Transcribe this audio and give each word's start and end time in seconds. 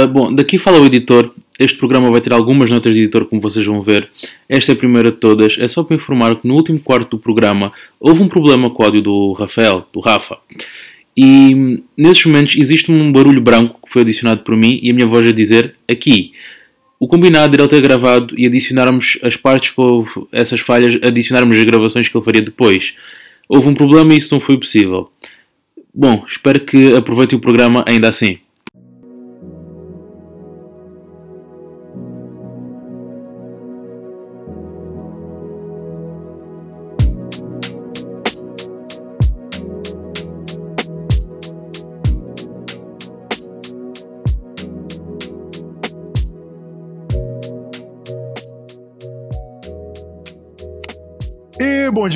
Uh, 0.00 0.08
bom, 0.08 0.34
daqui 0.34 0.56
fala 0.56 0.80
o 0.80 0.86
editor. 0.86 1.30
Este 1.58 1.76
programa 1.76 2.10
vai 2.10 2.20
ter 2.20 2.32
algumas 2.32 2.70
notas 2.70 2.94
de 2.94 3.02
editor, 3.02 3.26
como 3.26 3.40
vocês 3.40 3.66
vão 3.66 3.82
ver. 3.82 4.08
Esta 4.48 4.72
é 4.72 4.74
a 4.74 4.76
primeira 4.76 5.10
de 5.10 5.18
todas. 5.18 5.58
É 5.58 5.68
só 5.68 5.82
para 5.82 5.96
informar 5.96 6.36
que 6.36 6.48
no 6.48 6.54
último 6.54 6.80
quarto 6.80 7.16
do 7.16 7.18
programa 7.18 7.72
houve 7.98 8.22
um 8.22 8.28
problema 8.28 8.70
com 8.70 8.82
o 8.82 8.86
áudio 8.86 9.02
do 9.02 9.32
Rafael, 9.32 9.86
do 9.92 10.00
Rafa. 10.00 10.38
E 11.16 11.82
nesses 11.96 12.24
momentos 12.24 12.56
existe 12.56 12.90
um 12.90 13.12
barulho 13.12 13.40
branco 13.40 13.78
que 13.84 13.92
foi 13.92 14.02
adicionado 14.02 14.42
por 14.42 14.56
mim 14.56 14.78
e 14.82 14.90
a 14.90 14.94
minha 14.94 15.06
voz 15.06 15.26
a 15.26 15.32
dizer 15.32 15.74
aqui. 15.90 16.32
O 16.98 17.06
combinado 17.06 17.54
era 17.54 17.62
ele 17.62 17.68
ter 17.68 17.80
gravado 17.80 18.34
e 18.38 18.46
adicionarmos 18.46 19.18
as 19.22 19.36
partes 19.36 19.70
que 19.70 19.80
houve 19.80 20.10
essas 20.32 20.60
falhas, 20.60 20.98
adicionarmos 21.02 21.58
as 21.58 21.64
gravações 21.64 22.08
que 22.08 22.16
ele 22.16 22.24
faria 22.24 22.42
depois. 22.42 22.94
Houve 23.48 23.68
um 23.68 23.74
problema 23.74 24.14
e 24.14 24.16
isso 24.16 24.32
não 24.34 24.40
foi 24.40 24.56
possível. 24.56 25.10
Bom, 25.92 26.24
espero 26.26 26.60
que 26.60 26.94
aproveitem 26.94 27.36
o 27.36 27.40
programa 27.40 27.84
ainda 27.86 28.08
assim. 28.08 28.38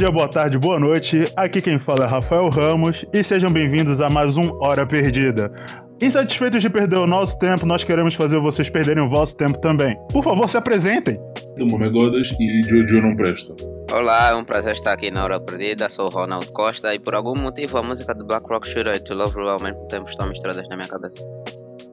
Dia, 0.05 0.11
boa 0.11 0.29
tarde, 0.29 0.59
boa 0.59 0.79
noite. 0.79 1.25
Aqui 1.35 1.63
quem 1.63 1.79
fala 1.79 2.05
é 2.05 2.07
Rafael 2.07 2.51
Ramos 2.51 3.07
e 3.11 3.25
sejam 3.25 3.49
bem-vindos 3.49 4.03
a 4.03 4.11
mais 4.11 4.37
um 4.37 4.53
Hora 4.63 4.87
Perdida. 4.87 5.51
Insatisfeitos 5.99 6.61
de 6.61 6.69
perder 6.69 6.99
o 6.99 7.07
nosso 7.07 7.39
tempo, 7.39 7.65
nós 7.65 7.85
queremos 7.85 8.15
fazer 8.15 8.39
vocês 8.39 8.69
perderem 8.69 9.03
o 9.03 9.09
vosso 9.09 9.35
tempo 9.35 9.59
também. 9.63 9.97
Por 10.13 10.23
favor, 10.23 10.47
se 10.51 10.59
apresentem. 10.59 11.17
Meu 11.57 11.67
nome 11.67 11.87
é 11.87 11.89
Godas 11.89 12.29
e 12.39 12.63
Jojo 12.65 13.01
não 13.01 13.17
presta. 13.17 13.55
Olá, 13.91 14.33
é 14.33 14.35
um 14.35 14.45
prazer 14.45 14.75
estar 14.75 14.93
aqui 14.93 15.11
na 15.11 15.25
Hora 15.25 15.41
Perdida. 15.41 15.89
Sou 15.89 16.07
o 16.07 16.11
Ronald 16.11 16.53
Costa 16.53 16.95
e 16.95 16.99
por 16.99 17.15
algum 17.15 17.39
motivo 17.39 17.79
a 17.79 17.83
música 17.83 18.15
do 18.15 18.27
Black 18.27 18.47
Rock 18.47 18.69
Shooter 18.69 18.97
e 18.97 19.01
To 19.01 19.15
Love 19.15 19.41
You 19.41 19.49
ao 19.49 19.63
mesmo 19.63 19.89
tempo 19.89 20.11
estão 20.11 20.29
misturadas 20.29 20.69
na 20.69 20.77
minha 20.77 20.89
cabeça. 20.89 21.17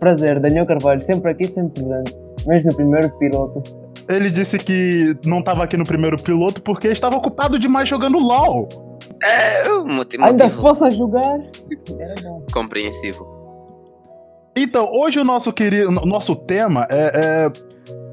Prazer, 0.02 0.38
Daniel 0.42 0.66
Carvalho, 0.66 1.02
sempre 1.02 1.32
aqui, 1.32 1.48
sempre 1.48 1.82
presente. 1.82 2.14
Mesmo 2.46 2.72
no 2.72 2.76
primeiro 2.76 3.10
piloto 3.20 3.64
ele 4.10 4.30
disse 4.30 4.58
que 4.58 5.16
não 5.26 5.40
estava 5.40 5.64
aqui 5.64 5.78
no 5.78 5.86
primeiro 5.86 6.22
piloto 6.22 6.62
porque 6.62 6.88
estava 6.88 7.16
ocupado 7.16 7.58
demais 7.58 7.88
jogando 7.88 8.18
LOL. 8.20 8.68
É, 9.24 9.68
motivo. 9.70 10.24
Ainda 10.24 10.50
fosse 10.50 10.84
a 10.84 10.90
jogar. 10.90 11.40
Compreensivo. 12.52 13.26
Então, 14.56 14.90
hoje 14.92 15.20
o 15.20 15.24
nosso 15.24 15.54
querido, 15.54 15.92
nosso 15.92 16.36
tema 16.36 16.86
é, 16.90 17.50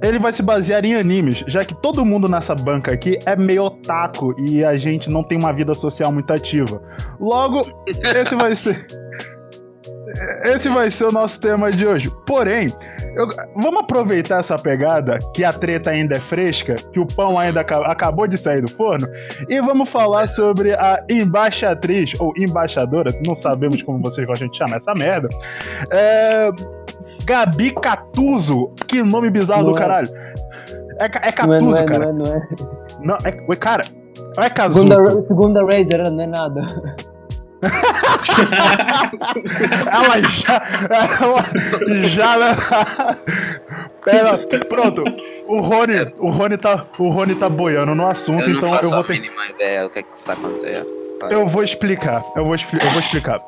é, 0.02 0.06
ele 0.06 0.18
vai 0.18 0.32
se 0.32 0.42
basear 0.42 0.84
em 0.84 0.94
animes, 0.94 1.38
já 1.48 1.64
que 1.64 1.74
todo 1.74 2.04
mundo 2.04 2.28
nessa 2.28 2.54
banca 2.54 2.92
aqui 2.92 3.18
é 3.26 3.34
meio 3.34 3.64
otaku 3.64 4.34
e 4.40 4.64
a 4.64 4.76
gente 4.76 5.10
não 5.10 5.24
tem 5.24 5.36
uma 5.36 5.52
vida 5.52 5.74
social 5.74 6.12
muito 6.12 6.32
ativa. 6.32 6.80
Logo, 7.18 7.66
esse 7.86 8.36
vai 8.36 8.54
ser 8.54 8.86
esse 10.44 10.68
vai 10.68 10.90
ser 10.90 11.04
o 11.04 11.12
nosso 11.12 11.40
tema 11.40 11.70
de 11.70 11.86
hoje. 11.86 12.10
Porém, 12.26 12.72
eu, 13.16 13.28
vamos 13.56 13.80
aproveitar 13.80 14.40
essa 14.40 14.56
pegada, 14.58 15.18
que 15.34 15.44
a 15.44 15.52
treta 15.52 15.90
ainda 15.90 16.16
é 16.16 16.20
fresca, 16.20 16.76
que 16.92 17.00
o 17.00 17.06
pão 17.06 17.38
ainda 17.38 17.60
acabou 17.60 18.26
de 18.26 18.38
sair 18.38 18.60
do 18.60 18.68
forno, 18.68 19.06
e 19.48 19.60
vamos 19.60 19.88
falar 19.88 20.28
sobre 20.28 20.72
a 20.74 21.02
embaixatriz, 21.08 22.12
ou 22.18 22.32
embaixadora, 22.36 23.12
não 23.22 23.34
sabemos 23.34 23.82
como 23.82 24.00
vocês 24.00 24.26
gostam 24.26 24.48
de 24.48 24.56
chamar 24.56 24.76
essa 24.76 24.94
merda. 24.94 25.28
É, 25.90 26.50
Gabi 27.24 27.72
Catuso. 27.72 28.72
Que 28.86 29.02
nome 29.02 29.28
bizarro 29.28 29.64
não 29.64 29.72
do 29.72 29.78
é. 29.78 29.80
caralho. 29.80 30.08
É, 30.98 31.04
é 31.04 31.32
Catuso, 31.32 31.46
não 31.46 31.54
é, 31.54 31.60
não 31.60 31.76
é, 31.76 31.84
cara. 31.84 32.12
Não 32.12 32.24
é, 32.24 32.28
não 32.28 32.34
é. 32.34 32.48
Não, 33.00 33.18
é, 33.24 33.56
cara, 33.56 33.84
é 34.38 34.50
Casuto. 34.50 34.88
Segunda, 34.88 35.22
segunda 35.22 35.62
Razer, 35.62 36.10
não 36.10 36.22
é 36.22 36.26
nada. 36.26 36.66
Ela 39.90 40.20
já. 40.28 40.62
Ela 41.20 41.44
já. 42.08 42.36
Né? 42.38 42.56
Pera, 44.04 44.38
pronto. 44.68 45.04
O 45.46 45.60
Rony, 45.60 46.12
o 46.18 46.30
Rony 46.30 46.56
tá, 46.56 46.84
o 46.98 47.08
Rony 47.08 47.34
tá 47.34 47.48
boiando 47.48 47.94
no 47.94 48.06
assunto, 48.06 48.48
eu 48.48 48.56
então 48.56 48.74
eu 48.80 48.90
vou 48.90 49.02
ter. 49.04 49.22
ideia 49.50 49.84
do 49.84 49.90
que, 49.90 49.98
é 49.98 50.02
que 50.02 50.14
está 50.14 50.34
acontecendo. 50.34 50.86
Eu 51.30 51.46
vou 51.46 51.64
explicar, 51.64 52.22
eu 52.36 52.44
vou, 52.44 52.54
eu 52.54 52.90
vou 52.90 53.00
explicar. 53.00 53.40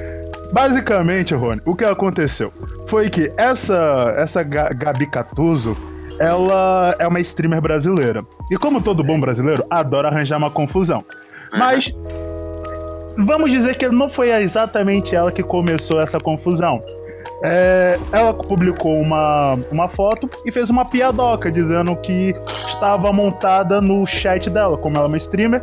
Basicamente, 0.52 1.34
Rony, 1.34 1.60
o 1.64 1.74
que 1.74 1.84
aconteceu 1.84 2.52
foi 2.86 3.08
que 3.08 3.32
essa, 3.36 4.12
essa 4.16 4.42
Gabi 4.42 5.06
Catuso, 5.06 5.76
ela 6.18 6.94
é 6.98 7.06
uma 7.06 7.20
streamer 7.20 7.60
brasileira. 7.60 8.22
E 8.50 8.56
como 8.56 8.82
todo 8.82 9.02
bom 9.02 9.18
brasileiro, 9.18 9.64
adora 9.70 10.08
arranjar 10.08 10.36
uma 10.36 10.50
confusão. 10.50 11.04
Mas 11.56 11.94
vamos 13.16 13.50
dizer 13.50 13.76
que 13.76 13.88
não 13.88 14.08
foi 14.08 14.30
exatamente 14.30 15.14
ela 15.14 15.32
que 15.32 15.42
começou 15.42 16.00
essa 16.00 16.18
confusão. 16.18 16.80
É, 17.44 17.98
ela 18.12 18.32
publicou 18.32 18.94
uma, 19.00 19.58
uma 19.70 19.88
foto 19.88 20.30
e 20.46 20.52
fez 20.52 20.70
uma 20.70 20.84
piadoca 20.84 21.50
dizendo 21.50 21.96
que 21.96 22.34
estava 22.68 23.12
montada 23.12 23.80
no 23.80 24.06
chat 24.06 24.48
dela, 24.48 24.78
como 24.78 24.96
ela 24.96 25.06
é 25.06 25.08
uma 25.08 25.16
streamer. 25.16 25.62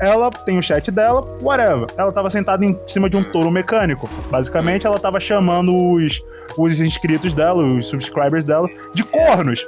Ela 0.00 0.30
tem 0.30 0.58
o 0.58 0.62
chat 0.62 0.90
dela, 0.90 1.24
whatever. 1.42 1.86
Ela 1.96 2.08
estava 2.08 2.30
sentada 2.30 2.64
em 2.64 2.78
cima 2.86 3.10
de 3.10 3.16
um 3.16 3.24
touro 3.24 3.50
mecânico. 3.50 4.08
Basicamente, 4.30 4.86
ela 4.86 4.96
estava 4.96 5.18
chamando 5.18 5.74
os, 5.74 6.22
os 6.56 6.80
inscritos 6.80 7.34
dela, 7.34 7.62
os 7.62 7.86
subscribers 7.86 8.44
dela, 8.44 8.68
de 8.94 9.02
cornos. 9.02 9.66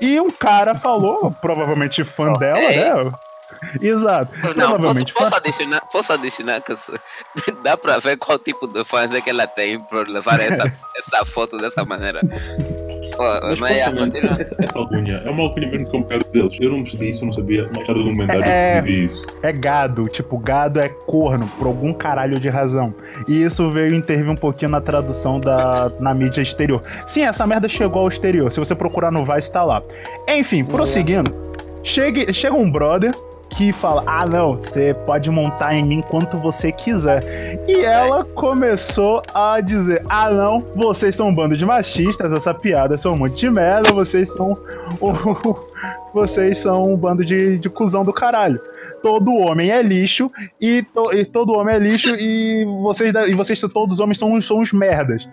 E 0.00 0.20
um 0.20 0.30
cara 0.30 0.74
falou, 0.74 1.30
provavelmente 1.40 2.02
fã 2.02 2.32
okay. 2.32 2.48
dela, 2.48 3.04
né? 3.04 3.12
Exato. 3.80 4.32
Não, 4.56 4.78
posso, 4.78 5.04
posso, 5.14 5.34
adicionar, 5.34 5.80
posso 5.92 6.12
adicionar 6.12 6.60
que 6.60 6.72
dá 7.62 7.76
pra 7.76 7.98
ver 7.98 8.16
qual 8.16 8.38
tipo 8.38 8.66
de 8.66 8.84
fãs 8.84 9.12
é 9.12 9.20
que 9.20 9.30
ela 9.30 9.46
tem 9.46 9.78
por 9.78 10.08
levar 10.08 10.40
essa, 10.40 10.64
essa 10.96 11.24
foto 11.24 11.56
dessa 11.58 11.84
maneira. 11.84 12.20
Mas, 12.22 13.58
mas 13.58 13.76
é, 13.76 14.40
essa, 14.40 14.56
essa 14.58 14.78
alcunha 14.78 15.22
é 15.24 15.30
uma 15.30 15.42
alcunha 15.42 15.68
mesmo 15.68 15.90
que 15.90 15.96
é 15.96 15.98
um 15.98 16.02
bocado 16.02 16.24
deles. 16.30 16.56
Eu 16.58 16.70
não 16.70 16.82
percebi 16.82 17.10
isso, 17.10 17.22
eu 17.22 17.26
não 17.26 17.32
sabia. 17.32 17.70
Mais 17.74 17.86
tarde 17.86 18.02
do 18.02 18.08
comentário 18.08 18.42
é, 18.42 18.80
vi 18.80 19.06
isso. 19.06 19.22
É 19.42 19.52
gado, 19.52 20.08
tipo, 20.08 20.38
gado 20.38 20.80
é 20.80 20.88
corno, 20.88 21.46
por 21.58 21.66
algum 21.66 21.92
caralho 21.92 22.40
de 22.40 22.48
razão. 22.48 22.94
E 23.28 23.42
isso 23.42 23.70
veio 23.70 23.94
intervir 23.94 24.30
um 24.30 24.36
pouquinho 24.36 24.70
na 24.70 24.80
tradução 24.80 25.38
da, 25.38 25.90
na 26.00 26.14
mídia 26.14 26.40
exterior. 26.40 26.82
Sim, 27.06 27.22
essa 27.22 27.46
merda 27.46 27.68
chegou 27.68 28.02
ao 28.02 28.08
exterior. 28.08 28.50
Se 28.50 28.58
você 28.58 28.74
procurar 28.74 29.10
no 29.10 29.24
Vice, 29.24 29.52
tá 29.52 29.64
lá. 29.64 29.82
Enfim, 30.28 30.64
prosseguindo. 30.64 31.50
Chega, 31.82 32.32
chega 32.32 32.54
um 32.54 32.70
brother 32.70 33.12
que 33.60 33.74
fala: 33.74 34.02
Ah, 34.06 34.24
não, 34.24 34.56
você 34.56 34.94
pode 34.94 35.30
montar 35.30 35.74
em 35.74 35.84
mim 35.84 36.00
quanto 36.00 36.38
você 36.38 36.72
quiser. 36.72 37.22
E 37.68 37.82
ela 37.84 38.24
começou 38.24 39.20
a 39.34 39.60
dizer: 39.60 40.02
Ah, 40.08 40.30
não, 40.30 40.60
vocês 40.74 41.14
são 41.14 41.28
um 41.28 41.34
bando 41.34 41.54
de 41.54 41.66
machistas, 41.66 42.32
essa 42.32 42.54
piada 42.54 42.96
é 42.96 43.08
um 43.08 43.18
monte 43.18 43.36
de 43.36 43.50
merda, 43.50 43.92
vocês 43.92 44.32
são. 44.32 44.56
vocês 46.14 46.58
são 46.58 46.94
um 46.94 46.96
bando 46.96 47.22
de, 47.22 47.58
de 47.58 47.68
cuzão 47.68 48.02
do 48.02 48.14
caralho. 48.14 48.58
Todo 49.02 49.36
homem 49.36 49.70
é 49.70 49.82
lixo 49.82 50.30
e, 50.58 50.82
to, 50.82 51.12
e 51.12 51.24
todo 51.26 51.52
homem 51.52 51.74
é 51.74 51.78
lixo 51.78 52.14
e 52.16 52.64
vocês, 52.82 53.12
e 53.28 53.34
vocês 53.34 53.60
todos 53.60 53.96
os 53.96 54.00
homens 54.00 54.18
são, 54.18 54.40
são 54.40 54.60
uns 54.60 54.72
merdas. 54.72 55.28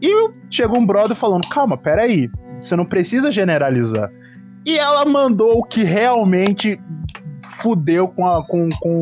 E 0.00 0.30
chegou 0.48 0.78
um 0.78 0.86
brother 0.86 1.16
falando: 1.16 1.48
Calma, 1.48 1.76
peraí, 1.76 2.30
você 2.60 2.76
não 2.76 2.84
precisa 2.84 3.32
generalizar. 3.32 4.08
E 4.64 4.78
ela 4.78 5.04
mandou 5.04 5.58
o 5.58 5.64
que 5.64 5.82
realmente 5.82 6.80
fudeu 7.62 8.08
com 8.08 8.26
a, 8.26 8.44
com, 8.44 8.68
com, 8.80 9.00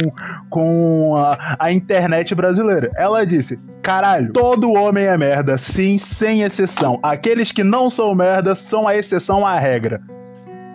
com 0.51 1.17
a, 1.17 1.57
a, 1.59 1.73
internet 1.73 2.35
brasileira. 2.35 2.91
Ela 2.95 3.25
disse: 3.25 3.59
caralho, 3.83 4.33
todo 4.33 4.73
homem 4.73 5.05
é 5.05 5.17
merda, 5.17 5.57
sim, 5.57 5.99
sem 5.99 6.43
exceção. 6.43 7.01
Aqueles 7.03 7.51
que 7.51 7.65
não 7.65 7.89
são 7.89 8.15
merda 8.15 8.55
são 8.55 8.87
a 8.87 8.95
exceção 8.95 9.47
à 9.47 9.59
regra. 9.59 10.03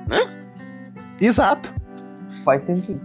Hã? 0.10 0.34
Exato. 1.22 1.74
Faz 2.44 2.62
sentido. 2.62 3.02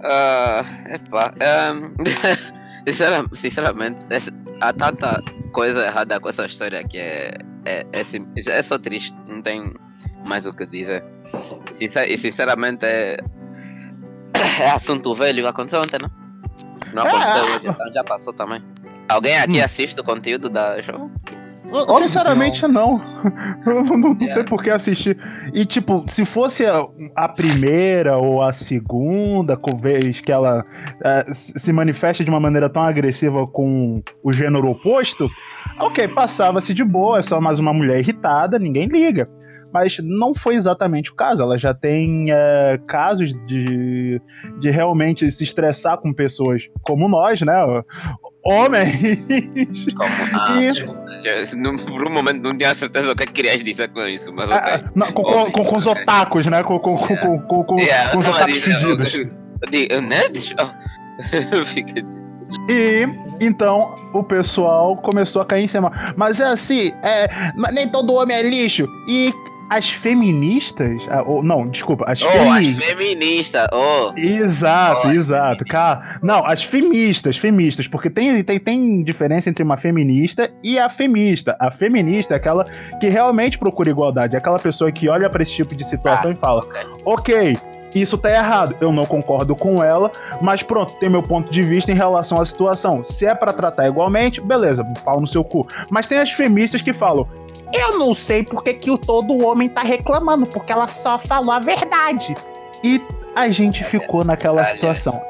Uh, 0.00 0.92
epa, 0.92 1.34
um, 1.72 1.94
sinceramente, 2.86 3.36
sinceramente, 3.36 3.98
há 4.60 4.72
tanta 4.72 5.20
coisa 5.52 5.86
errada 5.86 6.20
com 6.20 6.28
essa 6.28 6.44
história 6.44 6.84
que 6.84 6.98
é, 6.98 7.38
é, 7.64 7.86
é, 7.92 8.02
é 8.50 8.62
só 8.62 8.78
triste, 8.78 9.14
não 9.28 9.40
tem 9.40 9.72
mais 10.24 10.46
o 10.46 10.52
que 10.52 10.66
dizer. 10.66 11.02
E 11.80 12.16
sinceramente 12.16 12.84
é, 12.84 13.16
é 14.60 14.70
assunto 14.70 15.12
velho 15.14 15.46
aconteceu 15.46 15.80
ontem, 15.82 15.98
não? 16.00 16.10
Não 16.92 17.02
aconteceu 17.02 17.44
é. 17.44 17.56
hoje, 17.56 17.66
então 17.68 17.92
já 17.92 18.04
passou 18.04 18.32
também. 18.32 18.62
Alguém 19.08 19.36
aqui 19.38 19.60
hum. 19.60 19.64
assiste 19.64 20.00
o 20.00 20.04
conteúdo 20.04 20.48
da 20.48 20.80
show? 20.82 21.10
Sinceramente, 21.98 22.62
não. 22.68 23.00
não. 23.66 23.84
não, 23.84 23.98
não 23.98 24.12
yeah. 24.20 24.34
tem 24.34 24.44
por 24.44 24.62
que 24.62 24.70
assistir. 24.70 25.18
E, 25.52 25.64
tipo, 25.64 26.04
se 26.06 26.24
fosse 26.24 26.64
a, 26.64 26.84
a 27.16 27.28
primeira 27.28 28.16
ou 28.16 28.42
a 28.42 28.52
segunda 28.52 29.58
vez 29.80 30.20
que 30.20 30.30
ela 30.30 30.60
uh, 30.60 31.34
se 31.34 31.72
manifesta 31.72 32.22
de 32.22 32.30
uma 32.30 32.38
maneira 32.38 32.70
tão 32.70 32.82
agressiva 32.82 33.44
com 33.48 34.00
o 34.22 34.32
gênero 34.32 34.68
oposto, 34.68 35.28
ok, 35.80 36.06
passava-se 36.08 36.72
de 36.72 36.84
boa, 36.84 37.18
é 37.18 37.22
só 37.22 37.40
mais 37.40 37.58
uma 37.58 37.72
mulher 37.72 37.98
irritada, 37.98 38.56
ninguém 38.58 38.86
liga 38.86 39.24
mas 39.74 39.98
não 39.98 40.32
foi 40.32 40.54
exatamente 40.54 41.10
o 41.10 41.16
caso. 41.16 41.42
Ela 41.42 41.58
já 41.58 41.74
tem 41.74 42.30
é, 42.30 42.78
casos 42.86 43.34
de, 43.44 44.22
de 44.60 44.70
realmente 44.70 45.28
se 45.32 45.42
estressar 45.42 45.98
com 45.98 46.12
pessoas 46.12 46.70
como 46.82 47.08
nós, 47.08 47.40
né? 47.40 47.54
Homens. 48.46 48.94
Como? 49.96 50.10
Ah, 50.34 50.60
e... 50.60 51.76
por 51.82 52.06
um 52.06 52.12
momento 52.12 52.42
não 52.42 52.56
tinha 52.56 52.74
certeza 52.74 53.10
o 53.10 53.16
que 53.16 53.26
querias 53.26 53.64
dizer 53.64 53.88
com 53.88 54.04
isso, 54.04 54.30
mas 54.34 54.50
ok. 54.50 54.72
É, 54.72 54.84
não, 54.94 55.10
com, 55.12 55.22
com, 55.22 55.50
com, 55.50 55.64
com, 55.64 55.76
os 55.76 55.86
otakus, 55.86 56.46
né? 56.46 56.62
Com, 56.62 56.78
com, 56.78 56.94
yeah. 56.94 57.16
com, 57.16 57.38
com, 57.40 57.64
com, 57.64 57.80
yeah, 57.80 58.10
com 58.10 58.18
os 58.18 58.28
otakus 58.28 58.58
pedidos. 58.60 59.32
Nerds? 60.06 60.54
E 62.68 63.06
então 63.40 63.94
o 64.12 64.22
pessoal 64.22 64.96
começou 64.98 65.42
a 65.42 65.44
cair 65.44 65.64
em 65.64 65.66
cima. 65.66 65.90
Mas 66.16 66.38
é 66.38 66.44
assim, 66.44 66.92
é, 67.02 67.26
nem 67.72 67.88
todo 67.88 68.12
homem 68.12 68.36
é 68.36 68.42
lixo. 68.42 68.86
E 69.08 69.32
as 69.68 69.90
feministas. 69.90 71.06
Ah, 71.08 71.24
oh, 71.26 71.42
não, 71.42 71.64
desculpa. 71.64 72.04
As, 72.06 72.20
oh, 72.22 72.28
femi... 72.28 72.70
as 72.70 72.84
feministas. 72.84 73.66
Oh. 73.72 74.12
Exato, 74.16 75.08
oh, 75.08 75.12
exato. 75.12 75.64
Cara, 75.64 76.18
não, 76.22 76.44
as 76.46 76.62
feministas, 76.62 77.36
feministas. 77.36 77.86
Porque 77.86 78.10
tem, 78.10 78.42
tem, 78.42 78.58
tem 78.58 79.02
diferença 79.02 79.48
entre 79.48 79.62
uma 79.62 79.76
feminista 79.76 80.50
e 80.62 80.78
a 80.78 80.88
femista. 80.88 81.56
A 81.60 81.70
feminista 81.70 82.34
é 82.34 82.36
aquela 82.36 82.64
que 83.00 83.08
realmente 83.08 83.58
procura 83.58 83.90
igualdade. 83.90 84.34
É 84.34 84.38
aquela 84.38 84.58
pessoa 84.58 84.90
que 84.92 85.08
olha 85.08 85.28
para 85.28 85.42
esse 85.42 85.52
tipo 85.52 85.74
de 85.74 85.84
situação 85.84 86.30
ah, 86.30 86.34
e 86.34 86.36
fala: 86.36 86.66
Ok, 87.04 87.56
isso 87.94 88.18
tá 88.18 88.30
errado. 88.30 88.76
Eu 88.80 88.92
não 88.92 89.06
concordo 89.06 89.54
com 89.54 89.82
ela, 89.82 90.10
mas 90.40 90.62
pronto, 90.62 90.94
tem 90.94 91.08
meu 91.08 91.22
ponto 91.22 91.50
de 91.50 91.62
vista 91.62 91.92
em 91.92 91.94
relação 91.94 92.40
à 92.40 92.44
situação. 92.44 93.02
Se 93.02 93.26
é 93.26 93.34
para 93.34 93.52
tratar 93.52 93.86
igualmente, 93.86 94.40
beleza, 94.40 94.84
pau 95.04 95.20
no 95.20 95.26
seu 95.26 95.44
cu. 95.44 95.66
Mas 95.90 96.06
tem 96.06 96.18
as 96.18 96.30
feministas 96.30 96.82
que 96.82 96.92
falam: 96.92 97.28
eu 97.72 97.98
não 97.98 98.14
sei 98.14 98.42
porque 98.42 98.74
que 98.74 98.90
o 98.90 98.98
todo 98.98 99.44
homem 99.44 99.68
tá 99.68 99.82
reclamando, 99.82 100.46
porque 100.46 100.72
ela 100.72 100.88
só 100.88 101.18
falou 101.18 101.52
a 101.52 101.60
verdade. 101.60 102.34
E 102.82 103.00
a 103.34 103.48
gente 103.48 103.82
ficou 103.84 104.24
naquela 104.24 104.64
situação. 104.64 105.22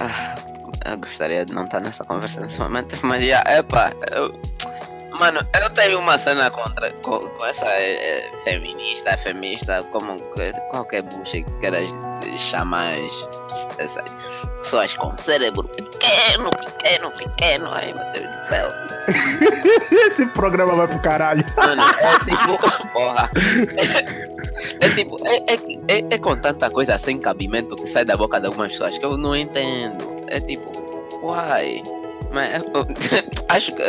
Ah, 0.00 0.34
eu 0.84 0.98
gostaria 0.98 1.44
de 1.44 1.54
não 1.54 1.64
estar 1.64 1.80
nessa 1.80 2.04
conversa 2.04 2.40
nesse 2.40 2.58
momento, 2.58 2.96
mas 3.02 3.24
já, 3.24 3.44
epa, 3.46 3.92
eu 4.12 4.32
Mano, 5.18 5.40
eu 5.60 5.70
tenho 5.70 5.98
uma 5.98 6.16
cena 6.16 6.50
contra 6.50 6.90
com, 7.02 7.18
com 7.18 7.46
essa 7.46 7.66
é, 7.66 8.30
feminista, 8.44 9.16
feminista, 9.18 9.82
como 9.92 10.20
qualquer 10.70 11.02
bucha 11.02 11.42
que 11.42 11.50
queiras 11.60 11.88
chamar 12.38 12.94
essas 13.78 14.04
pessoas 14.58 14.94
com 14.96 15.14
cérebro 15.16 15.64
pequeno, 15.64 16.50
pequeno, 16.50 17.10
pequeno. 17.10 17.68
Ai 17.70 17.92
meu 17.92 18.12
Deus 18.12 18.36
do 18.36 18.44
céu. 18.46 18.72
Esse 20.10 20.26
programa 20.26 20.74
vai 20.74 20.88
pro 20.88 21.00
caralho. 21.00 21.44
Mano, 21.56 21.82
é 21.82 22.18
tipo, 22.20 22.92
porra. 22.92 23.30
É, 24.80 24.86
é 24.86 24.88
tipo, 24.94 25.16
é, 25.26 25.36
é, 25.36 25.98
é, 25.98 26.14
é 26.14 26.18
com 26.18 26.36
tanta 26.36 26.70
coisa 26.70 26.96
sem 26.98 27.18
cabimento 27.18 27.76
que 27.76 27.86
sai 27.86 28.04
da 28.04 28.16
boca 28.16 28.40
de 28.40 28.46
algumas 28.46 28.72
pessoas 28.72 28.96
que 28.96 29.04
eu 29.04 29.16
não 29.16 29.34
entendo. 29.34 30.24
É 30.28 30.40
tipo, 30.40 30.70
uai. 31.22 31.82
Mas 32.32 32.62
acho 33.48 33.74
que 33.74 33.82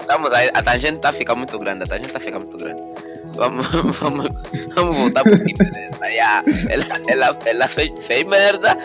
estamos 0.00 0.32
a, 0.32 0.40
a 0.54 0.62
tangente 0.62 0.96
está 0.96 1.10
a 1.10 1.12
ficar 1.12 1.34
muito 1.34 1.58
grande, 1.58 1.84
a 1.84 1.86
tangente 1.86 2.08
está 2.08 2.18
a 2.18 2.22
ficar 2.22 2.38
muito 2.38 2.56
grande. 2.56 2.82
Vamos, 3.34 3.66
vamos, 4.00 4.26
vamos 4.74 4.96
voltar 4.96 5.22
para 5.22 5.32
o 5.32 6.04
yeah, 6.06 6.44
ela, 6.70 7.00
ela, 7.08 7.38
ela 7.44 7.68
fez, 7.68 7.92
fez 8.04 8.26
merda, 8.26 8.76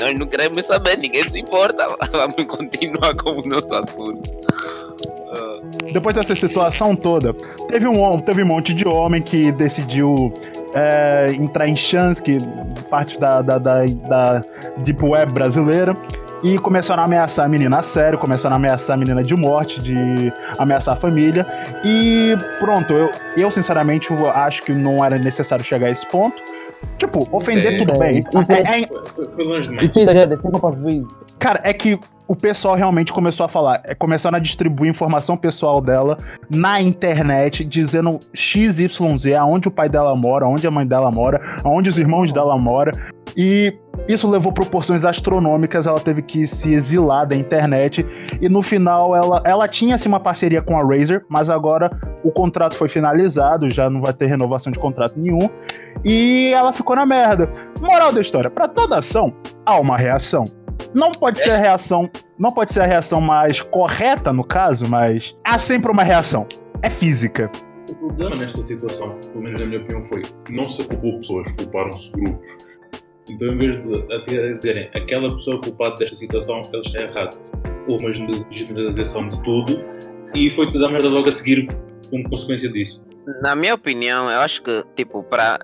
nós 0.00 0.18
não 0.18 0.26
queremos 0.26 0.64
saber, 0.66 0.98
ninguém 0.98 1.28
se 1.28 1.38
importa. 1.38 1.86
Vamos 2.12 2.44
continuar 2.44 3.14
com 3.16 3.40
o 3.40 3.42
nosso 3.42 3.74
assunto. 3.74 4.30
Depois 5.92 6.14
dessa 6.14 6.34
situação 6.34 6.94
toda, 6.94 7.32
teve 7.68 7.86
um, 7.86 8.18
teve 8.20 8.42
um 8.42 8.46
monte 8.46 8.74
de 8.74 8.86
homem 8.86 9.22
que 9.22 9.52
decidiu 9.52 10.32
é, 10.74 11.32
entrar 11.34 11.68
em 11.68 11.76
chance, 11.76 12.22
que 12.22 12.38
parte 12.90 13.18
da, 13.18 13.42
da, 13.42 13.58
da, 13.58 13.84
da 13.86 14.44
Deep 14.78 15.04
Web 15.04 15.32
brasileira, 15.32 15.96
e 16.42 16.58
começaram 16.58 17.02
a 17.02 17.06
ameaçar 17.06 17.44
a 17.44 17.48
menina 17.48 17.78
a 17.78 17.82
sério, 17.82 18.18
começaram 18.18 18.54
a 18.54 18.56
ameaçar 18.56 18.94
a 18.94 18.96
menina 18.96 19.22
de 19.22 19.34
morte, 19.36 19.80
de 19.80 20.32
ameaçar 20.58 20.94
a 20.94 20.96
família. 20.96 21.46
E 21.84 22.36
pronto, 22.58 22.92
eu, 22.92 23.10
eu 23.36 23.50
sinceramente 23.50 24.08
acho 24.34 24.62
que 24.62 24.72
não 24.72 25.04
era 25.04 25.18
necessário 25.18 25.64
chegar 25.64 25.88
a 25.88 25.90
esse 25.90 26.06
ponto. 26.06 26.40
Tipo, 26.98 27.26
ofender 27.32 27.74
é, 27.74 27.78
tudo 27.78 27.98
bem. 27.98 28.18
Isso 28.18 28.52
é, 28.52 28.60
é, 28.60 28.86
foi, 28.86 29.28
foi 29.28 29.44
longe 29.44 29.68
demais. 29.68 29.88
Isso 29.88 29.98
é 29.98 30.04
Cara, 31.38 31.60
é 31.64 31.72
que 31.72 31.98
o 32.28 32.36
pessoal 32.36 32.76
realmente 32.76 33.12
começou 33.12 33.44
a 33.44 33.48
falar, 33.48 33.80
é, 33.84 33.94
começaram 33.94 34.36
a 34.36 34.38
distribuir 34.38 34.90
informação 34.90 35.36
pessoal 35.36 35.80
dela 35.80 36.16
na 36.48 36.80
internet, 36.80 37.64
dizendo 37.64 38.20
XYZ, 38.32 39.34
aonde 39.38 39.66
o 39.66 39.70
pai 39.70 39.88
dela 39.88 40.14
mora, 40.14 40.46
onde 40.46 40.66
a 40.66 40.70
mãe 40.70 40.86
dela 40.86 41.10
mora, 41.10 41.40
aonde 41.64 41.88
os 41.88 41.98
irmãos 41.98 42.32
dela 42.32 42.56
mora. 42.56 42.92
E 43.36 43.74
isso 44.12 44.28
levou 44.28 44.52
proporções 44.52 45.04
astronômicas, 45.04 45.86
ela 45.86 46.00
teve 46.00 46.22
que 46.22 46.46
se 46.46 46.72
exilar 46.72 47.26
da 47.26 47.36
internet 47.36 48.04
e 48.40 48.48
no 48.48 48.62
final 48.62 49.14
ela, 49.14 49.42
ela 49.44 49.68
tinha 49.68 49.94
assim, 49.94 50.08
uma 50.08 50.20
parceria 50.20 50.62
com 50.62 50.78
a 50.78 50.82
Razer, 50.82 51.24
mas 51.28 51.50
agora 51.50 51.90
o 52.24 52.30
contrato 52.30 52.74
foi 52.74 52.88
finalizado, 52.88 53.68
já 53.70 53.90
não 53.90 54.00
vai 54.00 54.12
ter 54.12 54.26
renovação 54.26 54.72
de 54.72 54.78
contrato 54.78 55.18
nenhum 55.18 55.48
e 56.04 56.52
ela 56.54 56.72
ficou 56.72 56.96
na 56.96 57.04
merda. 57.04 57.50
Moral 57.80 58.12
da 58.12 58.20
história, 58.20 58.50
para 58.50 58.68
toda 58.68 58.98
ação 58.98 59.34
há 59.64 59.78
uma 59.78 59.96
reação. 59.96 60.44
Não 60.94 61.10
pode 61.10 61.38
ser 61.40 61.52
a 61.52 61.58
reação, 61.58 62.08
não 62.38 62.52
pode 62.52 62.72
ser 62.72 62.80
a 62.80 62.86
reação 62.86 63.20
mais 63.20 63.60
correta 63.60 64.32
no 64.32 64.42
caso, 64.42 64.88
mas 64.88 65.36
há 65.44 65.58
sempre 65.58 65.90
uma 65.90 66.02
reação. 66.02 66.46
É 66.82 66.88
física. 66.88 67.50
O 67.90 67.94
problema 67.94 68.34
nesta 68.38 68.62
situação, 68.62 69.14
pelo 69.32 69.42
menos 69.42 69.60
na 69.60 69.66
minha 69.66 69.80
opinião, 69.80 70.02
foi 70.04 70.22
não 70.48 70.68
se 70.68 70.82
culpou 70.84 71.18
pessoas, 71.18 71.52
culparam-se 71.52 72.10
grupos 72.12 72.69
então, 73.28 73.48
em 73.48 73.56
vez 73.56 73.80
de 73.80 74.56
dizerem 74.56 74.90
aquela 74.94 75.28
pessoa 75.34 75.60
culpada 75.60 75.94
desta 75.96 76.16
situação, 76.16 76.62
ele 76.72 76.80
está 76.80 77.02
errado. 77.02 77.40
Houve 77.88 78.06
uma 78.06 78.12
generalização 78.50 79.28
de 79.28 79.42
tudo 79.42 79.84
e 80.34 80.50
foi 80.50 80.66
toda 80.66 80.86
a 80.86 80.90
merda 80.90 81.08
logo 81.08 81.28
a 81.28 81.32
seguir 81.32 81.68
como 82.10 82.28
consequência 82.28 82.70
disso. 82.70 83.06
Na 83.42 83.54
minha 83.54 83.74
opinião, 83.74 84.30
eu 84.30 84.40
acho 84.40 84.62
que, 84.62 84.84
tipo, 84.96 85.22
para 85.22 85.60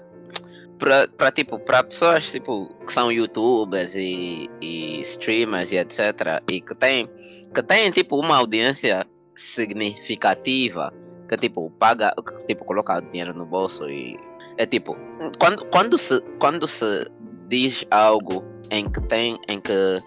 para 0.79 1.33
tipo 1.33 1.59
para 1.59 1.83
pessoas 1.83 2.31
tipo 2.31 2.69
que 2.85 2.93
são 2.93 3.11
youtubers 3.11 3.95
e, 3.95 4.51
e, 4.61 5.01
streamers 5.01 5.73
e 5.73 5.79
etc 5.79 6.43
e 6.51 6.61
que 6.61 6.75
têm 6.75 7.09
que 7.55 7.63
têm 7.63 7.91
tipo 7.91 8.21
uma 8.21 8.37
audiência 8.37 9.07
significativa 9.35 10.93
que 11.29 11.37
tipo 11.37 11.71
paga 11.79 12.15
que, 12.15 12.47
tipo 12.47 12.65
coloca 12.67 13.01
dinheiro 13.01 13.33
no 13.33 13.47
bolso 13.47 13.89
e 13.89 14.19
é 14.59 14.67
tipo 14.67 14.97
quando 15.39 15.65
quando 15.67 15.97
se 15.97 16.21
quando 16.39 16.69
se 16.69 17.07
diz 17.49 17.85
algo 17.91 18.45
em 18.71 18.89
que 18.91 19.01
tem 19.03 19.39
em 19.49 19.61
que 19.61 19.99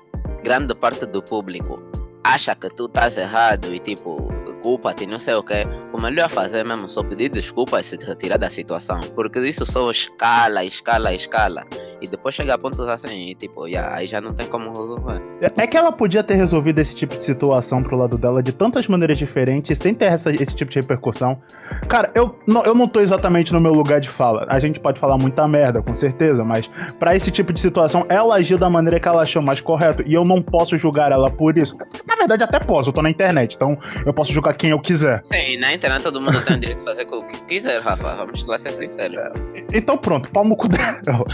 grande 0.44 0.76
parte 0.76 1.06
do 1.06 1.22
público 1.22 1.82
acha 2.24 2.56
que 2.56 2.70
tu 2.70 2.86
estás 2.86 3.18
errado 3.18 3.74
e 3.74 3.80
tipo 3.80 4.28
culpa-te, 4.62 5.06
não 5.06 5.20
sei 5.20 5.36
o 5.36 5.44
que, 5.44 5.66
o 5.92 6.02
melhor 6.02 6.26
a 6.26 6.30
fazer 6.30 6.66
mesmo 6.66 6.88
só 6.88 7.04
pedir 7.04 7.30
desculpas 7.30 7.86
e 7.86 7.98
se 7.98 8.06
retirar 8.06 8.38
da 8.38 8.50
situação, 8.50 9.00
porque 9.16 9.40
isso 9.40 9.66
só 9.66 9.90
escala, 9.90 10.64
escala, 10.64 11.14
escala, 11.14 11.66
e 12.02 12.08
depois 12.08 12.36
chega 12.36 12.54
a 12.54 12.58
pontos 12.58 12.80
assim, 12.88 13.30
e 13.30 13.36
tipo, 13.36 13.68
yeah, 13.68 13.96
aí 13.96 14.08
já 14.08 14.22
não 14.22 14.34
tem 14.34 14.48
como 14.48 14.70
resolver. 14.70 15.22
É, 15.42 15.64
é 15.64 15.68
que 15.68 15.78
ela 15.78 15.92
podia 15.92 16.24
ter 16.24 16.36
resolvido 16.36 16.80
esse 16.80 16.96
tipo 16.96 17.18
de 17.18 17.24
situação 17.24 17.82
pro 17.82 17.98
lado 17.98 18.18
dela 18.18 18.44
de 18.44 18.54
tantas 18.54 18.88
maneiras 18.88 19.18
diferentes, 19.18 19.78
sem 19.78 19.96
ter 19.96 20.06
essa, 20.06 20.32
esse 20.32 20.54
tipo 20.54 20.72
de 20.72 20.80
repercussão. 20.80 21.42
Cara, 21.88 22.12
eu 22.14 22.38
não, 22.48 22.64
eu 22.64 22.76
não 22.76 22.88
tô 22.88 23.00
exatamente 23.00 23.52
no 23.52 23.60
meu 23.60 23.74
lugar 23.74 24.00
de 24.00 24.10
fala. 24.10 24.46
A 24.50 24.60
gente 24.60 24.80
pode 24.80 25.00
falar 25.00 25.18
muita 25.18 25.48
merda, 25.48 25.82
com 25.82 25.96
certeza, 25.96 26.44
mas 26.44 26.70
para 27.00 27.16
esse 27.16 27.32
tipo 27.32 27.52
de 27.52 27.60
situação, 27.60 28.06
ela 28.10 28.36
agiu 28.36 28.58
da 28.58 28.70
maneira 28.70 29.00
que 29.00 29.08
ela 29.08 29.22
achou 29.22 29.42
mais 29.42 29.60
correto, 29.60 30.04
e 30.06 30.14
eu 30.14 30.24
não 30.24 30.42
posso 30.42 30.78
julgar 30.78 31.12
ela 31.12 31.30
por 31.32 31.58
isso. 31.58 31.76
Na 32.06 32.16
verdade, 32.16 32.44
até 32.44 32.60
posso, 32.60 32.90
eu 32.90 32.94
tô 32.94 33.02
na 33.02 33.10
internet, 33.10 33.56
então 33.56 33.78
eu 34.06 34.14
posso 34.14 34.32
julgar 34.32 34.54
quem 34.54 34.70
eu 34.70 34.80
quiser. 34.80 35.22
Sim, 35.24 35.58
na 35.58 35.74
internet 35.80 36.04
todo 36.04 36.22
mundo 36.22 36.42
tem 36.42 36.58
o 36.58 36.60
direito 36.60 36.80
de 36.80 36.86
fazer 36.86 37.08
o 37.10 37.24
que 37.24 37.42
quiser, 37.46 37.82
Rafa. 37.82 38.16
Vamos 38.16 38.44
lá 38.46 38.58
ser 38.58 38.72
sinceros. 38.72 39.18
É, 39.18 39.32
então 39.74 39.98
pronto, 39.98 40.30
pau 40.30 40.44
no 40.44 40.56
cu 40.56 40.68
dela. 40.68 41.26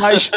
Mas 0.00 0.30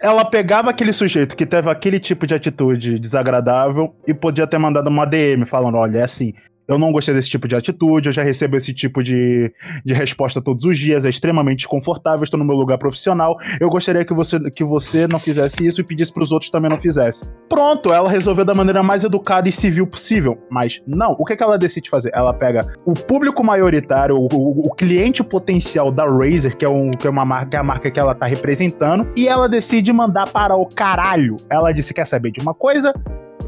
ela 0.00 0.24
pegava 0.24 0.70
aquele 0.70 0.92
sujeito 0.92 1.36
que 1.36 1.44
teve 1.44 1.68
aquele 1.68 1.98
tipo 1.98 2.26
de 2.26 2.34
atitude 2.34 2.98
desagradável 2.98 3.94
e 4.06 4.14
podia 4.14 4.46
ter 4.46 4.58
mandado 4.58 4.88
uma 4.88 5.04
DM 5.04 5.44
falando: 5.44 5.76
olha, 5.76 5.98
é 5.98 6.02
assim, 6.04 6.32
Eu 6.68 6.78
não 6.78 6.92
gostei 6.92 7.14
desse 7.14 7.28
tipo 7.28 7.48
de 7.48 7.56
atitude, 7.56 8.08
eu 8.08 8.12
já 8.12 8.22
recebo 8.22 8.56
esse 8.56 8.72
tipo 8.72 9.02
de, 9.02 9.52
de 9.84 9.94
resposta 9.94 10.40
todos 10.40 10.64
os 10.64 10.78
dias, 10.78 11.04
é 11.04 11.08
extremamente 11.08 11.58
desconfortável, 11.58 12.22
estou 12.22 12.38
no 12.38 12.44
meu 12.44 12.56
lugar 12.56 12.78
profissional. 12.78 13.36
Eu 13.60 13.68
gostaria 13.68 14.04
que 14.04 14.14
você, 14.14 14.38
que 14.50 14.64
você 14.64 15.06
não 15.06 15.18
fizesse 15.18 15.66
isso 15.66 15.80
e 15.80 15.84
pedisse 15.84 16.12
para 16.12 16.22
os 16.22 16.32
outros 16.32 16.50
também 16.50 16.70
não 16.70 16.78
fizessem. 16.78 17.28
Pronto, 17.48 17.92
ela 17.92 18.10
resolveu 18.10 18.44
da 18.44 18.54
maneira 18.54 18.82
mais 18.82 19.04
educada 19.04 19.48
e 19.48 19.52
civil 19.52 19.86
possível. 19.86 20.38
Mas 20.50 20.82
não, 20.86 21.12
o 21.12 21.24
que, 21.24 21.36
que 21.36 21.42
ela 21.42 21.58
decide 21.58 21.90
fazer? 21.90 22.10
Ela 22.14 22.32
pega 22.32 22.66
o 22.84 22.94
público 22.94 23.44
maioritário, 23.44 24.16
o, 24.16 24.28
o, 24.32 24.68
o 24.68 24.74
cliente 24.74 25.22
potencial 25.22 25.90
da 25.90 26.04
Razer, 26.04 26.56
que 26.56 26.64
é, 26.64 26.68
um, 26.68 26.90
que 26.92 27.06
é 27.06 27.10
uma 27.10 27.24
marca, 27.24 27.56
é 27.56 27.60
a 27.60 27.64
marca 27.64 27.90
que 27.90 27.98
ela 27.98 28.14
tá 28.14 28.26
representando, 28.26 29.08
e 29.16 29.28
ela 29.28 29.48
decide 29.48 29.92
mandar 29.92 30.28
para 30.28 30.56
o 30.56 30.66
caralho. 30.66 31.36
Ela 31.50 31.72
disse: 31.72 31.92
quer 31.92 32.06
saber 32.06 32.30
de 32.30 32.40
uma 32.40 32.54
coisa? 32.54 32.92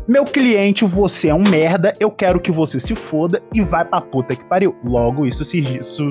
Meu 0.07 0.25
cliente, 0.25 0.85
você 0.85 1.29
é 1.29 1.35
um 1.35 1.43
merda, 1.43 1.93
eu 1.99 2.11
quero 2.11 2.41
que 2.41 2.51
você 2.51 2.79
se 2.79 2.95
foda 2.95 3.43
e 3.55 3.63
vai 3.63 3.85
pra 3.85 4.01
puta 4.01 4.37
que 4.37 4.45
pariu. 4.45 4.77
Logo, 4.85 5.27
isso 5.27 5.45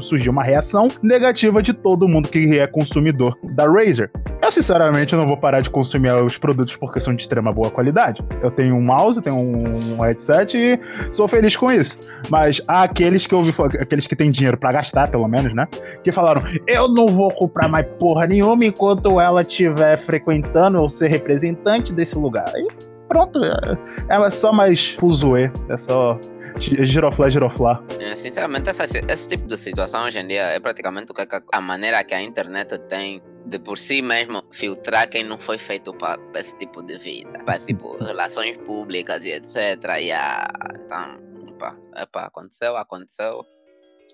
surgiu 0.02 0.32
uma 0.32 0.44
reação 0.44 0.88
negativa 1.02 1.62
de 1.62 1.74
todo 1.74 2.08
mundo 2.08 2.30
que 2.30 2.60
é 2.60 2.66
consumidor 2.66 3.38
da 3.44 3.66
Razer. 3.66 4.12
Eu, 4.42 4.52
sinceramente, 4.52 5.16
não 5.16 5.26
vou 5.26 5.38
parar 5.38 5.62
de 5.62 5.70
consumir 5.70 6.12
os 6.12 6.38
produtos 6.38 6.76
porque 6.76 7.00
são 7.00 7.16
de 7.16 7.22
extrema 7.22 7.54
boa 7.54 7.70
qualidade. 7.70 8.22
Eu 8.42 8.52
tenho 8.52 8.76
um 8.76 8.82
mouse, 8.82 9.22
tenho 9.22 9.38
um 9.38 10.02
headset 10.02 10.58
e 10.58 10.80
sou 11.14 11.28
feliz 11.28 11.56
com 11.56 11.72
isso. 11.72 11.98
Mas 12.30 12.62
há 12.68 12.84
aqueles 12.84 13.26
que 13.26 13.34
eu 13.34 13.44
aqueles 13.80 14.08
que 14.08 14.16
têm 14.16 14.32
dinheiro 14.32 14.58
para 14.58 14.74
gastar, 14.74 15.10
pelo 15.10 15.28
menos, 15.28 15.54
né? 15.54 15.68
Que 16.04 16.12
falaram: 16.12 16.42
eu 16.68 16.88
não 16.88 17.08
vou 17.08 17.32
comprar 17.32 17.70
mais 17.70 17.86
porra 18.00 18.28
nenhuma 18.28 18.66
enquanto 18.66 19.20
ela 19.20 19.42
estiver 19.42 19.98
frequentando 19.98 20.82
ou 20.82 20.90
ser 20.90 21.08
representante 21.08 21.94
desse 21.94 22.18
lugar. 22.18 22.52
E 22.56 22.93
pronto, 23.14 23.40
é, 23.46 23.78
é 24.10 24.32
só 24.32 24.52
mais 24.52 24.90
fuzuê, 24.90 25.52
é 25.70 25.78
só 25.78 26.20
giroflá, 26.60 27.30
giroflá. 27.30 27.84
É, 28.00 28.16
sinceramente, 28.16 28.70
essa, 28.70 28.84
esse 28.84 29.28
tipo 29.30 29.48
de 29.48 29.56
situação 29.56 30.06
hoje 30.06 30.20
em 30.20 30.28
dia 30.28 30.42
é 30.42 30.60
praticamente 30.60 31.14
a 31.52 31.62
maneira 31.62 32.04
que 32.04 32.16
a 32.16 32.22
internet 32.22 32.76
tem 32.90 33.22
de 33.46 33.60
por 33.60 33.78
si 33.78 34.02
mesmo 34.02 34.44
filtrar 34.52 35.08
quem 35.08 35.24
não 35.24 35.38
foi 35.38 35.60
feito 35.60 35.94
para 35.94 36.18
esse 36.36 36.58
tipo 36.58 36.82
de 36.82 36.98
vida, 36.98 37.38
para 37.46 37.60
tipo 37.68 37.98
relações 38.04 38.58
públicas 38.58 39.26
e 39.26 39.32
etc. 39.32 39.58
E 40.02 40.12
a, 40.12 40.48
então, 40.84 41.54
pá, 41.60 41.76
epa, 41.96 42.22
aconteceu, 42.24 42.76
aconteceu. 42.76 43.46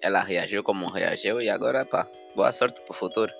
Ela 0.02 0.22
reagiu 0.22 0.62
como 0.62 0.92
reagiu 0.92 1.42
e 1.42 1.50
agora, 1.50 1.86
pá, 1.86 2.06
boa 2.36 2.52
sorte 2.52 2.82
pro 2.82 2.94
futuro. 2.94 3.32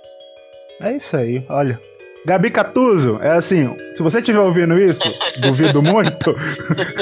É 0.82 0.96
isso 0.96 1.18
aí, 1.18 1.46
olha. 1.50 1.80
Gabi 2.26 2.52
Catuso, 2.52 3.18
é 3.22 3.32
assim, 3.32 3.76
se 3.96 4.04
você 4.04 4.20
estiver 4.20 4.40
ouvindo 4.40 4.78
isso, 4.78 5.02
duvido 5.40 5.82
muito. 5.82 6.36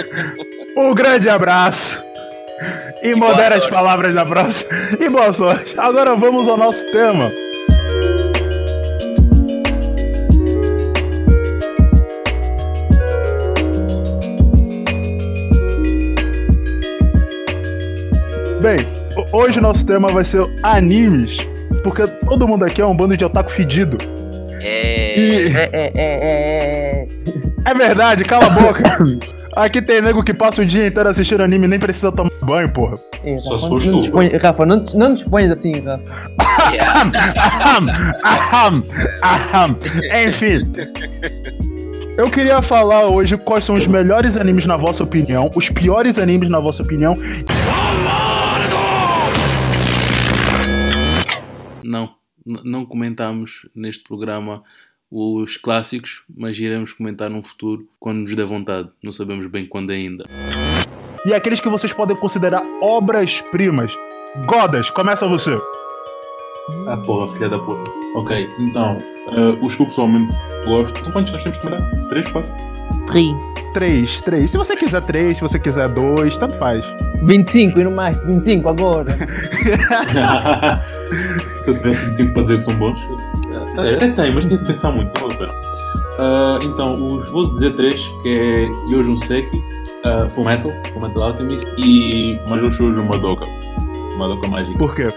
um 0.77 0.93
grande 0.93 1.27
abraço. 1.27 2.03
E, 3.01 3.09
e 3.09 3.15
modera 3.15 3.55
as 3.55 3.67
palavras 3.67 4.13
da 4.13 4.25
próxima. 4.25 4.69
E 5.00 5.09
boa 5.09 5.31
sorte. 5.33 5.77
Agora 5.77 6.15
vamos 6.15 6.47
ao 6.47 6.57
nosso 6.57 6.83
tema. 6.91 7.31
Bem, 18.62 18.77
hoje 19.31 19.62
nosso 19.62 19.86
tema 19.86 20.07
vai 20.09 20.25
ser 20.25 20.43
animes, 20.63 21.38
porque 21.83 22.03
todo 22.27 22.47
mundo 22.47 22.65
aqui 22.65 22.81
é 22.81 22.86
um 22.86 22.95
bando 22.95 23.15
de 23.15 23.24
otaku 23.24 23.51
fedido. 23.51 23.97
É. 24.67 25.19
E... 25.19 25.55
É, 25.55 25.69
é, 25.71 25.91
é, 25.95 27.05
é. 27.05 27.07
É 27.65 27.74
verdade, 27.74 28.24
cala 28.24 28.45
a 28.45 28.50
boca. 28.50 28.83
Aqui 29.55 29.81
tem 29.81 30.01
nego 30.01 30.24
que 30.24 30.33
passa 30.33 30.62
o 30.62 30.65
dia 30.65 30.88
inteiro 30.88 31.09
assistindo 31.09 31.41
anime 31.41 31.65
e 31.65 31.67
nem 31.67 31.79
precisa 31.79 32.12
tomar 32.12 32.31
banho, 32.43 32.69
porra. 32.69 32.97
É, 33.24 33.39
Só 33.39 33.55
Rafa, 33.55 33.79
se 33.79 33.89
não, 33.89 34.01
dispõe, 34.01 34.29
Rafa, 34.38 34.65
não, 34.65 34.83
não 34.93 35.13
dispões 35.13 35.50
assim, 35.50 35.71
Rafa. 35.81 36.03
Aham, 36.69 37.88
aham, 38.24 38.83
aham. 39.24 39.75
Enfim. 40.25 40.59
Eu 42.17 42.29
queria 42.29 42.62
falar 42.62 43.05
hoje 43.07 43.36
quais 43.38 43.63
são 43.63 43.75
os 43.75 43.88
melhores 43.88 44.38
animes 44.38 44.65
na 44.65 44.77
vossa 44.77 45.03
opinião, 45.03 45.50
os 45.55 45.69
piores 45.69 46.17
animes 46.17 46.50
na 46.50 46.59
vossa 46.59 46.83
opinião. 46.83 47.15
Não, 51.83 52.09
não 52.63 52.85
comentamos 52.85 53.67
neste 53.75 54.03
programa 54.03 54.63
os 55.09 55.55
clássicos, 55.57 56.23
mas 56.35 56.59
iremos 56.59 56.93
comentar 56.93 57.29
num 57.29 57.43
futuro 57.43 57.87
quando 57.99 58.19
nos 58.19 58.35
der 58.35 58.45
vontade. 58.45 58.89
Não 59.03 59.11
sabemos 59.11 59.47
bem 59.47 59.65
quando 59.65 59.91
ainda. 59.91 60.25
E 61.25 61.33
aqueles 61.33 61.59
que 61.59 61.69
vocês 61.69 61.93
podem 61.93 62.15
considerar 62.17 62.63
obras-primas. 62.81 63.97
Godas, 64.47 64.89
começa 64.89 65.27
você. 65.27 65.57
Ah, 66.88 66.97
porra, 66.97 67.27
filha 67.33 67.50
da 67.50 67.59
puta. 67.59 67.91
Ok, 68.15 68.50
então, 68.59 69.01
eh, 69.31 69.57
os 69.62 69.75
que 69.75 69.81
eu 69.81 69.86
pessoalmente 69.88 70.33
gosto. 70.65 70.97
São 71.00 71.12
quantos 71.12 71.33
nós 71.33 71.43
temos 71.43 71.57
que 71.59 71.69
mandar? 71.69 71.89
3, 72.09 72.31
4? 72.31 72.51
Tri. 73.07 73.36
Três, 73.74 74.21
três. 74.21 74.50
Se 74.50 74.57
você 74.57 74.75
quiser 74.75 75.01
três, 75.01 75.38
se 75.38 75.43
você 75.43 75.59
quiser 75.59 75.88
dois, 75.89 76.36
tanto 76.38 76.57
faz. 76.57 76.83
25 77.24 77.79
e 77.79 77.83
no 77.83 77.91
mais, 77.91 78.17
25 78.25 78.69
agora. 78.69 79.15
Se 81.62 81.69
eu 81.71 81.77
tivesse 81.77 82.17
tempo 82.17 82.33
para 82.33 82.43
dizer 82.43 82.57
que 82.59 82.63
são 82.63 82.75
bons. 82.75 83.00
É, 83.77 83.95
até 83.95 84.07
tem, 84.09 84.33
mas 84.33 84.45
tem 84.45 84.57
que 84.57 84.65
pensar 84.65 84.91
muito, 84.91 85.12
não 85.19 85.29
vale 85.29 85.43
a 85.43 85.47
pena. 85.47 85.59
Ah, 86.19 86.57
então, 86.63 86.93
os, 86.93 87.29
vou 87.29 87.53
dizer 87.53 87.75
três, 87.75 88.07
que 88.24 88.29
é 88.29 88.63
Yojun 88.91 89.17
Seki, 89.17 89.57
uh, 89.57 90.29
Full 90.31 90.45
Metal, 90.45 90.71
Full 90.91 91.01
Metal 91.01 91.24
Alchemist 91.24 91.67
e 91.77 92.39
Majou 92.50 92.71
Shoujo 92.71 93.03
Madoka. 93.03 93.45
Madoka 94.17 94.47
Magic. 94.47 94.75
Por 94.77 94.95
quê? 94.95 95.07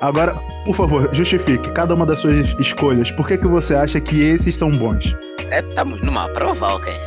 Agora, 0.00 0.34
por 0.64 0.74
favor, 0.74 1.10
justifique 1.12 1.70
cada 1.72 1.94
uma 1.94 2.06
das 2.06 2.18
suas 2.18 2.48
escolhas. 2.58 3.10
Por 3.10 3.26
que, 3.26 3.36
que 3.36 3.46
você 3.46 3.74
acha 3.74 4.00
que 4.00 4.24
esses 4.24 4.56
são 4.56 4.70
bons? 4.70 5.14
É, 5.50 5.60
estamos 5.60 6.00
numa 6.02 6.28
prova, 6.28 6.74
ok? 6.76 6.92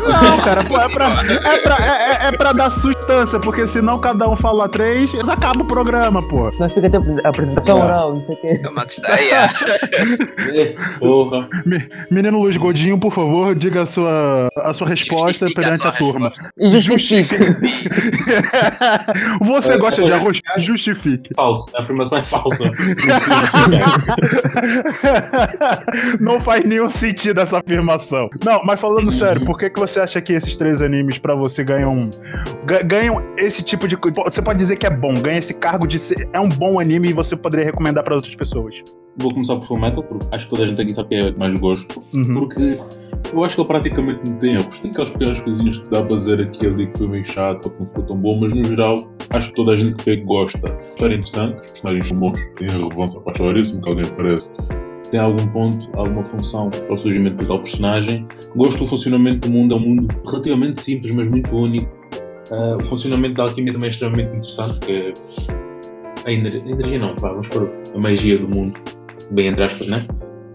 Não, 0.00 0.40
cara, 0.40 0.64
pô, 0.64 0.80
é 0.80 0.88
pra, 0.88 1.08
é, 1.08 1.58
pra, 1.58 1.76
é, 1.76 2.24
é- 2.24 2.28
é 2.28 2.32
pra 2.32 2.52
dar 2.52 2.70
sustância, 2.70 3.38
porque 3.40 3.66
senão 3.66 3.98
cada 3.98 4.28
um 4.28 4.36
fala 4.36 4.68
três, 4.68 5.12
acaba 5.28 5.62
o 5.62 5.66
programa, 5.66 6.26
pô. 6.28 6.50
Senão 6.52 6.70
fica 6.70 6.86
até 6.86 6.96
a 6.96 7.28
apresentação 7.28 7.76
Yeah. 7.78 7.94
oral, 7.96 8.14
não 8.14 8.22
sei 8.22 8.34
o 8.34 8.38
quê. 8.40 8.60
É 8.62 8.68
uma 8.68 8.86
questão. 8.86 9.14
Yeah. 9.14 9.52
É, 10.54 10.74
porra. 10.98 11.48
Menino 12.10 12.40
Luiz 12.40 12.56
Godinho, 12.56 12.98
por 12.98 13.12
favor, 13.12 13.54
diga 13.54 13.82
a 13.82 13.86
sua, 13.86 14.48
a 14.56 14.72
sua 14.72 14.88
resposta 14.88 15.46
Justifique 15.46 15.60
perante 15.60 15.82
sua 15.82 15.90
a 15.90 15.94
turma. 15.94 16.28
resposta. 16.28 16.52
E 16.58 16.80
justifica. 16.80 17.36
Você 19.42 19.72
É, 19.74 19.78
gosta 19.78 20.02
de 20.04 20.12
é, 20.12 20.14
arroz? 20.14 20.40
Justifique. 20.58 21.30
Falso, 21.42 21.66
a 21.74 21.80
afirmação 21.80 22.18
é 22.18 22.22
falsa. 22.22 22.64
Não 26.20 26.40
faz 26.40 26.64
nenhum 26.64 26.88
sentido 26.88 27.40
essa 27.40 27.58
afirmação. 27.58 28.28
Não, 28.44 28.62
mas 28.64 28.80
falando 28.80 29.10
sério, 29.10 29.44
por 29.44 29.58
que, 29.58 29.68
que 29.70 29.78
você 29.80 30.00
acha 30.00 30.20
que 30.20 30.32
esses 30.32 30.56
três 30.56 30.80
animes 30.80 31.18
pra 31.18 31.34
você 31.34 31.64
ganham 31.64 32.08
ga- 32.64 32.82
ganham 32.82 33.22
esse 33.38 33.62
tipo 33.62 33.88
de 33.88 33.96
coisa? 33.96 34.22
Você 34.22 34.40
pode 34.42 34.58
dizer 34.58 34.76
que 34.76 34.86
é 34.86 34.90
bom, 34.90 35.14
ganha 35.20 35.38
esse 35.38 35.54
cargo 35.54 35.86
de 35.86 35.98
ser 35.98 36.28
é 36.32 36.38
um 36.40 36.48
bom 36.48 36.78
anime 36.78 37.10
e 37.10 37.12
você 37.12 37.34
poderia 37.36 37.64
recomendar 37.66 38.04
pra 38.04 38.14
outras 38.14 38.34
pessoas. 38.34 38.82
Vou 39.18 39.30
começar 39.32 39.54
por 39.56 39.66
Full 39.66 39.78
Metal, 39.78 40.02
porque 40.02 40.26
acho 40.32 40.46
que 40.46 40.50
toda 40.54 40.64
a 40.64 40.66
gente 40.66 40.80
aqui 40.80 40.94
sabe 40.94 41.08
que 41.10 41.14
é 41.16 41.32
que 41.32 41.38
mais 41.38 41.60
gosto. 41.60 42.02
Uhum. 42.14 42.34
Porque 42.34 42.78
eu 43.32 43.44
acho 43.44 43.54
que 43.56 43.60
ele 43.60 43.68
praticamente 43.68 44.20
não 44.30 44.38
tem 44.38 44.52
erros. 44.54 44.78
Tem 44.78 44.90
aquelas 44.90 45.10
pequenas 45.10 45.40
coisinhas 45.40 45.78
que 45.78 45.90
dá 45.90 46.02
para 46.02 46.16
dizer 46.16 46.40
aqui 46.40 46.66
ali 46.66 46.86
que 46.86 46.98
foi 46.98 47.08
meio 47.08 47.30
chato 47.30 47.66
ou 47.66 47.72
que 47.72 47.80
não 47.80 47.86
ficou 47.88 48.02
tão 48.04 48.16
bom, 48.16 48.40
mas 48.40 48.52
no 48.54 48.64
geral 48.64 48.96
acho 49.30 49.48
que 49.48 49.54
toda 49.54 49.72
a 49.72 49.76
gente 49.76 49.96
que 49.96 50.04
vê 50.04 50.16
gosta. 50.16 50.58
História 50.94 51.14
interessante, 51.14 51.60
os 51.60 51.70
personagens 51.70 52.08
são 52.08 52.18
bons, 52.18 52.38
têm 52.56 52.68
relevância 52.68 53.20
para 53.20 53.32
a 53.32 53.34
história, 53.34 53.64
se 53.64 53.74
nunca 53.76 53.90
alguém 53.90 54.10
aparece. 54.10 54.50
Tem 55.10 55.20
algum 55.20 55.46
ponto, 55.48 55.88
alguma 55.94 56.24
função 56.24 56.70
para 56.70 56.94
o 56.94 56.98
surgimento 56.98 57.36
do 57.36 57.46
tal 57.46 57.58
personagem. 57.58 58.26
Gosto 58.56 58.78
do 58.78 58.86
funcionamento 58.86 59.46
do 59.46 59.52
mundo, 59.52 59.74
é 59.74 59.78
um 59.78 59.80
mundo 59.82 60.08
relativamente 60.26 60.80
simples, 60.80 61.14
mas 61.14 61.28
muito 61.28 61.54
único. 61.54 61.86
Ah, 62.50 62.78
o 62.80 62.84
funcionamento 62.86 63.34
da 63.34 63.42
alquimia 63.42 63.74
também 63.74 63.88
é 63.88 63.92
extremamente 63.92 64.28
interessante, 64.28 64.80
que 64.80 64.92
é 64.92 65.12
a 66.24 66.32
ener- 66.32 66.62
a 66.64 66.68
energia 66.70 66.98
não, 66.98 67.14
vá, 67.16 67.28
vamos 67.30 67.48
pôr 67.48 67.70
a 67.94 67.98
magia 67.98 68.38
do 68.38 68.48
mundo, 68.56 68.78
bem 69.32 69.48
entre 69.48 69.64
aspas, 69.64 69.88
né? 69.88 70.00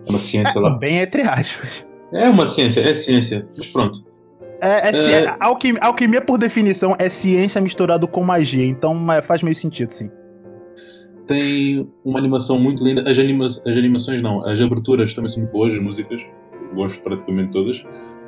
É 0.06 0.10
uma 0.10 0.20
ciência 0.20 0.60
lá. 0.62 0.70
Bem 0.78 1.00
entre 1.00 1.22
aspas. 1.24 1.86
É 2.14 2.30
uma 2.30 2.48
ciência, 2.48 2.80
é 2.82 2.94
ciência, 2.94 3.48
mas 3.58 3.68
pronto. 3.68 4.04
É, 4.62 4.90
é 4.90 4.94
ci- 4.94 5.14
É. 5.14 5.36
alquimia, 5.40 5.82
alquimia, 5.82 6.22
por 6.22 6.38
definição, 6.38 6.96
é 6.98 7.10
ciência 7.10 7.60
misturado 7.62 8.08
com 8.08 8.24
magia, 8.24 8.66
então 8.66 9.12
é, 9.12 9.22
faz 9.22 9.44
meio 9.44 9.56
sentido, 9.56 9.92
sim. 9.92 10.10
Tem 11.28 11.88
uma 12.06 12.18
animação 12.20 12.58
muito 12.58 12.84
linda. 12.84 13.02
As, 13.10 13.20
anima 13.20 13.46
as 13.46 13.66
animações 13.66 14.22
não, 14.24 14.46
as 14.48 14.60
aberturas 14.62 15.14
também 15.14 15.30
são 15.30 15.42
muito 15.44 15.52
boas, 15.52 15.74
as 15.74 15.80
músicas, 15.82 16.22
gosto 16.74 17.02
praticamente 17.04 17.52
todas. 17.52 17.84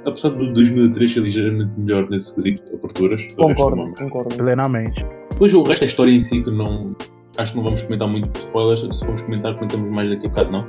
Apesar 0.06 0.30
do 0.30 0.52
2003 0.54 1.14
ser 1.14 1.20
ligeiramente 1.22 1.72
melhor 1.80 2.10
nesse 2.10 2.34
quesito 2.36 2.64
de 2.70 2.76
aberturas. 2.76 3.22
resto 3.22 3.36
Concordo, 3.38 3.94
concordo. 3.98 4.36
Plenamente. 4.36 5.06
Depois 5.32 5.54
o 5.54 5.62
resto 5.64 5.82
da 5.82 5.86
história 5.86 6.12
em 6.12 6.20
si, 6.20 6.42
que 6.44 6.52
não. 6.52 6.94
Acho 7.38 7.52
que 7.52 7.58
não 7.58 7.64
vamos 7.64 7.82
comentar 7.82 8.08
muito 8.08 8.36
spoilers. 8.38 8.98
Se 8.98 9.04
formos 9.04 9.22
comentar, 9.22 9.54
comentamos 9.56 9.90
mais 9.92 10.10
daqui 10.10 10.26
a 10.26 10.30
bocado, 10.30 10.52
não? 10.52 10.68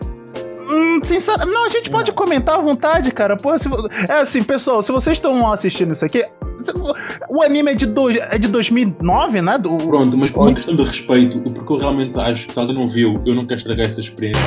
Hum, 0.70 1.00
sincero, 1.02 1.46
não, 1.46 1.66
a 1.66 1.68
gente 1.68 1.90
pode 1.90 2.12
comentar 2.12 2.58
à 2.58 2.62
vontade, 2.62 3.10
cara. 3.12 3.36
Pô, 3.36 3.58
se 3.58 3.68
é 4.08 4.20
assim, 4.20 4.42
pessoal, 4.42 4.82
se 4.82 4.92
vocês 4.92 5.16
estão 5.16 5.52
assistindo 5.52 5.92
isso 5.92 6.04
aqui, 6.04 6.24
O 7.28 7.42
anime 7.42 7.72
é 7.72 7.74
de, 7.74 7.86
dois, 7.86 8.16
é 8.16 8.38
de 8.38 8.48
2009, 8.48 9.40
né? 9.40 9.58
Do, 9.58 9.76
Pronto, 9.78 10.16
mas 10.16 10.30
por 10.30 10.42
uma 10.42 10.54
questão 10.54 10.76
de 10.76 10.84
respeito, 10.84 11.40
porque 11.42 11.72
eu 11.72 11.76
realmente 11.76 12.18
acho 12.18 12.46
que 12.46 12.52
se 12.52 12.58
alguém 12.58 12.74
não 12.74 12.88
viu, 12.88 13.22
eu 13.26 13.34
não 13.34 13.46
quero 13.46 13.58
estragar 13.58 13.86
essa 13.86 14.00
experiência. 14.00 14.42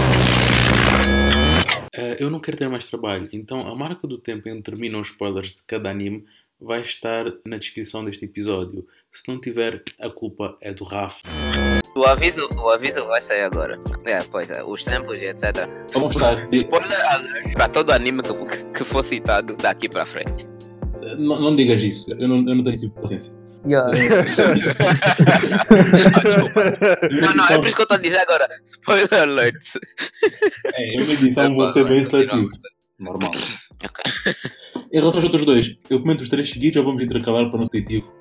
Eh, 1.94 2.18
eu 2.20 2.30
não 2.30 2.40
quero 2.40 2.58
ter 2.58 2.70
mais 2.70 2.88
trabalho, 2.88 3.30
então 3.32 3.68
a 3.68 3.76
marca 3.76 4.08
do 4.08 4.18
tempo 4.18 4.48
em 4.50 4.58
que 4.58 4.72
terminam 4.72 5.02
os 5.02 5.10
spoilers 5.10 5.54
de 5.54 5.64
cada 5.64 5.90
anime 5.90 6.26
vai 6.60 6.82
estar 6.82 7.26
na 7.46 7.58
descrição 7.58 8.04
deste 8.06 8.26
episódio. 8.26 8.86
Se 9.12 9.28
não 9.28 9.40
tiver, 9.40 9.84
a 10.00 10.10
culpa 10.10 10.58
é 10.62 10.74
do 10.74 10.84
Rafa. 10.84 11.22
O 11.96 12.06
aviso, 12.06 12.50
o 12.58 12.70
aviso 12.70 13.06
vai 13.06 13.22
sair 13.22 13.42
agora. 13.42 13.80
É, 14.06 14.22
pois 14.24 14.50
é, 14.50 14.64
os 14.64 14.84
tempos 14.84 15.22
e 15.22 15.28
etc. 15.28 15.70
Vamos 15.94 16.16
estar. 16.16 16.48
Spoiler 16.52 17.12
alert 17.12 17.54
para 17.54 17.68
todo 17.68 17.92
anime 17.92 18.24
que, 18.24 18.34
que 18.78 18.84
for 18.84 19.04
citado 19.04 19.56
daqui 19.58 19.88
para 19.88 20.06
frente. 20.06 20.48
Não, 21.18 21.40
não 21.40 21.56
digas 21.56 21.82
isso, 21.82 22.12
eu 22.12 22.28
não, 22.28 22.38
eu 22.38 22.56
não 22.56 22.64
tenho 22.64 22.74
esse 22.74 22.86
tipo 22.88 22.96
de 22.96 23.02
paciência. 23.02 23.44
Yeah. 23.66 23.90
Não, 27.22 27.34
não, 27.34 27.48
é 27.48 27.58
por 27.58 27.66
isso 27.66 27.76
que 27.78 27.82
eu 27.82 27.84
estou 27.84 27.98
a 27.98 28.02
dizer 28.02 28.18
agora. 28.18 28.46
Spoiler 28.62 29.14
alert. 29.14 29.64
É, 30.76 30.96
eu 31.00 31.06
na 31.06 31.14
edição 31.14 31.56
vou 31.56 31.72
ser 31.72 31.88
bem 31.88 32.04
seletivo. 32.04 32.50
Normal. 33.00 33.32
Ok. 33.86 34.04
Em 34.92 35.00
relação 35.00 35.20
aos 35.20 35.24
outros 35.24 35.46
dois, 35.46 35.78
eu 35.90 36.02
comento 36.02 36.24
os 36.24 36.30
três 36.30 36.50
seguidos 36.50 36.76
ou 36.78 36.84
vamos 36.86 37.04
intercalar 37.04 37.50
para 37.50 37.60
não 37.60 37.66
ser 37.66 37.78
seletivo? 37.78 38.14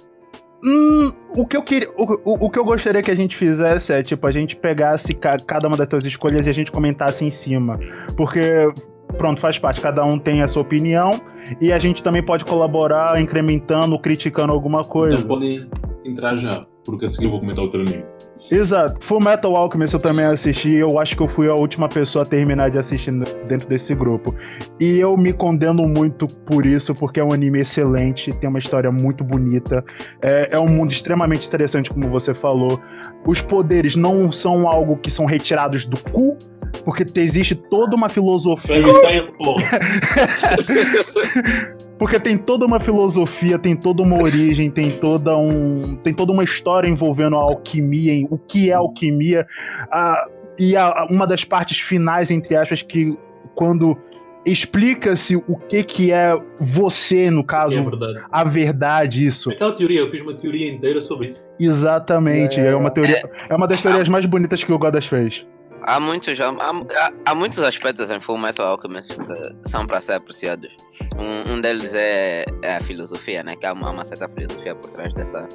Hum, 0.65 1.13
o 1.37 1.47
que 1.47 1.57
eu 1.57 1.63
queria. 1.63 1.89
O, 1.97 2.05
o, 2.25 2.47
o 2.47 2.51
que 2.51 2.59
eu 2.59 2.65
gostaria 2.65 3.03
que 3.03 3.11
a 3.11 3.17
gente 3.17 3.37
fizesse 3.37 3.93
é, 3.93 4.03
tipo, 4.03 4.27
a 4.27 4.31
gente 4.33 4.55
pegasse 4.55 5.13
ca- 5.13 5.39
cada 5.39 5.67
uma 5.67 5.77
das 5.77 5.89
tuas 5.89 6.05
escolhas 6.05 6.47
e 6.47 6.51
a 6.51 6.55
gente 6.55 6.71
comentasse 6.71 7.25
em 7.25 7.31
cima. 7.31 7.81
Porque, 8.17 8.73
pronto, 9.19 9.41
faz 9.41 9.59
parte, 9.59 9.81
cada 9.81 10.05
um 10.05 10.19
tem 10.19 10.41
a 10.43 10.47
sua 10.49 10.63
opinião 10.63 11.21
e 11.61 11.73
a 11.73 11.79
gente 11.79 12.03
também 12.03 12.23
pode 12.23 12.45
colaborar 12.45 13.21
incrementando, 13.21 13.99
criticando 13.99 14.53
alguma 14.53 14.85
coisa. 14.85 15.17
Então 15.17 15.29
podem 15.29 15.69
entrar 16.05 16.37
já, 16.37 16.65
porque 16.85 17.05
a 17.05 17.09
seguir 17.09 17.27
eu 17.27 17.31
vou 17.31 17.41
comentar 17.41 17.65
outro 17.65 17.81
anime. 17.81 18.05
Exato. 18.51 19.03
Full 19.03 19.21
Metal 19.21 19.55
Alchemist 19.57 19.95
eu 19.95 20.01
também 20.01 20.27
assisti. 20.27 20.75
Eu 20.75 20.99
acho 20.99 21.17
que 21.17 21.23
eu 21.23 21.29
fui 21.29 21.49
a 21.49 21.55
última 21.55 21.89
pessoa 21.89 22.25
a 22.25 22.27
terminar 22.27 22.71
de 22.71 22.79
assistir 22.79 23.13
dentro 23.49 23.69
desse 23.69 23.95
grupo. 23.95 24.35
E 24.81 24.99
eu 24.99 25.17
me 25.17 25.33
condeno 25.33 25.87
muito 25.89 26.27
por 26.27 26.67
isso, 26.67 26.95
porque 26.95 27.21
é 27.21 27.25
um 27.25 27.33
anime 27.33 27.61
excelente, 27.61 28.31
tem 28.33 28.51
uma 28.51 28.59
história 28.59 28.91
muito 28.91 29.25
bonita. 29.25 29.83
É, 30.21 30.49
é 30.53 30.59
um 30.59 30.69
mundo 30.69 30.93
extremamente 30.93 31.47
interessante, 31.47 31.89
como 31.91 32.09
você 32.11 32.35
falou. 32.35 32.79
Os 33.27 33.41
poderes 33.41 33.97
não 33.97 34.31
são 34.31 34.69
algo 34.69 34.97
que 34.97 35.11
são 35.11 35.25
retirados 35.25 35.85
do 35.85 35.97
cu. 36.11 36.37
Porque 36.85 37.05
te- 37.05 37.21
existe 37.21 37.55
toda 37.55 37.95
uma 37.95 38.09
filosofia. 38.09 38.83
Porque 42.03 42.19
tem 42.19 42.37
toda 42.37 42.67
uma 42.67 42.81
filosofia, 42.81 43.59
tem 43.59 43.77
toda 43.77 44.03
uma 44.03 44.21
origem, 44.21 44.69
tem 44.71 44.91
toda 44.91 45.37
um, 45.37 45.95
tem 46.03 46.13
toda 46.13 46.33
uma 46.33 46.43
história 46.43 46.89
envolvendo 46.89 47.37
a 47.37 47.41
alquimia, 47.41 48.13
em 48.13 48.27
o 48.29 48.37
que 48.37 48.71
é 48.71 48.75
alquimia, 48.75 49.47
a- 49.91 50.27
e 50.59 50.77
a- 50.77 51.07
uma 51.09 51.27
das 51.27 51.45
partes 51.45 51.79
finais 51.79 52.31
entre 52.31 52.57
aspas 52.57 52.83
que 52.83 53.17
quando 53.55 53.97
explica-se 54.45 55.37
o 55.37 55.57
que 55.69 55.85
que 55.85 56.13
é 56.13 56.37
você 56.59 57.31
no 57.31 57.45
caso, 57.45 57.79
É 57.79 57.83
verdade. 57.83 58.19
a 58.31 58.43
verdade 58.45 59.25
isso. 59.25 59.51
Aquela 59.51 59.73
teoria, 59.73 60.01
eu 60.01 60.11
fiz 60.11 60.21
uma 60.21 60.35
teoria 60.35 60.69
inteira 60.73 61.01
sobre 61.01 61.29
isso. 61.29 61.45
Exatamente, 61.61 62.59
é, 62.61 62.75
uma 62.75 62.91
teoria, 62.91 63.23
é 63.49 63.55
uma 63.55 63.69
das 63.69 63.81
teorias 63.81 64.09
mais 64.09 64.27
bonitas 64.27 64.65
que 64.65 64.73
o 64.73 64.79
Godas 64.79 65.07
fez. 65.07 65.47
Há 65.85 65.99
muitos, 66.01 66.39
há, 66.41 66.49
há- 66.51 67.13
há 67.27 67.35
muitos 67.35 67.59
aspectos 67.59 68.11
em 68.11 68.21
Full 68.21 68.39
Metal 68.39 68.67
Alchemist 68.67 69.17
que 69.19 69.69
são 69.69 69.87
para 69.87 70.01
ser 70.01 70.13
apreciados. 70.15 70.71
Um, 71.17 71.55
um 71.55 71.61
deles 71.61 71.93
é, 71.95 72.45
é 72.63 72.77
a 72.77 72.81
filosofia, 72.81 73.43
né? 73.43 73.57
Que 73.57 73.67
há 73.67 73.73
uma, 73.73 73.91
uma 73.91 74.05
certa 74.05 74.29
filosofia 74.29 74.75
por 74.75 74.91
trás 74.91 75.13
dessa, 75.15 75.47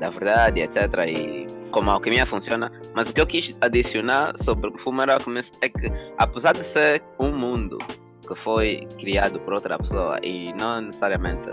da 0.00 0.10
verdade, 0.10 0.60
etc. 0.60 0.82
E 1.08 1.46
como 1.70 1.90
a 1.90 1.94
alquimia 1.94 2.26
funciona. 2.26 2.70
Mas 2.94 3.08
o 3.10 3.14
que 3.14 3.20
eu 3.20 3.26
quis 3.26 3.56
adicionar 3.60 4.36
sobre 4.36 4.76
Full 4.78 4.92
Metal 4.92 5.14
Alchemist 5.16 5.58
é 5.62 5.68
que, 5.68 5.90
apesar 6.18 6.52
de 6.54 6.64
ser 6.64 7.02
um 7.18 7.30
mundo 7.30 7.78
que 8.26 8.34
foi 8.34 8.86
criado 8.98 9.40
por 9.40 9.54
outra 9.54 9.78
pessoa 9.78 10.18
e 10.22 10.52
não 10.54 10.80
necessariamente 10.82 11.48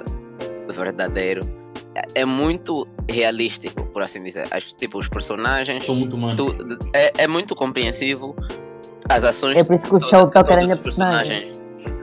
verdadeiro, 0.69 1.41
é, 1.95 2.21
é 2.21 2.25
muito 2.25 2.87
realístico, 3.09 3.85
por 3.87 4.01
assim 4.01 4.23
dizer. 4.23 4.45
As, 4.51 4.63
tipo, 4.73 4.97
os 4.99 5.07
personagens 5.07 5.83
São 5.85 5.95
muito 5.95 6.15
humanos. 6.17 6.35
tu- 6.35 6.55
é, 6.93 7.11
é 7.23 7.27
muito 7.27 7.55
compreensivo 7.55 8.35
as 9.09 9.23
ações 9.23 9.55
É 9.55 9.63
por 9.63 9.75
isso 9.75 9.85
que 9.87 9.95
o 9.95 9.99
de 9.99 10.07
Shao 10.07 10.29
toca 10.31 10.55
na 10.55 10.61
minha 10.63 10.75
os 10.75 10.81
personagem. 10.81 11.51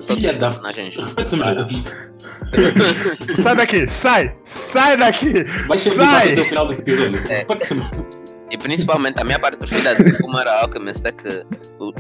Filha 0.07 0.33
da- 0.35 0.49
personagens. 0.51 0.95
Sai 3.43 3.57
daqui, 3.57 3.89
sai! 3.89 4.37
Sai 4.45 4.97
daqui! 4.97 5.45
Vai 5.67 5.79
editado 5.79 6.03
até 6.03 6.41
o 6.41 6.45
final 6.45 6.69
desse 6.69 6.83
episódio. 6.83 7.19
É. 7.33 7.45
Merda. 7.75 8.23
E 8.51 8.59
principalmente 8.59 9.19
a 9.21 9.25
minha 9.25 9.39
parte 9.39 9.57
preferida 9.57 9.95
de 9.95 10.13
Fumar 10.19 10.47
Alchemist 10.47 11.07
é 11.07 11.13
que 11.13 11.47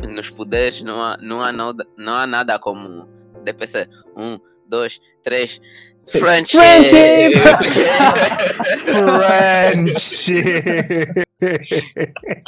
nos 0.07 0.29
poderes 0.31 0.83
não 0.83 1.03
há, 1.03 1.17
não, 1.21 1.41
há 1.43 1.51
nada, 1.51 1.87
não 1.97 2.13
há 2.15 2.27
nada 2.27 2.59
como 2.59 3.09
DPC. 3.43 3.89
Um, 4.15 4.39
dois, 4.69 5.01
três. 5.23 5.61
Friendship! 6.07 6.59
Friendship! 6.59 7.41
Friendship! 9.97 11.25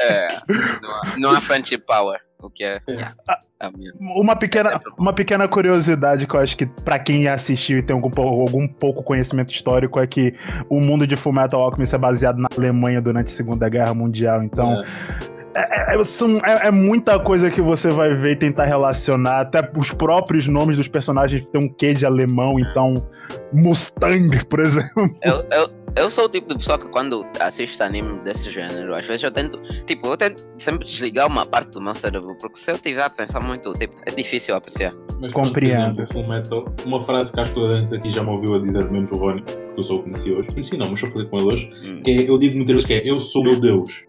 É, 0.01 0.29
não, 0.83 0.91
há, 0.91 1.03
não 1.19 1.31
há 1.31 1.41
friendship 1.41 1.79
power. 1.79 2.21
O 2.41 2.51
que 2.51 2.63
é. 2.63 2.81
yeah, 2.87 3.15
minha. 3.75 3.93
Uma 3.99 4.37
pequena, 4.37 4.73
É 4.73 4.81
uma 4.99 5.15
pequena 5.15 5.49
curiosidade 5.49 6.27
que 6.27 6.35
eu 6.35 6.41
acho 6.41 6.55
que 6.57 6.67
pra 6.67 6.99
quem 6.99 7.27
assistiu 7.27 7.79
e 7.79 7.83
tem 7.83 7.97
algum, 7.97 8.11
algum 8.21 8.69
pouco 8.69 9.03
conhecimento 9.03 9.51
histórico 9.51 9.99
é 9.99 10.07
que 10.07 10.35
o 10.69 10.79
mundo 10.79 11.07
de 11.07 11.17
Fullmetal 11.17 11.63
Alchemist 11.63 11.95
é 11.95 11.99
baseado 11.99 12.37
na 12.37 12.49
Alemanha 12.55 13.01
durante 13.01 13.33
a 13.33 13.37
Segunda 13.37 13.67
Guerra 13.69 13.95
Mundial, 13.95 14.43
então 14.43 14.83
é, 14.83 14.85
é- 15.57 16.05
são- 16.05 16.39
é- 16.39 16.69
é 16.69 16.71
muita 16.71 17.19
coisa 17.19 17.51
que 17.51 17.61
você 17.61 17.91
vai 17.91 18.15
ver 18.15 18.33
e 18.33 18.37
tentar 18.37 18.65
relacionar, 18.65 19.41
até 19.41 19.61
os 19.77 19.93
próprios 19.93 20.47
nomes 20.49 20.77
dos 20.77 20.89
personagens 20.89 21.45
têm 21.47 21.65
um 21.65 21.69
quê 21.69 21.95
de 21.95 22.05
alemão, 22.05 22.59
então 22.59 22.95
Mustang, 23.53 24.45
por 24.47 24.61
exemplo. 24.61 25.17
Eu, 25.23 25.45
eu, 25.51 25.69
eu 25.97 26.11
sou 26.11 26.25
o 26.25 26.29
tipo 26.29 26.49
de 26.49 26.57
pessoa 26.57 26.79
que 26.79 26.89
quando 26.89 27.25
assisto 27.41 27.83
anime 27.83 28.19
desse 28.21 28.51
gênero, 28.51 28.95
às 28.95 29.07
vezes 29.07 29.23
eu 29.23 29.31
tento, 29.31 29.61
tipo, 29.87 30.07
eu 30.09 30.17
tento 30.17 30.45
sempre 30.59 30.85
desligar 30.85 31.27
uma 31.27 31.47
parte 31.47 31.71
do 31.71 31.81
meu 31.81 31.95
cérebro, 31.95 32.37
porque 32.41 32.59
se 32.59 32.71
eu 32.73 32.79
tiver 32.79 33.03
a 33.03 33.11
pensar 33.11 33.41
muito, 33.41 33.73
tipo, 33.75 33.95
é 34.07 34.11
difícil 34.11 34.55
apreciar. 34.55 34.93
Mas, 35.21 35.33
Compreendo. 35.33 36.03
Exemplo, 36.03 36.13
Full 36.13 36.29
Metal, 36.29 36.65
uma 36.85 37.05
frase 37.05 37.33
que 37.33 37.41
acho 37.41 37.53
que 37.53 37.61
toda 37.61 37.75
a 37.75 37.79
gente 37.79 37.95
aqui 37.95 38.11
já 38.11 38.23
me 38.23 38.31
ouviu 38.31 38.57
a 38.57 38.59
dizer, 38.59 38.91
menos 38.91 39.11
o 39.13 39.17
Rony, 39.17 39.43
que 39.43 39.57
eu 39.77 39.83
só 39.83 39.95
o 39.95 40.03
conheci 40.03 40.33
hoje. 40.33 40.49
Conheci 40.49 40.77
não, 40.77 40.91
mas 40.91 41.01
só 41.01 41.09
falei 41.11 41.27
com 41.27 41.37
ele 41.39 41.47
hoje. 41.47 41.71
Hum. 41.87 42.03
Que 42.03 42.11
é, 42.11 42.29
eu 42.29 42.39
digo 42.39 42.57
muitas 42.57 42.75
vezes 42.75 42.87
que 42.87 42.95
é, 42.95 43.09
eu 43.09 43.21
sou 43.21 43.45
meu 43.45 43.59
Deus. 43.61 44.05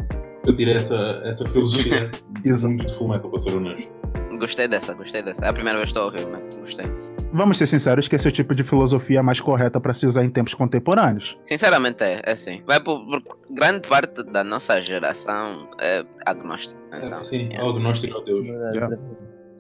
Eu 0.48 0.56
tirei 0.56 0.76
essa, 0.76 1.22
essa 1.24 1.48
filosofia 1.48 2.12
Exato. 2.46 2.74
muito 2.74 2.88
de 2.88 2.98
Full 2.98 3.10
Metal, 3.10 3.30
para 3.30 3.40
ser 3.40 3.58
honesto. 3.58 3.92
Gostei 4.38 4.68
dessa, 4.68 4.94
gostei 4.94 5.22
dessa. 5.22 5.46
É 5.46 5.50
a 5.50 5.54
primeira 5.54 5.80
vez 5.80 5.92
que 5.92 5.98
estou 5.98 6.04
a 6.04 6.06
ouvir, 6.06 6.28
mas 6.28 6.58
gostei. 6.58 6.86
Vamos 7.32 7.58
ser 7.58 7.68
sinceros 7.68 8.08
que 8.08 8.16
esse 8.16 8.28
é 8.28 8.30
o 8.30 8.32
tipo 8.32 8.54
de 8.54 8.64
filosofia 8.64 9.24
mais 9.24 9.40
correta 9.42 9.80
pra 9.80 9.94
se 9.94 10.06
usar 10.06 10.24
em 10.24 10.30
tempos 10.30 10.54
contemporâneos. 10.54 11.38
Sinceramente 11.44 12.04
é, 12.04 12.22
é 12.24 12.32
assim. 12.32 12.62
Vai 12.66 12.80
por, 12.80 13.06
por 13.08 13.22
grande 13.50 13.88
parte 13.88 14.24
da 14.24 14.44
nossa 14.44 14.82
geração 14.82 15.70
é 15.80 16.06
agnóstica. 16.26 16.80
Então, 16.94 17.24
Sim, 17.24 17.48
yeah. 17.48 17.66
o 17.66 17.70
agnóstico 17.72 18.16
ao 18.16 18.24
Deus. 18.24 18.46
Verdade. 18.46 19.00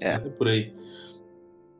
É 0.01 0.19
por 0.19 0.47
aí. 0.47 0.73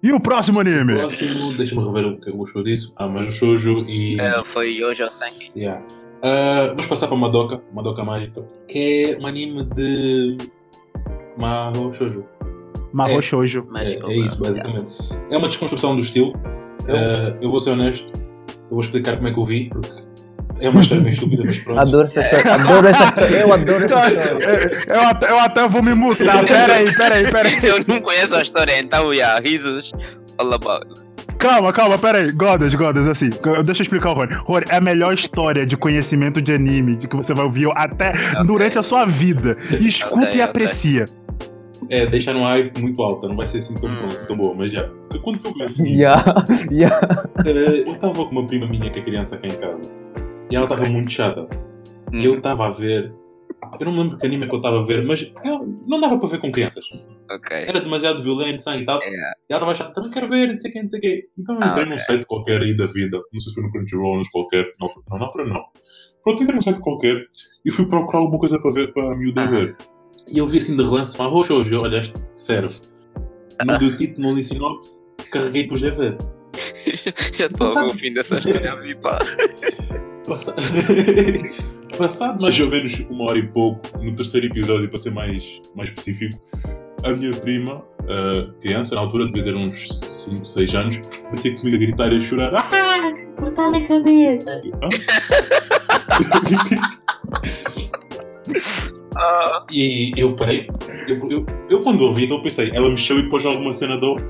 E 0.02 0.12
o 0.12 0.20
próximo 0.20 0.60
anime? 0.60 0.94
Próximo, 0.94 1.54
deixa-me 1.54 1.84
rever 1.84 2.06
o 2.06 2.20
que 2.20 2.30
o 2.30 2.46
eu 2.56 2.63
disse. 2.63 2.94
Ah, 2.96 3.08
mas 3.08 3.26
o 3.26 3.32
Shoujo 3.32 3.86
e. 3.88 4.20
É, 4.20 4.44
foi 4.44 4.72
Yojo 4.72 5.10
Senki. 5.12 5.52
Yeah. 5.56 5.84
Ah, 6.28 6.70
vamos 6.70 6.88
passar 6.88 7.08
para 7.08 7.16
Madoka, 7.16 7.62
Madoka 7.72 8.04
Mágica, 8.04 8.44
que 8.68 9.14
é 9.16 9.22
um 9.22 9.28
anime 9.28 9.64
de. 9.76 10.38
Mahou 11.40 11.94
Shoujo. 11.94 12.26
Mahou 12.92 13.20
É. 13.20 13.22
Shoujo. 13.22 13.68
É, 13.76 13.94
é 14.12 14.18
isso, 14.18 14.40
basicamente. 14.42 14.88
É 15.30 15.38
uma 15.38 15.48
desconstrução 15.48 15.94
do 15.96 16.02
estilo. 16.02 16.34
Ah, 16.90 17.36
eu 17.40 17.48
vou 17.50 17.60
ser 17.60 17.72
honesto, 17.72 18.12
eu 18.48 18.72
vou 18.72 18.80
explicar 18.80 19.18
como 19.18 19.28
é 19.28 19.34
que 19.34 19.40
eu 19.40 19.46
vi, 19.46 19.70
porque 19.70 19.92
é 20.62 20.70
uma 20.70 20.82
história 20.82 21.04
bem 21.04 21.14
estúpida, 21.14 21.44
mas 21.46 21.64
pronto. 21.64 21.80
Adoro 21.80 22.08
essa 22.08 22.22
história. 22.22 22.54
Adoro 22.56 22.88
essa 22.88 23.04
história. 23.06 23.36
Eu 23.36 23.54
adoro 23.54 23.86
essa 23.86 24.08
história. 24.08 24.84
Eu 24.88 25.02
até, 25.02 25.30
eu 25.30 25.40
até 25.40 25.68
vou 25.68 25.84
me 25.84 25.94
mutar. 25.94 26.44
Pera 26.44 26.74
aí, 26.74 26.96
pera 26.96 27.16
aí, 27.16 27.32
pera 27.32 27.50
aí. 27.50 27.60
Eu 27.68 27.86
não 27.88 28.02
conheço 28.02 28.36
a 28.36 28.42
história, 28.42 28.80
então, 28.80 29.14
yeah, 29.14 29.40
risos 29.40 29.92
all 30.40 30.54
about. 30.54 31.05
Calma, 31.38 31.71
calma, 31.74 31.98
pera 31.98 32.19
aí. 32.19 32.32
Godas, 32.32 32.74
Godas, 32.74 33.08
assim. 33.08 33.30
Deixa 33.30 33.82
eu 33.82 33.84
explicar 33.84 34.12
o 34.12 34.13
Rony. 34.13 34.34
Rony, 34.34 34.65
é 34.69 34.78
a 34.78 34.82
melhor 34.82 35.13
história 35.13 35.65
de 35.65 35.76
conhecimento 35.78 36.41
de 36.41 36.54
anime 36.54 36.95
de 36.95 37.08
que 37.08 37.15
você 37.15 37.34
vai 37.34 37.45
ouvir 37.45 37.69
até 37.76 38.13
durante 38.45 38.80
a 38.80 38.84
sua 38.84 39.06
vida. 39.06 39.56
Escuta 39.80 40.26
Ok, 40.28 40.38
e 40.38 40.41
aprecia. 40.41 41.06
É, 41.89 42.06
deixar 42.08 42.36
um 42.36 42.41
hype 42.41 42.80
muito 42.82 43.02
alta, 43.04 43.28
não 43.28 43.36
vai 43.36 43.48
ser 43.48 43.60
assim 43.60 43.74
tão, 43.76 43.89
Hum. 43.89 43.95
bom, 44.10 44.26
tão 44.28 44.38
boa, 44.38 44.56
mas 44.56 44.71
já. 44.71 44.89
Aconteceu 45.13 45.54
com 45.54 45.63
isso. 45.63 45.86
Yeah, 45.86 46.24
yeah. 46.71 47.00
Eu 47.45 47.78
estava 47.78 48.13
com 48.13 48.32
uma 48.32 48.45
prima 48.48 48.65
minha 48.67 48.89
que 48.89 49.00
é 49.00 49.02
criança 49.04 49.36
aqui 49.36 49.48
em 49.48 49.58
casa 49.60 49.91
e 50.52 50.56
ela 50.56 50.65
estava 50.65 50.82
Ok. 50.82 50.93
muito 50.93 51.12
chata. 51.12 51.41
Hum. 52.12 52.17
E 52.21 52.26
eu 52.26 52.36
estava 52.36 52.67
a 52.67 52.69
ver. 52.69 53.13
Eu 53.80 53.86
não 53.86 53.93
me 53.93 54.00
lembro 54.04 54.17
que 54.17 54.26
anime 54.26 54.45
é 54.45 54.48
que 54.48 54.56
eu 54.56 54.60
estava 54.60 54.80
a 54.80 54.86
ver, 54.86 55.04
mas 55.06 55.32
eu- 55.43 55.78
não 55.86 56.00
dava 56.00 56.17
para 56.17 56.30
ver 56.30 56.39
com 56.39 56.52
crianças. 56.52 57.06
Ok. 57.30 57.58
Era 57.58 57.80
demasiado 57.82 58.22
violento, 58.24 58.62
sangue 58.62 58.84
e 58.84 58.86
tal. 58.86 59.00
Yeah. 59.02 59.18
E 59.50 59.54
ela 59.54 59.60
estava 59.60 59.72
achando, 59.72 59.94
também 59.94 60.12
quero 60.12 60.30
ver, 60.30 60.54
não 60.54 60.60
sei 60.60 60.72
quem, 60.72 60.84
não 60.84 60.90
sei 60.90 61.00
quem. 61.00 61.24
Então 61.40 61.56
eu 61.56 61.62
Ah, 61.64 61.68
entrei 61.70 61.86
num 61.86 61.92
ok. 61.94 62.04
site 62.06 62.26
qualquer 62.26 62.62
aí 62.62 62.76
da 62.78 62.86
vida, 62.88 63.18
não 63.34 63.40
sei 63.40 63.50
se 63.50 63.54
foi 63.54 63.64
no 63.64 63.72
Crunchyroll, 63.72 64.18
mas 64.20 64.30
qualquer, 64.30 64.66
não, 64.80 64.90
não, 65.10 65.20
não, 65.20 65.32
para 65.32 65.46
não. 65.46 65.64
Pronto, 66.24 66.42
entrei 66.44 66.56
num 66.56 66.62
site 66.62 66.80
qualquer 66.80 67.26
e 67.66 67.72
fui 67.72 67.86
procurar 67.88 68.20
alguma 68.20 68.40
coisa 68.40 68.60
para 68.60 68.72
ver, 68.72 68.94
para 68.94 69.12
a 69.12 69.16
miúda 69.16 69.42
Ah. 69.42 69.46
ver. 69.46 69.76
E 70.28 70.38
eu 70.38 70.48
vi 70.48 70.58
assim 70.58 70.76
de 70.76 70.84
relance, 70.84 71.16
mas 71.20 71.32
roxo 71.32 71.54
hoje, 71.56 71.76
olha, 71.76 71.98
este 71.98 72.20
serve. 72.36 72.76
Não 73.66 73.78
deu 73.78 73.96
título, 73.98 74.28
não 74.28 74.36
li 74.36 74.44
sinopse, 74.44 75.00
carreguei 75.32 75.68
por 75.68 75.78
GV. 75.80 76.18
Já 77.38 77.46
estou 77.48 77.78
a 77.78 77.82
ver 77.82 77.86
o 77.88 77.90
fim 77.98 78.14
dessa 78.14 78.38
história 78.38 78.72
a 78.74 78.76
mim, 78.78 78.96
pá. 78.96 79.20
Passa- 80.28 80.56
Passado 81.98 82.42
mais 82.42 82.60
ou 82.60 82.68
menos 82.70 83.00
uma 83.10 83.30
hora 83.30 83.40
e 83.40 83.48
pouco, 83.48 83.80
no 84.02 84.14
terceiro 84.16 84.48
episódio, 84.48 84.90
para 84.90 84.98
ser 84.98 85.12
mais, 85.12 85.62
mais 85.76 85.90
específico, 85.90 86.36
a 87.06 87.12
minha 87.15 87.32
prima, 87.32 87.84
ah, 88.08 88.48
criança, 88.62 88.96
na 88.96 89.02
altura 89.02 89.26
devia 89.28 89.44
ter 89.44 89.56
uns 89.56 90.26
5, 90.26 90.46
6 90.46 90.76
anos, 90.76 91.00
batia 91.32 91.56
comigo 91.56 91.76
a 91.76 91.80
gritar 91.80 92.12
e 92.12 92.18
a 92.18 92.22
chorar. 92.22 92.54
Ah! 92.56 93.13
Cortar 93.38 93.70
a 93.76 93.82
cabeça. 93.88 94.62
Ah, 99.18 99.65
E 99.72 100.12
eu 100.18 100.36
parei. 100.36 100.68
Eu, 101.08 101.30
eu, 101.30 101.46
eu 101.70 101.80
quando 101.80 102.02
ouvi, 102.02 102.30
eu 102.30 102.41
pensei, 102.41 102.70
ela 102.74 102.89
mexeu 102.89 103.18
e 103.18 103.30
pôs 103.30 103.46
alguma 103.46 103.72
cena 103.74 103.98
da 103.98 104.08
horror. 104.08 104.22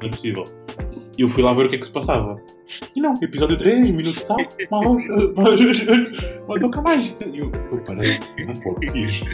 Não 0.00 0.08
é 0.08 0.10
possível. 0.10 0.44
E 1.18 1.22
eu 1.22 1.28
fui 1.28 1.42
lá 1.42 1.52
ver 1.52 1.66
o 1.66 1.68
que 1.68 1.76
é 1.76 1.78
que 1.78 1.84
se 1.84 1.90
passava. 1.92 2.40
E 2.96 3.00
não, 3.00 3.14
episódio 3.22 3.56
3, 3.56 3.86
minuto 3.90 4.08
e 4.58 4.66
tal, 4.66 4.94
mas, 4.94 5.06
mas, 5.36 6.12
mas 6.48 6.60
nunca 6.60 6.80
mais. 6.80 7.14
E 7.32 7.38
eu, 7.38 7.52
eu 7.70 7.84
parei, 7.84 8.18
não 8.46 8.54
pode 8.54 8.98
isto. 8.98 9.28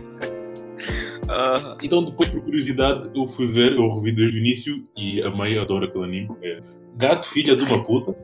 Ah, 1.28 1.76
Então, 1.82 2.04
depois, 2.04 2.28
por 2.28 2.40
curiosidade, 2.42 3.08
eu 3.14 3.26
fui 3.26 3.46
ver, 3.46 3.72
eu 3.72 3.94
revi 3.96 4.12
desde 4.14 4.36
o 4.36 4.40
início 4.40 4.84
e 4.96 5.20
amei, 5.22 5.58
adoro 5.58 5.84
aquele 5.86 6.04
anime. 6.04 6.28
É 6.42 6.60
Gato, 6.96 7.28
filha 7.28 7.54
de 7.54 7.62
uma 7.62 7.84
puta. 7.84 8.14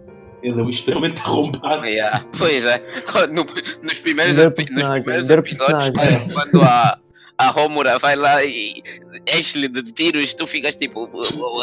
Ele 0.42 0.60
é 0.60 0.64
extremamente 0.70 1.20
arrombado. 1.24 1.86
yeah. 1.86 2.24
Pois 2.36 2.64
é, 2.64 2.82
No- 3.30 3.44
nos 3.82 3.98
primeiros, 4.00 4.36
nos 4.36 4.52
primeiros 4.54 5.28
episódios, 5.30 5.90
quando, 5.90 6.32
quando 6.34 6.62
a, 7.38 7.46
a 7.46 7.50
Romura 7.50 7.98
vai 7.98 8.16
lá 8.16 8.44
e 8.44 8.82
enche-lhe 9.32 9.68
de 9.68 9.82
tiros, 9.92 10.34
tu 10.34 10.46
ficas 10.46 10.74
tipo. 10.76 11.08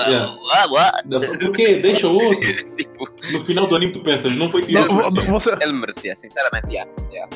Yeah. 0.07 0.36
"Ah, 0.53 0.65
what?" 0.69 1.38
Por 1.39 1.51
quê? 1.51 1.79
Deixa 1.79 2.07
outro. 2.07 2.39
tipo, 2.75 3.05
No 3.31 3.45
final 3.45 3.67
do 3.67 3.75
anime, 3.75 3.91
tu 3.91 3.99
pensas, 4.01 4.36
não 4.36 4.49
foi 4.49 4.62
tiro 4.63 4.84
suficiente. 4.84 5.29
você, 5.29 5.51
ele 5.62 5.73
merecia, 5.73 6.15
sinceramente, 6.15 6.67
yeah. 6.71 6.91
yeah. 7.12 7.29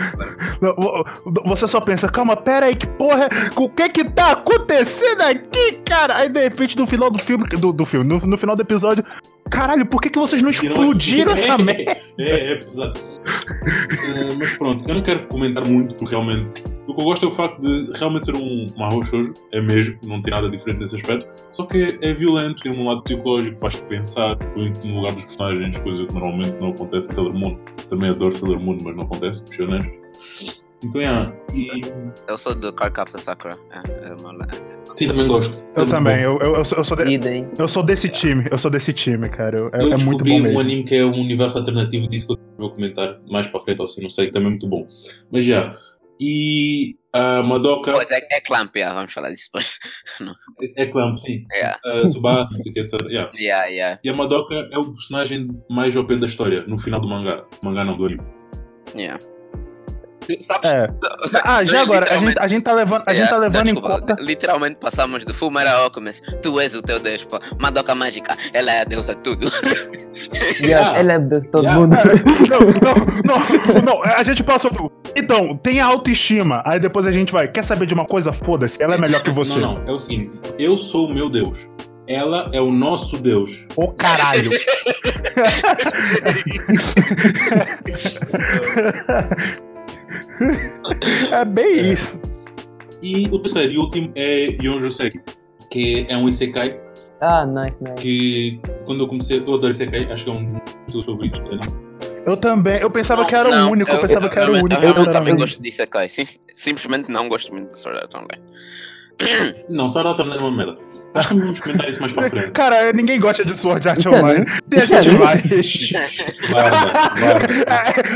não, 0.60 0.74
vo- 0.74 1.04
você 1.46 1.66
só 1.68 1.80
pensa, 1.80 2.08
calma, 2.08 2.36
pera 2.36 2.66
aí, 2.66 2.76
que 2.76 2.86
porra, 2.88 3.24
é- 3.24 3.28
o 3.60 3.68
que 3.68 3.88
que 3.88 4.04
tá 4.04 4.32
acontecendo 4.32 5.22
aqui, 5.22 5.72
cara? 5.84 6.16
Aí 6.16 6.28
de 6.28 6.40
repente 6.42 6.76
no 6.76 6.86
final 6.86 7.10
do 7.10 7.18
filme, 7.18 7.44
do, 7.48 7.72
do 7.72 7.84
filme, 7.86 8.06
no, 8.06 8.18
no 8.20 8.38
final 8.38 8.56
do 8.56 8.62
episódio, 8.62 9.04
caralho, 9.50 9.84
por 9.86 10.00
que 10.00 10.10
que 10.10 10.18
vocês 10.18 10.40
não 10.42 10.50
explodiram 10.50 11.32
essa 11.32 11.58
merda? 11.58 11.96
É, 12.18 12.52
é 12.52 12.56
pesado. 12.56 12.98
Eh, 12.98 14.34
mas 14.38 14.56
pronto, 14.56 14.88
eu 14.88 14.94
não 14.94 15.02
quero 15.02 15.26
comentar 15.26 15.66
muito 15.68 15.94
porque 15.96 16.14
realmente. 16.14 16.62
O 16.88 16.94
que 16.94 17.00
eu 17.00 17.04
gosto 17.04 17.26
é 17.26 17.28
o 17.28 17.32
facto 17.34 17.60
de 17.60 17.90
realmente 17.98 18.26
ser 18.26 18.36
um 18.36 18.66
Mahou 18.76 19.02
Shoujo, 19.04 19.34
é 19.52 19.60
mesmo, 19.60 19.98
não 20.06 20.22
tem 20.22 20.30
nada 20.32 20.48
diferente 20.48 20.78
nesse 20.80 20.96
aspecto, 20.96 21.26
só 21.52 21.66
que 21.66 21.98
é 22.00 22.12
violento, 22.14 22.62
tem 22.62 22.80
um 22.80 22.86
lado 22.88 23.02
psicológico, 23.02 23.58
faz-te 23.60 23.82
pensar, 23.84 24.36
põe 24.36 24.72
no 24.84 25.00
lugar 25.00 25.12
dos 25.14 25.24
personagens, 25.24 25.76
coisa 25.78 26.06
que 26.06 26.14
normalmente 26.14 26.52
não 26.60 26.68
acontece 26.70 27.10
em 27.10 27.14
Sailor 27.14 27.34
Moon. 27.34 27.58
Também 27.90 28.10
adoro 28.10 28.34
Sailor 28.34 28.60
Moon, 28.60 28.76
mas 28.84 28.96
não 28.96 29.02
acontece, 29.04 29.42
por 29.42 29.54
ser 29.56 29.62
honesto. 29.62 30.06
Então, 30.84 31.00
yeah, 31.00 31.32
e 31.54 31.70
Eu 32.28 32.36
sou 32.36 32.54
do 32.54 32.70
Car 32.72 32.92
Capsa 32.92 33.18
Sakura. 33.18 33.56
É, 33.72 33.78
é 34.12 34.16
sim, 34.96 35.08
também 35.08 35.26
gosto. 35.26 35.64
Eu 35.74 35.82
É 35.82 35.86
também, 35.86 36.20
eu, 36.22 36.38
eu, 36.38 36.54
eu 36.54 36.64
sou, 36.64 36.78
eu, 36.78 36.84
sou 36.84 36.96
de- 36.98 37.44
eu 37.58 37.66
sou 37.68 37.82
desse 37.82 38.08
time, 38.10 38.44
eu 38.50 38.58
sou 38.58 38.70
desse 38.70 38.92
time, 38.92 39.28
cara. 39.28 39.56
eu- 39.58 39.70
É, 39.72 39.82
Eu 39.82 39.92
é 39.92 39.96
muito 39.96 40.22
descobri 40.22 40.30
bom 40.32 40.38
um 40.38 40.42
mesmo. 40.42 40.60
anime 40.60 40.84
que 40.84 40.94
é 40.94 41.04
um 41.04 41.18
universo 41.18 41.56
alternativo 41.58 42.06
disso 42.06 42.26
que 42.26 42.32
eu 42.34 42.38
vou 42.58 42.70
comentar 42.70 43.18
mais 43.28 43.46
para 43.48 43.60
frente, 43.60 43.80
ou 43.80 43.86
assim, 43.86 44.02
não 44.02 44.10
sei, 44.10 44.26
que 44.26 44.32
também 44.32 44.48
é 44.48 44.50
muito 44.50 44.68
bom. 44.68 44.86
Mas 45.32 45.44
já. 45.46 45.74
E 46.20 46.96
a 47.12 47.42
Madoka 47.42 47.92
Pois 47.92 48.10
é, 48.10 48.18
é 48.30 48.40
Clamp, 48.40 48.74
yeah, 48.74 48.94
vamos 48.94 49.12
falar 49.12 49.30
disso 49.30 49.50
depois. 49.52 49.78
é, 50.76 50.82
é 50.82 50.86
Clamp, 50.86 51.18
sim. 51.18 51.44
Yeah. 51.52 51.78
Uh, 51.84 52.10
Tsubasa, 52.10 52.54
o 52.58 52.62
que, 52.72 52.80
etc. 52.80 53.00
Yeah. 53.08 53.30
Yeah, 53.38 53.66
yeah, 53.66 54.00
E 54.02 54.08
a 54.08 54.14
Madoka 54.14 54.54
é 54.54 54.78
o 54.78 54.92
personagem 54.92 55.48
mais 55.70 55.94
OP 55.96 56.14
da 56.16 56.26
história, 56.26 56.62
no 56.66 56.78
final 56.78 57.00
do 57.00 57.08
mangá. 57.08 57.44
Mangá 57.62 57.84
não, 57.84 57.96
do 57.96 58.06
anime. 58.06 58.22
yeah. 58.96 59.18
Sabes? 60.40 60.70
É. 60.70 60.90
Ah, 61.44 61.64
já 61.64 61.82
agora, 61.82 62.12
a 62.12 62.18
gente, 62.18 62.38
a 62.38 62.48
gente 62.48 62.62
tá 62.62 62.72
levando, 62.72 63.02
a 63.06 63.14
gente 63.14 63.28
tá 63.28 63.36
Yeah, 63.36 63.38
levando 63.38 63.68
em 63.68 63.74
desculpa, 63.74 64.00
conta. 64.00 64.16
Literalmente 64.20 64.76
passamos 64.76 65.24
de 65.24 65.32
Fumara 65.32 65.70
Alchemist, 65.72 66.22
tu 66.42 66.58
és 66.60 66.74
o 66.74 66.82
teu 66.82 66.98
deus, 66.98 67.24
pô. 67.24 67.38
Madoka 67.60 67.94
Mágica, 67.94 68.36
ela 68.52 68.72
é 68.72 68.80
a 68.80 68.84
deusa 68.84 69.14
de 69.14 69.20
tudo. 69.22 69.50
Yeah, 70.60 70.98
ela 70.98 71.12
é 71.12 71.18
de 71.18 71.46
todo 71.48 71.62
Yeah. 71.62 71.80
mundo. 71.80 71.94
Não, 72.48 72.60
não, 72.60 73.74
não, 73.74 73.82
não, 73.82 74.02
a 74.02 74.22
gente 74.22 74.42
passou 74.42 74.70
do. 74.70 74.90
Então, 75.14 75.54
tem 75.56 75.78
a 75.78 75.84
autoestima. 75.86 76.62
Aí 76.64 76.80
depois 76.80 77.06
a 77.06 77.12
gente 77.12 77.32
vai. 77.32 77.46
Quer 77.46 77.62
saber 77.64 77.84
de 77.86 77.92
uma 77.94 78.06
coisa? 78.06 78.32
Foda-se, 78.32 78.82
ela 78.82 78.94
é 78.94 78.98
melhor 78.98 79.22
que 79.22 79.30
você. 79.30 79.60
Não, 79.60 79.74
não, 79.74 79.88
é 79.88 79.92
o 79.92 79.98
seguinte: 79.98 80.32
eu 80.58 80.78
sou 80.78 81.08
o 81.08 81.14
meu 81.14 81.28
Deus. 81.28 81.68
Ela 82.08 82.48
é 82.52 82.60
o 82.60 82.70
nosso 82.72 83.18
Deus. 83.18 83.66
Ô 83.76 83.88
caralho. 83.88 84.50
é 91.32 91.44
bem 91.44 91.92
isso. 91.92 92.20
E 93.02 93.26
o 93.28 93.38
terceiro 93.38 93.72
e 93.72 93.78
último 93.78 94.10
é 94.14 94.56
Yonjo 94.62 94.90
Seki, 94.90 95.20
que 95.70 96.06
é 96.08 96.16
um 96.16 96.26
Isekai 96.26 96.78
Ah, 97.20 97.44
nice, 97.46 97.76
nice. 97.80 97.94
que 97.96 98.60
quando 98.84 99.04
eu 99.04 99.08
comecei, 99.08 99.38
eu 99.38 99.54
adoro 99.54 99.70
Isekai, 99.70 100.10
acho 100.12 100.24
que 100.24 100.30
é 100.30 100.32
um 100.34 100.44
dos 100.46 100.54
meus 100.94 101.04
favoritos. 101.04 101.40
né? 101.40 101.58
Eu 102.26 102.36
também. 102.36 102.80
Eu 102.80 102.90
pensava 102.90 103.20
Não, 103.22 103.28
que 103.28 103.34
era 103.36 103.48
não, 103.50 103.68
o 103.68 103.72
único. 103.72 103.90
Eu, 103.90 104.00
pensava 104.00 104.28
que 104.28 104.36
era 104.38 104.50
o 104.50 104.54
único. 104.56 104.82
Eu, 104.82 104.90
Era- 104.90 105.12
também 105.12 105.36
gosto 105.36 105.62
de 105.62 105.68
Isekai. 105.68 106.08
Sim, 106.08 106.24
simplesmente 106.52 107.08
não 107.10 107.28
gosto 107.28 107.52
muito 107.52 107.68
de 107.68 107.78
Sword 107.78 108.00
Art 108.00 108.12
Online. 108.16 108.42
Não, 109.68 109.88
só 109.88 110.00
Art 110.00 110.18
Online 110.18 110.38
é 110.42 110.44
uma 110.44 110.56
merda. 110.56 110.76
Vamos 111.28 111.60
comentar 111.60 111.88
isso 111.88 112.00
mais 112.00 112.12
para 112.12 112.30
frente. 112.30 112.50
Cara, 112.52 112.92
ninguém 112.92 113.18
gosta 113.20 113.44
de 113.44 113.58
Sword 113.58 113.88
Art 113.88 114.00
Sério? 114.00 114.18
Online. 114.18 114.44
Tem 114.68 114.80
a 114.80 114.86
gente 114.86 115.02
Sério? 115.02 115.18
vai. 115.18 115.36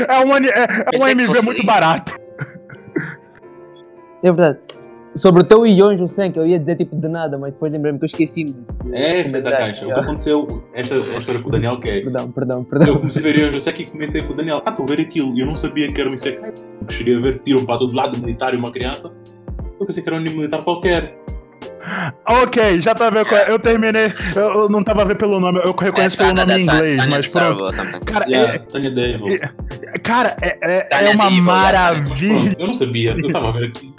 É, 0.09 0.13
é 0.15 0.25
um, 0.25 0.35
é, 0.37 0.67
é 0.93 0.97
um 0.99 1.07
MV 1.07 1.25
fosse- 1.27 1.45
muito 1.45 1.65
barato. 1.65 2.13
É 4.23 4.31
verdade. 4.31 4.59
Sobre 5.13 5.41
o 5.41 5.45
teu 5.45 5.65
Yonjo 5.67 6.07
Sen, 6.07 6.31
que 6.31 6.39
eu 6.39 6.47
ia 6.47 6.57
dizer 6.57 6.77
tipo 6.77 6.95
de 6.95 7.07
nada, 7.09 7.37
mas 7.37 7.51
depois 7.51 7.69
lembrei-me 7.73 7.99
que 7.99 8.05
eu 8.05 8.07
esqueci-me. 8.07 8.51
de 8.85 8.95
É, 8.95 9.23
comentar. 9.23 9.51
da 9.51 9.57
caixa. 9.57 9.83
O 9.83 9.93
que 9.93 9.99
aconteceu, 9.99 10.47
esta 10.73 10.95
é 10.95 10.97
a 10.97 11.19
história 11.19 11.41
com 11.41 11.49
o 11.49 11.51
Daniel, 11.51 11.79
que 11.81 11.89
é. 11.89 11.99
Perdão, 12.01 12.31
perdão, 12.31 12.59
Eu 12.59 12.65
perdão. 12.65 12.97
comecei 12.99 13.19
a 13.21 13.23
ver 13.25 13.35
Yonjo 13.39 13.59
Seki 13.59 13.81
e 13.83 13.89
comentei 13.89 14.21
com 14.21 14.31
o 14.31 14.35
Daniel. 14.37 14.61
Ah, 14.65 14.69
estou 14.69 14.85
a 14.85 14.87
ver 14.87 15.01
aquilo. 15.01 15.35
E 15.35 15.41
eu 15.41 15.47
não 15.47 15.55
sabia 15.57 15.87
que 15.89 15.99
era 15.99 16.09
um 16.09 16.13
Isekai. 16.13 16.53
Porque 16.79 16.93
cheguei 16.93 17.17
a 17.17 17.19
ver 17.19 17.39
tiro 17.43 17.65
para 17.65 17.77
todo 17.79 17.93
lado, 17.93 18.17
militar 18.21 18.53
e 18.53 18.57
uma 18.57 18.71
criança. 18.71 19.11
Eu 19.77 19.85
pensei 19.85 20.01
que 20.01 20.07
era 20.07 20.17
um 20.17 20.21
militar 20.21 20.63
qualquer. 20.63 21.17
Ok, 22.27 22.81
já 22.81 22.95
tá 22.95 23.09
vendo. 23.09 23.27
é. 23.35 23.49
Eu 23.51 23.59
terminei. 23.59 24.11
Eu, 24.35 24.41
eu 24.63 24.69
não 24.69 24.83
tava 24.83 25.03
vendo 25.05 25.17
pelo 25.17 25.39
nome, 25.39 25.59
eu 25.63 25.73
reconheço 25.73 26.17
pelo 26.17 26.33
nome 26.33 26.53
em 26.57 26.63
inglês, 26.63 27.07
mas 27.07 27.27
pronto. 27.27 27.65
Yeah, 28.27 28.59
Cara, 28.59 28.89
Devil. 28.91 29.25
é, 29.93 29.99
cara, 29.99 30.35
é, 30.41 30.57
é, 30.61 30.87
é 31.09 31.09
uma 31.11 31.29
maravilha. 31.31 32.55
Eu 32.57 32.67
não 32.67 32.73
sabia. 32.73 33.11
Eu 33.11 33.25
estava 33.27 33.49
a 33.49 33.51
ver 33.51 33.67
aqui. 33.67 33.93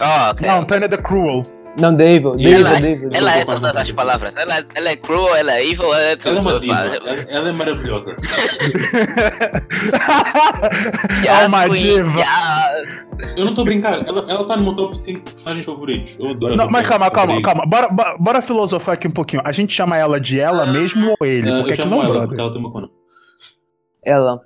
Oh, 0.00 0.30
ok. 0.30 0.46
Não, 0.46 0.64
Tanya 0.64 0.88
the 0.88 0.96
Cruel. 0.98 1.42
Não, 1.76 1.92
Devil, 1.94 2.34
E 2.38 2.44
Devil, 2.44 2.66
ela- 2.66 2.80
Devil. 2.80 3.10
Ela 3.12 3.36
é 3.36 3.44
todas 3.44 3.74
as 3.76 3.90
palavras. 3.90 4.36
Ela, 4.36 4.64
ela 4.74 4.88
é 4.90 4.96
cruel, 4.96 5.34
ela 5.34 5.52
é 5.56 5.66
evil, 5.66 5.86
ela 5.92 6.00
é 6.02 6.16
tudo. 6.16 6.28
Ela 6.28 6.38
é 6.38 6.40
uma 6.42 6.60
diva. 6.60 6.74
Ela, 6.74 7.10
ela 7.28 7.48
é 7.48 7.52
maravilhosa. 7.52 8.12
é 11.24 11.26
Yes, 11.42 11.48
uma 11.48 11.62
queen, 11.68 11.76
diva. 12.04 12.18
yes. 12.20 13.04
Eu 13.36 13.44
não 13.44 13.50
estou 13.50 13.62
a 13.62 13.64
brincar. 13.64 14.06
Ela, 14.06 14.24
ela 14.28 14.46
tá 14.46 14.56
no 14.56 14.62
meu 14.64 14.76
top 14.76 14.96
5 14.96 15.20
personagens 15.20 15.64
favoritos. 15.64 16.16
Eu 16.18 16.30
adoro 16.30 16.56
Não, 16.56 16.68
mas 16.70 16.86
calma, 16.86 17.10
calma, 17.10 17.42
calma. 17.42 17.66
Bora, 17.66 17.88
bora, 17.88 18.16
bora 18.18 18.42
filosofar 18.42 18.94
aqui 18.94 19.08
um 19.08 19.12
pouquinho. 19.12 19.42
A 19.44 19.52
gente 19.52 19.72
chama 19.72 19.96
ela 19.96 20.20
de 20.20 20.38
ela 20.38 20.66
mesmo 20.66 21.14
ou 21.18 21.26
ele? 21.26 21.48
Ah, 21.50 21.56
Porque 21.56 21.70
eu 21.70 21.74
aqui 21.74 21.82
chamo 21.82 21.90
não, 21.96 22.02
ela 22.02 22.08
brother. 22.08 22.28
porque 22.28 22.40
ela 22.40 22.52
tem 22.52 22.60
uma 22.60 22.70
cona. 22.72 22.88
Ela, 24.04 24.40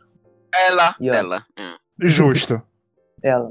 Ela, 0.68 0.94
ela. 1.00 1.42
hum. 1.58 1.74
Justo. 2.00 2.62
ela. 3.22 3.50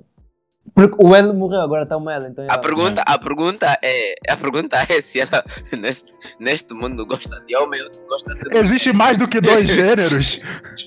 Porque 0.73 0.95
o 0.99 1.15
L 1.15 1.33
morreu, 1.33 1.61
agora 1.61 1.83
está 1.83 1.97
uma 1.97 2.13
ela, 2.13 2.27
então 2.27 2.45
A 2.49 2.57
pergunta, 2.57 3.01
a 3.01 3.17
pergunta 3.17 3.79
é, 3.81 4.15
a 4.29 4.37
pergunta 4.37 4.77
é 4.89 5.01
se 5.01 5.19
ela 5.19 5.43
neste, 5.77 6.13
neste 6.39 6.73
mundo 6.73 7.05
gosta 7.05 7.41
de 7.45 7.55
homem 7.55 7.81
ou 7.81 7.89
gosta 8.07 8.33
de 8.35 8.57
Existe 8.57 8.93
mais 8.93 9.17
do 9.17 9.27
que 9.27 9.41
dois 9.41 9.67
gêneros. 9.71 10.39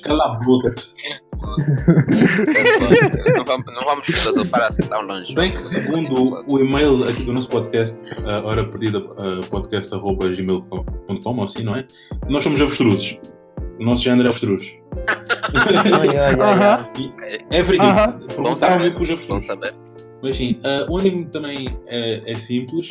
Cala 0.03 0.25
a 0.25 0.39
boca. 0.45 0.75
não, 3.37 3.45
vamos, 3.45 3.67
não 3.75 3.83
vamos 3.85 4.07
filosofar 4.07 4.63
assim 4.65 4.83
tão 4.83 5.01
Se 5.01 5.07
longe. 5.07 5.35
bem 5.35 5.55
que, 5.55 5.67
segundo 5.67 6.41
o 6.47 6.59
e-mail 6.59 6.93
aqui 7.09 7.25
do 7.25 7.33
nosso 7.33 7.49
podcast, 7.49 7.97
uh, 8.23 8.47
hora 8.47 8.65
perdida, 8.65 8.99
uh, 8.99 9.41
podcast.gmail.com, 9.51 10.85
ou 11.25 11.45
assim, 11.45 11.63
não 11.65 11.77
é? 11.77 11.87
Nós 12.29 12.43
somos 12.43 12.61
avestruzes. 12.61 13.19
O 13.79 13.85
nosso 13.85 14.05
género 14.05 14.29
é 14.29 14.31
avestruz. 14.31 14.63
Ai. 16.41 17.13
É 17.51 17.63
verídico. 17.63 18.27
Perguntaram-me 18.35 18.91
saber. 18.91 19.27
Bom 19.29 19.43
saber. 19.43 19.75
Mas 20.23 20.37
sim, 20.37 20.61
uh, 20.67 20.91
o 20.91 20.99
anime 20.99 21.27
também 21.27 21.79
é, 21.87 22.31
é 22.31 22.35
simples. 22.35 22.89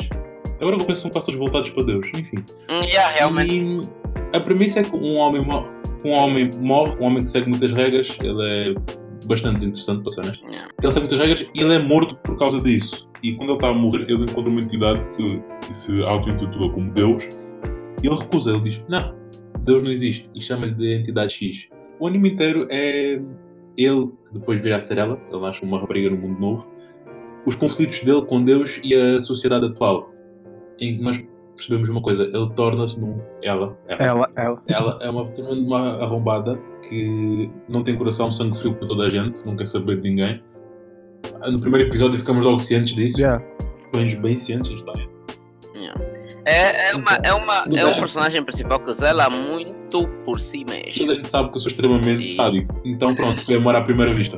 Agora 0.60 0.76
que 0.76 0.82
eu 0.82 0.86
penso, 0.86 1.02
são 1.02 1.10
quase 1.10 1.26
todos 1.26 1.38
voltados 1.38 1.70
para 1.70 1.84
Deus. 1.84 2.06
Enfim. 2.14 2.44
Hum, 2.70 2.82
yeah, 2.84 3.08
realmente. 3.12 3.56
E 3.56 4.36
a 4.36 4.40
premissa 4.40 4.80
é 4.80 4.82
que 4.82 4.94
um 4.94 5.18
homem, 5.18 5.40
um 6.04 6.10
homem 6.10 6.50
morre, 6.60 6.96
um 7.00 7.04
homem 7.04 7.24
que 7.24 7.30
segue 7.30 7.48
muitas 7.48 7.72
regras, 7.72 8.18
ele 8.20 8.42
é 8.42 8.74
bastante 9.26 9.66
interessante, 9.66 10.02
para 10.02 10.12
ser 10.12 10.20
honesto. 10.20 10.44
Yeah. 10.46 10.68
Ele 10.82 10.92
segue 10.92 11.06
muitas 11.06 11.18
regras 11.18 11.46
e 11.54 11.60
ele 11.60 11.74
é 11.74 11.78
morto 11.78 12.16
por 12.16 12.38
causa 12.38 12.58
disso. 12.58 13.08
E 13.22 13.32
quando 13.32 13.50
ele 13.50 13.56
está 13.56 13.68
a 13.68 13.74
morrer, 13.74 14.02
ele 14.02 14.24
encontra 14.24 14.50
uma 14.50 14.60
entidade 14.60 15.00
que, 15.16 15.42
que 15.66 15.76
se 15.76 16.02
auto-intitula 16.02 16.70
como 16.72 16.90
Deus 16.92 17.24
e 18.02 18.06
ele 18.06 18.16
recusa. 18.16 18.50
Ele 18.52 18.60
diz: 18.60 18.82
Não, 18.88 19.14
Deus 19.60 19.82
não 19.82 19.90
existe. 19.90 20.28
E 20.34 20.40
chama-lhe 20.40 20.74
de 20.74 20.94
entidade 20.94 21.34
X. 21.34 21.68
O 22.00 22.06
anime 22.06 22.30
inteiro 22.32 22.66
é 22.70 23.20
ele, 23.76 24.06
que 24.26 24.32
depois 24.34 24.60
virá 24.60 24.76
a 24.76 24.80
ser 24.80 24.98
ela, 24.98 25.18
ele 25.30 25.40
nasce 25.40 25.62
uma 25.62 25.78
rapariga 25.78 26.10
no 26.10 26.16
mundo 26.16 26.40
novo, 26.40 26.66
os 27.46 27.54
conflitos 27.56 28.00
dele 28.02 28.22
com 28.26 28.42
Deus 28.44 28.80
e 28.82 28.94
a 28.94 29.20
sociedade 29.20 29.66
atual. 29.66 30.10
Em 30.78 30.96
que 30.96 31.02
nós 31.02 31.22
percebemos 31.54 31.88
uma 31.90 32.00
coisa: 32.02 32.24
ele 32.24 32.50
torna-se 32.56 32.98
num. 33.00 33.20
Ela, 33.42 33.76
ela, 33.86 34.02
Ela, 34.02 34.30
ela. 34.36 34.62
ela 34.66 34.98
é 35.02 35.10
uma, 35.10 35.22
uma 35.52 36.02
arrombada 36.02 36.58
que 36.88 37.50
não 37.68 37.82
tem 37.84 37.96
coração, 37.96 38.30
sangue 38.30 38.58
frio 38.58 38.74
para 38.74 38.88
toda 38.88 39.04
a 39.04 39.08
gente, 39.08 39.44
não 39.46 39.56
quer 39.56 39.66
saber 39.66 40.00
de 40.00 40.08
ninguém. 40.08 40.42
No 41.50 41.60
primeiro 41.60 41.88
episódio 41.88 42.18
ficamos 42.18 42.44
logo 42.44 42.58
cientes 42.58 42.94
disso, 42.94 43.20
Yeah. 43.20 43.44
ficamos 43.92 44.14
bem 44.14 44.38
cientes. 44.38 44.82
Tá? 44.82 44.92
É, 46.44 46.90
é, 46.90 46.94
uma, 46.96 47.12
é, 47.22 47.32
uma, 47.32 47.64
é 47.76 47.86
um 47.86 47.94
personagem 47.98 48.42
principal 48.42 48.80
que 48.80 48.92
zela 48.92 49.28
muito 49.28 50.08
por 50.24 50.40
si 50.40 50.64
mesmo. 50.64 51.00
Toda 51.00 51.12
a 51.12 51.14
gente 51.14 51.28
sabe 51.28 51.50
que 51.50 51.56
eu 51.56 51.60
sou 51.60 51.70
extremamente 51.70 52.24
E- 52.24 52.36
sádico, 52.36 52.80
então 52.84 53.14
pronto, 53.14 53.44
foi 53.44 53.56
amor 53.56 53.76
à 53.76 53.80
primeira 53.82 54.14
vista. 54.14 54.36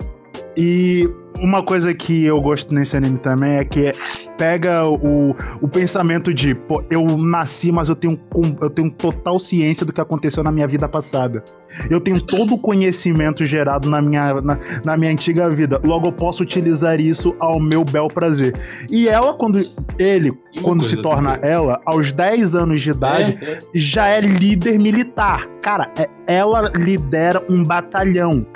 E 0.56 1.08
uma 1.40 1.62
coisa 1.62 1.94
que 1.94 2.24
eu 2.24 2.40
gosto 2.40 2.74
nesse 2.74 2.96
anime 2.96 3.18
também 3.18 3.56
é 3.56 3.64
que 3.64 3.92
pega 4.36 4.86
o, 4.86 5.34
o 5.60 5.68
pensamento 5.68 6.32
de, 6.32 6.54
pô, 6.54 6.84
eu 6.90 7.04
nasci, 7.16 7.72
mas 7.72 7.88
eu 7.88 7.96
tenho, 7.96 8.20
eu 8.60 8.68
tenho 8.70 8.90
total 8.90 9.38
ciência 9.38 9.86
do 9.86 9.92
que 9.92 10.00
aconteceu 10.00 10.42
na 10.42 10.52
minha 10.52 10.66
vida 10.66 10.88
passada. 10.88 11.42
Eu 11.88 12.00
tenho 12.00 12.20
todo 12.20 12.54
o 12.54 12.58
conhecimento 12.58 13.46
gerado 13.46 13.88
na 13.88 14.02
minha, 14.02 14.34
na, 14.42 14.58
na 14.84 14.96
minha 14.96 15.10
antiga 15.10 15.48
vida. 15.48 15.80
Logo, 15.82 16.08
eu 16.08 16.12
posso 16.12 16.42
utilizar 16.42 17.00
isso 17.00 17.34
ao 17.40 17.58
meu 17.58 17.84
bel 17.84 18.08
prazer. 18.08 18.54
E 18.90 19.08
ela, 19.08 19.32
quando 19.34 19.62
ele, 19.98 20.32
quando 20.60 20.84
se 20.84 20.96
torna 20.98 21.34
tipo, 21.34 21.46
ela, 21.46 21.80
aos 21.86 22.12
10 22.12 22.54
anos 22.54 22.80
de 22.82 22.90
idade, 22.90 23.38
é, 23.40 23.52
é, 23.52 23.58
já 23.74 24.06
é 24.08 24.20
líder 24.20 24.78
militar. 24.78 25.46
Cara, 25.62 25.90
é- 25.96 26.08
ela 26.26 26.70
lidera 26.76 27.42
um 27.48 27.62
batalhão. 27.62 28.46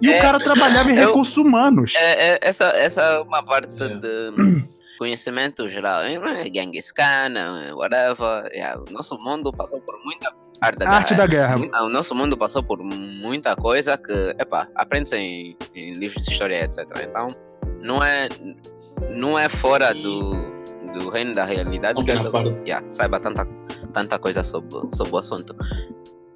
E 0.00 0.10
É, 0.12 0.18
o 0.18 0.22
cara 0.22 0.38
trabalhava 0.38 0.90
em 0.92 0.96
eu- 0.96 1.08
recursos 1.08 1.36
humanos. 1.36 1.94
É, 1.96 2.32
é, 2.34 2.38
essa, 2.42 2.64
essa 2.66 3.02
é 3.02 3.20
uma 3.20 3.42
parte 3.42 3.82
É. 3.82 3.88
de 3.88 4.32
conhecimento 4.98 5.68
geral. 5.68 6.02
É 6.02 6.44
Genghis 6.52 6.92
Khan, 6.92 7.34
é, 7.36 7.72
whatever. 7.74 8.50
Yeah, 8.52 8.80
o 8.88 8.92
nosso 8.92 9.16
mundo 9.18 9.52
passou 9.52 9.80
por 9.80 9.98
muita 10.04 10.32
arte 10.60 10.78
da 10.78 10.90
arte 10.90 11.14
guerra. 11.14 11.26
da 11.26 11.26
guerra. 11.66 11.82
O 11.84 11.88
nosso 11.88 12.14
mundo 12.14 12.36
passou 12.36 12.62
por 12.62 12.78
muita 12.82 13.54
coisa 13.56 13.96
que, 13.96 14.34
epá, 14.38 14.68
aprende-se 14.74 15.16
em, 15.16 15.56
em 15.74 15.92
livros 15.94 16.24
de 16.24 16.32
história, 16.32 16.62
etc. 16.64 16.84
Então, 17.02 17.28
não 17.80 18.02
é, 18.02 18.28
não 19.14 19.38
é 19.38 19.48
fora 19.48 19.94
do, 19.94 20.34
do 20.98 21.08
reino 21.10 21.34
da 21.34 21.44
realidade 21.44 21.98
Não 21.98 22.04
que 22.04 22.30
par. 22.30 22.44
yeah, 22.66 22.88
saiba 22.90 23.18
tanta, 23.20 23.46
tanta 23.92 24.18
coisa 24.18 24.42
sobre, 24.44 24.68
sobre 24.92 25.12
o 25.14 25.18
assunto. 25.18 25.54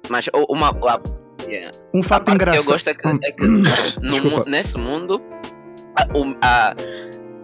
Mas 0.09 0.29
uma, 0.49 0.69
a, 0.69 0.99
yeah, 1.47 1.71
Um 1.93 1.99
a 1.99 2.03
fato 2.03 2.25
parte 2.25 2.25
que 2.25 2.31
eu 2.31 2.35
engraçado. 2.61 2.65
gosto 2.65 2.87
é 2.89 2.93
que, 2.93 3.07
é 3.07 3.31
que 3.31 3.47
no 4.01 4.43
nesse 4.45 4.77
mundo, 4.77 5.21
a, 5.95 6.17
o- 6.17 6.35
a- 6.41 6.75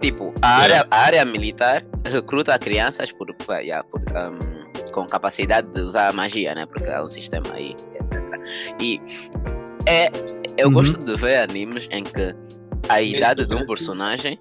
tipo, 0.00 0.32
a 0.42 0.48
área, 0.48 0.86
a 0.90 0.96
área 0.98 1.24
militar 1.24 1.84
recruta 2.06 2.58
crianças 2.58 3.12
por, 3.12 3.28
yeah, 3.60 3.82
por, 3.84 4.00
um, 4.00 4.90
com 4.92 5.06
capacidade 5.06 5.68
de 5.68 5.80
usar 5.82 6.12
magia, 6.14 6.54
né? 6.54 6.66
Porque 6.66 6.88
é 6.88 7.00
um 7.02 7.08
sistema 7.08 7.46
aí, 7.54 7.74
etc. 7.94 8.74
E 8.80 9.00
é, 9.86 10.10
eu 10.56 10.68
Uhum. 10.68 10.74
gosto 10.74 11.04
de 11.04 11.14
ver 11.16 11.38
animes 11.38 11.86
em 11.90 12.02
que 12.04 12.34
a 12.88 13.00
idade 13.02 13.46
de 13.46 13.54
um 13.54 13.64
personagem 13.66 14.38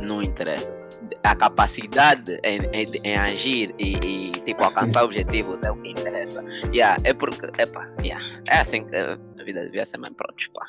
não 0.00 0.22
interessa. 0.22 0.74
A 1.22 1.34
capacidade 1.34 2.38
em, 2.44 2.60
em- 2.72 3.00
em 3.04 3.16
agir 3.16 3.74
e, 3.78 3.94
e, 3.96 4.30
tipo 4.30 4.62
alcançar 4.64 5.04
objetivos 5.04 5.62
é 5.62 5.70
o 5.70 5.76
que 5.76 5.90
interessa. 5.90 6.44
Yeah, 6.72 7.00
é 7.04 7.12
porque 7.14 7.46
epa, 7.60 7.90
yeah, 8.04 8.24
é 8.50 8.58
assim 8.58 8.86
que 8.86 8.94
a 8.96 9.18
vida 9.44 9.64
devia 9.64 9.84
ser 9.84 9.98
mais 9.98 10.12
pronto. 10.14 10.34
Pá. 10.52 10.66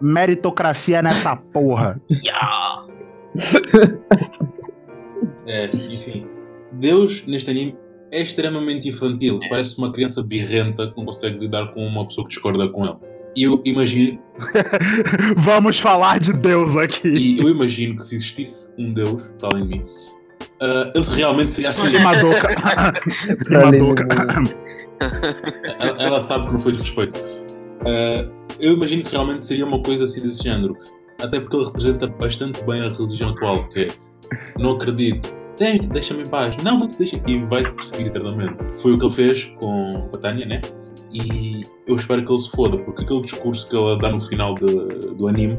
Meritocracia 0.00 1.02
nessa 1.02 1.36
porra. 1.36 2.00
Yeah. 2.24 2.86
é, 5.46 5.66
enfim. 5.66 6.26
Deus, 6.72 7.24
neste 7.26 7.50
anime, 7.50 7.76
é 8.10 8.22
extremamente 8.22 8.88
infantil. 8.88 9.40
Parece 9.48 9.76
uma 9.78 9.92
criança 9.92 10.22
birrenta 10.22 10.90
que 10.90 10.96
não 10.96 11.04
consegue 11.06 11.38
lidar 11.38 11.72
com 11.72 11.86
uma 11.86 12.06
pessoa 12.06 12.26
que 12.26 12.34
discorda 12.34 12.68
com 12.68 12.84
ele. 12.84 12.96
E 13.36 13.42
eu 13.42 13.60
imagino, 13.66 14.18
Vamos 15.36 15.78
falar 15.78 16.18
de 16.18 16.32
Deus 16.32 16.74
aqui. 16.76 17.08
e 17.08 17.38
eu 17.38 17.50
imagino 17.50 17.96
que 17.96 18.02
se 18.04 18.16
existisse 18.16 18.70
um 18.78 18.92
Deus, 18.94 19.22
além 19.42 19.64
de 19.64 19.68
mim, 19.78 19.84
ah, 20.60 20.90
ele 20.94 21.04
realmente 21.14 21.52
seria 21.52 21.68
assim. 21.70 21.94
E 21.94 21.98
Madoka. 22.00 22.48
e 23.50 23.52
Madoka. 23.52 24.06
ela, 25.80 26.02
ela 26.02 26.22
sabe 26.24 26.46
que 26.46 26.52
não 26.54 26.60
foi 26.60 26.72
de 26.72 26.80
respeito. 26.80 27.24
Ah, 27.84 28.26
eu 28.58 28.72
imagino 28.72 29.02
que 29.02 29.12
realmente 29.12 29.46
seria 29.46 29.66
uma 29.66 29.82
coisa 29.82 30.04
assim 30.06 30.26
desse 30.26 30.42
género. 30.42 30.76
Até 31.22 31.40
porque 31.40 31.56
ele 31.56 31.66
representa 31.66 32.06
bastante 32.06 32.62
bem 32.64 32.82
a 32.82 32.86
religião 32.88 33.30
atual, 33.30 33.68
que 33.68 33.80
é 33.80 33.88
não 34.58 34.72
acredito, 34.72 35.34
Deixa- 35.58 35.82
deixa-me 35.84 36.20
em 36.22 36.28
paz, 36.28 36.54
não, 36.62 36.80
não 36.80 36.88
te 36.88 36.98
deixa 36.98 37.18
e 37.26 37.38
vai 37.46 37.62
te 37.64 37.70
perseguir 37.70 38.08
eternamente. 38.08 38.56
Foi 38.82 38.92
o 38.92 38.98
que 38.98 39.06
ele 39.06 39.14
fez 39.14 39.44
com 39.58 40.10
a 40.12 40.18
Tânia, 40.18 40.44
né? 40.44 40.60
E 41.12 41.60
eu 41.86 41.96
espero 41.96 42.24
que 42.24 42.32
ele 42.32 42.40
se 42.40 42.50
foda, 42.50 42.78
porque 42.78 43.04
aquele 43.04 43.22
discurso 43.22 43.68
que 43.68 43.76
ela 43.76 43.98
dá 43.98 44.10
no 44.10 44.20
final 44.26 44.54
de- 44.54 45.14
do 45.14 45.28
anime, 45.28 45.58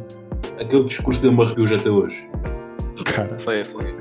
aquele 0.59 0.83
discurso 0.83 1.21
deu-me 1.21 1.41
arrepios 1.43 1.71
até 1.71 1.89
hoje. 1.89 2.27
Cara. 3.15 3.37
Foi, 3.39 3.63
foi. 3.63 3.95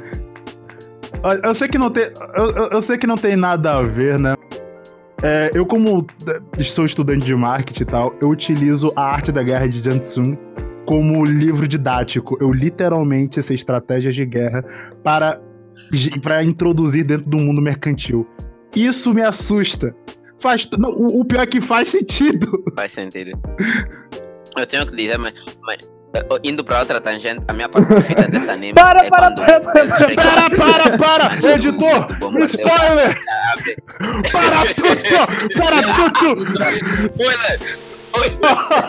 Olha, 1.22 1.40
Eu 1.44 1.55
sei 1.55 1.68
que 1.68 1.79
não 1.79 1.90
tem. 1.90 2.05
Eu, 2.35 2.51
eu- 2.72 2.83
sei 2.83 2.99
que 2.99 3.07
não 3.07 3.16
tem 3.16 3.37
nada 3.37 3.75
a 3.77 3.83
ver, 3.83 4.18
né? 4.18 4.35
É, 5.22 5.51
eu, 5.55 5.64
como 5.64 6.07
eh, 6.29 6.62
sou 6.62 6.85
estudante 6.85 7.25
de 7.25 7.35
marketing 7.35 7.83
e 7.83 7.87
tal, 7.87 8.14
eu 8.20 8.29
utilizo 8.29 8.92
a 8.94 9.03
arte 9.03 9.33
da 9.33 9.42
guerra 9.42 9.66
de 9.66 9.83
Jansung 9.83 10.37
como 10.85 11.25
livro 11.25 11.66
didático. 11.66 12.37
Eu 12.40 12.53
literalmente 12.53 13.42
sei 13.42 13.57
estratégias 13.57 14.14
de 14.14 14.25
guerra 14.27 14.62
para, 15.03 15.40
para 16.22 16.44
introduzir 16.44 17.05
dentro 17.05 17.29
do 17.29 17.38
mundo 17.38 17.61
mercantil. 17.62 18.27
Isso 18.75 19.12
me 19.14 19.22
assusta. 19.22 19.96
Faz, 20.40 20.68
não, 20.79 20.90
o, 20.90 21.20
o 21.20 21.25
pior 21.25 21.42
é 21.42 21.46
que 21.46 21.61
faz 21.61 21.88
sentido. 21.88 22.62
Faz 22.77 22.92
sentido. 22.92 23.33
Eu 24.57 24.66
tenho 24.66 24.87
que 24.87 24.94
dizer, 24.96 25.18
mas, 25.18 25.33
mas 25.62 25.79
eh, 26.14 26.25
indo 26.44 26.62
para 26.64 26.79
outra 26.81 27.01
tangente, 27.01 27.42
a 27.49 27.53
minha 27.53 27.68
parte 27.68 27.88
preferida 27.88 28.29
desse 28.33 28.51
anime. 28.51 28.75
Para, 28.75 29.05
é 29.07 29.11
para, 29.11 29.31
para, 29.35 29.61
para, 29.61 29.85
Para, 29.85 29.96
assim, 30.46 30.57
para, 30.57 30.99
para! 30.99 31.29
do- 31.37 31.49
Editor! 31.49 32.07
do 32.07 32.14
bombardeio. 32.14 32.46
Spoiler! 32.49 33.18
Para 34.33 34.64
tudo! 34.75 35.03
Para 35.57 36.11
tudo! 36.20 36.44
Spoiler! 37.14 37.59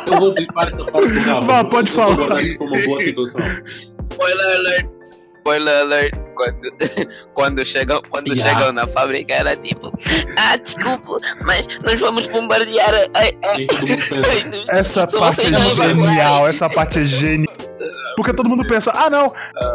Eu 0.08 0.20
vou 0.20 0.34
bipar 0.34 0.68
essa 0.70 0.86
parte 0.86 1.12
do. 1.12 1.42
Vá, 1.42 1.64
pode 1.66 1.92
falar. 1.92 2.28
para. 2.28 2.42
Spoiler 2.42 4.56
alert! 4.56 4.88
Spoiler 5.40 5.82
alert! 5.82 6.14
Quando, 6.38 6.72
quando, 7.34 7.66
chegam, 7.66 8.02
quando 8.10 8.28
Yeah. 8.28 8.60
chegam 8.60 8.72
na 8.72 8.86
fábrica, 8.86 9.34
era 9.34 9.56
tipo: 9.56 9.92
Ah, 10.38 10.56
desculpa, 10.58 11.20
mas 11.46 11.68
nós 11.84 12.00
vamos 12.00 12.28
bombardear. 12.28 12.92
Essa 14.70 15.08
parte 15.08 15.46
é 15.48 15.58
genial, 15.58 16.48
essa 16.48 16.70
parte 16.70 17.00
é 17.00 17.06
genial. 17.06 17.54
Porque 18.16 18.34
todo 18.34 18.50
mundo 18.50 18.66
pensa, 18.68 18.92
ah 18.96 19.10
não, 19.10 19.32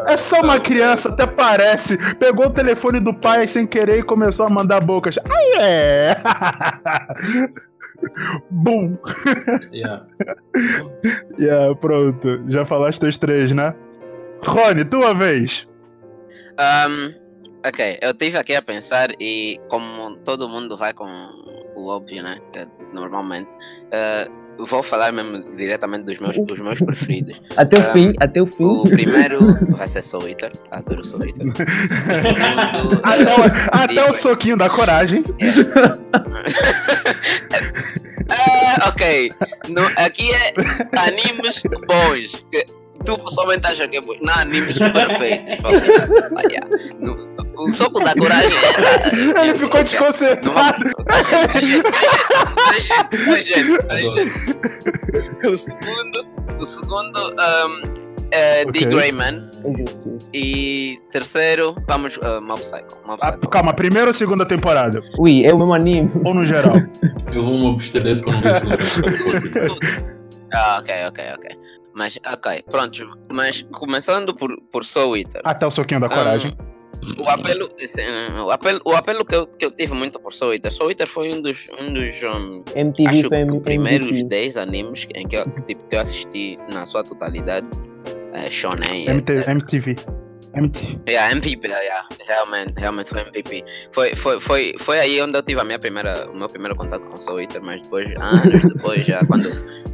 é 0.06 0.16
só 0.16 0.40
uma 0.40 0.58
criança, 0.60 1.08
até 1.08 1.26
parece. 1.26 1.96
Pegou 2.16 2.46
o 2.46 2.50
telefone 2.50 2.98
do 3.00 3.14
pai 3.14 3.46
sem 3.46 3.66
querer 3.66 4.00
e 4.00 4.02
começou 4.02 4.46
a 4.46 4.50
mandar 4.50 4.80
bocas. 4.80 5.16
Ai 5.18 5.62
é! 5.62 6.16
Bum! 8.50 8.96
yeah. 9.72 10.04
Yeah, 11.38 11.74
pronto, 11.76 12.42
já 12.48 12.64
falaste 12.64 13.04
os 13.06 13.16
três, 13.16 13.52
né? 13.52 13.74
Rony, 14.44 14.84
tua 14.84 15.14
vez. 15.14 15.66
Ahm, 16.58 17.14
ok, 17.66 17.98
eu 18.02 18.10
estive 18.12 18.38
aqui 18.38 18.54
a 18.54 18.62
pensar 18.62 19.10
e 19.20 19.60
como 19.68 20.16
todo 20.20 20.48
mundo 20.48 20.76
vai 20.76 20.92
com 20.92 21.06
o 21.76 21.86
óbvio, 21.88 22.22
né? 22.22 22.38
que 22.52 22.66
Normalmente, 22.94 23.48
eh, 23.90 24.28
vou 24.58 24.82
falar 24.82 25.12
mesmo 25.12 25.56
diretamente 25.56 26.04
dos 26.04 26.18
meus, 26.20 26.36
dos 26.46 26.58
meus 26.58 26.78
preferidos. 26.80 27.40
Até 27.56 27.78
o 27.78 27.80
Ah, 27.80 27.92
fim, 27.92 28.14
até 28.20 28.42
o 28.42 28.46
fim. 28.46 28.64
O 28.64 28.82
primeiro 28.82 29.40
vai 29.70 29.86
ser 29.88 30.02
Soul 30.02 30.28
Eater, 30.28 30.52
adoro 30.70 31.02
Soul 31.04 31.26
Eater. 31.26 31.46
O 31.52 32.20
segundo, 32.20 33.00
Até 33.02 33.34
o, 33.34 33.72
até 33.72 34.10
o 34.10 34.14
soquinho 34.14 34.56
da 34.56 34.68
coragem. 34.68 35.24
Ah, 38.28 38.88
ok. 38.88 39.30
No, 39.68 39.82
aqui 39.96 40.30
é 40.32 40.52
animes 40.98 41.62
bons. 41.86 42.44
Tu 43.04 43.18
pessoalmente 43.18 43.66
acha 43.66 43.88
que 43.88 43.96
é 43.96 44.00
bom. 44.00 44.14
Não, 44.20 44.34
animes 44.34 44.78
perfeitos. 44.78 45.54
ok. 45.64 45.80
Ah, 46.36 46.42
yeah. 46.50 46.68
No- 46.98 47.32
o 47.54 47.70
soco 47.70 48.00
da 48.02 48.14
coragem 48.14 48.50
era. 48.76 49.44
Ele 49.46 49.58
ficou 49.58 49.82
desconcertado. 49.82 50.82
O 55.44 55.56
segundo, 55.56 56.26
o 56.60 56.64
segundo 56.64 57.18
um, 57.30 57.82
é 58.32 58.62
Ok. 58.66 58.80
The 58.80 58.86
Greyman. 58.86 59.50
É. 59.64 60.28
E 60.32 60.98
terceiro, 61.10 61.76
vamos, 61.86 62.16
uh, 62.18 62.40
Mob 62.40 62.60
Psycho. 62.60 62.98
Mob 63.06 63.18
Ah, 63.20 63.32
Psycho. 63.32 63.48
calma, 63.50 63.74
primeira 63.74 64.08
ou 64.08 64.14
segunda 64.14 64.46
temporada? 64.46 65.02
Ui, 65.18 65.44
é 65.44 65.52
o 65.52 65.58
mesmo 65.58 65.74
anime. 65.74 66.10
Ou 66.24 66.34
no 66.34 66.44
geral? 66.46 66.74
Eu 67.32 67.44
vou 67.44 67.58
me 67.58 67.74
abster 67.74 68.02
desse 68.02 68.22
para 68.22 68.32
não 68.34 68.40
ver 68.42 68.82
se 68.82 69.00
não 69.68 69.76
Ah, 70.54 70.78
ok, 70.80 70.94
ok, 71.08 71.24
ok. 71.36 71.50
Mas, 71.94 72.18
ok, 72.26 72.62
pronto. 72.70 73.18
Mas 73.30 73.62
começando 73.72 74.34
por, 74.34 74.56
por 74.70 74.84
Soul 74.84 75.16
Eater. 75.16 75.42
Até 75.44 75.66
o 75.66 75.70
soquinho 75.70 76.00
da 76.00 76.08
coragem. 76.08 76.56
O 77.18 77.28
apelo, 77.28 77.68
o 78.44 78.50
apelo, 78.50 78.80
o 78.84 78.92
apelo 78.92 79.24
que, 79.24 79.34
eu, 79.34 79.46
que 79.46 79.64
eu 79.64 79.70
tive 79.72 79.92
muito 79.92 80.20
por 80.20 80.32
Soul 80.32 80.52
Eater. 80.52 80.72
Soul 80.72 80.90
Eater 80.90 81.08
foi 81.08 81.32
um 81.32 81.40
dos, 81.40 81.66
um 81.80 81.92
dos 81.92 82.22
um, 82.22 82.62
MTV 82.76 83.08
acho 83.08 83.28
que 83.28 83.60
primeiros 83.60 84.08
MVP. 84.08 84.28
10 84.28 84.56
animes 84.56 85.08
em 85.14 85.26
que 85.26 85.36
eu, 85.36 85.50
que, 85.50 85.62
tipo, 85.62 85.84
que 85.88 85.96
eu 85.96 86.00
assisti 86.00 86.58
na 86.72 86.86
sua 86.86 87.02
totalidade. 87.02 87.66
É, 88.32 88.48
shonen. 88.48 89.08
MT. 89.10 89.50
MTV. 89.50 89.96
MT. 90.54 91.00
Yeah, 91.08 91.32
MVP, 91.32 91.68
yeah, 91.68 92.06
realmente, 92.26 92.74
realmente 92.76 93.10
foi 93.10 93.22
MVP. 93.22 93.64
Foi, 93.92 94.14
foi, 94.14 94.40
foi, 94.40 94.74
foi 94.78 95.00
aí 95.00 95.20
onde 95.20 95.38
eu 95.38 95.42
tive 95.42 95.60
a 95.60 95.64
minha 95.64 95.78
primeira, 95.78 96.30
o 96.30 96.36
meu 96.36 96.48
primeiro 96.48 96.76
contato 96.76 97.06
com 97.06 97.16
Soul 97.16 97.40
Eater, 97.40 97.62
mas 97.62 97.82
depois, 97.82 98.08
anos 98.16 98.64
depois, 98.64 99.04
já 99.04 99.18
quando 99.26 99.48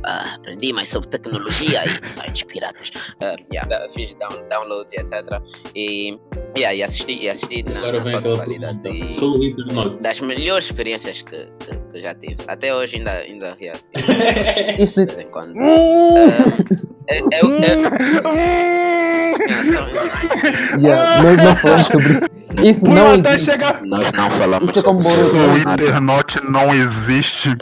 ah, 0.04 0.34
aprendi 0.37 0.72
mais 0.72 0.88
sobre 0.88 1.08
tecnologia 1.08 1.82
e 1.84 2.08
sites 2.11 2.42
piratas, 2.42 2.90
ah, 3.20 3.37
yeah, 3.52 3.88
fiz 3.90 4.14
down, 4.14 4.48
downloads 4.48 4.92
e 4.92 4.96
etc. 5.00 5.40
E, 5.74 6.18
yeah, 6.56 6.74
e 6.74 6.82
assisti, 6.82 7.18
e 7.22 7.28
assisti 7.28 7.62
na, 7.62 7.78
Agora 7.78 7.98
na 7.98 8.04
sua 8.04 8.22
totalidade. 8.22 8.80
E 8.88 9.16
o 9.18 9.98
das 10.00 10.20
melhores 10.20 10.66
experiências 10.66 11.22
que, 11.22 11.37
que, 11.37 11.78
que 11.92 12.00
já 12.00 12.14
tive. 12.14 12.37
Até 12.46 12.74
hoje 12.74 12.96
ainda, 12.96 13.12
ainda, 13.12 13.56
yeah, 13.61 13.78
ainda 13.94 14.72
de 14.84 14.94
vez 14.94 15.18
em 15.18 15.30
quando. 15.30 15.54
É, 17.08 17.18
é, 17.18 17.18
é, 17.18 17.44
hum. 17.44 17.58
é, 17.62 18.22
só- 18.22 18.97
Yeah, 20.81 21.23
nós 21.23 21.37
não 21.37 21.57
falamos 21.57 21.87
sobre 21.87 22.12
isso. 22.12 22.21
Isso 22.64 22.81
Fui 22.81 22.88
não 22.90 23.12
até 23.14 23.29
existe. 23.35 23.51
chegar. 23.51 23.83
nós 23.83 24.12
não 24.12 24.31
falamos 24.31 24.71
Isso 24.71 24.79
é 24.79 24.83
como 24.83 25.03
sobre 25.03 25.23
Boruto. 25.23 25.37
O 25.37 25.57
Eater. 25.59 25.73
Internet 25.88 26.40
não 26.51 26.75
existe. 26.75 27.57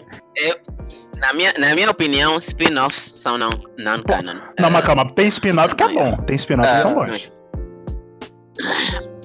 Na 1.18 1.32
minha, 1.32 1.52
na 1.58 1.74
minha 1.74 1.90
opinião, 1.90 2.36
spin-offs 2.36 3.12
são 3.16 3.38
não. 3.38 3.50
Não, 3.78 3.94
Eh, 3.94 4.70
mas 4.70 4.84
calma, 4.84 5.06
tem 5.06 5.28
spin-off 5.28 5.74
que 5.74 5.82
é 5.82 5.88
bom. 5.88 6.16
Tem 6.18 6.36
spin-off 6.36 6.68
que 6.70 6.82
são 6.82 6.94
bons. 6.94 7.32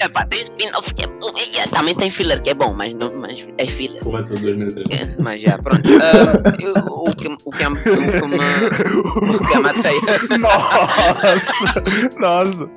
Epá, 0.03 0.25
tem 0.25 0.41
spin-off 0.41 0.93
que 0.93 1.03
é 1.03 1.07
bom. 1.07 1.29
eh, 1.37 1.67
Também 1.69 1.93
tem 1.95 2.09
filler 2.09 2.41
que 2.41 2.49
é 2.49 2.53
bom, 2.53 2.73
mas, 2.73 2.93
não, 2.93 3.13
mas 3.15 3.47
é 3.57 3.65
filler. 3.67 4.01
Comenta 4.03 4.33
2003. 4.33 4.87
Eh, 4.99 5.15
Mas 5.19 5.41
já, 5.41 5.57
pronto. 5.57 5.81
Eh, 5.91 6.65
eu- 6.65 6.73
o, 6.73 7.15
que, 7.15 7.27
o, 7.27 7.51
que, 7.51 7.69
me- 7.69 7.77
o, 7.77 7.81
que 7.81 8.27
me, 8.27 9.35
o 9.35 9.39
que 9.47 9.57
me 9.59 9.69
atraía. 9.69 10.01
Nossa! 10.39 11.83
Nossa! 12.19 12.69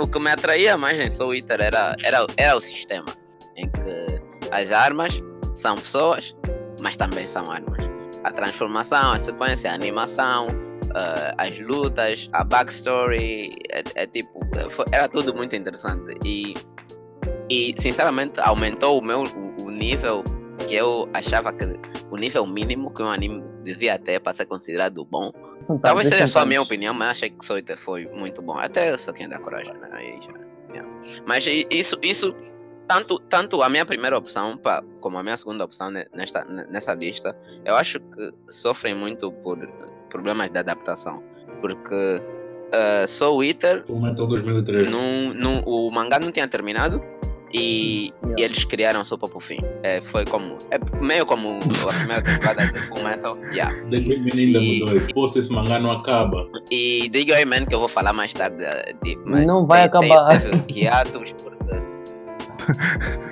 o 0.00 0.06
que 0.06 0.18
me 0.20 0.30
atraía 0.30 0.76
mais 0.76 0.98
em 0.98 1.10
Soul 1.10 1.34
Eater 1.34 1.60
era, 1.60 1.96
era, 2.04 2.26
era 2.36 2.56
o 2.56 2.60
sistema. 2.60 3.06
Em 3.56 3.68
que 3.70 4.20
as 4.52 4.70
armas 4.70 5.18
são 5.54 5.76
pessoas, 5.76 6.34
mas 6.80 6.96
também 6.96 7.26
são 7.26 7.50
armas. 7.50 7.78
A 8.24 8.30
transformação, 8.32 9.12
a 9.12 9.18
sequência, 9.18 9.70
a 9.70 9.74
animação, 9.74 10.48
eh, 10.94 11.34
as 11.38 11.58
lutas, 11.58 12.28
a 12.32 12.44
backstory, 12.44 13.50
é, 13.70 13.82
é 13.94 14.06
tipo, 14.06 14.40
foi- 14.70 14.86
era 14.92 15.08
tudo 15.08 15.34
muito 15.34 15.54
interessante. 15.56 16.14
E, 16.24 16.54
e 17.50 17.74
sinceramente 17.78 18.40
aumentou 18.40 18.98
o 18.98 19.02
meu 19.04 19.22
o, 19.24 19.64
o 19.64 19.70
nível 19.70 20.22
que 20.66 20.74
eu 20.74 21.08
achava 21.12 21.52
que 21.52 21.64
o 22.10 22.16
nível 22.16 22.46
mínimo 22.46 22.92
que 22.92 23.02
um 23.02 23.08
anime 23.10 23.42
devia 23.64 23.98
ter 23.98 24.20
para 24.20 24.32
ser 24.32 24.46
considerado 24.46 25.04
bom. 25.04 25.32
São 25.60 25.78
Talvez 25.78 26.08
seja 26.08 26.26
só 26.26 26.40
a 26.40 26.46
minha 26.46 26.62
opinião, 26.62 26.94
mas 26.94 27.10
achei 27.10 27.30
que 27.30 27.44
Soita 27.44 27.76
foi 27.76 28.06
muito 28.06 28.40
bom. 28.40 28.56
Até 28.58 28.90
eu 28.92 28.98
sou 28.98 29.12
quem 29.12 29.28
dá 29.28 29.38
coragem, 29.38 29.74
né? 29.74 29.88
Aí 29.92 30.18
já, 30.20 30.32
yeah. 30.72 30.88
Mas 31.26 31.44
isso, 31.70 31.98
isso 32.02 32.34
tanto, 32.86 33.18
tanto 33.18 33.62
a 33.62 33.68
minha 33.68 33.84
primeira 33.84 34.16
opção 34.16 34.56
pa, 34.56 34.82
como 35.00 35.18
a 35.18 35.22
minha 35.22 35.36
segunda 35.36 35.64
opção 35.64 35.90
ne- 35.90 36.06
nesta, 36.14 36.44
ne- 36.44 36.66
nessa 36.66 36.94
lista, 36.94 37.36
eu 37.64 37.74
acho 37.76 37.98
que 38.00 38.32
sofrem 38.48 38.94
muito 38.94 39.32
por 39.32 39.58
problemas 40.14 40.50
de 40.50 40.58
adaptação. 40.58 41.22
Porque 41.60 41.94
uh, 41.94 43.06
Soul 43.08 43.42
Eater, 43.44 43.82
Comenta 43.84 44.24
2003. 44.24 44.90
não, 44.90 45.34
não, 45.34 45.60
o 45.66 45.90
mangá 45.92 46.18
não 46.20 46.30
tinha 46.30 46.46
terminado. 46.48 47.02
E, 47.56 48.12
Yeah. 48.24 48.34
e 48.36 48.42
eles 48.44 48.64
criaram 48.64 49.04
só 49.04 49.16
para 49.16 49.28
o 49.36 49.38
fim. 49.40 49.58
É, 49.84 50.00
foi 50.00 50.24
como. 50.24 50.56
É 50.72 50.78
meio 51.00 51.24
como 51.24 51.60
a 51.88 51.92
primeira 51.94 52.20
temporada 52.22 52.66
de 52.66 52.78
Full 52.80 53.04
Metal. 53.04 53.38
Yeah. 53.52 53.72
The 53.90 54.00
Great 54.00 54.22
Man 54.22 54.42
ainda 54.42 54.58
E- 54.58 54.80
mudou. 54.80 55.28
Se 55.28 55.38
esse 55.38 55.52
mangá 55.52 55.78
não 55.78 55.92
acaba. 55.92 56.48
E 56.68 57.08
The 57.12 57.22
Grey 57.22 57.44
Man, 57.44 57.64
que 57.66 57.74
eu 57.74 57.78
vou 57.78 57.86
falar 57.86 58.12
mais 58.12 58.34
tarde. 58.34 58.56
eh, 58.64 58.92
de- 59.04 59.16
mas 59.24 59.46
Não 59.46 59.64
vai 59.68 59.88
tem- 59.88 60.00
tem- 60.00 60.12
acabar. 60.12 60.40
Teve 60.40 60.64
hiatos 60.80 61.32
porque. 61.44 61.53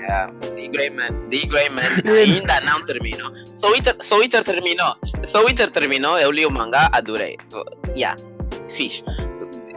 Yeah, 0.01 0.27
The 0.41 0.69
Grey 0.69 0.91
Man, 0.91 1.29
The 1.31 1.47
Grey 1.47 1.69
Man 1.71 1.85
ainda 2.17 2.61
não 2.63 2.85
terminou. 2.85 3.33
Soul 3.59 3.77
Eater, 3.77 3.97
Soul 4.01 4.23
Eater 4.23 4.43
terminou. 4.45 4.95
Soul 5.25 5.49
Eater 5.49 5.71
terminou, 5.71 6.19
eu 6.19 6.31
li 6.31 6.45
o 6.47 6.51
mangá, 6.51 6.89
adorei. 6.93 7.39
Yeah, 7.97 8.17
fiz. 8.69 9.03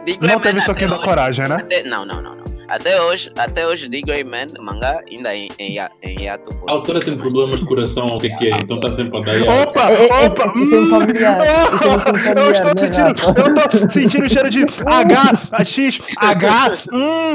The 0.04 0.12
Grey 0.16 0.18
Não 0.34 0.40
teve 0.40 0.58
Man 0.58 0.64
soquinho 0.64 0.90
da 0.90 0.98
coragem, 0.98 1.48
né? 1.48 1.56
até- 1.56 1.82
não, 1.84 2.04
não, 2.04 2.20
não. 2.22 2.35
Até 2.68 3.00
hoje, 3.00 3.32
até 3.36 3.66
hoje, 3.66 3.88
The 3.88 4.00
Grey 4.00 4.24
Man, 4.24 4.46
mangá, 4.60 5.00
ainda 5.08 5.34
em, 5.34 5.48
em, 5.58 5.78
em 6.02 6.20
hiato. 6.20 6.50
A 6.68 6.72
autora 6.72 7.00
tem 7.00 7.16
problemas 7.16 7.60
de 7.60 7.66
coração, 7.66 8.08
o 8.08 8.18
que 8.18 8.26
é 8.26 8.36
que 8.36 8.46
é? 8.46 8.50
Então 8.56 8.76
está 8.76 8.92
sempre 8.92 9.16
a 9.16 9.20
dar. 9.20 9.68
Opa! 9.68 9.90
É, 9.90 9.94
é, 9.94 10.08
é, 10.08 10.26
Opa! 10.26 10.52
isso 10.56 10.74
é 10.74 10.80
um 10.80 10.90
familiar, 10.90 11.74
isso 11.74 11.84
é 11.84 11.88
um 11.88 12.00
familiar, 12.00 12.36
Eu 12.36 12.52
estou 12.52 12.74
né, 12.74 12.76
sentindo, 12.76 13.08
eu 13.08 13.68
tô 13.68 13.88
sentindo 13.88 14.26
o 14.26 14.30
cheiro 14.30 14.50
de 14.50 14.66
H, 14.84 15.64
X, 15.64 16.00
H, 16.16 16.72
hum. 16.92 17.34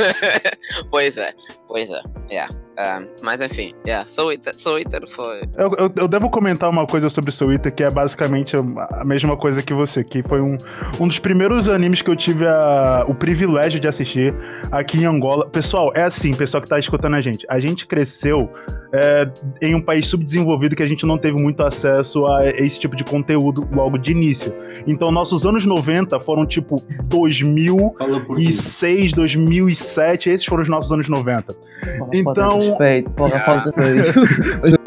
pois 0.90 1.16
é, 1.16 1.34
pois 1.66 1.90
é. 1.90 2.02
Yeah. 2.30 2.63
Um, 2.76 3.06
mas 3.22 3.40
enfim, 3.40 3.72
yeah, 3.86 4.04
Soul 4.04 4.32
Eater, 4.32 4.52
Soul 4.58 4.78
Eater 4.80 5.08
foi. 5.08 5.42
Eu, 5.56 5.70
eu, 5.78 5.92
eu 5.96 6.08
devo 6.08 6.28
comentar 6.28 6.68
uma 6.68 6.84
coisa 6.86 7.08
sobre 7.08 7.30
Soul 7.30 7.52
Eater 7.52 7.72
que 7.72 7.84
é 7.84 7.90
basicamente 7.90 8.56
a 8.56 9.04
mesma 9.04 9.36
coisa 9.36 9.62
que 9.62 9.72
você, 9.72 10.02
que 10.02 10.22
foi 10.24 10.40
um, 10.40 10.56
um 10.98 11.06
dos 11.06 11.18
primeiros 11.20 11.68
animes 11.68 12.02
que 12.02 12.10
eu 12.10 12.16
tive 12.16 12.44
a- 12.46 13.04
o 13.06 13.14
privilégio 13.14 13.78
de 13.78 13.86
assistir 13.86 14.34
aqui 14.72 14.98
em 14.98 15.04
Angola. 15.06 15.48
Pessoal, 15.48 15.92
é 15.94 16.02
assim, 16.02 16.34
pessoal 16.34 16.60
que 16.60 16.68
tá 16.68 16.78
escutando 16.78 17.14
a 17.14 17.20
gente. 17.20 17.46
A 17.48 17.60
gente 17.60 17.86
cresceu 17.86 18.50
é, 18.92 19.28
em 19.62 19.74
um 19.74 19.80
país 19.80 20.06
subdesenvolvido 20.08 20.74
que 20.74 20.82
a 20.82 20.86
gente 20.88 21.06
não 21.06 21.16
teve 21.16 21.40
muito 21.40 21.62
acesso 21.62 22.26
a 22.26 22.44
esse 22.48 22.78
tipo 22.80 22.96
de 22.96 23.04
conteúdo 23.04 23.68
logo 23.72 23.96
de 23.98 24.10
início. 24.10 24.52
Então, 24.86 25.12
nossos 25.12 25.46
anos 25.46 25.64
90 25.64 26.18
foram 26.20 26.44
tipo 26.44 26.76
2000 27.04 27.94
Fala 27.98 28.20
por 28.20 28.36
ti. 28.36 28.44
2006, 28.44 29.12
2007, 29.12 30.28
esses 30.30 30.46
foram 30.46 30.62
os 30.62 30.68
nossos 30.68 30.90
anos 30.90 31.08
90. 31.08 31.54
Porra, 31.54 32.10
Então- 32.14 32.63
respeito, 32.70 33.10
porra, 33.10 33.30
Yeah. 33.34 33.62
falta 33.62 33.82
de 33.82 33.92
respeito. 33.94 34.80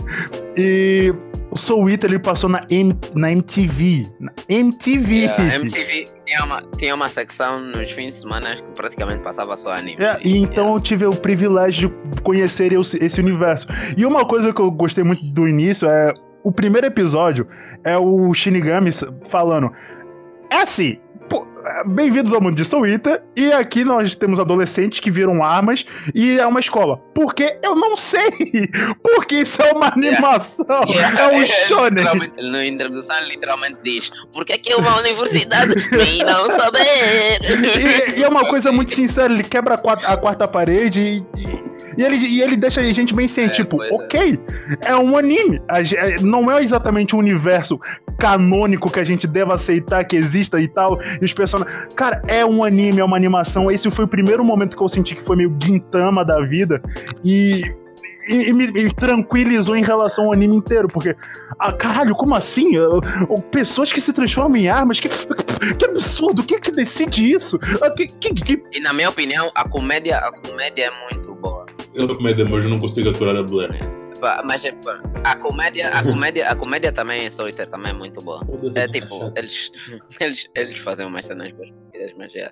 E 0.58 1.13
o 1.52 1.58
Soul 1.58 1.90
Eater 1.90 2.10
ele 2.10 2.20
passou 2.20 2.50
na, 2.50 2.66
M, 2.70 2.98
na 3.16 3.32
MTV. 3.32 4.08
Na 4.20 4.32
MTV. 4.50 5.16
Yeah, 5.16 5.56
MTV 5.56 6.06
tinha 6.26 6.44
uma, 6.44 6.62
tinha 6.78 6.96
uma 6.96 7.10
secção 7.10 7.60
nos 7.60 7.92
fins 7.92 8.13
de 8.16 8.22
semana 8.22 8.56
que 8.56 8.63
praticamente 8.76 9.22
passava 9.22 9.56
só 9.56 9.72
anime. 9.74 9.98
É, 10.02 10.20
e 10.24 10.38
então 10.38 10.74
eu 10.74 10.80
tive 10.80 11.06
o 11.06 11.16
privilégio 11.16 11.94
de 12.13 12.22
conhecer 12.22 12.74
esse, 12.74 13.04
esse 13.04 13.22
universo. 13.22 13.68
E 13.96 14.06
uma 14.06 14.26
coisa 14.26 14.54
que 14.54 14.60
eu 14.60 14.70
gostei 14.72 15.04
muito 15.04 15.24
do 15.34 15.48
início 15.48 15.90
é. 15.90 16.13
O 16.44 16.52
primeiro 16.52 16.88
episódio 16.88 17.46
é 17.84 17.98
o 17.98 18.34
Shinigami 18.34 18.92
falando. 19.30 19.70
É 20.50 20.62
assim. 20.62 20.98
É, 21.67 21.84
Bem-vindos 21.88 22.32
ao 22.34 22.41
mundo 22.41 22.56
de 22.56 22.63
Eater. 22.91 23.21
E 23.36 23.51
aqui 23.51 23.84
nós 23.84 24.15
temos 24.15 24.39
adolescentes 24.39 24.99
que 24.99 25.12
viram 25.12 25.43
armas 25.43 25.86
e 26.13 26.39
é 26.39 26.45
uma 26.45 26.60
escola. 26.60 26.97
Porque 27.13 27.58
eu 27.63 27.75
não 27.75 27.95
sei. 27.97 28.30
Porque 29.03 29.36
isso 29.41 29.62
é 29.62 29.71
uma 29.73 29.88
animação. 29.88 30.65
Yeah, 30.88 31.19
É 31.23 31.27
um 31.27 31.38
ele 31.38 31.45
shonen. 31.47 32.03
Na 32.51 32.65
introdução 32.65 33.15
literalmente 33.27 33.77
diz 33.84 34.12
Por 34.32 34.45
que 34.45 34.58
que 34.58 34.71
eu 34.73 34.82
vou 34.82 34.91
à 34.91 34.97
universidade? 34.99 35.73
Nem 35.91 36.23
não 36.25 36.49
saber 36.51 37.39
E, 38.15 38.19
e 38.19 38.23
é 38.23 38.27
uma 38.27 38.45
coisa 38.45 38.71
muito 38.71 38.95
sincera, 38.95 39.32
ele 39.34 39.43
quebra 39.43 39.75
a 39.75 39.77
quarta, 39.77 40.08
a 40.08 40.17
quarta 40.17 40.47
parede 40.47 40.99
e, 41.01 41.17
e- 41.39 41.77
e 41.97 42.03
ele, 42.03 42.15
e 42.15 42.41
ele 42.43 42.56
deixa 42.56 42.80
a 42.80 42.84
gente 42.93 43.12
bem 43.15 43.27
ciente, 43.27 43.53
É, 43.53 43.56
tipo, 43.56 43.84
é. 43.84 43.89
ok, 43.91 44.39
é 44.82 44.95
um 44.95 45.17
anime, 45.17 45.60
a 45.67 45.82
é- 45.82 46.19
não 46.21 46.51
é 46.51 46.62
exatamente 46.62 47.15
o 47.15 47.17
universo 47.17 47.80
canônico 48.17 48.91
que 48.91 48.99
a 48.99 49.03
gente 49.03 49.27
deve 49.27 49.51
aceitar 49.53 50.03
que 50.03 50.15
exista 50.15 50.60
e 50.60 50.67
tal, 50.67 50.99
e 51.21 51.25
os 51.25 51.34
personagens... 51.34 51.88
Cara, 51.95 52.21
é 52.27 52.45
um 52.45 52.63
anime, 52.63 52.99
é 52.99 53.03
uma 53.03 53.17
animação, 53.17 53.69
esse 53.71 53.89
foi 53.91 54.06
o 54.06 54.08
primeiro 54.08 54.43
momento 54.43 54.75
que 54.75 54.84
eu 54.84 54.89
senti 54.89 55.15
que 55.15 55.23
foi 55.23 55.36
meio 55.38 55.56
Gintama 55.63 56.23
da 56.25 56.41
vida, 56.41 56.82
e... 57.23 57.62
e, 58.27 58.49
e 58.49 58.53
me, 58.53 58.71
me 58.71 58.93
tranquilizou 58.93 59.75
em 59.75 59.84
relação 59.84 60.26
ao 60.26 60.34
anime 60.34 60.55
inteiro, 60.55 60.88
porque, 60.88 61.15
ah, 61.59 61.72
caralho, 61.72 62.13
como 62.15 62.36
assim? 62.36 62.76
Eu- 62.76 63.01
eu- 63.30 63.41
pessoas 63.51 63.91
que 63.93 64.01
se 64.01 64.11
transformam 64.11 64.57
em 64.57 64.68
armas? 64.68 64.99
Que, 64.99 65.07
que 65.09 65.86
absurdo! 65.86 66.43
Quem 66.43 66.57
é 66.57 66.59
que 66.59 66.72
decide 66.72 67.32
isso? 67.32 67.57
Ah, 67.82 67.89
que- 67.89 68.07
que- 68.07 68.34
que 68.34 68.63
E 68.74 68.80
na 68.82 68.91
minha 68.93 69.09
opinião, 69.09 69.49
a 69.55 69.68
comédia, 69.68 70.18
a 70.18 70.32
comédia 70.32 70.86
é 70.91 70.91
muito 71.09 71.36
boa. 71.36 71.65
Eu 71.93 72.05
sou 72.07 72.18
comédia, 72.18 72.45
mas 72.49 72.63
eu 72.65 72.70
não 72.70 72.80
consigo 72.80 73.09
aturar 73.09 73.36
a 73.38 73.43
Blair. 73.43 74.07
Pá, 74.20 74.41
Mas 74.45 74.65
é, 74.65 74.72
pá, 74.72 75.01
a 75.24 75.36
comédia, 75.36 75.89
a 75.89 76.03
comédia, 76.03 76.49
a 76.49 76.55
comédia 76.55 76.91
também 76.91 77.26
Eater 77.26 77.70
também 77.70 77.91
é 77.91 77.93
muito 77.93 78.22
boa. 78.22 78.41
É 78.76 78.88
tipo, 78.88 79.32
eles, 79.36 79.72
eles, 80.20 80.49
eles 80.55 80.78
fazem 80.78 81.05
umas 81.05 81.26
cenas 81.26 81.51
boas, 81.51 81.70
mas 82.18 82.36
é. 82.36 82.49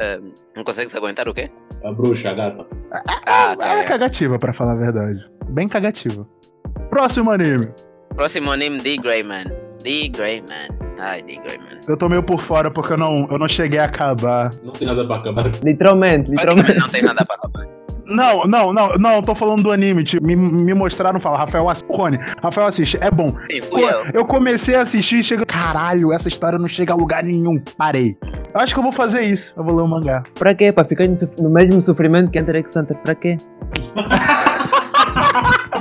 Ahm, 0.00 0.32
não 0.56 0.64
consegue 0.64 0.90
se 0.90 0.96
aguentar 0.96 1.28
o 1.28 1.34
quê? 1.34 1.50
A 1.84 1.92
bruxa, 1.92 2.30
a 2.30 2.34
gata. 2.34 2.66
Ah, 3.26 3.52
ela 3.52 3.52
é 3.52 3.56
cara. 3.56 3.84
cagativa, 3.84 4.38
pra 4.38 4.52
falar 4.52 4.72
a 4.72 4.76
verdade. 4.76 5.24
Bem 5.48 5.68
cagativa. 5.68 6.26
Próximo 6.90 7.30
anime. 7.30 7.68
Próximo 8.14 8.50
anime, 8.50 8.80
The 8.80 8.96
Grey 8.96 9.22
Man. 9.22 9.44
The 9.82 10.08
Grey 10.08 10.40
Man. 10.42 10.76
Ai, 10.98 11.22
The 11.22 11.36
Grey 11.36 11.58
Man. 11.58 11.80
Eu 11.86 11.96
tô 11.96 12.08
meio 12.08 12.22
por 12.22 12.40
fora 12.40 12.70
porque 12.70 12.94
eu 12.94 12.96
não, 12.96 13.28
eu 13.30 13.38
não 13.38 13.46
cheguei 13.46 13.78
a 13.78 13.84
acabar. 13.84 14.50
Não 14.62 14.72
tem 14.72 14.88
nada 14.88 15.06
para 15.06 15.16
acabar. 15.16 15.50
Literalmente, 15.62 16.30
literalmente. 16.30 16.74
não 16.78 16.88
tem 16.88 17.02
nada 17.02 17.24
pra 17.24 17.36
acabar. 17.36 17.75
Não, 18.08 18.44
não, 18.44 18.72
não, 18.72 18.88
não, 18.94 19.12
eu 19.12 19.22
tô 19.22 19.34
falando 19.34 19.62
do 19.62 19.72
anime. 19.72 20.04
Tipo, 20.04 20.24
me, 20.26 20.36
me 20.36 20.74
mostraram 20.74 21.20
falar, 21.20 21.38
Rafael 21.38 21.68
assiste. 21.68 21.86
Cone, 21.86 22.18
Rafael 22.42 22.66
assiste, 22.66 22.98
é 23.00 23.10
bom. 23.10 23.30
Sim, 23.50 23.60
eu. 23.72 24.06
eu 24.12 24.24
comecei 24.24 24.74
a 24.74 24.82
assistir 24.82 25.18
e 25.18 25.24
chega. 25.24 25.44
Caralho, 25.46 26.12
essa 26.12 26.28
história 26.28 26.58
não 26.58 26.68
chega 26.68 26.92
a 26.92 26.96
lugar 26.96 27.22
nenhum. 27.22 27.60
Parei. 27.76 28.16
Eu 28.54 28.60
acho 28.60 28.72
que 28.72 28.78
eu 28.78 28.82
vou 28.82 28.92
fazer 28.92 29.22
isso. 29.22 29.52
Eu 29.56 29.64
vou 29.64 29.74
ler 29.74 29.82
o 29.82 29.88
mangá. 29.88 30.22
Pra 30.34 30.54
quê? 30.54 30.72
Pra 30.72 30.84
ficar 30.84 31.06
no, 31.06 31.14
no 31.38 31.50
mesmo 31.50 31.80
sofrimento 31.80 32.30
que 32.30 32.40
Hunter 32.40 32.56
x 32.56 32.74
Hunter. 32.76 32.96
Pra 32.98 33.14
quê? 33.14 33.38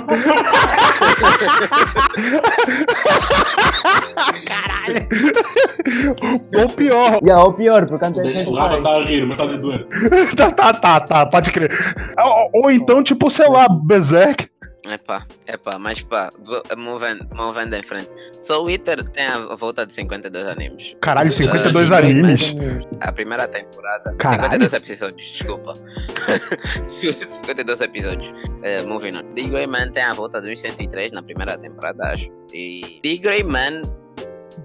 Ou 6.57 6.70
pior. 6.70 7.20
Yeah, 7.24 7.43
ou 7.43 7.53
pior, 7.53 7.88
porque 7.88 8.05
Hunter 8.05 8.26
x 8.26 8.47
O 8.47 8.53
Rafa 8.53 8.89
a 8.89 9.03
rir, 9.03 9.26
mas 9.26 9.38
está 9.39 9.51
a 9.51 9.57
doer. 9.57 9.88
tá, 10.36 10.51
tá, 10.51 10.74
tá, 10.74 10.99
tá, 10.99 11.26
pode 11.26 11.51
crer. 11.51 11.72
Ou, 12.18 12.63
ou 12.63 12.72
então, 12.72 13.03
tipo, 13.03 13.30
sei 13.30 13.47
lá, 13.47 13.68
Berserk. 13.70 14.49
Epá, 14.88 15.25
epá, 15.47 15.79
mas 15.79 16.01
pá, 16.01 16.29
movendo, 16.77 17.27
movendo 17.33 17.75
em 17.75 17.81
frente. 17.83 18.09
Soul 18.39 18.69
Eater 18.69 19.03
tem 19.09 19.25
a 19.25 19.55
volta 19.55 19.86
de 19.86 19.93
52 19.93 20.47
animes. 20.47 20.95
Caralho, 21.01 21.29
Uh, 21.29 21.33
52 21.33 21.89
The 21.89 22.01
Grey 22.01 22.13
Man, 22.13 22.19
animes. 22.29 22.55
A 23.01 23.11
primeira 23.11 23.47
temporada. 23.47 24.13
Caralho. 24.19 24.43
52 24.67 24.73
episódios, 24.73 25.27
desculpa. 25.31 25.73
52 27.27 27.81
episódios. 27.81 28.33
Eh, 28.63 28.81
moving 28.83 29.15
on. 29.17 29.23
The 29.33 29.41
Grey 29.43 29.67
Man 29.67 29.91
tem 29.91 30.03
a 30.03 30.13
volta 30.13 30.41
de 30.41 30.55
103 30.55 31.11
na 31.11 31.21
primeira 31.23 31.57
temporada, 31.57 32.03
acho. 32.11 32.29
E 32.53 32.99
The 33.01 33.17
Grey 33.17 33.43
Man, 33.43 33.81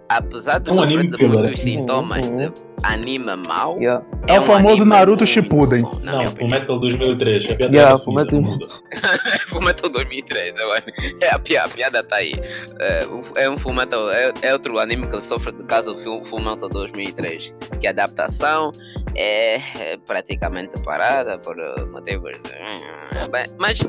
apesar 0.08 0.58
de 0.60 0.70
É 0.70 0.72
um 0.72 0.76
sofrer 0.76 1.06
de 1.10 1.26
muitos 1.26 1.60
sintomas 1.60 2.28
Uhum. 2.28 2.36
de 2.36 2.52
anime 2.83 3.35
mau, 3.47 3.78
Yeah. 3.81 4.05
É 4.26 4.39
o 4.39 4.43
um 4.43 4.47
famoso 4.47 4.85
Naruto 4.85 5.18
muito 5.24 5.26
Shippuden. 5.26 5.83
bom, 5.83 5.99
Não, 6.03 6.18
minha 6.18 6.28
o 6.28 6.33
opinião. 6.33 6.49
Metal 6.61 6.78
2003. 6.78 7.45
A 7.45 7.55
piada 7.57 7.74
Yeah, 7.76 7.99
Fullmetal- 7.99 8.43
suíça, 8.45 8.59
não 8.61 9.03
muda. 9.31 9.41
Fullmetal 9.49 9.91
2003, 9.91 10.57
eu 10.59 10.72
acho. 10.72 10.85
É, 11.20 11.31
a, 11.31 11.39
piada, 11.39 11.66
a 11.66 11.74
piada 11.74 12.03
tá 12.05 12.16
aí. 12.16 12.35
É, 12.78 13.45
é 13.45 13.51
um 13.51 13.57
Fullmetal, 13.59 14.11
é, 14.11 14.33
é 14.43 14.53
outro 14.53 14.78
anime 14.78 15.07
que 15.09 15.20
sofre 15.20 15.53
do 15.53 15.64
caso 15.64 15.97
Full- 15.97 16.24
Fullmetal 16.24 16.68
2003, 16.68 17.53
que 17.81 17.87
a 17.87 17.91
adaptação 17.91 18.70
é, 19.16 19.57
é 19.57 19.97
praticamente 20.07 20.81
parada 20.83 21.39
por 21.39 21.57
uh, 21.59 21.87
motivos. 21.91 22.33
hum, 22.37 23.31
Mas 23.59 23.81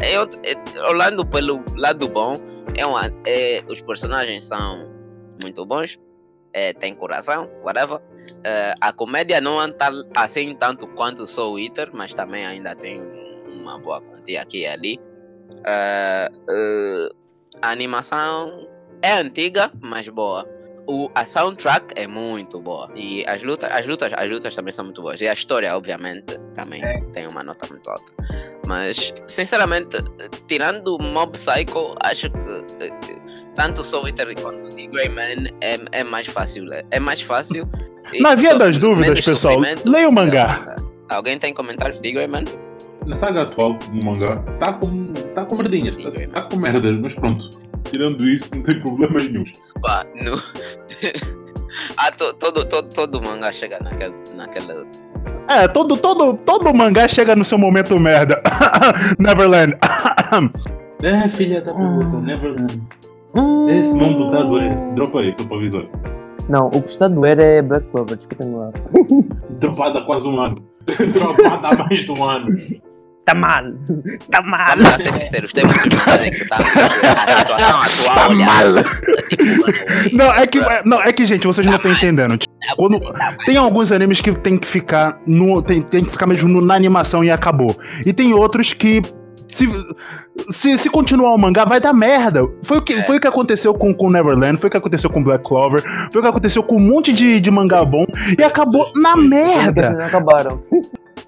é, 0.00 0.12
é 0.12 0.20
outro- 0.20 0.40
é- 0.44 0.80
olhando 0.88 1.26
pelo 1.26 1.62
lado 1.76 2.08
bom, 2.08 2.34
é 2.76 2.86
um, 2.86 2.92
é, 3.26 3.62
os 3.70 3.82
personagens 3.82 4.44
são 4.44 4.92
muito 5.42 5.64
bons, 5.66 5.98
é, 6.54 6.72
tem 6.74 6.94
coração, 6.94 7.50
whatever. 7.64 7.98
É, 8.44 8.74
a 8.80 8.92
comédia 8.92 9.40
não 9.40 9.64
está 9.64 9.90
assim 10.14 10.54
tanto 10.54 10.86
quanto 10.88 11.26
Soul 11.26 11.58
Eater, 11.58 11.90
mas 11.92 12.14
também 12.14 12.44
ainda 12.44 12.74
tem 12.74 13.00
uma 13.46 13.78
boa 13.78 14.00
quantia 14.00 14.42
aqui 14.42 14.60
e 14.60 14.66
ali. 14.66 15.00
É, 15.64 16.28
é, 16.50 17.08
a 17.60 17.70
animação 17.70 18.68
é 19.02 19.12
antiga, 19.12 19.70
mas 19.80 20.08
boa. 20.08 20.48
O, 20.84 21.08
a 21.14 21.24
soundtrack 21.24 21.94
é 21.94 22.08
muito 22.08 22.60
boa. 22.60 22.90
E 22.96 23.24
as 23.26 23.42
lutas, 23.42 23.70
as 23.70 23.86
lutas, 23.86 24.12
as 24.12 24.28
lutas 24.28 24.54
também 24.54 24.72
são 24.72 24.84
muito 24.84 25.00
boas. 25.00 25.20
E 25.20 25.28
a 25.28 25.32
história, 25.32 25.76
obviamente, 25.76 26.36
também 26.54 26.82
tem 27.12 27.28
uma 27.28 27.44
nota 27.44 27.68
muito 27.68 27.88
alta. 27.88 28.12
Mas, 28.66 29.12
sinceramente, 29.28 29.98
tirando 30.48 30.98
Mob 30.98 31.32
Psycho, 31.32 31.94
acho 32.02 32.28
que 32.30 33.14
tanto 33.54 33.84
Soul 33.84 34.08
Eater 34.08 34.34
quanto 34.40 34.74
The 34.74 34.86
Grey 34.88 35.08
Man 35.08 35.48
é, 35.60 35.78
é 35.92 36.04
mais 36.04 36.26
fácil. 36.26 36.72
É, 36.72 36.82
é 36.90 36.98
mais 36.98 37.20
fácil. 37.20 37.68
Na 38.20 38.34
via 38.34 38.56
das 38.56 38.78
dúvidas, 38.78 39.20
pessoal, 39.20 39.58
leia 39.84 40.08
o 40.08 40.12
mangá. 40.12 40.76
Alguém 41.08 41.38
tem 41.38 41.52
comentários 41.52 42.00
de 42.00 42.02
The 42.02 42.14
Grey 42.14 42.26
Man? 42.26 42.44
Na 43.06 43.14
saga 43.14 43.42
atual 43.42 43.74
do 43.74 44.04
mangá, 44.04 44.42
está 44.54 44.72
com, 44.72 45.12
tá 45.34 45.44
com 45.44 45.56
merdinhas. 45.56 45.96
Está 45.96 46.40
tá 46.40 46.42
com 46.42 46.56
merdas, 46.56 46.98
mas 47.00 47.14
pronto. 47.14 47.50
Tirando 47.84 48.24
isso, 48.26 48.54
não 48.54 48.62
tem 48.62 48.80
problemas 48.80 49.28
nenhum. 49.28 49.44
Pá, 49.82 50.04
no... 50.14 50.34
ah, 51.96 52.12
to, 52.12 52.32
todo, 52.34 52.64
todo, 52.64 52.88
todo 52.88 53.20
mangá 53.20 53.52
chega 53.52 53.78
naquele, 53.80 54.14
naquela. 54.36 54.86
É, 55.48 55.66
todo, 55.68 55.96
todo, 55.96 56.36
todo 56.38 56.72
mangá 56.72 57.08
chega 57.08 57.34
no 57.34 57.44
seu 57.44 57.58
momento 57.58 57.98
merda. 57.98 58.42
Neverland. 59.18 59.76
É, 61.04 61.28
filha 61.28 61.60
da 61.60 61.72
puta, 61.72 62.20
Neverland. 62.20 62.80
Esse 63.68 63.92
nome 63.92 64.14
do 64.14 64.30
dado 64.30 64.56
é. 64.56 64.94
Dropa 64.94 65.18
aí, 65.18 65.34
só 65.34 65.44
para 65.44 65.56
avisar. 65.56 65.82
Não, 66.48 66.66
o 66.68 66.82
que 66.82 66.90
está 66.90 67.06
a 67.06 67.08
doer 67.08 67.38
é 67.38 67.62
Black 67.62 67.86
Clover, 67.88 68.16
desculpem 68.16 68.54
lá. 68.54 68.70
Dropada 69.60 69.98
há 70.00 70.02
quase 70.04 70.26
um 70.26 70.40
ano. 70.40 70.56
Dropada 70.86 71.68
há 71.68 71.74
mais 71.84 71.98
de 72.00 72.10
um 72.12 72.24
ano. 72.24 72.56
Tá 73.24 73.36
mal! 73.36 73.62
Tá 74.32 74.42
mal! 74.42 74.66
Vamos 74.76 74.84
lá 74.90 74.98
ser 74.98 75.12
sinceros, 75.12 75.52
tem 75.52 75.64
muitos 75.64 75.84
em 76.26 76.30
que 76.32 76.44
tá, 76.48 76.56
a 76.56 77.38
situação 77.38 77.82
atual. 77.82 78.14
Tá 78.16 78.28
olha, 78.28 78.44
mal. 78.46 78.82
tipo, 79.28 79.44
mano, 79.44 80.12
Não, 80.12 80.32
é 80.34 80.46
que, 80.48 80.58
é- 80.58 80.82
não, 80.84 81.00
é 81.00 81.12
que, 81.12 81.24
gente, 81.24 81.46
vocês 81.46 81.64
não 81.64 81.76
estão 81.76 81.92
entendendo. 81.92 82.36
Quando, 82.76 83.00
tem 83.46 83.56
alguns 83.56 83.92
animes 83.92 84.20
que 84.20 84.32
tem 84.40 84.58
que 84.58 84.66
ficar 84.66 85.20
no, 85.24 85.62
tem, 85.62 85.82
tem 85.82 86.04
que 86.04 86.10
ficar 86.10 86.26
mesmo 86.26 86.48
no- 86.48 86.60
na 86.60 86.74
animação 86.74 87.22
e 87.22 87.30
acabou. 87.30 87.76
E 88.04 88.12
tem 88.12 88.34
outros 88.34 88.72
que 88.72 89.00
se, 89.48 89.66
se, 90.52 90.78
se 90.78 90.90
continuar 90.90 91.34
o 91.34 91.38
mangá 91.38 91.64
vai 91.64 91.80
dar 91.80 91.92
merda. 91.92 92.46
Foi 92.62 92.78
o 92.78 92.82
que, 92.82 92.94
É. 92.94 93.02
foi 93.04 93.16
o 93.16 93.20
que 93.20 93.26
aconteceu 93.28 93.74
com, 93.74 93.94
com 93.94 94.10
Neverland, 94.10 94.58
foi 94.58 94.68
o 94.68 94.70
que 94.70 94.76
aconteceu 94.78 95.10
com 95.10 95.22
Black 95.22 95.44
Clover, 95.46 95.82
foi 96.12 96.20
o 96.20 96.22
que 96.24 96.28
aconteceu 96.30 96.62
com 96.62 96.76
um 96.76 96.80
monte 96.80 97.12
de, 97.12 97.40
de 97.40 97.50
mangá 97.50 97.84
bom 97.84 98.04
e 98.38 98.42
acabou 98.42 98.90
na 98.96 99.16
merda. 99.16 99.90
não 99.90 100.04
acabaram. 100.06 100.62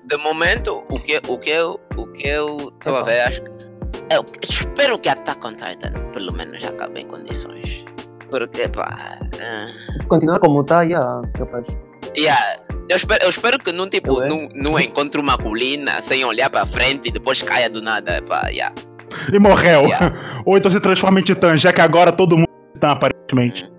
De 0.06 0.18
momento, 0.18 0.82
o 0.90 1.00
que, 1.00 1.18
o 1.28 1.38
que 1.38 1.48
eu 1.50 1.80
o 1.96 2.06
que 2.06 2.28
eu 2.28 2.70
estou 2.78 2.96
a 2.96 3.02
ver, 3.02 3.20
acho 3.22 3.42
que. 3.42 3.50
Eu 4.14 4.22
espero 4.42 4.98
que 4.98 5.08
Attack 5.08 5.46
on 5.46 5.52
Titan 5.54 5.92
pelo 6.12 6.30
menos 6.34 6.62
acabe 6.62 7.00
em 7.00 7.06
condições. 7.06 7.84
Porque, 8.30 8.68
pá. 8.68 8.86
ah, 8.86 9.66
Se 10.00 10.06
continuar 10.06 10.38
como 10.40 10.60
está, 10.60 10.82
yeah, 10.82 11.22
capaz. 11.32 11.64
Yeah. 12.16 12.60
Eu 12.88 12.96
espero, 12.96 13.24
eu 13.24 13.30
espero 13.30 13.58
que 13.58 13.72
não, 13.72 13.88
tipo, 13.88 14.22
é? 14.22 14.28
não, 14.28 14.48
não 14.54 14.78
encontre 14.80 15.20
uma 15.20 15.38
colina 15.38 16.00
sem 16.00 16.24
olhar 16.24 16.50
para 16.50 16.66
frente 16.66 17.08
e 17.08 17.12
depois 17.12 17.40
caia 17.42 17.68
do 17.70 17.80
nada. 17.80 18.20
Pá, 18.22 18.48
yeah. 18.48 18.74
E 19.32 19.38
morreu. 19.38 19.86
Yeah. 19.86 20.42
Ou 20.44 20.56
então 20.58 20.70
se 20.70 20.78
transforma 20.80 21.20
em 21.20 21.22
titã, 21.22 21.56
já 21.56 21.72
que 21.72 21.80
agora 21.80 22.12
todo 22.12 22.36
mundo 22.36 22.48
é 22.70 22.72
titã, 22.74 22.90
aparentemente. 22.90 23.72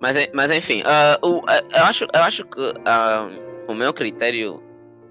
Mas, 0.00 0.16
en- 0.16 0.30
mas 0.34 0.50
enfim, 0.50 0.82
o- 1.22 1.42
ah, 1.46 1.62
eu, 1.76 1.84
acho, 1.84 2.04
eu 2.12 2.22
acho 2.22 2.44
que 2.46 2.72
ah, 2.86 3.28
o 3.68 3.74
meu 3.74 3.92
critério, 3.92 4.62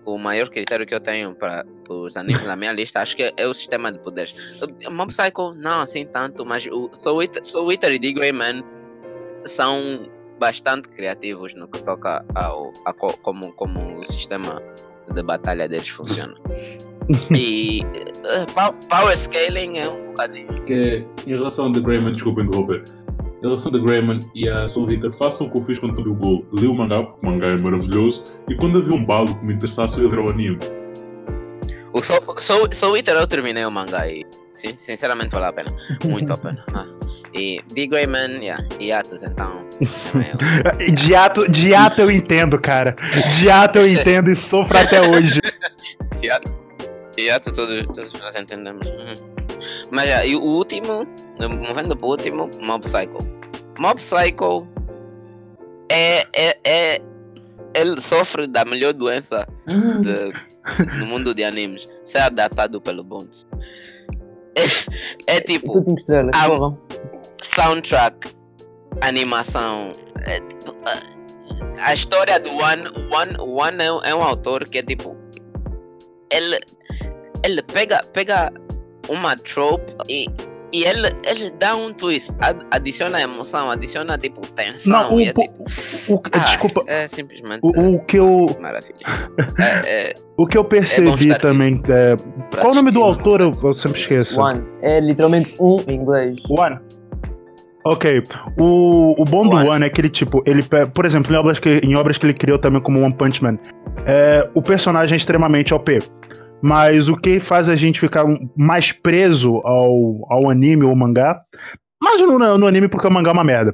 o 0.03 0.17
maior 0.17 0.49
critério 0.49 0.83
que 0.85 0.95
eu 0.95 0.99
tenho 0.99 1.35
para 1.35 1.63
os 1.87 2.17
animes 2.17 2.43
na 2.43 2.55
minha 2.55 2.71
lista, 2.71 2.99
acho 3.01 3.15
que 3.15 3.21
é, 3.23 3.33
é 3.37 3.45
o 3.45 3.53
sistema 3.53 3.91
de 3.91 3.99
poderes. 3.99 4.33
O 4.87 4.91
Mob 4.91 5.11
Psycho, 5.13 5.53
não 5.53 5.81
assim 5.81 6.05
tanto, 6.07 6.43
mas 6.43 6.65
o 6.65 6.89
Soul 6.91 7.21
Eater, 7.21 7.43
Soul 7.45 7.71
Eater 7.71 7.91
e 7.93 7.99
The 7.99 8.11
Grey 8.13 8.31
Man 8.31 8.63
são 9.43 10.09
bastante 10.39 10.89
criativos 10.89 11.53
no 11.53 11.67
que 11.67 11.83
toca 11.83 12.25
ao, 12.33 12.71
a 12.85 12.93
co- 12.93 13.17
como, 13.21 13.51
como 13.53 13.99
o 13.99 14.03
sistema 14.03 14.61
de 15.13 15.21
batalha 15.21 15.67
deles 15.67 15.89
funciona. 15.89 16.33
e 17.35 17.81
pow- 18.53 18.73
power 18.89 19.17
scaling 19.17 19.77
é 19.79 19.89
um 19.89 20.07
bocadinho. 20.07 20.47
Que 20.65 21.05
em 21.27 21.29
relação 21.31 21.67
a 21.67 21.71
The 21.71 21.79
Greyman, 21.81 22.13
desculpa 22.13 22.41
interromper. 22.41 22.83
Em 23.37 23.41
relação 23.41 23.69
a 23.71 23.73
The 23.73 23.79
Greyman 23.83 24.19
e 24.35 24.49
a 24.49 24.67
Soul 24.67 24.91
Eater, 24.91 25.11
façam 25.13 25.47
o 25.47 25.51
que 25.51 25.57
eu 25.59 25.65
fiz 25.65 25.79
quando 25.79 25.95
tomei 25.95 26.11
o 26.11 26.15
gol. 26.15 26.45
Li 26.53 26.67
o 26.67 26.73
mangá, 26.73 27.01
porque 27.03 27.25
o 27.25 27.29
mangá 27.29 27.47
é 27.47 27.57
maravilhoso, 27.61 28.23
e 28.49 28.55
quando 28.55 28.79
havia 28.79 28.93
um 28.93 29.03
balo 29.05 29.33
que 29.35 29.45
me 29.45 29.53
interessasse, 29.53 29.97
eu 29.97 30.03
ia 30.03 30.09
ver 30.09 30.19
o 30.19 30.29
anime. 30.29 30.59
O 31.93 32.03
Soul, 32.03 32.21
Soul, 32.37 32.67
Soul 32.71 32.97
Eater 32.97 33.15
eu 33.15 33.25
terminei 33.25 33.65
o 33.65 33.71
mangá 33.71 34.07
e 34.07 34.23
sin- 34.53 34.75
sinceramente 34.75 35.31
vale 35.31 35.45
a 35.45 35.53
pena. 35.53 35.71
Muito 36.05 36.31
a 36.31 36.37
pena. 36.37 36.63
Ah. 36.75 36.85
E 37.33 37.61
The 37.75 37.85
Grey 37.87 38.07
Man, 38.07 38.39
yeah, 38.41 38.63
e 38.79 38.91
Atos 38.91 39.23
então. 39.23 39.67
De 40.95 41.15
ato, 41.15 41.49
de 41.49 41.73
ato 41.75 42.01
eu 42.01 42.11
entendo, 42.11 42.59
cara. 42.59 42.95
De 43.39 43.49
ato 43.49 43.79
eu 43.79 43.87
entendo 43.87 44.29
e 44.31 44.35
sofro 44.35 44.77
até 44.77 45.01
hoje. 45.07 45.39
E 47.17 47.21
yeah, 47.23 47.39
todos, 47.39 47.85
todos 47.87 48.13
nós 48.21 48.35
entendemos. 48.35 48.87
Uhum. 48.87 49.13
Mas 49.91 50.05
yeah, 50.05 50.25
e 50.25 50.35
o 50.35 50.41
último, 50.41 51.05
movendo 51.39 51.95
para 51.97 52.05
o 52.07 52.09
último, 52.11 52.49
Mob 52.61 52.81
Psycho. 52.85 53.17
Mob 53.77 53.99
Psycho 53.99 54.67
é, 55.89 56.25
é, 56.33 56.57
é. 56.65 57.01
Ele 57.73 57.99
sofre 58.01 58.47
da 58.47 58.63
melhor 58.65 58.93
doença 58.93 59.47
de- 59.67 60.99
no 60.99 61.05
mundo 61.05 61.33
de 61.35 61.43
animes. 61.43 61.89
Ser 62.03 62.19
adaptado 62.19 62.79
pelo 62.81 63.03
Bones. 63.03 63.45
É, 65.27 65.35
é 65.37 65.41
tipo 65.41 65.71
Tudo 65.73 65.85
5 65.91 65.99
estrelas, 65.99 66.31
Ah, 66.35 66.47
porra. 66.49 66.77
Soundtrack, 67.41 68.29
animação. 69.01 69.91
é 70.25 70.39
tipo, 70.41 70.75
a- 70.85 71.87
a 71.89 71.93
história 71.93 72.39
do 72.39 72.49
One, 72.51 72.83
One, 73.11 73.35
One 73.39 73.83
é, 73.83 73.91
um- 73.91 74.03
é 74.03 74.15
um 74.15 74.21
autor 74.21 74.65
que 74.67 74.79
é 74.79 74.83
tipo. 74.83 75.15
Ele, 76.31 76.59
ele 77.43 77.61
pega, 77.63 78.01
pega 78.13 78.51
uma 79.07 79.35
trope 79.35 79.93
e, 80.07 80.27
e 80.71 80.83
ele, 80.83 81.07
ele 81.23 81.49
dá 81.57 81.75
um 81.75 81.91
twist, 81.93 82.31
ad- 82.41 82.63
adiciona 82.69 83.19
emoção, 83.21 83.71
adiciona 83.71 84.17
tipo 84.17 84.41
tensão. 84.51 84.91
Não, 85.09 85.15
o 85.15 85.21
e 85.21 85.29
é, 85.29 85.33
po- 85.33 85.41
tipo, 85.41 86.13
o- 86.13 86.21
ah, 86.33 86.39
desculpa. 86.39 86.83
É 86.85 87.07
simplesmente 87.07 87.61
O, 87.63 87.95
o 87.95 87.99
que 88.05 88.17
eu, 88.17 88.45
maravilha. 88.59 88.99
É, 89.57 90.09
é, 90.09 90.13
o 90.37 90.45
que 90.45 90.57
eu 90.57 90.63
percebi 90.65 91.09
estar 91.13 91.39
também. 91.39 91.81
é, 91.89 92.15
qual 92.61 92.73
o 92.73 92.75
nome 92.75 92.91
do 92.91 93.01
autor? 93.01 93.41
Eu, 93.41 93.51
eu 93.63 93.73
sempre 93.73 93.99
esqueço. 93.99 94.39
One. 94.39 94.63
É 94.83 94.99
literalmente 94.99 95.55
um 95.59 95.77
em 95.87 95.95
inglês. 95.95 96.37
One. 96.49 96.77
Ok. 97.85 98.21
O, 98.57 99.15
o 99.21 99.23
bom 99.25 99.47
do 99.47 99.55
One. 99.55 99.85
É 99.85 99.89
que 99.89 100.01
ele, 100.01 100.09
tipo, 100.09 100.43
ele, 100.45 100.61
por 100.93 101.05
exemplo, 101.05 101.33
em 101.33 101.37
obras 101.37 101.59
que, 101.59 101.79
em 101.83 101.95
obras 101.95 102.17
que 102.17 102.25
ele 102.25 102.33
criou 102.33 102.57
também 102.59 102.81
como 102.81 103.01
One 103.01 103.13
Punch 103.13 103.41
Man, 103.41 103.57
é, 104.05 104.47
o 104.53 104.61
personagem 104.61 105.13
é 105.15 105.17
extremamente 105.17 105.73
OP. 105.73 105.99
Mas 106.61 107.07
o 107.07 107.15
que 107.15 107.39
faz 107.39 107.69
a 107.69 107.75
gente 107.75 107.99
ficar 108.01 108.25
mais 108.57 108.91
preso 108.91 109.61
ao, 109.63 110.25
ao 110.29 110.49
anime 110.49 110.83
ou 110.83 110.93
mangá, 110.93 111.39
mas 112.03 112.21
no, 112.21 112.37
no 112.57 112.67
anime 112.67 112.89
porque 112.89 113.07
o 113.07 113.11
mangá 113.11 113.29
é 113.29 113.33
uma 113.33 113.45
merda, 113.45 113.73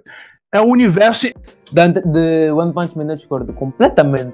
é 0.54 0.62
o 0.62 0.66
universo. 0.66 1.28
Da- 1.72 1.88
De 1.88 2.52
One 2.52 2.72
Punch 2.72 2.96
Man 2.96 3.06
eu 3.10 3.16
discordo 3.16 3.52
completamente. 3.54 4.34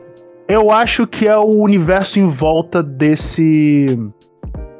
Eu 0.49 0.69
acho 0.69 1.07
que 1.07 1.29
é 1.29 1.37
o 1.37 1.61
universo 1.61 2.19
em 2.19 2.27
volta 2.27 2.83
desse. 2.83 3.97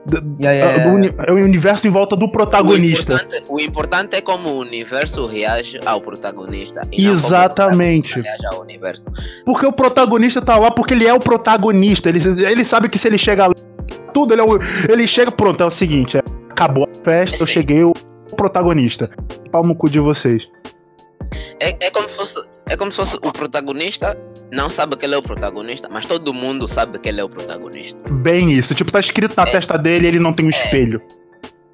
Do- 0.06 0.36
Yeah, 0.42 0.52
yeah, 0.58 0.72
do 0.74 0.80
yeah. 0.80 0.94
uni- 0.96 1.14
é 1.28 1.32
o 1.32 1.36
universo 1.46 1.88
em 1.88 1.92
volta 1.92 2.16
do 2.16 2.26
o, 2.26 2.32
protagonista. 2.32 3.14
importante, 3.14 3.44
o 3.50 3.60
importante 3.60 4.16
é 4.16 4.22
como 4.22 4.50
o 4.50 4.60
universo 4.60 5.26
reage 5.28 5.80
ao 5.86 6.02
protagonista. 6.02 6.82
e 6.92 7.04
não 7.04 7.12
como 7.12 7.12
o 7.12 7.14
Exatamente. 7.28 8.14
protagonista 8.14 8.22
reage 8.22 8.46
ao 8.56 8.62
universo. 8.62 9.06
Porque 9.46 9.66
o 9.66 9.72
protagonista 9.72 10.42
tá 10.42 10.58
lá 10.58 10.72
porque 10.72 10.94
ele 10.94 11.08
é 11.08 11.14
o 11.14 11.20
protagonista. 11.20 12.10
Ele, 12.10 12.20
ele 12.46 12.66
sabe 12.66 12.90
que 12.90 12.98
se 12.98 13.08
ele 13.08 13.18
chega 13.18 13.48
lá, 13.48 13.54
tudo, 14.14 14.34
ele, 14.34 14.42
é 14.42 14.44
o- 14.44 14.60
ele 14.90 15.08
chega, 15.08 15.32
pronto, 15.32 15.62
é 15.62 15.66
o 15.66 15.72
seguinte: 15.72 16.18
é, 16.18 16.22
acabou 16.50 16.86
a 16.86 17.04
festa, 17.04 17.38
eu 17.44 17.46
Sim. 17.48 17.54
cheguei 17.54 17.84
o 17.84 17.94
protagonista. 18.36 19.10
Pau 19.52 19.64
no 19.64 19.76
cu 19.76 19.90
de 19.90 20.00
vocês. 20.00 20.50
É, 21.60 21.76
é, 21.88 21.92
como 21.92 22.10
se 22.10 22.16
fosse, 22.16 22.40
é 22.72 22.78
como 22.78 22.90
se 22.92 22.98
fosse 22.98 23.16
o 23.18 23.32
protagonista 23.32 24.18
não 24.52 24.70
sabe 24.70 24.96
que 24.96 25.06
ele 25.06 25.16
é 25.16 25.18
o 25.18 25.22
protagonista, 25.22 25.88
mas 25.90 26.06
todo 26.06 26.34
mundo 26.34 26.68
sabe 26.68 26.98
que 27.00 27.10
ele 27.10 27.20
é 27.22 27.24
o 27.24 27.30
protagonista. 27.30 28.02
Bem 28.12 28.52
isso. 28.54 28.74
Tipo, 28.76 28.92
tá 28.92 29.00
escrito 29.00 29.36
na 29.36 29.44
É. 29.44 29.52
testa 29.52 29.78
dele 29.78 30.08
ele 30.08 30.20
não 30.20 30.34
tem 30.34 30.46
um 30.46 30.50
espelho. 30.50 31.02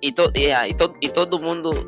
E, 0.02 0.12
to, 0.12 0.32
e, 0.36 0.52
ah, 0.52 0.68
e, 0.68 0.74
to, 0.74 0.93
e 1.02 1.10
todo 1.10 1.39
mundo 1.39 1.86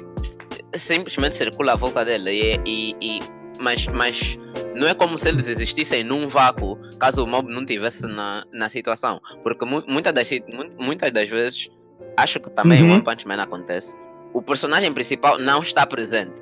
simplesmente 0.76 1.36
circula 1.36 1.74
à 1.74 1.76
volta 1.76 2.03
dele. 2.05 2.32
E, 2.32 2.62
e, 2.66 2.95
e- 3.01 3.20
mas, 3.60 3.88
mas 3.88 4.39
não 4.76 4.88
é 4.88 4.93
como 4.93 5.18
se 5.18 5.28
eles 5.28 5.47
existissem 5.47 6.03
num 6.03 6.28
vácuo 6.28 6.78
caso 6.97 7.24
o 7.24 7.28
mob 7.28 7.51
não 7.53 7.62
estivesse 7.62 8.07
na, 8.07 8.43
na 8.53 8.70
situação. 8.70 9.20
Porque 9.43 9.66
mu, 9.66 9.84
muitas, 9.88 10.14
das, 10.14 10.30
muitas 10.80 11.12
das 11.12 11.28
vezes, 11.28 11.70
acho 12.18 12.39
que 12.39 12.49
também 12.51 12.82
Uhum. 12.84 12.89
o 12.91 12.93
One 12.93 13.03
Punch 13.03 13.28
Man 13.28 13.41
acontece, 13.41 13.95
o 14.34 14.41
personagem 14.41 14.93
principal 14.93 15.38
não 15.38 15.62
está 15.62 15.86
presente. 15.86 16.41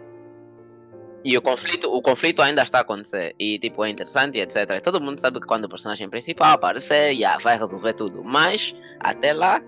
E 1.30 1.38
o 1.38 1.42
conflito, 1.42 1.94
o 1.94 2.02
conflito 2.02 2.42
ainda 2.42 2.64
está 2.64 2.78
a 2.78 2.82
acontecer. 2.82 3.36
E 3.38 3.60
tipo, 3.60 3.84
é 3.84 3.90
interessante 3.90 4.38
e 4.38 4.42
etc. 4.42 4.70
E 4.78 4.80
todo 4.80 5.02
mundo 5.02 5.20
sabe 5.20 5.42
que 5.42 5.46
quando 5.46 5.66
o 5.66 5.70
personagem 5.70 6.08
principal 6.10 6.54
aparecer, 6.54 7.14
já 7.18 7.38
vai 7.40 7.58
resolver 7.58 7.92
tudo. 7.92 8.24
Mas 8.24 8.74
até 8.98 9.34
lá, 9.34 9.62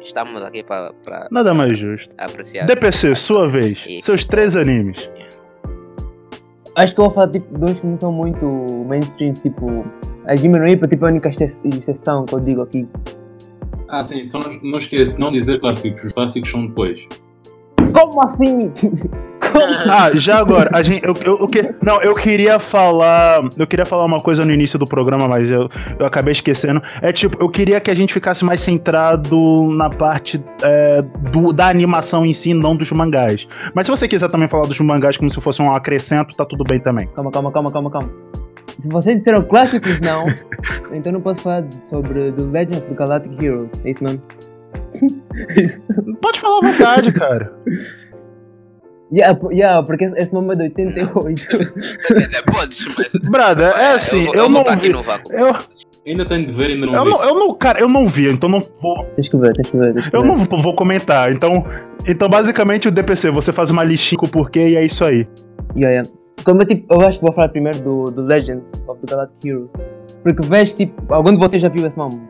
estamos 0.00 0.42
aqui 0.42 0.64
para 0.64 0.92
Nada 1.30 1.54
mais 1.54 1.78
justo. 1.78 2.12
apreciar. 2.18 2.66
DPC, 2.66 3.14
sua 3.14 3.46
vez. 3.46 3.84
E- 3.86 4.02
Seus 4.02 4.24
três 4.24 4.56
animes. 4.56 5.08
Acho 6.74 6.92
que 6.96 7.00
eu 7.00 7.04
vou 7.04 7.14
falar 7.14 7.30
tipo 7.30 7.56
dois 7.56 7.78
que 7.80 7.86
não 7.86 7.96
são 7.96 8.10
muito 8.12 8.44
mainstream, 8.88 9.34
tipo. 9.34 9.86
A 10.26 10.34
Jimmy 10.34 10.58
no 10.58 10.66
Hippo, 10.66 10.88
tipo, 10.88 11.04
a 11.04 11.08
única 11.10 11.28
exce- 11.28 11.68
exceção 11.68 12.24
que 12.24 12.34
eu 12.34 12.40
digo 12.40 12.62
aqui. 12.62 12.88
Ah, 13.88 14.02
sim, 14.02 14.24
só 14.24 14.40
não, 14.40 14.58
não 14.62 14.78
esquece, 14.80 15.16
não 15.20 15.30
dizer 15.30 15.60
clássicos, 15.60 16.02
os 16.02 16.12
clássicos 16.12 16.50
são 16.50 16.66
depois. 16.66 17.06
Como 17.92 18.20
assim? 18.20 18.72
Ah, 19.90 20.10
já 20.14 20.38
agora, 20.38 20.70
a 20.72 20.82
gente, 20.82 21.04
eu, 21.04 21.14
eu, 21.24 21.38
eu 21.38 21.46
que- 21.46 21.74
não, 21.82 22.00
eu 22.02 22.14
queria 22.14 22.58
falar, 22.58 23.42
eu 23.56 23.66
queria 23.66 23.84
falar 23.86 24.04
uma 24.04 24.20
coisa 24.20 24.44
no 24.44 24.52
início 24.52 24.78
do 24.78 24.86
programa, 24.86 25.28
mas 25.28 25.50
eu, 25.50 25.68
eu 25.98 26.06
acabei 26.06 26.32
esquecendo. 26.32 26.82
É 27.00 27.12
tipo, 27.12 27.36
eu 27.42 27.48
queria 27.48 27.80
que 27.80 27.90
a 27.90 27.94
gente 27.94 28.12
ficasse 28.12 28.44
mais 28.44 28.60
centrado 28.60 29.68
na 29.72 29.88
parte 29.90 30.42
é, 30.62 31.02
do- 31.30 31.52
da 31.52 31.68
animação 31.68 32.24
em 32.24 32.34
si, 32.34 32.52
não 32.54 32.74
dos 32.76 32.90
mangás. 32.92 33.46
Mas 33.74 33.86
se 33.86 33.90
você 33.90 34.08
quiser 34.08 34.28
também 34.28 34.48
falar 34.48 34.66
dos 34.66 34.78
mangás 34.80 35.16
como 35.16 35.30
se 35.30 35.40
fosse 35.40 35.60
um 35.62 35.74
acrescento, 35.74 36.34
tá 36.36 36.44
tudo 36.44 36.64
bem 36.64 36.80
também. 36.80 37.06
Calma, 37.08 37.30
calma, 37.30 37.52
calma, 37.52 37.70
calma, 37.72 37.90
calma. 37.90 38.10
Se 38.78 38.88
vocês 38.88 39.18
disseram 39.18 39.42
clássicos 39.42 40.00
não, 40.00 40.24
então 40.92 41.12
não 41.12 41.20
posso 41.20 41.40
falar 41.40 41.64
sobre 41.88 42.32
The 42.32 42.42
Legend 42.44 42.78
of 42.78 42.88
the 42.88 42.94
Galactic 42.94 43.40
Heroes. 43.42 43.70
É 43.84 43.90
isso 43.90 44.02
mesmo? 44.02 44.22
É 45.48 45.60
isso. 45.62 45.82
Pode 46.20 46.40
falar 46.40 46.58
à 46.58 46.60
vontade, 46.70 47.12
cara. 47.12 47.52
Yeah, 49.12 49.38
yeah, 49.52 49.82
porque 49.82 50.04
esse 50.04 50.32
momento 50.32 50.62
é 50.62 50.68
de 50.68 50.82
88. 50.82 51.42
Podes, 52.52 52.96
mas. 52.98 53.12
Brada, 53.30 53.64
é 53.64 53.92
assim, 53.92 54.24
vou- 54.24 54.34
eu, 54.34 54.50
vou 54.50 54.64
não 54.64 54.76
vi. 54.76 54.88
no 54.88 55.02
vácuo. 55.02 55.32
Eu, 55.32 55.54
Ainda 56.06 56.26
tenho 56.26 56.44
de 56.46 56.52
ver, 56.52 56.70
ainda 56.70 56.86
não 56.86 56.94
eu, 56.94 57.04
vi. 57.04 57.10
não, 57.10 57.22
eu 57.24 57.34
não, 57.34 57.54
cara, 57.54 57.80
eu 57.80 57.88
não 57.88 58.06
vi, 58.08 58.28
então 58.28 58.48
não 58.48 58.60
vou, 58.82 59.04
Tens 59.16 59.28
que 59.28 59.36
ver, 59.38 59.52
tens 59.54 59.70
que 59.70 59.76
ver. 59.76 59.94
Tens 59.94 60.08
que 60.08 60.16
eu 60.16 60.22
ver. 60.22 60.28
não 60.28 60.36
vou, 60.36 60.74
comentar. 60.74 61.32
Então, 61.32 61.64
então, 62.06 62.28
basicamente, 62.28 62.88
o 62.88 62.90
DPC, 62.90 63.30
você 63.30 63.52
faz 63.52 63.70
uma 63.70 63.82
listinha 63.84 64.18
com 64.18 64.26
o 64.26 64.28
porquê 64.28 64.68
e 64.70 64.76
é 64.76 64.84
isso 64.84 65.02
aí. 65.04 65.26
Yeah, 65.76 65.90
yeah. 65.96 66.10
Como 66.44 66.60
eu, 66.60 66.66
tipo, 66.66 66.92
eu 66.92 67.00
acho 67.02 67.18
que 67.20 67.24
vou 67.24 67.32
falar 67.34 67.48
primeiro 67.48 67.80
do, 67.80 68.04
do 68.06 68.22
Legends 68.22 68.84
of 68.86 69.00
the 69.00 69.10
Galactic 69.14 69.44
Heroes. 69.50 69.70
Porque 70.22 70.46
vês, 70.46 70.74
tipo, 70.74 71.14
algum 71.14 71.30
de 71.32 71.38
vocês 71.38 71.62
já 71.62 71.68
viu 71.70 71.86
esse 71.86 71.96
nome? 71.96 72.20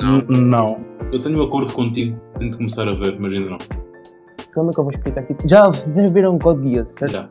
Não. 0.00 0.18
Não. 0.28 0.84
Eu 1.12 1.20
tenho 1.20 1.40
um 1.40 1.44
acordo 1.44 1.72
contigo, 1.72 2.16
tenho 2.38 2.50
de 2.52 2.56
começar 2.56 2.86
a 2.86 2.94
ver, 2.94 3.16
mas 3.18 3.32
ainda 3.32 3.50
não. 3.50 3.58
Como 4.56 4.70
é 4.70 4.72
que 4.72 4.80
eu 4.80 4.84
vou 4.84 4.90
explicar? 4.92 5.22
Tipo, 5.24 5.48
já 5.48 5.66
vocês 5.68 6.10
viram 6.12 6.38
Code 6.38 6.68
Geass, 6.74 6.92
certo? 6.92 7.12
Já. 7.12 7.28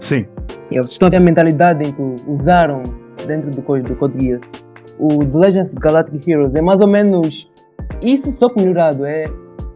Sim. 0.00 0.26
Eles 0.70 0.90
estão 0.90 1.08
a 1.08 1.10
ter 1.10 1.16
a 1.18 1.20
mentalidade 1.20 1.82
em 1.88 1.92
que 1.92 2.30
usaram 2.30 2.82
dentro 3.26 3.50
do, 3.50 3.60
co- 3.62 3.78
do 3.80 3.96
Code 3.96 4.18
Geass. 4.24 4.42
O 4.98 5.08
The 5.24 5.38
Legends 5.38 5.70
of 5.72 5.80
Galactic 5.80 6.28
Heroes 6.28 6.54
é 6.54 6.60
mais 6.62 6.80
ou 6.80 6.86
menos 6.90 7.50
isso, 8.00 8.32
só 8.32 8.48
que 8.48 8.60
melhorado. 8.60 9.04
É 9.04 9.24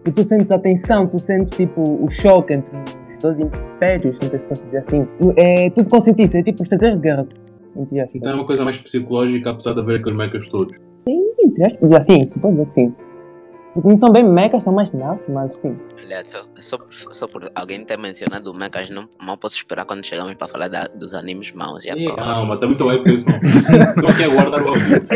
que 0.04 0.12
tu 0.12 0.24
sentes 0.24 0.52
a 0.52 0.58
tensão, 0.60 1.06
tu 1.08 1.18
sentes 1.18 1.56
tipo 1.56 1.82
o 1.82 2.08
choque 2.08 2.54
entre 2.54 2.78
os 2.78 3.22
dois 3.22 3.40
impérios, 3.40 4.14
não 4.22 4.30
sei 4.30 4.38
se 4.38 4.44
posso 4.46 4.64
dizer 4.66 4.78
assim. 4.86 5.06
É 5.36 5.70
tudo 5.70 5.90
com 5.90 6.00
cientista, 6.00 6.38
é 6.38 6.42
tipo 6.44 6.62
estratégia 6.62 6.94
de 6.94 7.00
guerra. 7.02 7.26
Entre 7.76 8.00
aspas. 8.00 8.14
Então 8.16 8.30
é 8.32 8.34
uma 8.36 8.46
coisa 8.46 8.62
mais 8.64 8.78
psicológica, 8.78 9.50
apesar 9.50 9.72
de 9.74 9.80
haver 9.80 9.98
aqueles 9.98 10.16
mechas 10.16 10.48
todos. 10.48 10.78
Entre 11.08 11.66
aspas, 11.66 11.92
assim, 11.92 12.26
se 12.26 12.38
pode 12.38 12.54
dizer 12.54 12.66
que 12.68 12.74
sim. 12.74 12.94
Não 13.84 13.96
são 13.96 14.10
bem 14.10 14.24
mechas, 14.24 14.64
são 14.64 14.72
mais 14.72 14.92
naves, 14.92 15.22
mas 15.28 15.52
sim. 15.60 15.76
Aliás, 15.98 16.30
só, 16.30 16.38
só, 16.56 16.78
por, 16.78 16.88
só 17.14 17.26
por 17.26 17.50
alguém 17.54 17.84
ter 17.84 17.98
mencionado 17.98 18.50
o 18.50 18.54
Mechas, 18.54 18.88
não 18.90 19.08
mal 19.20 19.36
posso 19.36 19.56
esperar 19.56 19.84
quando 19.84 20.04
chegamos 20.04 20.34
para 20.34 20.46
falar 20.46 20.68
da- 20.68 20.86
dos 20.86 21.14
animes 21.14 21.52
maus. 21.52 21.84
Ih, 21.84 22.06
pô. 22.08 22.14
Calma, 22.14 22.54
está 22.54 22.66
muito 22.66 22.86
hype 22.86 23.24
mano. 23.24 23.40
Estou 23.42 24.08
aqui 24.08 24.24
a 24.24 24.28
guardar 24.28 24.62
o 24.62 24.68
áudio. 24.68 24.86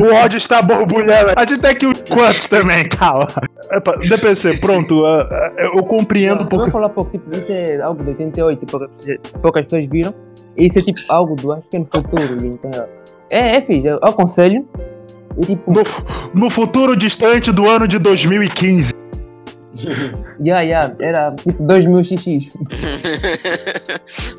o 0.00 0.14
ódio 0.14 0.36
está 0.38 0.60
borbulhando. 0.62 1.32
A 1.36 1.44
gente 1.44 1.60
tem 1.60 1.70
aqui 1.70 1.86
os 1.86 2.02
quantos 2.02 2.46
também, 2.46 2.84
calma. 2.84 3.28
Epa, 3.70 3.96
DPC, 3.98 4.56
pronto. 4.58 5.04
uh, 5.04 5.22
uh, 5.22 5.76
eu 5.76 5.82
compreendo 5.84 6.46
Eu 6.50 6.58
vou 6.58 6.70
falar 6.70 6.88
pouco, 6.88 7.10
tipo, 7.12 7.30
isso 7.32 7.46
é 7.50 7.80
algo 7.80 8.02
de 8.02 8.10
88, 8.10 8.66
poucas, 8.66 8.90
pessoas- 8.90 9.18
poucas 9.40 9.64
pessoas 9.64 9.86
viram. 9.86 10.14
E 10.56 10.66
isso 10.66 10.78
é 10.78 10.82
tipo 10.82 11.00
algo 11.08 11.34
do, 11.36 11.52
acho 11.52 11.68
que 11.70 11.76
é 11.76 11.80
no 11.80 11.86
futuro, 11.86 12.36
então 12.44 12.70
é, 13.32 13.56
é 13.56 13.62
fixe, 13.62 13.86
eu 13.86 13.98
aconselho. 14.02 14.66
E 15.40 15.46
tipo, 15.46 15.72
No, 15.72 15.82
no 16.34 16.50
futuro 16.50 16.94
distante 16.96 17.50
do 17.50 17.68
ano 17.68 17.88
de 17.88 17.98
2015. 17.98 18.92
yeah, 20.38 20.60
yeah, 20.60 20.94
era 21.00 21.34
tipo 21.36 21.62
2000 21.62 22.04
xx. 22.04 22.18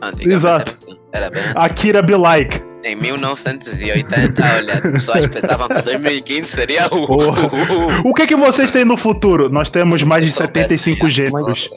Antigamente 0.01 0.29
Exato. 0.29 0.71
Era, 0.71 0.73
assim, 0.73 0.99
era 1.11 1.29
bem 1.31 1.41
assim. 1.41 1.53
Akira 1.57 2.01
be 2.01 2.15
like. 2.15 2.61
Em 2.85 2.95
1980, 2.97 4.43
olha, 4.57 4.73
as 4.73 4.81
pessoas 4.81 5.27
pensavam 5.27 5.69
que 5.69 5.81
2015 5.83 6.45
seria 6.51 6.87
o. 6.91 8.09
O 8.09 8.13
que, 8.13 8.27
que 8.27 8.35
vocês 8.35 8.69
têm 8.71 8.83
no 8.83 8.97
futuro? 8.97 9.47
Nós 9.49 9.69
temos 9.69 10.03
mais 10.03 10.25
de 10.25 10.31
Se 10.31 10.37
soubesse, 10.37 10.77
75 10.77 11.09
já. 11.09 11.23
gêneros. 11.23 11.69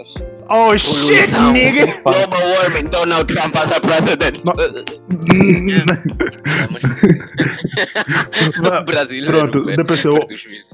Oh 0.48 0.76
shit, 0.78 1.32
nigga! 1.52 1.86
Global 2.04 2.40
warming, 2.54 2.88
Donald 2.90 3.26
Trump 3.32 3.56
as 3.56 3.72
a 3.72 3.80
president. 3.80 4.44
No- 4.44 4.52
Brasileiro. 8.84 9.38
Pronto, 9.50 9.64
depois 9.64 10.04
eu- 10.04 10.14
vídeos. 10.14 10.70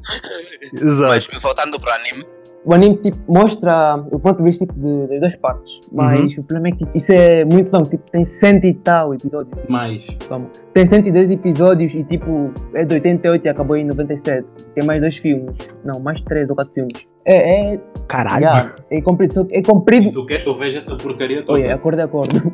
Mas 0.75 0.83
Exato. 0.83 1.41
voltando 1.41 1.79
para 1.81 1.93
o 1.93 1.95
anime, 1.95 2.27
O 2.65 2.73
anime 2.75 2.97
tipo, 2.99 3.17
mostra 3.29 3.97
o 4.13 4.21
ponto 4.21 4.39
de 4.39 4.45
vista 4.45 4.65
tipo, 4.67 4.79
de- 4.79 5.09
das 5.09 5.21
duas 5.21 5.37
partes. 5.37 5.81
Mas 5.93 6.37
o 6.39 6.43
problema 6.45 6.69
é 6.69 6.73
que 6.73 6.79
tipo, 6.85 6.97
isso 6.97 7.13
é 7.13 7.45
muito 7.45 7.73
longo. 7.73 7.89
Tipo, 7.91 8.09
tem 8.11 8.25
cento 8.25 8.65
e 8.65 8.75
tal 8.75 9.15
episódios. 9.15 9.53
Mais. 9.69 10.05
Calma. 10.29 10.47
Tem 10.73 10.87
110 10.87 11.31
episódios 11.31 11.95
e 11.95 12.05
tipo, 12.05 12.53
é 12.75 12.85
de 12.85 12.95
88 12.95 13.47
e 13.47 13.49
acabou 13.49 13.77
em 13.77 13.85
97. 13.85 14.47
Tem 14.75 14.85
mais 14.85 15.01
dois 15.01 15.17
filmes. 15.17 15.57
Não, 15.85 15.99
mais 16.01 16.23
três 16.23 16.49
ou 16.49 16.55
quatro 16.55 16.73
filmes. 16.73 17.07
É, 17.25 17.75
é, 17.75 17.81
Caralho. 18.09 18.43
yeah, 18.45 18.75
é 18.91 19.01
comprido. 19.01 19.47
É 19.51 19.63
comprido. 19.63 20.11
Tu 20.13 20.27
queres 20.27 20.43
que 20.43 20.49
eu 20.49 20.55
veja 20.57 20.79
essa 20.79 20.97
porcaria 20.97 21.43
toda? 21.43 21.53
Oi, 21.59 21.71
acordo 21.71 22.01
é 22.01 22.05
acordo. 22.05 22.53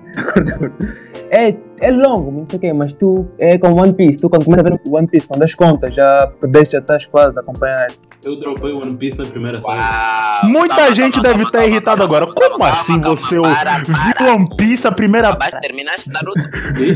é. 1.31 1.57
É, 1.81 1.93
longo, 1.93 2.33
muito 2.33 2.57
ok, 2.57 2.73
mas 2.73 2.93
tu 2.93 3.27
é 3.39 3.57
como 3.57 3.81
One 3.81 3.95
Piece. 3.95 4.19
Tu 4.19 4.29
quando 4.29 4.45
começa 4.45 4.67
a 4.67 4.71
ver 4.71 4.81
o 4.85 4.97
One 4.97 5.07
Piece, 5.07 5.29
quando 5.29 5.41
das 5.41 5.55
contas, 5.55 5.95
já 5.95 6.27
perdeste, 6.41 6.73
já 6.73 6.81
estás 6.81 7.07
quase 7.07 7.37
a 7.39 7.41
acompanhar. 7.41 7.87
Eu 8.25 8.37
dropei 8.37 8.73
o 8.73 8.81
One 8.81 8.97
Piece 8.97 9.17
na 9.17 9.25
primeira 9.25 9.59
série. 9.59 9.79
Uau, 9.79 10.47
Muita 10.51 10.75
calma, 10.75 10.95
gente 10.95 11.15
calma, 11.15 11.29
deve 11.29 11.43
estar 11.45 11.81
calma, 11.83 12.05
agora. 12.05 12.27
Como 12.27 12.37
calma, 12.37 12.69
assim 12.71 13.01
calma, 13.01 13.17
você 13.17 13.35
viu 13.37 13.43
para. 13.43 14.35
One 14.35 14.49
Piece 14.57 14.87
a 14.87 14.93
primeira. 14.93 15.37
Terminaste 15.63 16.11
Naruto? 16.11 16.41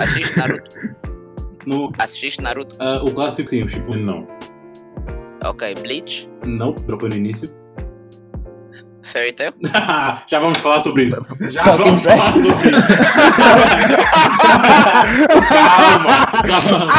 Assiste 0.03 0.37
Naruto. 0.37 0.77
no, 1.65 1.93
Assististe 1.97 2.43
Naruto? 2.43 2.77
ah, 2.81 3.01
o 3.05 3.11
clássico 3.13 3.49
sim, 3.49 3.63
o 3.63 3.69
Shippuden 3.69 4.05
não. 4.05 4.27
Ok, 5.45 5.75
Bleach, 5.81 6.29
Não, 6.45 6.73
dropei 6.73 7.09
no 7.09 7.17
início. 7.17 7.49
Fairy 9.13 9.33
Tail. 9.37 9.53
Já 10.27 10.41
vamos 10.41 10.59
falar 10.59 10.81
sobre 10.81 11.05
isso. 11.05 11.25
Já 11.53 11.63
vamos 11.77 12.03
falar 12.03 12.33
sobre 12.33 12.71
isso. 12.71 12.83
calma, 15.49 16.09
calma. 16.47 16.91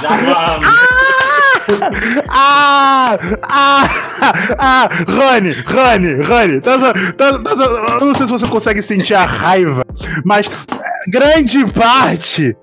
Já 0.00 0.08
vamos. 0.16 0.89
Ah! 2.28 3.18
Ah! 3.42 3.88
Ah! 4.58 4.88
Rony, 5.08 5.52
Rony, 5.66 6.22
Rony, 6.22 6.60
tá 6.60 6.78
só- 6.78 6.92
tá- 6.92 7.38
tá 7.38 7.56
só- 7.56 7.98
eu 8.00 8.06
não 8.06 8.14
sei 8.14 8.26
se 8.26 8.32
você 8.32 8.46
consegue 8.46 8.82
sentir 8.82 9.14
a 9.14 9.24
raiva, 9.24 9.84
mas 10.24 10.46
é, 10.46 11.10
grande 11.10 11.64
parte 11.72 12.56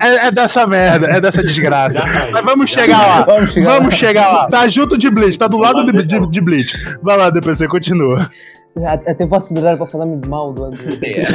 é, 0.00 0.26
é 0.26 0.30
dessa 0.30 0.66
merda, 0.66 1.06
é 1.08 1.20
dessa 1.20 1.42
desgraça. 1.42 2.02
Mas 2.32 2.44
vamos 2.44 2.70
já 2.70 2.80
chegar 2.82 2.98
lá. 3.06 3.22
Vamos 3.24 3.52
chegar 3.52 3.70
Vamos 3.72 3.92
lá. 3.92 3.98
chegar 3.98 4.28
lá. 4.32 4.46
Tá 4.46 4.68
junto 4.68 4.96
de 4.98 5.10
Bleach, 5.10 5.38
tá 5.38 5.46
do 5.46 5.58
lado 5.58 5.84
de, 5.84 5.92
de, 6.04 6.30
de 6.30 6.40
Bleach. 6.40 6.76
Vai 7.02 7.16
lá, 7.16 7.30
depois 7.30 7.58
você 7.58 7.66
continua. 7.68 8.28
Até 9.06 9.24
vou 9.24 9.38
acelerar 9.38 9.76
para 9.76 9.86
falar 9.86 10.04
muito 10.06 10.28
mal 10.28 10.52
do 10.52 10.64
One 10.64 10.76
Piece. 10.76 11.00
Yeah. 11.04 11.30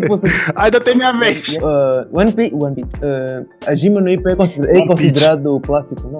Que 0.00 0.08
você- 0.08 0.52
Ainda 0.56 0.80
tem 0.80 0.94
minha 0.96 1.12
vez. 1.12 1.56
Uh, 1.56 2.16
One 2.16 2.32
Piece, 2.32 2.54
One 2.54 2.74
Piece. 2.74 2.96
Uh, 2.96 3.46
a 3.66 3.74
Jima 3.74 4.00
no 4.00 4.08
Ippo 4.08 4.28
é, 4.28 4.36
consider- 4.36 4.76
é 4.76 4.86
considerado 4.86 5.60
clássico? 5.60 6.08
Não, 6.08 6.18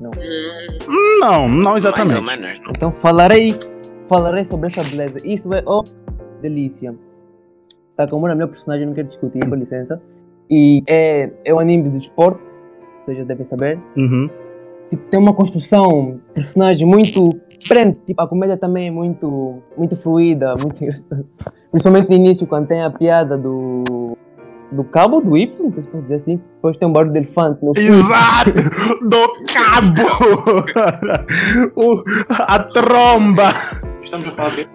não. 0.00 0.10
Não, 1.20 1.48
não 1.48 1.72
Mais 1.72 1.84
ou 1.84 1.90
exatamente. 1.90 2.20
menos, 2.22 2.60
não? 2.60 2.70
Então 2.70 2.92
falarei, 2.92 3.54
falarei 4.06 4.44
sobre 4.44 4.66
essa 4.66 4.82
beleza. 4.84 5.18
Isso 5.24 5.52
é 5.54 5.62
oh, 5.66 5.82
delícia. 6.42 6.94
Takamura 7.96 8.32
é 8.32 8.36
meu 8.36 8.48
personagem, 8.48 8.86
não 8.86 8.94
quero 8.94 9.08
discutir, 9.08 9.48
com 9.48 9.54
licença. 9.54 10.00
E 10.50 10.82
é, 10.88 11.30
é 11.44 11.54
um 11.54 11.60
anime 11.60 11.90
de 11.90 11.98
esporte, 11.98 12.40
vocês 13.04 13.18
já 13.18 13.24
devem 13.24 13.44
saber. 13.44 13.78
Uhum. 13.96 14.28
Tipo, 14.90 15.08
tem 15.08 15.18
uma 15.20 15.32
construção, 15.32 16.20
personagem 16.34 16.86
muito 16.86 17.34
prende. 17.68 17.96
Tipo, 18.06 18.22
a 18.22 18.28
comédia 18.28 18.56
também 18.56 18.88
é 18.88 18.90
muito, 18.90 19.62
muito 19.78 19.96
fluida, 19.96 20.54
muito 20.60 20.82
engraçada. 20.82 21.24
Principalmente 21.70 22.08
no 22.08 22.16
início, 22.16 22.46
quando 22.46 22.66
tem 22.66 22.82
a 22.82 22.90
piada 22.90 23.38
do 23.38 23.84
do 24.72 24.84
cabo 24.84 25.20
do 25.20 25.36
Y, 25.36 25.52
não 25.64 25.72
sei 25.72 25.82
se 25.82 25.88
pode 25.90 26.02
dizer 26.04 26.14
assim. 26.14 26.36
Depois 26.54 26.76
tem 26.76 26.86
um 26.86 26.92
barulho 26.92 27.12
de 27.12 27.18
elefante 27.18 27.58
no. 27.64 27.72
Exato! 27.76 28.52
Do 29.08 29.52
cabo! 29.52 30.02
O- 31.74 32.02
a 32.30 32.58
tromba! 32.60 33.52
Estamos 34.02 34.28
a 34.28 34.30
falar 34.32 34.50
de 34.50 34.68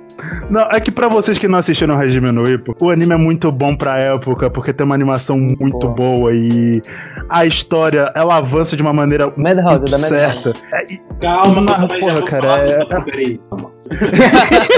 Não, 0.49 0.61
é 0.71 0.79
que 0.79 0.91
pra 0.91 1.07
vocês 1.07 1.37
que 1.37 1.47
não 1.47 1.59
assistiram 1.59 1.95
Hajime 1.97 2.31
no 2.31 2.47
Ippo, 2.49 2.75
o 2.79 2.89
anime 2.89 3.13
é 3.13 3.17
muito 3.17 3.51
bom 3.51 3.75
pra 3.75 3.99
época, 3.99 4.49
porque 4.49 4.73
tem 4.73 4.85
uma 4.85 4.95
animação 4.95 5.37
muito 5.37 5.87
boa. 5.89 5.95
boa 5.95 6.33
e 6.33 6.81
a 7.29 7.45
história, 7.45 8.11
ela 8.15 8.37
avança 8.37 8.75
de 8.75 8.81
uma 8.81 8.93
maneira 8.93 9.31
Madhouse, 9.37 9.75
é 9.75 9.79
muito 9.79 9.91
da 9.91 9.97
Madhouse. 9.97 10.43
certa. 10.43 10.59
É, 10.75 10.93
e- 10.93 11.01
Calma, 11.19 11.61
Mas, 11.61 11.81
já 11.81 11.87
porra, 11.99 12.21
cara, 12.23 12.43
falar 12.43 12.67
é-. 12.67 12.85
Calma. 12.85 13.71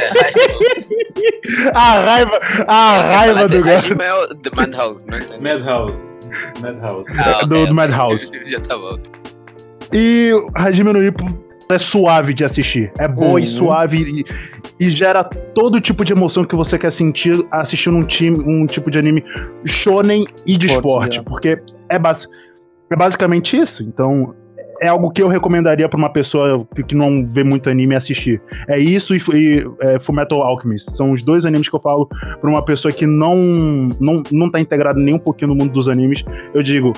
a 1.73 1.99
raiva, 1.99 2.39
a 2.67 3.01
raiva 3.01 3.47
do 3.47 3.63
gato. 3.63 3.77
Hajime 3.77 4.03
é 4.03 4.13
o 4.13 4.27
The 4.35 4.49
Madhouse, 4.55 5.07
não 5.07 5.17
entendi. 5.17 5.43
Madhouse. 5.43 5.97
Madhouse. 6.61 7.11
Ah, 7.19 7.45
do- 7.45 7.67
do. 7.67 7.73
Madhouse. 7.73 8.31
Já 8.45 8.59
tá 8.59 8.77
bom. 8.77 8.97
E 9.93 10.31
Hajime 10.55 10.91
no 10.93 11.03
Ippo 11.03 11.23
é 11.69 11.77
suave 11.77 12.33
de 12.33 12.43
assistir. 12.43 12.91
É 12.99 13.07
boa 13.07 13.39
e 13.39 13.43
Uhum. 13.43 13.49
suave 13.49 13.97
e, 14.79 14.85
e 14.85 14.89
gera 14.89 15.23
todo 15.23 15.81
tipo 15.81 16.05
de 16.05 16.13
emoção 16.13 16.45
que 16.45 16.55
você 16.55 16.77
quer 16.77 16.91
sentir 16.91 17.45
assistindo 17.51 17.97
um 17.97 18.03
time, 18.05 18.37
um 18.39 18.65
tipo 18.65 18.89
de 18.89 18.97
anime 18.97 19.23
shonen 19.65 20.25
e 20.45 20.57
de 20.57 20.67
Esporte, 20.67 21.17
esporte, 21.17 21.19
é. 21.19 21.21
porque 21.23 21.61
é, 21.89 21.99
basi- 21.99 22.27
é 22.91 22.95
basicamente 22.95 23.57
isso. 23.57 23.83
Então, 23.83 24.33
é 24.79 24.87
algo 24.87 25.09
que 25.11 25.21
eu 25.23 25.27
recomendaria 25.27 25.89
pra 25.89 25.97
uma 25.97 26.09
pessoa 26.11 26.65
que- 26.87 26.93
não 26.95 27.25
vê 27.25 27.43
muito 27.43 27.67
anime 27.69 27.95
assistir. 27.95 28.39
É 28.67 28.77
isso 28.79 29.15
e, 29.15 29.19
e 29.33 29.65
é, 29.81 29.99
Fullmetal 29.99 30.41
Alchemist. 30.43 30.91
São 30.95 31.11
os 31.11 31.23
dois 31.23 31.45
animes 31.45 31.67
que 31.67 31.75
eu 31.75 31.81
falo 31.81 32.07
pra 32.39 32.49
uma 32.49 32.63
pessoa 32.63 32.91
que 32.93 33.05
não, 33.07 33.35
não, 33.99 34.21
não 34.31 34.51
tá 34.51 34.59
integrada 34.59 34.99
nem 34.99 35.15
um 35.15 35.19
pouquinho 35.19 35.49
no 35.49 35.55
mundo 35.55 35.73
dos 35.73 35.87
animes. 35.89 36.23
Eu 36.53 36.61
digo, 36.61 36.93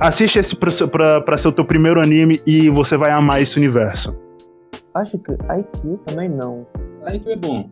assiste 0.00 0.38
esse 0.38 0.54
pra, 0.56 0.70
ser- 0.70 0.88
pra, 0.88 1.20
pra 1.20 1.38
ser 1.38 1.48
o 1.48 1.52
teu 1.52 1.64
primeiro 1.64 2.00
anime 2.00 2.40
e 2.46 2.68
você 2.70 2.96
vai 2.96 3.10
amar 3.10 3.40
esse 3.42 3.56
universo. 3.56 4.16
Acho 4.94 5.18
que 5.18 5.32
IQ 5.32 5.98
também 6.06 6.28
não. 6.28 6.66
IQ 7.12 7.30
é 7.30 7.36
bom. 7.36 7.70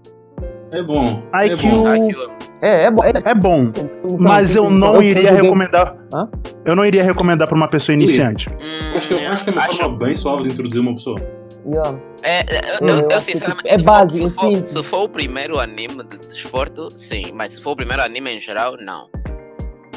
É 0.73 0.83
bom. 0.83 1.23
IQ 1.35 1.67
É 1.67 1.71
bom. 1.71 2.35
É, 2.62 2.85
é 2.87 2.91
bom. 2.91 3.03
É, 3.05 3.12
É 3.31 3.35
bom, 3.35 3.73
mas 4.19 4.55
eu 4.57 4.69
não 4.71 5.03
iria 5.03 5.31
recomendar. 5.33 5.97
Hã? 6.12 6.29
Eu 6.65 6.75
não 6.75 6.85
iria 6.85 7.03
recomendar 7.03 7.47
pra 7.47 7.57
uma 7.57 7.69
pessoa 7.69 7.95
iniciante. 7.95 8.49
Hum, 8.51 8.97
Acho 8.97 9.09
que, 9.09 9.15
eu 9.15 9.29
acho 9.33 9.45
que 9.45 9.51
é 9.51 9.53
uma 9.53 9.62
acho- 9.62 9.77
forma 9.77 9.99
bem 9.99 10.17
suave 10.17 10.43
de 10.45 10.53
introduzir 10.55 10.81
uma 10.81 10.95
pessoa. 10.95 11.19
Yeah. 11.67 11.99
É, 12.23 12.41
é, 12.41 12.61
eu, 12.81 12.87
Eu 12.89 12.95
eu, 12.99 13.01
eu, 13.11 13.17
acho 13.17 13.27
que, 13.27 13.33
sinceramente, 13.33 13.62
tipo, 13.62 13.69
é 13.75 13.79
se 13.79 13.85
for- 13.85 13.91
básico, 13.91 14.29
se, 14.29 14.35
for, 14.35 14.67
se 14.67 14.83
for 14.83 15.03
o 15.05 15.09
primeiro 15.09 15.59
anime 15.61 16.03
de 16.05 16.19
desporto, 16.19 16.89
sim, 16.91 17.33
mas 17.35 17.53
se 17.53 17.61
for 17.62 17.71
o 17.73 17.77
primeiro 17.77 18.03
anime 18.03 18.35
em 18.37 18.41
geral, 18.41 18.75
não. 18.81 19.09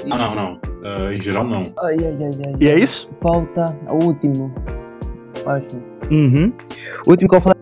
Não, 0.06 0.18
não, 0.18 0.28
não. 0.30 0.62
Ah, 0.84 1.14
em 1.14 1.22
geral, 1.22 1.44
não. 1.46 1.64
Ai, 1.84 1.98
ai, 2.00 2.18
ai, 2.22 2.32
ai. 2.48 2.56
E 2.60 2.68
é 2.68 2.80
isso? 2.80 3.10
Falta 3.22 3.78
o 3.90 4.06
último. 4.06 4.54
Acho. 5.46 5.78
Uhum. 6.12 6.54
O 7.06 7.12
último 7.12 7.30
que 7.30 7.36
eu 7.36 7.40
vou 7.40 7.42
falar 7.42 7.56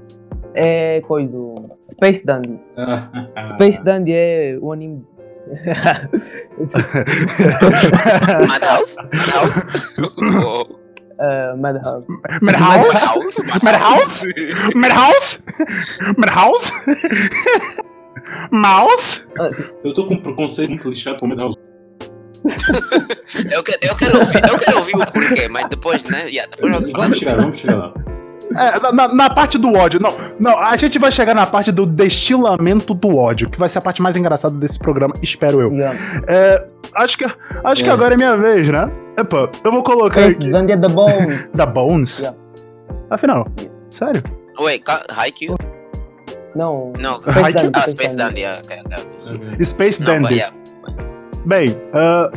é 0.53 1.01
coisa 1.01 1.30
do 1.32 1.70
Space 1.82 2.26
Dandy. 2.26 2.59
Space 3.43 3.84
Dandy 3.84 4.13
é 4.13 4.57
o 4.61 4.72
anime. 4.72 5.05
Madhouse? 8.47 8.95
Madhouse? 9.13 9.61
Uh, 11.18 11.55
Madhouse. 11.57 12.07
Madhouse? 12.41 13.41
Madhouse? 13.63 14.28
Madhouse? 14.76 15.39
Madhouse? 16.18 16.72
Mouse? 18.51 19.28
Ah. 19.39 19.49
Eu 19.84 19.93
tô 19.93 20.07
com 20.07 20.16
um 20.16 20.22
preconceito 20.22 20.70
muito 20.70 20.89
lixado 20.89 21.20
com 21.20 21.28
o 21.28 21.30
Madhouse. 21.30 21.57
eu, 23.51 23.63
quero, 23.63 23.79
eu, 23.81 23.95
quero 23.95 24.19
ouvir, 24.19 24.41
eu 24.49 24.57
quero 24.57 24.77
ouvir 24.77 24.95
o 24.95 25.11
porquê, 25.11 25.47
mas 25.49 25.65
depois, 25.69 26.03
né? 26.05 26.27
Yeah, 26.29 26.51
depois 26.55 26.91
Vamos 26.91 27.17
chegar, 27.17 27.36
vamos 27.38 27.59
chegar 27.59 27.77
lá. 27.77 27.93
É, 28.57 28.79
na- 28.79 28.91
na, 28.91 29.07
na 29.13 29.29
parte 29.29 29.57
do 29.57 29.73
ódio. 29.73 29.99
Não, 29.99 30.11
não, 30.39 30.57
a 30.57 30.77
gente 30.77 30.99
vai 30.99 31.11
chegar 31.11 31.33
na 31.33 31.45
parte 31.47 31.71
do 31.71 31.86
destilamento 31.86 32.93
do 32.93 33.17
ódio, 33.17 33.49
que 33.49 33.57
vai 33.57 33.67
ser 33.69 33.79
a 33.79 33.81
parte 33.81 34.01
mais 34.01 34.15
engraçada 34.15 34.55
desse 34.55 34.77
programa, 34.77 35.13
espero 35.21 35.61
eu. 35.61 35.71
Yeah. 35.73 35.97
É, 36.27 36.65
acho 36.93 37.17
que, 37.17 37.25
acho 37.63 37.83
que 37.83 37.89
É. 37.89 37.93
agora 37.93 38.13
é 38.13 38.17
minha 38.17 38.38
vez, 38.38 38.67
né? 38.69 38.89
Epa, 39.17 39.49
eu 39.63 39.71
vou 39.71 39.81
colocar 39.83 40.21
Space 40.21 40.36
aqui. 40.38 40.51
Dandy 40.51 40.73
é 40.73 40.77
da 40.77 40.88
Bones. 40.89 41.49
Da 41.55 41.65
Bones? 41.65 42.19
Yeah. 42.19 42.38
Afinal, 43.09 43.47
Yes. 43.59 43.71
sério? 43.89 44.23
Wait, 44.59 44.83
ca- 44.83 45.05
Haikyuu? 45.09 45.57
Não. 46.55 46.93
Não, 46.99 47.19
Space 47.19 47.39
Haikyuu? 47.39 47.63
Dandy. 47.71 47.79
Ah, 47.79 47.89
Space 47.89 48.15
Dandy, 48.15 48.39
yeah, 48.41 48.61
ok, 48.63 48.81
ok. 48.86 49.65
Space 49.65 49.99
Não, 50.01 50.05
but 50.05 50.21
Dandy. 50.21 50.36
yeah. 50.36 50.55
Bem, 51.46 51.76
ah, 51.93 52.30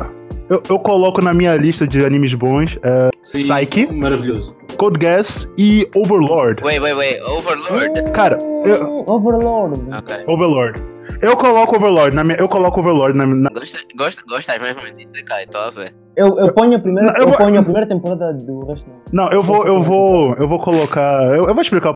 eu, 0.48 0.62
eu 0.68 0.78
coloco 0.78 1.20
na 1.22 1.32
minha 1.32 1.54
lista 1.56 1.86
de 1.86 2.04
animes 2.04 2.34
bons 2.34 2.78
ah, 2.84 3.08
Sim, 3.24 3.38
Psyche? 3.48 3.86
Maravilhoso. 3.92 4.56
Code 4.76 4.98
Geass 5.04 5.48
e 5.58 5.88
Overlord. 5.94 6.62
Wait, 6.62 6.80
wait, 6.80 6.94
wait, 6.96 7.20
Overlord? 7.22 8.10
Cara, 8.12 8.38
eu- 8.64 9.04
Overlord. 9.06 9.80
Ok. 9.92 10.16
Overlord. 10.26 10.82
Eu 11.22 11.36
coloco 11.36 11.76
Overlord 11.76 12.14
na 12.14 12.22
minha, 12.22 12.36
eu 12.38 12.48
coloco 12.48 12.80
Overlord 12.80 13.16
na, 13.16 13.26
na 13.26 13.48
Gosta, 13.50 13.78
gosta, 13.96 14.22
gostas 14.28 14.58
mesmo 14.60 14.80
disso, 14.96 15.24
cara? 15.24 15.42
Estou 15.42 15.60
a 15.62 15.70
ver. 15.70 15.94
Eu, 16.16 16.38
eu 16.38 16.52
ponho 16.52 16.76
a 16.76 16.80
primeira, 16.80 17.08
Não, 17.10 17.14
eu 17.16 17.22
eu, 17.22 17.28
vou- 17.28 17.36
ponho 17.36 17.58
a 17.60 17.62
primeira 17.62 17.86
temporada 17.88 18.32
do 18.34 18.66
resto 18.66 18.86
não. 19.12 19.24
Não, 19.24 19.32
eu 19.32 19.42
vou, 19.42 19.66
eu 19.66 19.80
vou, 19.82 20.34
eu 20.34 20.46
vou 20.46 20.58
colocar. 20.60 21.22
Eu, 21.34 21.46
eu 21.48 21.54
vou 21.54 21.62
explicar. 21.62 21.94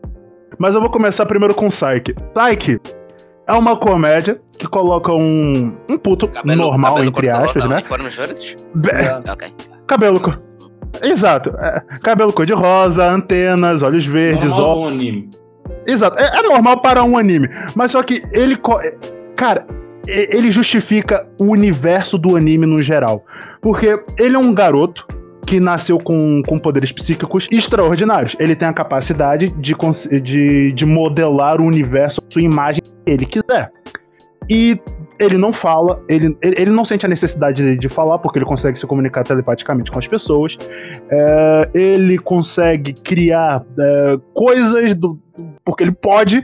Mas 0.57 0.73
eu 0.73 0.81
vou 0.81 0.89
começar 0.89 1.25
primeiro 1.25 1.53
com 1.53 1.67
Psyche. 1.67 2.13
Psyche 2.33 2.79
é 3.47 3.53
uma 3.53 3.75
comédia 3.75 4.39
que 4.57 4.67
coloca 4.67 5.11
um, 5.13 5.75
um 5.89 5.97
puto 5.97 6.27
Cabelo, 6.27 6.61
normal, 6.63 6.93
cabelo 6.95 7.09
entre 7.09 7.29
aspas, 7.29 7.69
né? 7.69 7.81
Be- 8.75 8.89
Yeah. 8.91 9.23
Ok. 9.31 9.47
Cabelo. 9.87 10.21
Exato. 11.01 11.49
é, 11.57 11.81
cabelo 12.01 12.31
cor-de-rosa, 12.31 13.05
antenas, 13.05 13.81
olhos 13.81 14.05
verdes, 14.05 14.49
Normal 14.49 14.67
ó. 14.69 14.75
com 14.75 14.87
anime. 14.87 15.29
Exato. 15.87 16.17
É, 16.19 16.37
é 16.39 16.41
normal 16.43 16.79
para 16.81 17.03
um 17.03 17.17
anime. 17.17 17.49
Mas 17.75 17.91
só 17.91 18.01
que 18.03 18.21
ele. 18.31 18.55
co- 18.55 18.79
Cara, 19.35 19.65
ele 20.07 20.51
justifica 20.51 21.27
o 21.39 21.45
universo 21.45 22.17
do 22.17 22.35
anime 22.37 22.65
no 22.65 22.81
geral. 22.81 23.25
Porque 23.61 24.01
ele 24.19 24.35
é 24.35 24.39
um 24.39 24.53
garoto 24.53 25.05
que 25.45 25.59
nasceu 25.59 25.99
com, 25.99 26.41
com 26.47 26.57
poderes 26.57 26.91
psíquicos 26.91 27.47
extraordinários. 27.51 28.35
Ele 28.39 28.55
tem 28.55 28.67
a 28.67 28.73
capacidade 28.73 29.49
de, 29.49 29.75
de, 30.21 30.71
de 30.71 30.85
modelar 30.85 31.61
o 31.61 31.65
universo, 31.65 32.21
sua 32.29 32.41
imagem, 32.41 32.81
que 32.81 33.11
ele 33.11 33.25
quiser. 33.25 33.71
E 34.49 34.79
ele 35.19 35.37
não 35.37 35.53
fala, 35.53 36.03
ele, 36.09 36.35
ele 36.41 36.55
ele 36.57 36.71
não 36.71 36.83
sente 36.83 37.05
a 37.05 37.09
necessidade 37.09 37.61
de, 37.63 37.77
de 37.77 37.89
falar, 37.89 38.19
porque 38.19 38.39
ele 38.39 38.45
consegue 38.45 38.77
se 38.77 38.85
comunicar 38.85 39.23
telepaticamente 39.23 39.91
com 39.91 39.99
as 39.99 40.07
pessoas. 40.07 40.57
É, 41.09 41.69
ele 41.73 42.17
consegue 42.17 42.93
criar 42.93 43.63
é, 43.79 44.19
coisas 44.33 44.95
do, 44.95 45.17
porque 45.63 45.83
ele 45.83 45.93
pode. 45.93 46.43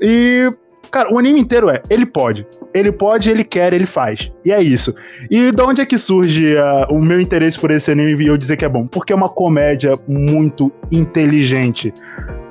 E, 0.00 0.50
cara, 0.90 1.12
o 1.12 1.18
anime 1.18 1.40
inteiro 1.40 1.68
é: 1.68 1.82
ele 1.88 2.06
pode. 2.06 2.46
Ele 2.74 2.92
pode, 2.92 3.30
ele 3.30 3.44
quer, 3.44 3.72
ele 3.72 3.86
faz. 3.86 4.30
E 4.44 4.52
é 4.52 4.62
isso. 4.62 4.94
E 5.30 5.50
de 5.50 5.62
onde 5.62 5.80
é 5.80 5.86
que 5.86 5.98
surge 5.98 6.56
ah, 6.56 6.86
o 6.90 7.00
meu 7.00 7.20
interesse 7.20 7.58
por 7.58 7.70
esse 7.70 7.90
anime 7.90 8.22
e 8.22 8.26
eu 8.26 8.36
dizer 8.36 8.56
que 8.56 8.64
é 8.64 8.68
bom? 8.68 8.86
Porque 8.86 9.12
é 9.12 9.16
uma 9.16 9.28
comédia 9.28 9.92
muito 10.06 10.72
inteligente. 10.90 11.92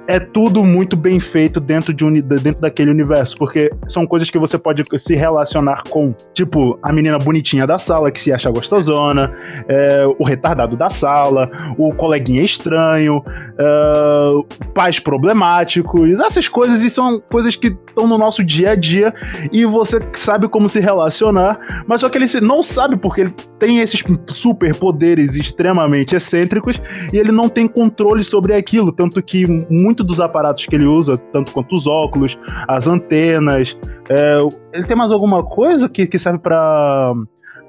É 0.09 0.19
tudo 0.19 0.65
muito 0.65 0.97
bem 0.97 1.19
feito 1.19 1.59
dentro, 1.59 1.93
de 1.93 2.03
uni- 2.03 2.21
dentro 2.21 2.59
daquele 2.59 2.89
universo, 2.89 3.35
porque 3.37 3.69
são 3.87 4.07
coisas 4.07 4.29
que 4.31 4.39
você 4.39 4.57
pode 4.57 4.81
se 4.97 5.15
relacionar 5.15 5.83
com. 5.87 6.15
Tipo, 6.33 6.79
a 6.81 6.91
menina 6.91 7.19
bonitinha 7.19 7.67
da 7.67 7.77
sala 7.77 8.09
que 8.11 8.19
se 8.19 8.33
acha 8.33 8.49
gostosona, 8.49 9.31
é, 9.67 10.05
o 10.17 10.23
retardado 10.23 10.75
da 10.75 10.89
sala, 10.89 11.47
o 11.77 11.93
coleguinha 11.93 12.41
estranho, 12.41 13.23
é, 13.59 14.65
pais 14.73 14.99
problemáticos, 14.99 16.19
essas 16.19 16.47
coisas, 16.47 16.81
e 16.81 16.89
são 16.89 17.21
coisas 17.29 17.55
que 17.55 17.67
estão 17.67 18.07
no 18.07 18.17
nosso 18.17 18.43
dia 18.43 18.71
a 18.71 18.75
dia 18.75 19.13
e 19.51 19.63
você 19.63 19.99
sabe 20.13 20.47
como 20.47 20.67
se 20.67 20.79
relacionar, 20.79 21.83
mas 21.85 22.01
só 22.01 22.09
que 22.09 22.17
ele 22.17 22.25
não 22.41 22.63
sabe 22.63 22.97
porque 22.97 23.21
ele 23.21 23.33
tem 23.59 23.79
esses 23.79 24.03
superpoderes 24.27 25.35
extremamente 25.35 26.15
excêntricos 26.15 26.81
e 27.13 27.17
ele 27.17 27.31
não 27.31 27.47
tem 27.47 27.67
controle 27.67 28.23
sobre 28.23 28.53
aquilo, 28.53 28.91
tanto 28.91 29.21
que 29.21 29.45
muito 29.69 29.98
dos 30.03 30.19
aparatos 30.19 30.65
que 30.65 30.75
ele 30.75 30.85
usa, 30.85 31.17
tanto 31.17 31.51
quanto 31.51 31.75
os 31.75 31.87
óculos, 31.87 32.37
as 32.67 32.87
antenas, 32.87 33.77
é, 34.09 34.37
ele 34.73 34.85
tem 34.85 34.97
mais 34.97 35.11
alguma 35.11 35.43
coisa 35.43 35.87
que, 35.89 36.07
que 36.07 36.19
serve 36.19 36.39
pra 36.39 37.13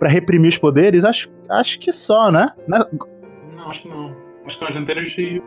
para 0.00 0.08
reprimir 0.08 0.48
os 0.48 0.56
poderes? 0.56 1.04
Acho, 1.04 1.28
acho 1.50 1.78
que 1.78 1.92
só, 1.92 2.32
né? 2.32 2.48
Né? 2.66 2.82
Não, 3.54 3.68
acho 3.68 3.82
que 3.82 3.88
não. 3.88 4.16
Acho 4.46 4.58
que 4.58 4.64
as 4.64 4.74
antenas 4.74 5.12
e. 5.18 5.42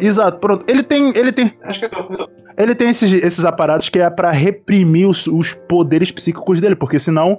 Exato, 0.00 0.38
pronto. 0.38 0.64
Ele 0.68 0.82
tem, 0.82 1.16
ele 1.16 1.30
tem, 1.32 1.52
Acho 1.62 1.78
que 1.78 1.84
é 1.84 1.88
só. 1.88 2.08
é 2.56 2.62
ele 2.62 2.74
tem 2.74 2.88
esses, 2.88 3.12
esses 3.12 3.44
aparatos 3.44 3.88
que 3.88 4.00
é 4.00 4.10
pra 4.10 4.30
reprimir 4.30 5.06
os, 5.06 5.26
os 5.26 5.54
poderes 5.54 6.10
psíquicos 6.10 6.60
dele, 6.60 6.74
porque 6.74 6.98
senão 6.98 7.38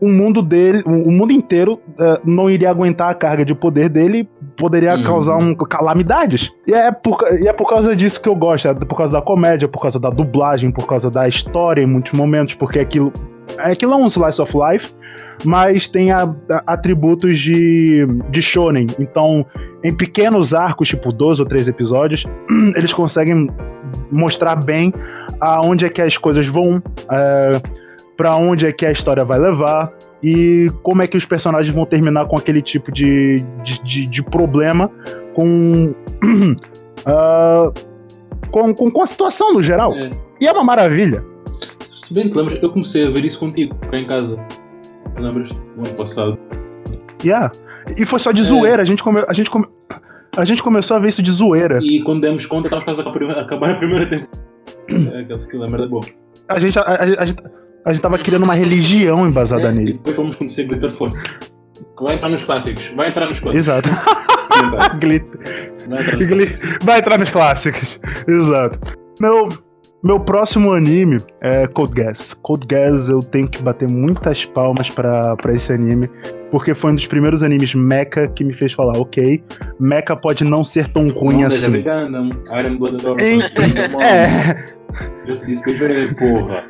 o 0.00 0.08
mundo 0.08 0.42
dele, 0.42 0.82
o, 0.86 1.10
mundo 1.10 1.32
inteiro 1.32 1.78
eh, 1.98 2.20
não 2.24 2.48
iria 2.50 2.70
aguentar 2.70 3.10
a 3.10 3.14
carga 3.14 3.44
de 3.44 3.54
poder 3.54 3.88
dele 3.88 4.28
poderia 4.56 4.94
Uhum. 4.96 5.02
causar 5.04 5.36
um, 5.36 5.54
calamidades. 5.54 6.50
E 6.66 6.72
é, 6.74 6.90
por, 6.92 7.18
e 7.40 7.48
é 7.48 7.52
por 7.52 7.66
causa 7.68 7.94
disso 7.96 8.20
que 8.20 8.28
eu 8.28 8.34
gosto, 8.34 8.68
é 8.68 8.74
por 8.74 8.96
causa 8.96 9.12
da 9.12 9.22
comédia, 9.22 9.66
por 9.68 9.80
causa 9.80 9.98
da 9.98 10.10
dublagem, 10.10 10.70
por 10.70 10.86
causa 10.86 11.10
da 11.10 11.26
história 11.28 11.82
em 11.82 11.86
muitos 11.86 12.12
momentos, 12.12 12.54
porque 12.54 12.78
aquilo, 12.78 13.12
aquilo 13.58 13.92
é 13.92 13.96
um 13.96 14.06
slice 14.06 14.40
of 14.40 14.52
life, 14.56 14.92
mas 15.44 15.88
tem 15.88 16.10
a- 16.12 16.24
a- 16.50 16.62
atributos 16.66 17.38
de, 17.38 18.06
de 18.30 18.42
shonen. 18.42 18.86
Então, 18.98 19.46
em 19.82 19.94
pequenos 19.96 20.52
arcos, 20.52 20.88
tipo 20.88 21.10
12 21.12 21.40
ou 21.40 21.48
13 21.48 21.70
episódios, 21.70 22.26
eles 22.76 22.92
conseguem 22.92 23.48
mostrar 24.10 24.56
bem 24.56 24.92
aonde 25.40 25.84
é 25.86 25.88
que 25.88 26.02
as 26.02 26.16
coisas 26.18 26.46
vão, 26.46 26.82
é, 27.10 27.52
para 28.20 28.36
onde 28.36 28.66
é 28.66 28.72
que 28.72 28.84
a 28.84 28.90
história 28.92 29.24
vai 29.24 29.38
levar 29.38 29.90
e 30.22 30.70
como 30.82 31.02
é 31.02 31.06
que 31.06 31.16
os 31.16 31.24
personagens 31.24 31.74
vão 31.74 31.86
terminar 31.86 32.26
com 32.26 32.36
aquele 32.36 32.60
tipo 32.60 32.92
de, 32.92 33.38
de, 33.62 33.82
de- 33.82 34.06
de 34.06 34.22
problema 34.22 34.90
com, 35.34 35.94
ah, 37.06 37.72
com, 38.50 38.74
com, 38.74 38.90
com 38.90 39.02
a 39.02 39.06
situação 39.06 39.54
no 39.54 39.62
geral. 39.62 39.94
É. 39.94 40.10
E 40.38 40.46
é 40.46 40.52
uma 40.52 40.62
maravilha. 40.62 41.24
Se 41.80 42.12
bem 42.12 42.28
te 42.28 42.36
lembras, 42.36 42.62
eu 42.62 42.68
comecei 42.70 43.06
a 43.06 43.10
ver 43.10 43.24
isso 43.24 43.38
contigo, 43.38 43.74
cá 43.90 43.96
em 43.96 44.06
casa. 44.06 44.38
Lembras? 45.18 45.48
No 45.74 45.86
ano 45.86 45.94
passado. 45.96 46.38
Yeah. 47.24 47.50
E 47.96 48.04
foi 48.04 48.18
só 48.18 48.32
de 48.32 48.42
É. 48.42 48.44
zoeira. 48.44 48.82
A 48.82 48.84
gente, 48.84 49.02
come, 49.02 49.24
a, 49.26 49.32
gente 49.32 49.48
come, 49.48 49.64
a 50.36 50.44
gente 50.44 50.62
começou 50.62 50.94
a 50.94 51.00
ver 51.00 51.08
isso 51.08 51.22
de 51.22 51.30
zoeira. 51.30 51.78
E 51.82 52.02
quando 52.02 52.20
demos 52.20 52.44
conta, 52.44 52.66
estávamos 52.66 52.84
quase 52.84 53.00
a 53.38 53.40
acabar- 53.44 53.70
a 53.70 53.74
primeira 53.76 54.04
temporada. 54.06 54.38
É, 54.90 55.34
aquela 55.34 55.66
merda 55.68 55.86
boa. 55.88 56.02
A 56.48 56.60
gente, 56.60 56.78
a, 56.78 56.82
a, 56.82 57.02
a 57.22 57.24
gente, 57.26 57.42
a 57.84 57.92
gente 57.92 58.02
tava 58.02 58.18
criando 58.18 58.42
uma 58.44 58.54
religião 58.54 59.26
embasada 59.26 59.68
É, 59.68 59.72
e 59.72 59.74
nele. 59.74 59.92
depois 59.94 60.16
fomos 60.16 60.36
conhecer 60.36 60.64
Glitter 60.64 60.92
Force. 60.92 61.22
Que 61.96 62.04
vai 62.04 62.14
entrar 62.16 62.28
nos 62.28 62.42
clássicos. 62.44 62.92
Vai 62.96 63.08
entrar 63.08 63.26
nos 63.26 63.40
clássicos. 63.40 63.66
Exato. 63.66 63.88
Glitter. 65.00 65.40
Vai 65.88 66.00
entrar 66.02 66.78
Vai 66.82 66.98
entrar 66.98 67.18
nos 67.18 67.30
clássicos. 67.30 67.98
Exato. 68.28 68.78
Meu, 69.20 69.48
meu 70.04 70.20
próximo 70.20 70.72
anime 70.72 71.18
é 71.40 71.66
Code 71.66 71.92
Geass. 71.96 72.34
Code 72.34 72.66
Geass 72.70 73.08
eu 73.08 73.20
tenho 73.20 73.48
que 73.48 73.62
bater 73.62 73.88
muitas 73.90 74.44
palmas 74.44 74.90
pra, 74.90 75.36
pra 75.36 75.52
esse 75.52 75.72
anime, 75.72 76.08
porque 76.50 76.74
foi 76.74 76.92
um 76.92 76.94
dos 76.94 77.06
primeiros 77.06 77.42
animes 77.42 77.74
mecha 77.74 78.28
que 78.28 78.44
me 78.44 78.52
fez 78.52 78.72
falar, 78.72 78.98
ok, 78.98 79.42
mecha 79.78 80.14
pode 80.16 80.44
não 80.44 80.62
ser 80.62 80.88
tão 80.88 81.08
ruim 81.08 81.44
Ondas 81.44 81.64
assim. 81.64 81.78
Gundam, 81.82 82.30
Iron 82.58 82.76
Blood. 82.76 83.24
Em- 83.24 83.40
É, 84.02 84.56
Já 85.26 85.34
te 85.34 85.46
disse 85.46 85.62
que 85.62 85.70
eu 85.70 86.14
porra. 86.16 86.64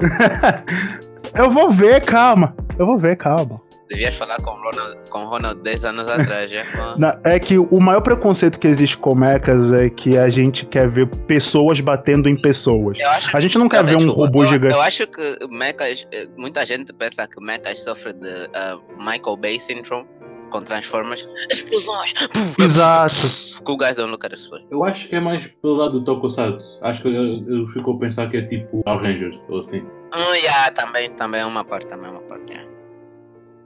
eu 1.34 1.50
vou 1.50 1.70
ver, 1.70 2.00
calma. 2.02 2.54
Eu 2.78 2.86
vou 2.86 2.98
ver, 2.98 3.16
calma. 3.16 3.60
Devias 3.90 4.14
falar 4.14 4.36
com 4.36 4.52
Ronald, 4.52 5.10
com 5.10 5.24
Ronald 5.24 5.62
10 5.62 5.84
anos 5.84 6.08
atrás, 6.08 6.48
já. 6.48 6.62
É 7.24 7.40
que 7.40 7.58
o 7.58 7.80
maior 7.80 8.00
preconceito 8.00 8.56
que 8.58 8.68
existe 8.68 8.96
com 8.96 9.16
mechas 9.16 9.72
é 9.72 9.90
que 9.90 10.16
a 10.16 10.28
gente 10.28 10.64
quer 10.64 10.88
ver 10.88 11.08
pessoas 11.26 11.80
batendo 11.80 12.28
em 12.28 12.40
pessoas. 12.40 13.00
Eu 13.00 13.10
acho 13.10 13.36
A 13.36 13.40
gente 13.40 13.58
não 13.58 13.68
quer 13.68 13.84
ver 13.84 13.96
um 13.96 13.98
Desculpa, 13.98 14.20
robô 14.20 14.44
eu, 14.44 14.46
gigante. 14.46 14.74
Eu 14.74 14.80
acho 14.80 15.06
que 15.08 15.38
mechas, 15.50 16.06
eh, 16.12 16.28
muita 16.36 16.64
gente 16.64 16.92
pensa 16.92 17.26
que 17.26 17.44
mechas 17.44 17.82
sofre 17.82 18.12
de 18.12 18.48
ah, 18.54 18.78
Michael 18.96 19.36
Bay 19.36 19.58
Syndrome 19.58 20.06
com 20.50 20.62
Transformers. 20.62 21.28
Explosões! 21.50 22.14
Exato. 22.58 23.14
Que 23.64 23.72
o 23.72 23.76
guys 23.76 23.96
don't 23.96 24.10
look 24.10 24.24
at 24.26 24.34
as 24.34 24.42
pessoas. 24.42 24.62
Eu 24.70 24.84
acho 24.84 25.08
que 25.08 25.16
é 25.16 25.20
mais 25.20 25.46
pelo 25.46 25.74
lado 25.76 26.00
do 26.00 26.04
Tokusatsu. 26.04 26.78
Acho 26.82 27.02
que 27.02 27.08
ele, 27.08 27.44
ele 27.48 27.66
ficou 27.68 27.94
a 27.96 27.98
pensar 27.98 28.30
que 28.30 28.36
é 28.36 28.42
tipo 28.42 28.82
Power 28.82 29.00
Rangers 29.00 29.44
ou 29.48 29.60
assim. 29.60 29.80
Hum, 29.80 30.34
yeah, 30.34 30.70
também, 30.72 31.10
também 31.10 31.40
é 31.40 31.46
uma 31.46 31.64
parte, 31.64 31.86
também 31.86 32.08
é 32.08 32.10
uma 32.10 32.22
parte. 32.22 32.52
yeah. 32.52 32.69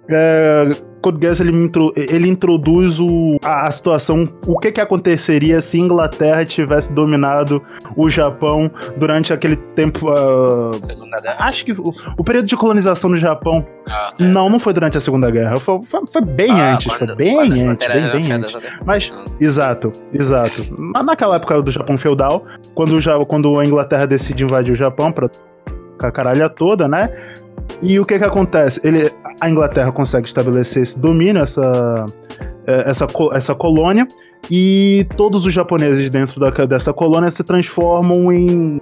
É, 0.08 0.70
Code 1.02 1.18
Geass 1.20 1.40
ele, 1.40 1.50
intro- 1.52 1.92
ele 1.96 2.28
introduz 2.28 2.98
o, 2.98 3.36
a, 3.42 3.66
a 3.66 3.70
situação, 3.70 4.26
o 4.46 4.58
que 4.58 4.72
que 4.72 4.80
aconteceria 4.80 5.60
se 5.60 5.78
Inglaterra 5.78 6.44
tivesse 6.44 6.92
dominado 6.92 7.62
o 7.96 8.08
Japão 8.10 8.70
durante 8.96 9.32
aquele 9.32 9.56
tempo. 9.56 10.06
Guerra. 10.06 11.36
acho 11.38 11.64
que 11.64 11.72
o, 11.72 11.92
o 12.18 12.24
período 12.24 12.46
de 12.46 12.56
colonização 12.56 13.10
no 13.10 13.16
Japão. 13.18 13.66
Ah, 13.90 14.10
ok. 14.14 14.26
Não, 14.28 14.48
não 14.48 14.58
foi 14.58 14.72
durante 14.72 14.96
a 14.96 15.00
Segunda 15.00 15.30
Guerra. 15.30 15.56
Foi, 15.58 15.82
foi- 15.82 16.06
foi 16.10 16.22
bem 16.22 16.50
Ah, 16.52 16.74
antes. 16.74 16.92
foi 16.92 17.14
bem 17.16 17.38
antes. 17.38 17.86
Bem, 17.88 18.10
bem 18.10 18.32
antes. 18.32 18.56
Mas, 18.84 19.10
Hum. 19.10 19.24
exato, 19.40 19.92
exato. 20.12 20.62
Naquela 21.04 21.36
época 21.36 21.60
do 21.62 21.70
Japão 21.70 21.96
feudal, 21.98 22.44
quando, 22.74 22.98
já, 23.00 23.22
quando 23.26 23.58
a 23.58 23.64
Inglaterra 23.64 24.06
decide 24.06 24.42
invadir 24.44 24.72
o 24.72 24.76
Japão 24.76 25.12
pra 25.12 25.28
a 26.02 26.10
caralha 26.10 26.48
toda, 26.48 26.88
né? 26.88 27.10
E 27.80 27.98
o 28.00 28.04
que 28.04 28.18
que 28.18 28.24
acontece? 28.24 28.80
Ele, 28.84 29.10
a 29.40 29.50
Inglaterra 29.50 29.92
consegue 29.92 30.26
estabelecer 30.26 30.82
esse 30.82 30.98
domínio, 30.98 31.42
essa, 31.42 32.06
eh, 32.66 32.90
essa, 32.90 33.06
essa 33.32 33.54
colônia, 33.54 34.06
e 34.50 35.06
todos 35.16 35.46
os 35.46 35.52
japoneses 35.52 36.10
dentro 36.10 36.38
da, 36.38 36.50
dessa 36.66 36.92
colônia 36.92 37.30
se 37.30 37.42
transformam 37.42 38.32
em, 38.32 38.78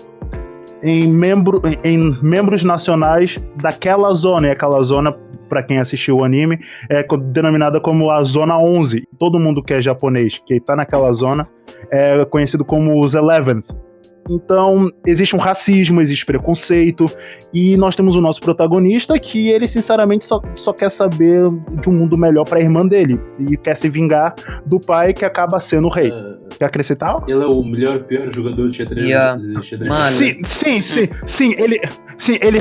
em, 0.82 1.08
membro, 1.08 1.62
em, 1.64 1.78
em 1.92 2.16
membros 2.22 2.64
nacionais 2.64 3.36
daquela 3.56 4.12
zona. 4.12 4.48
E 4.48 4.50
aquela 4.50 4.82
zona, 4.82 5.12
para 5.48 5.62
quem 5.62 5.78
assistiu 5.78 6.18
o 6.18 6.24
anime, 6.24 6.58
é 6.90 7.06
denominada 7.16 7.80
como 7.80 8.10
a 8.10 8.22
Zona 8.24 8.58
11. 8.58 9.04
Todo 9.18 9.38
mundo 9.38 9.62
que 9.62 9.74
é 9.74 9.80
japonês, 9.80 10.40
que 10.44 10.58
tá 10.60 10.74
naquela 10.74 11.12
zona, 11.12 11.48
é 11.90 12.24
conhecido 12.24 12.64
como 12.64 13.00
os 13.00 13.14
Eleventh. 13.14 13.68
Então, 14.30 14.88
existe 15.06 15.34
um 15.34 15.38
racismo, 15.38 16.00
existe 16.00 16.24
preconceito, 16.24 17.06
e 17.52 17.76
nós 17.76 17.96
temos 17.96 18.14
o 18.14 18.20
nosso 18.20 18.40
protagonista 18.40 19.18
que 19.18 19.50
ele, 19.50 19.66
sinceramente, 19.66 20.24
só, 20.24 20.40
só 20.54 20.72
quer 20.72 20.90
saber 20.90 21.44
de 21.80 21.88
um 21.88 21.92
mundo 21.92 22.16
melhor 22.16 22.44
para 22.44 22.58
a 22.58 22.62
irmã 22.62 22.86
dele 22.86 23.20
e 23.38 23.56
quer 23.56 23.76
se 23.76 23.88
vingar 23.88 24.34
do 24.64 24.78
pai 24.78 25.12
que 25.12 25.24
acaba 25.24 25.60
sendo 25.60 25.88
o 25.88 25.90
rei. 25.90 26.10
Uh, 26.10 26.42
Quer 26.58 26.66
acrescentar? 26.66 27.22
ele 27.26 27.42
é 27.42 27.46
o 27.46 27.62
melhor, 27.62 28.04
pior 28.04 28.30
jogador 28.30 28.70
de 28.70 28.76
xadrez. 28.76 29.06
Yeah. 29.06 29.36
de 29.36 29.66
xadrez. 29.66 29.90
Mano. 29.90 30.16
Sim, 30.16 30.44
sim, 30.44 30.80
sim, 30.80 31.08
sim, 31.26 31.54
ele. 31.58 31.80
Sim, 32.18 32.38
ele. 32.40 32.58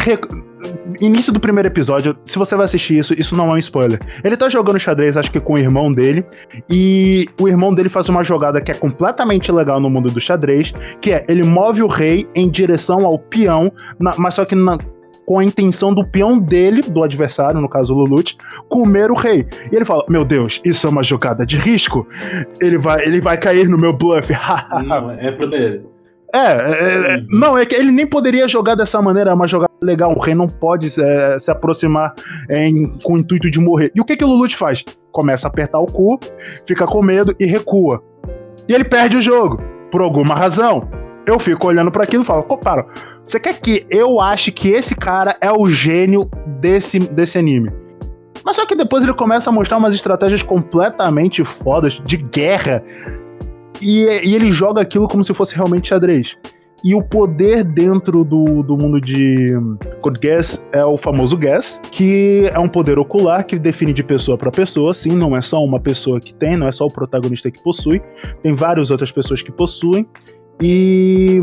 Início 1.00 1.32
do 1.34 1.40
primeiro 1.40 1.68
episódio, 1.68 2.16
se 2.26 2.38
você 2.38 2.56
vai 2.56 2.66
assistir 2.66 2.98
isso, 2.98 3.14
isso 3.18 3.36
não 3.36 3.50
é 3.50 3.54
um 3.54 3.58
spoiler. 3.58 4.00
Ele 4.24 4.38
tá 4.38 4.50
jogando 4.50 4.80
xadrez, 4.80 5.18
acho 5.18 5.32
que 5.32 5.40
com 5.40 5.54
o 5.54 5.58
irmão 5.58 5.92
dele, 5.92 6.26
e 6.70 7.28
o 7.40 7.48
irmão 7.48 7.74
dele 7.74 7.90
faz 7.90 8.08
uma 8.10 8.24
jogada 8.24 8.62
que 8.62 8.72
é 8.72 8.76
completamente 8.76 9.52
legal 9.52 9.80
no 9.80 9.90
mundo 9.90 10.12
do 10.12 10.20
xadrez, 10.20 10.74
que 11.00 11.12
é 11.12 11.26
ele 11.28 11.44
move 11.44 11.82
o 11.82 11.88
rei 11.88 12.28
em 12.36 12.50
direção 12.50 13.06
ao 13.06 13.18
peão, 13.18 13.72
na- 14.00 14.14
mas 14.18 14.36
só 14.36 14.46
que 14.46 14.56
na- 14.56 14.78
com 15.26 15.40
a 15.40 15.44
intenção 15.44 15.94
do 15.94 16.06
peão 16.06 16.38
dele, 16.38 16.82
do 16.82 17.04
adversário, 17.04 17.62
no 17.62 17.70
caso 17.70 17.94
o 17.94 17.98
Lulut, 17.98 18.36
comer 18.68 19.12
o 19.12 19.16
rei. 19.16 19.46
E 19.72 19.76
ele 19.76 19.86
fala: 19.86 20.04
Meu 20.10 20.26
Deus, 20.26 20.60
isso 20.66 20.86
é 20.88 20.90
uma 20.90 21.04
jogada 21.04 21.46
de 21.46 21.58
risco. 21.58 22.06
Ele 22.60 22.78
vai, 22.78 23.06
ele 23.06 23.22
vai 23.22 23.38
cair 23.38 23.70
no 23.70 23.78
meu 23.78 23.94
bluff. 23.94 24.28
Não, 24.86 25.12
é. 25.12 25.28
É, 25.28 25.80
é, 26.34 27.14
é, 27.14 27.16
Uhum. 27.18 27.28
não, 27.30 27.58
é 27.58 27.66
que 27.66 27.76
ele 27.76 27.92
nem 27.92 28.06
poderia 28.08 28.48
jogar 28.48 28.76
dessa 28.76 29.02
maneira, 29.02 29.32
é 29.32 29.34
uma 29.34 29.48
jogada 29.48 29.72
legal. 29.82 30.14
O 30.16 30.20
rei 30.20 30.34
não 30.36 30.48
pode 30.48 30.92
é, 31.02 31.40
se 31.40 31.50
aproximar 31.52 32.14
é, 32.50 32.68
em- 32.68 32.92
com 33.04 33.14
o 33.14 33.18
intuito 33.18 33.50
de 33.52 33.60
morrer. 33.60 33.92
E 33.96 34.02
o 34.02 34.06
que, 34.06 34.16
que 34.16 34.24
o 34.24 34.28
Lulut 34.28 34.56
faz? 34.56 34.84
Começa 35.12 35.48
a 35.48 35.50
apertar 35.50 35.80
o 35.80 35.86
cu, 35.88 36.20
fica 36.68 36.86
com 36.86 37.02
medo 37.04 37.36
e 37.40 37.46
recua. 37.46 38.02
E 38.68 38.74
ele 38.74 38.84
perde 38.86 39.18
o 39.18 39.22
jogo, 39.22 39.60
por 39.92 40.02
alguma 40.02 40.36
razão. 40.36 40.88
Eu 41.26 41.38
fico 41.40 41.68
olhando 41.68 41.92
para 41.92 42.04
aquilo 42.04 42.24
e 42.24 42.26
falo, 42.26 42.44
para, 42.44 42.86
você 43.26 43.40
quer 43.40 43.60
que 43.60 43.86
eu 43.90 44.20
ache 44.20 44.52
que 44.52 44.70
esse 44.72 44.96
cara 44.96 45.36
é 45.40 45.52
o 45.52 45.68
gênio 45.68 46.30
desse, 46.60 46.98
desse 47.00 47.38
anime? 47.38 47.72
Mas 48.44 48.56
só 48.56 48.66
que 48.66 48.76
depois 48.76 49.04
ele 49.04 49.14
começa 49.14 49.50
a 49.50 49.54
mostrar 49.54 49.78
umas 49.78 49.94
estratégias 49.94 50.42
completamente 50.42 51.44
fodas 51.46 52.02
de 52.04 52.18
guerra. 52.18 52.84
E, 53.82 54.06
e 54.24 54.36
ele 54.36 54.52
joga 54.52 54.82
aquilo 54.82 55.08
como 55.08 55.24
se 55.24 55.34
fosse 55.34 55.56
realmente 55.56 55.90
xadrez. 55.90 56.38
E 56.84 56.96
o 56.96 57.04
poder 57.04 57.64
dentro 57.64 58.24
do, 58.24 58.64
do 58.64 58.76
mundo 58.76 59.00
de 59.00 59.50
Code 60.02 60.20
Geass 60.22 60.64
é 60.72 60.84
o 60.84 60.98
famoso 60.98 61.38
Geass, 61.40 61.80
que 61.92 62.50
é 62.52 62.58
um 62.58 62.68
poder 62.68 62.98
ocular 62.98 63.46
que 63.46 63.60
define 63.60 63.94
de 63.94 64.04
pessoa 64.04 64.36
para 64.36 64.50
pessoa. 64.50 64.92
Sim, 64.94 65.12
não 65.12 65.38
é 65.38 65.42
só 65.42 65.64
uma 65.64 65.80
pessoa 65.80 66.20
que 66.20 66.34
tem, 66.34 66.58
não 66.58 66.68
é 66.68 66.72
só 66.72 66.86
o 66.86 66.92
protagonista 66.92 67.52
que 67.52 67.62
possui. 67.62 68.02
Tem 68.42 68.54
várias 68.54 68.90
outras 68.90 69.12
pessoas 69.12 69.44
que 69.44 69.52
possuem. 69.52 70.08
E 70.60 71.42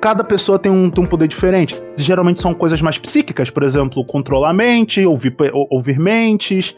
cada 0.00 0.24
pessoa 0.24 0.58
tem 0.58 0.72
um, 0.72 0.88
tem 0.88 1.04
um 1.04 1.06
poder 1.06 1.28
diferente. 1.28 1.74
Geralmente 1.96 2.40
são 2.40 2.54
coisas 2.54 2.80
mais 2.80 2.96
psíquicas, 2.96 3.50
por 3.50 3.62
exemplo, 3.62 4.04
controlar 4.06 4.50
a 4.50 4.54
mente, 4.54 5.04
ouvir, 5.04 5.36
ouvir 5.70 5.98
mentes. 5.98 6.74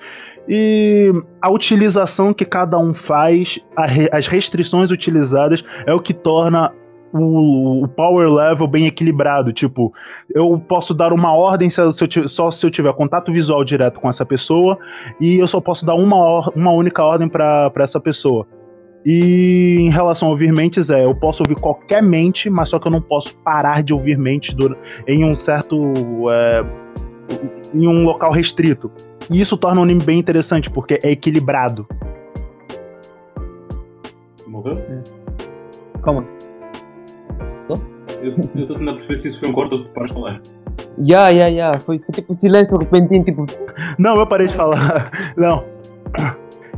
E 0.49 1.12
a 1.42 1.51
utilização 1.51 2.32
que 2.32 2.44
cada 2.44 2.78
um 2.78 2.94
faz, 2.94 3.59
re- 3.78 4.09
as 4.12 4.26
restrições 4.26 4.90
utilizadas, 4.90 5.62
é 5.86 5.92
o 5.92 6.01
que 6.01 6.14
torna 6.14 6.72
o, 7.12 7.84
o 7.84 7.88
power 7.88 8.28
level 8.32 8.66
bem 8.66 8.86
equilibrado. 8.86 9.53
Tipo, 9.53 9.92
eu 10.34 10.59
posso 10.59 10.94
dar 10.94 11.12
uma 11.12 11.34
ordem 11.34 11.68
se 11.68 11.80
se 11.92 12.18
eu 12.18 12.28
só 12.28 12.51
se 12.51 12.64
eu 12.64 12.70
tiver 12.70 12.92
contato 12.94 13.30
visual 13.32 13.62
direto 13.64 14.01
com 14.01 14.09
essa 14.09 14.24
pessoa, 14.24 14.78
e 15.20 15.36
eu 15.38 15.46
só 15.49 15.61
posso 15.61 15.84
dar 15.84 15.94
uma, 15.94 16.16
or- 16.16 16.53
uma 16.57 16.72
única 16.72 17.03
ordem 17.03 17.28
para 17.28 17.70
essa 17.78 18.01
pessoa. 18.01 18.46
E 19.07 19.76
em 19.80 19.90
relação 19.90 20.28
a 20.28 20.32
ouvir 20.32 20.53
mentes, 20.53 20.90
é, 20.90 21.05
eu 21.05 21.14
posso 21.14 21.42
ouvir 21.42 21.55
qualquer 21.55 22.03
mente, 22.03 22.51
mas 22.51 22.68
só 22.68 22.78
que 22.78 22.88
eu 22.88 22.92
não 22.92 23.01
posso 23.01 23.36
parar 23.38 23.82
de 23.82 23.94
ouvir 23.94 24.18
mentes 24.18 24.53
dura- 24.55 24.76
em 25.07 25.24
um 25.24 25.34
certo. 25.34 25.76
é, 26.30 26.64
em 27.75 27.87
um 27.87 28.05
local 28.05 28.33
restrito. 28.33 28.91
E 29.31 29.41
isso 29.41 29.57
torna 29.57 29.81
o 29.81 29.85
anime 29.85 30.03
bem 30.03 30.19
interessante, 30.19 30.71
porque 30.71 30.99
é 31.03 31.11
equilibrado. 31.11 31.87
Morreu? 34.47 34.79
Calma. 36.03 36.25
Eu 37.69 37.77
eu 38.23 38.62
estou 38.62 38.77
tentando 38.77 38.95
perceber 38.95 39.16
se 39.16 39.29
isso 39.29 39.41
foi 39.41 39.49
um 39.49 39.53
corte 39.53 39.73
ou 39.73 39.79
se 39.79 39.85
tu 39.85 39.91
paras 39.91 40.11
de 40.11 40.14
falar. 40.14 40.41
Ya, 41.01 41.29
ya, 41.29 41.49
ya. 41.49 41.81
Foi, 41.81 41.99
foi 41.99 42.14
tipo 42.14 42.33
um 42.33 42.35
silêncio 42.35 42.77
repentino, 42.77 43.25
tipo. 43.25 43.47
Não, 43.99 44.19
eu 44.19 44.27
parei 44.27 44.49
de 44.49 44.55
falar. 44.55 45.11
Não. 45.37 45.64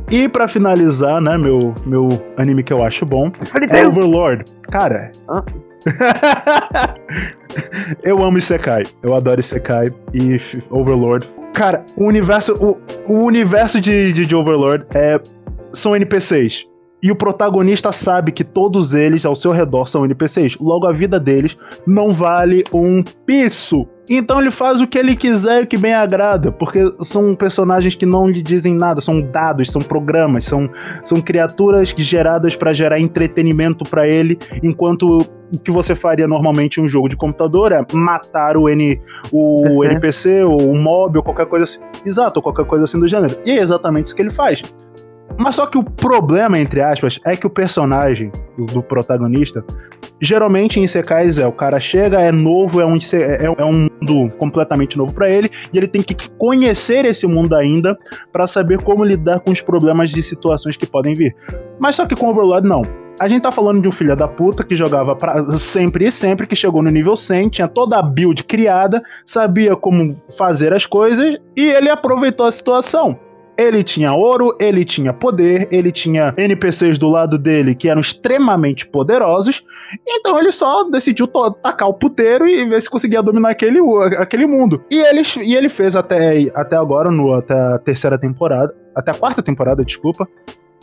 E 0.09 0.27
pra 0.27 0.47
finalizar, 0.47 1.21
né, 1.21 1.37
meu, 1.37 1.73
meu 1.85 2.09
anime 2.37 2.63
que 2.63 2.73
eu 2.73 2.83
acho 2.83 3.05
bom, 3.05 3.31
é 3.69 3.87
Overlord. 3.87 4.43
Cara. 4.63 5.11
Hã? 5.29 5.43
eu 8.03 8.23
amo 8.23 8.37
Isekai. 8.37 8.83
Eu 9.03 9.13
adoro 9.13 9.39
Isekai 9.39 9.87
e 10.13 10.39
Overlord. 10.69 11.27
Cara, 11.53 11.85
o 11.97 12.05
universo, 12.05 12.53
o, 12.53 12.77
o 13.11 13.25
universo 13.25 13.79
de, 13.79 14.13
de, 14.13 14.25
de 14.25 14.35
Overlord 14.35 14.85
é, 14.93 15.19
são 15.73 15.95
NPCs. 15.95 16.65
E 17.03 17.11
o 17.11 17.15
protagonista 17.15 17.91
sabe 17.91 18.31
que 18.31 18.43
todos 18.43 18.93
eles 18.93 19.25
ao 19.25 19.35
seu 19.35 19.51
redor 19.51 19.87
são 19.87 20.05
NPCs. 20.05 20.57
Logo, 20.59 20.85
a 20.85 20.91
vida 20.91 21.19
deles 21.19 21.57
não 21.85 22.13
vale 22.13 22.63
um 22.71 23.03
piso. 23.25 23.87
Então 24.09 24.41
ele 24.41 24.51
faz 24.51 24.81
o 24.81 24.87
que 24.87 24.97
ele 24.97 25.15
quiser 25.15 25.61
e 25.61 25.63
o 25.63 25.67
que 25.67 25.77
bem 25.77 25.93
agrada, 25.93 26.51
porque 26.51 26.79
são 27.01 27.33
personagens 27.33 27.95
que 27.95 28.05
não 28.05 28.27
lhe 28.27 28.41
dizem 28.41 28.73
nada, 28.73 28.99
são 28.99 29.21
dados, 29.21 29.71
são 29.71 29.81
programas, 29.81 30.43
são, 30.43 30.69
são 31.05 31.21
criaturas 31.21 31.93
geradas 31.97 32.55
para 32.55 32.73
gerar 32.73 32.99
entretenimento 32.99 33.85
para 33.89 34.05
ele, 34.05 34.37
enquanto 34.61 35.19
o 35.53 35.59
que 35.59 35.71
você 35.71 35.95
faria 35.95 36.27
normalmente 36.27 36.79
em 36.79 36.83
um 36.83 36.87
jogo 36.89 37.07
de 37.07 37.15
computador 37.15 37.71
é 37.71 37.85
matar 37.93 38.57
o, 38.57 38.67
N, 38.69 39.01
o 39.31 39.63
PC. 39.63 39.85
NPC, 39.85 40.43
ou 40.43 40.71
o 40.71 40.77
mob, 40.77 41.17
ou 41.17 41.23
qualquer 41.23 41.45
coisa 41.45 41.65
assim. 41.65 41.79
Exato, 42.05 42.39
ou 42.39 42.43
qualquer 42.43 42.65
coisa 42.65 42.85
assim 42.85 42.99
do 42.99 43.07
gênero. 43.07 43.37
E 43.45 43.51
é 43.51 43.59
exatamente 43.59 44.07
isso 44.07 44.15
que 44.15 44.21
ele 44.21 44.31
faz. 44.31 44.61
Mas 45.41 45.55
só 45.55 45.65
que 45.65 45.77
o 45.77 45.83
problema, 45.83 46.59
entre 46.59 46.81
aspas, 46.81 47.19
é 47.25 47.35
que 47.35 47.47
o 47.47 47.49
personagem 47.49 48.31
do, 48.55 48.65
do 48.65 48.83
protagonista, 48.83 49.65
geralmente 50.21 50.79
em 50.79 50.83
Isekais 50.83 51.39
é 51.39 51.47
o 51.47 51.51
cara 51.51 51.79
chega, 51.79 52.21
é 52.21 52.31
novo, 52.31 52.79
é 52.79 52.85
um, 52.85 52.95
é, 52.95 53.45
é 53.45 53.65
um 53.65 53.87
mundo 53.89 54.37
completamente 54.37 54.95
novo 54.95 55.11
pra 55.15 55.27
ele, 55.27 55.49
e 55.73 55.77
ele 55.79 55.87
tem 55.87 56.03
que 56.03 56.29
conhecer 56.37 57.05
esse 57.05 57.25
mundo 57.25 57.55
ainda 57.55 57.97
pra 58.31 58.45
saber 58.45 58.83
como 58.83 59.03
lidar 59.03 59.39
com 59.39 59.49
os 59.49 59.61
problemas 59.61 60.11
de 60.11 60.21
situações 60.21 60.77
que 60.77 60.85
podem 60.85 61.15
vir. 61.15 61.35
Mas 61.79 61.95
só 61.95 62.05
que 62.05 62.15
com 62.15 62.29
Overlord 62.29 62.67
não. 62.67 62.83
A 63.19 63.27
gente 63.27 63.41
tá 63.41 63.51
falando 63.51 63.81
de 63.81 63.89
um 63.89 63.91
filho 63.91 64.15
da 64.15 64.27
puta 64.27 64.63
que 64.63 64.75
jogava 64.75 65.15
pra 65.15 65.43
sempre 65.57 66.05
e 66.05 66.11
sempre, 66.11 66.45
que 66.45 66.55
chegou 66.55 66.83
no 66.83 66.91
nível 66.91 67.17
100, 67.17 67.49
tinha 67.49 67.67
toda 67.67 67.97
a 67.97 68.03
build 68.03 68.43
criada, 68.43 69.01
sabia 69.25 69.75
como 69.75 70.13
fazer 70.37 70.71
as 70.71 70.85
coisas 70.85 71.37
e 71.57 71.67
ele 71.67 71.89
aproveitou 71.89 72.45
a 72.45 72.51
situação. 72.51 73.19
Ele 73.57 73.83
tinha 73.83 74.13
ouro, 74.13 74.55
ele 74.59 74.83
tinha 74.85 75.13
poder, 75.13 75.67
ele 75.71 75.91
tinha 75.91 76.33
NPCs 76.37 76.97
do 76.97 77.07
lado 77.07 77.37
dele 77.37 77.75
que 77.75 77.89
eram 77.89 78.01
extremamente 78.01 78.87
poderosos, 78.87 79.63
então 80.07 80.39
ele 80.39 80.51
só 80.51 80.83
decidiu 80.85 81.27
tacar 81.27 81.87
o 81.87 81.93
puteiro 81.93 82.47
e 82.47 82.65
ver 82.65 82.81
se 82.81 82.89
conseguia 82.89 83.21
dominar 83.21 83.49
aquele, 83.49 83.79
aquele 84.17 84.47
mundo. 84.47 84.81
E 84.89 84.99
ele, 84.99 85.21
e 85.43 85.55
ele 85.55 85.69
fez 85.69 85.95
até, 85.95 86.49
até 86.55 86.75
agora, 86.75 87.11
no, 87.11 87.33
até 87.33 87.53
a 87.53 87.77
terceira 87.77 88.17
temporada, 88.17 88.73
até 88.95 89.11
a 89.11 89.15
quarta 89.15 89.41
temporada, 89.41 89.83
desculpa. 89.83 90.27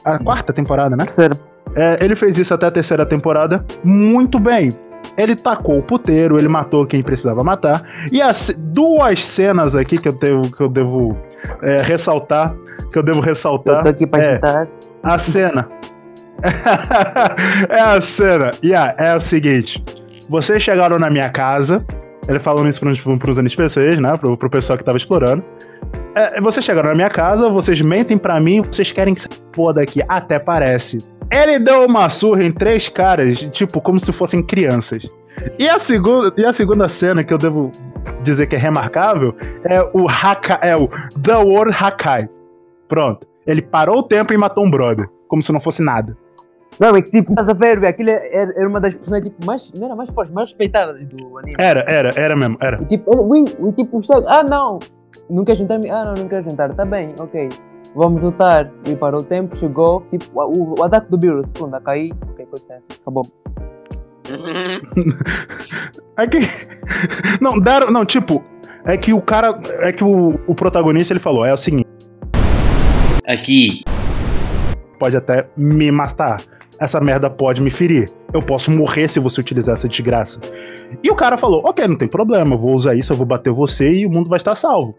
A 0.05 0.19
quarta 0.19 0.53
temporada, 0.53 0.97
né? 0.97 1.05
Terceiro. 1.05 1.37
É, 1.75 1.99
ele 2.03 2.17
fez 2.17 2.39
isso 2.39 2.55
até 2.55 2.67
a 2.67 2.71
terceira 2.71 3.05
temporada 3.05 3.65
muito 3.85 4.39
bem. 4.39 4.73
Ele 5.17 5.35
tacou 5.35 5.79
o 5.79 5.83
puteiro, 5.83 6.39
ele 6.39 6.49
matou 6.49 6.87
quem 6.87 7.03
precisava 7.03 7.43
matar. 7.43 7.83
E 8.13 8.21
as 8.21 8.55
duas 8.57 9.25
cenas 9.25 9.75
aqui 9.75 9.97
que 10.01 10.09
eu 10.09 10.13
devo, 10.13 10.57
que 10.57 10.63
eu 10.63 10.69
devo 10.69 11.17
é, 11.63 11.83
ressaltar, 11.83 12.55
que 12.93 12.99
eu 12.99 13.03
devo 13.03 13.19
Eu 13.19 13.23
ressaltar, 13.23 13.83
tô 13.83 13.89
aqui 13.89 14.07
pra 14.07 14.23
é 14.23 14.41
a 15.03 15.19
cena. 15.19 15.69
é 17.69 17.81
a 17.81 18.01
cena. 18.01 18.53
Yeah, 18.65 18.95
é 18.99 19.17
o 19.17 19.21
seguinte: 19.21 19.83
vocês 20.29 20.63
chegaram 20.63 20.99
na 20.99 21.11
minha 21.11 21.31
casa. 21.31 21.85
Ele 22.29 22.39
falando 22.39 22.69
isso 22.69 22.81
pros, 22.81 23.01
pros 23.01 23.39
NPCs, 23.39 23.99
né? 23.99 24.17
Pro, 24.19 24.37
pro 24.37 24.51
pessoal 24.51 24.77
que 24.77 24.85
tava 24.85 24.99
explorando. 24.99 25.43
É, 26.15 26.41
vocês 26.43 26.63
chegaram 26.63 26.91
na 26.91 26.95
minha 26.95 27.09
casa, 27.09 27.49
vocês 27.49 27.81
mentem 27.81 28.19
pra 28.19 28.39
mim, 28.39 28.63
vocês 28.63 28.93
querem 28.93 29.15
que 29.15 29.23
se 29.23 29.29
foda 29.55 29.81
daqui. 29.81 30.03
Até 30.07 30.39
parece. 30.39 30.99
Ele 31.31 31.59
deu 31.59 31.87
uma 31.87 32.09
surra 32.11 32.45
em 32.45 32.51
três 32.51 32.89
caras, 32.89 33.39
tipo, 33.53 33.81
como 33.81 34.01
se 34.01 34.13
fossem 34.13 34.43
crianças. 34.43 35.11
E 35.59 35.69
a 35.69 35.79
segunda, 35.79 36.33
e 36.37 36.45
a 36.45 36.53
segunda 36.53 36.89
cena 36.89 37.23
que 37.23 37.33
eu 37.33 37.39
devo 37.39 37.71
dizer 38.29 38.47
que 38.47 38.57
é 38.57 38.59
remarcável 38.59 39.35
é 39.65 39.83
o 39.93 40.09
Haka, 40.09 40.61
é 40.63 40.77
o 40.77 40.89
The 41.23 41.37
War 41.37 41.85
Hakai. 41.85 42.29
Pronto. 42.87 43.27
Ele 43.47 43.63
parou 43.63 43.99
o 43.99 44.03
tempo 44.03 44.33
e 44.33 44.37
matou 44.37 44.65
um 44.65 44.71
brother, 44.71 45.09
como 45.27 45.43
se 45.43 45.51
não 45.53 45.61
fosse 45.61 45.83
nada. 45.83 46.17
Não, 46.79 46.95
é 46.95 47.03
que 47.03 47.11
tipo, 47.11 47.33
estás 47.33 47.49
a 47.49 47.55
ver, 47.55 47.85
aquilo 47.85 48.11
era, 48.11 48.53
era 48.55 48.69
uma 48.69 48.79
das 48.79 48.95
personagens 48.95 49.31
tipo, 49.31 49.47
mais, 49.47 49.73
não 49.73 49.87
era 49.87 49.97
mais 49.97 50.11
fortes, 50.11 50.33
mais 50.33 50.49
respeitadas 50.49 51.05
do 51.07 51.39
anime. 51.39 51.57
Era, 51.59 51.81
era, 51.89 52.13
era 52.15 52.37
mesmo, 52.37 52.57
era. 52.61 52.81
E 52.83 52.85
tipo, 52.85 53.35
ele, 53.35 53.73
tipo, 53.73 53.99
ah 54.27 54.45
não, 54.45 54.79
não 55.29 55.45
quer 55.45 55.57
juntar-me? 55.57 55.91
Ah 55.91 56.05
não, 56.05 56.15
não 56.15 56.29
quero 56.29 56.49
juntar, 56.49 56.73
tá 56.75 56.85
bem, 56.85 57.15
ok. 57.19 57.49
Vamos 57.95 58.23
lutar. 58.23 58.71
E 58.87 58.95
parou 58.95 59.23
o 59.23 59.25
tempo, 59.25 59.57
chegou, 59.57 60.03
tipo, 60.11 60.41
o, 60.41 60.79
o 60.79 60.85
ataque 60.85 61.11
do 61.11 61.19
Beerus, 61.19 61.51
pronto, 61.51 61.75
a 61.75 61.81
cair, 61.81 62.15
ok, 62.31 62.47
com 62.47 62.55
licença, 62.55 62.89
acabou. 63.01 63.23
É 66.19 66.27
que. 66.27 66.39
Não, 67.41 67.59
deram. 67.59 67.91
Não, 67.91 68.05
tipo. 68.05 68.45
É 68.85 68.97
que 68.97 69.13
o 69.13 69.21
cara. 69.21 69.57
É 69.81 69.93
que 69.93 70.03
o, 70.03 70.41
o 70.47 70.55
protagonista 70.55 71.13
ele 71.13 71.21
falou: 71.21 71.47
é 71.47 71.55
o 71.55 71.57
seguinte, 71.57 71.87
Aqui. 73.27 73.85
pode 74.99 75.17
até 75.17 75.49
me 75.57 75.91
matar. 75.93 76.43
Essa 76.81 77.01
merda 77.01 77.31
pode 77.31 77.61
me 77.61 77.71
ferir. 77.71 78.11
Eu 78.33 78.43
posso 78.43 78.71
morrer 78.71 79.09
se 79.09 79.21
você 79.21 79.41
utilizar 79.41 79.77
essa 79.77 79.89
desgraça. 79.89 80.41
E 81.03 81.11
o 81.11 81.15
cara 81.15 81.39
falou: 81.39 81.63
ok, 81.65 81.87
não 81.87 81.97
tem 81.97 82.09
problema, 82.09 82.55
eu 82.55 82.59
vou 82.59 82.75
usar 82.75 82.95
isso, 82.95 83.13
eu 83.13 83.17
vou 83.17 83.27
bater 83.27 83.53
você 83.53 83.89
e 83.89 84.07
o 84.07 84.11
mundo 84.11 84.29
vai 84.29 84.39
estar 84.39 84.57
salvo. 84.57 84.97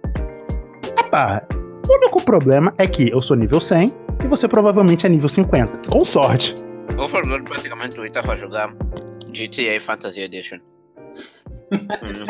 Epá, 0.97 1.45
o 1.87 1.93
único 1.93 2.23
problema 2.23 2.73
é 2.77 2.87
que 2.87 3.09
eu 3.09 3.19
sou 3.19 3.35
nível 3.35 3.59
100 3.59 3.91
e 4.23 4.27
você 4.27 4.47
provavelmente 4.47 5.05
é 5.05 5.09
nível 5.09 5.27
50. 5.27 5.89
Com 5.89 6.05
sorte. 6.05 6.55
O 6.97 7.07
Fernando 7.07 7.43
praticamente 7.43 7.97
eu 7.97 8.05
estava 8.05 8.33
a 8.33 8.35
jogar 8.35 8.73
GTA 9.31 9.79
Fantasy 9.79 10.21
Edition. 10.21 10.57
Hum. 11.71 12.25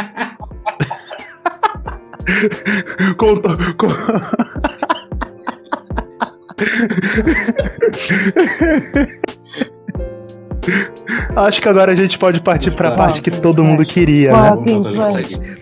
Acho 11.35 11.61
que 11.61 11.69
agora 11.69 11.91
a 11.91 11.95
gente 11.95 12.17
pode 12.19 12.41
partir 12.41 12.71
pra 12.71 12.91
parte 12.91 13.21
que 13.21 13.31
todo 13.31 13.63
mundo 13.63 13.83
queria, 13.85 14.31
né? 14.31 14.49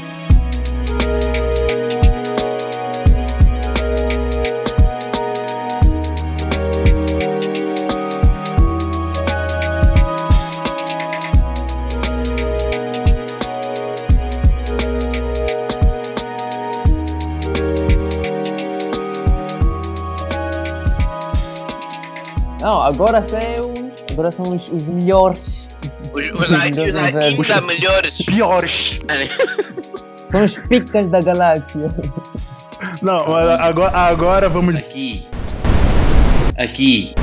Não, 22.61 22.83
agora 22.83 23.23
são 23.23 23.39
os, 23.39 24.13
agora 24.13 24.33
são 24.33 24.55
os, 24.55 24.71
os 24.73 24.89
melhores. 24.89 25.69
Os, 26.13 26.27
os, 26.27 26.49
os 26.49 26.53
ainda 26.55 27.61
melhores. 27.63 28.19
Piores. 28.23 28.99
São 30.31 30.45
os 30.45 30.59
picas 30.59 31.09
da 31.09 31.23
galáxia. 31.23 31.89
Não, 33.01 33.27
mas 33.29 33.49
agora, 33.49 33.97
agora 33.97 34.49
vamos 34.51 34.77
Aqui. 34.77 35.27
Aqui. 36.59 37.15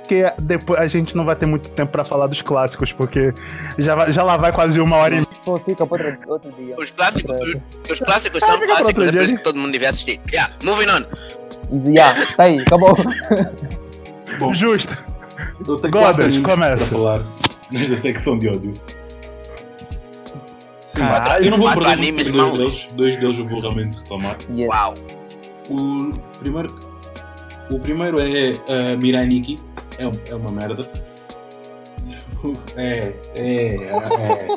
porque 0.00 0.30
depois 0.40 0.78
a 0.78 0.86
gente 0.86 1.16
não 1.16 1.24
vai 1.24 1.34
ter 1.34 1.46
muito 1.46 1.70
tempo 1.70 1.90
pra 1.90 2.04
falar 2.04 2.28
dos 2.28 2.40
clássicos, 2.42 2.92
porque 2.92 3.34
já, 3.76 3.96
vai- 3.96 4.12
já 4.12 4.22
lá 4.22 4.36
vai 4.36 4.52
quase 4.52 4.78
uma 4.80 4.96
hora 4.98 5.14
e 5.14 5.16
meia. 5.16 5.26
Pô, 5.44 5.56
fica 5.56 5.84
para 5.84 6.16
outro, 6.28 6.52
dia. 6.52 6.76
Os 6.78 6.90
clássicos, 6.90 7.40
os, 7.40 7.90
os 7.90 7.98
clássicos 7.98 8.40
Ah, 8.44 8.46
são 8.46 8.58
pra 8.58 8.66
clássicos, 8.68 9.08
é 9.08 9.12
por 9.12 9.22
isso 9.22 9.34
que 9.34 9.42
todo 9.42 9.58
mundo 9.58 9.72
devia 9.72 9.90
assistir. 9.90 10.20
Yeah, 10.32 10.52
moving 10.62 10.86
on. 10.90 11.04
Yeah, 11.90 12.26
tá 12.36 12.44
aí, 12.44 12.60
acabou. 12.60 12.96
Bom, 14.38 14.54
Justo. 14.54 14.96
Godas, 15.90 16.38
começa. 16.38 16.94
Falar 16.94 17.20
nesta 17.70 17.96
secção 17.96 18.38
de 18.38 18.48
ódio. 18.48 18.72
Sim, 20.86 21.00
Caralho. 21.00 21.44
eu 21.44 21.50
não 21.50 21.58
vou 21.58 21.66
Quatro 21.66 21.82
perder 21.82 21.98
animes 21.98 22.30
dois 22.30 22.58
deles. 22.58 22.86
Dois 22.94 23.18
deles 23.18 23.38
eu 23.38 23.46
vou 23.46 23.60
realmente 23.60 23.98
reclamar. 23.98 24.36
Yes. 24.54 24.68
Uau. 24.68 24.94
O 25.70 26.38
primeiro, 26.38 26.78
o 27.72 27.80
primeiro 27.80 28.20
é 28.20 28.52
uh, 28.52 28.98
Mirai 28.98 29.26
Nikki. 29.26 29.58
É, 29.98 30.04
é 30.30 30.34
uma 30.34 30.52
merda. 30.52 30.88
É, 32.76 33.14
é, 33.36 33.74
é. 33.76 34.48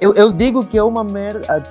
Eu, 0.00 0.14
eu 0.14 0.32
digo 0.32 0.64
que 0.66 0.78
é 0.78 0.82
uma 0.82 1.04
merda. 1.04 1.62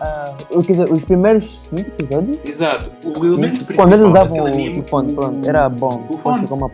Ah, 0.00 0.34
eu, 0.50 0.60
quer 0.62 0.72
dizer, 0.72 0.92
os 0.92 1.04
primeiros 1.04 1.58
cinco 1.68 1.88
episódios, 2.00 2.38
Exato. 2.44 2.90
O 3.18 3.24
elemento 3.24 3.54
principal 3.64 3.76
quando 3.76 3.92
eles 3.94 4.04
usavam 4.04 4.36
daquele 4.36 4.40
o 4.40 4.46
anime, 4.54 4.72
telefone, 4.74 5.12
pronto, 5.14 5.48
era 5.48 5.68
bom. 5.68 6.06
O 6.10 6.18
fone. 6.18 6.46
Uma, 6.50 6.70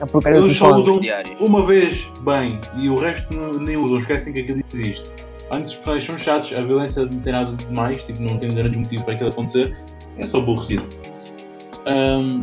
a 0.00 0.06
porcaria 0.06 0.38
Eles 0.40 0.56
só 0.56 0.74
usam 0.74 1.00
uma 1.40 1.64
vez 1.66 2.10
bem 2.22 2.58
e 2.76 2.88
o 2.88 2.96
resto 2.96 3.32
não- 3.32 3.52
nem 3.52 3.76
usam, 3.76 3.98
esquecem 3.98 4.32
que 4.32 4.40
aquilo 4.40 4.60
existe. 4.72 5.10
Antes 5.50 5.70
os 5.72 5.76
personagens 5.76 6.06
são 6.06 6.18
chatos, 6.18 6.52
a 6.52 6.62
violência 6.62 7.02
não 7.02 7.20
tem 7.20 7.32
nada 7.32 7.52
de 7.52 7.72
mais, 7.72 8.02
tipo, 8.02 8.22
não 8.22 8.38
tem 8.38 8.48
grandes 8.48 8.76
motivos 8.76 9.04
para 9.04 9.14
aquilo 9.14 9.30
acontecer, 9.30 9.76
é 10.18 10.24
só 10.24 10.38
aborrecido. 10.38 10.84
Ahm, 11.86 12.40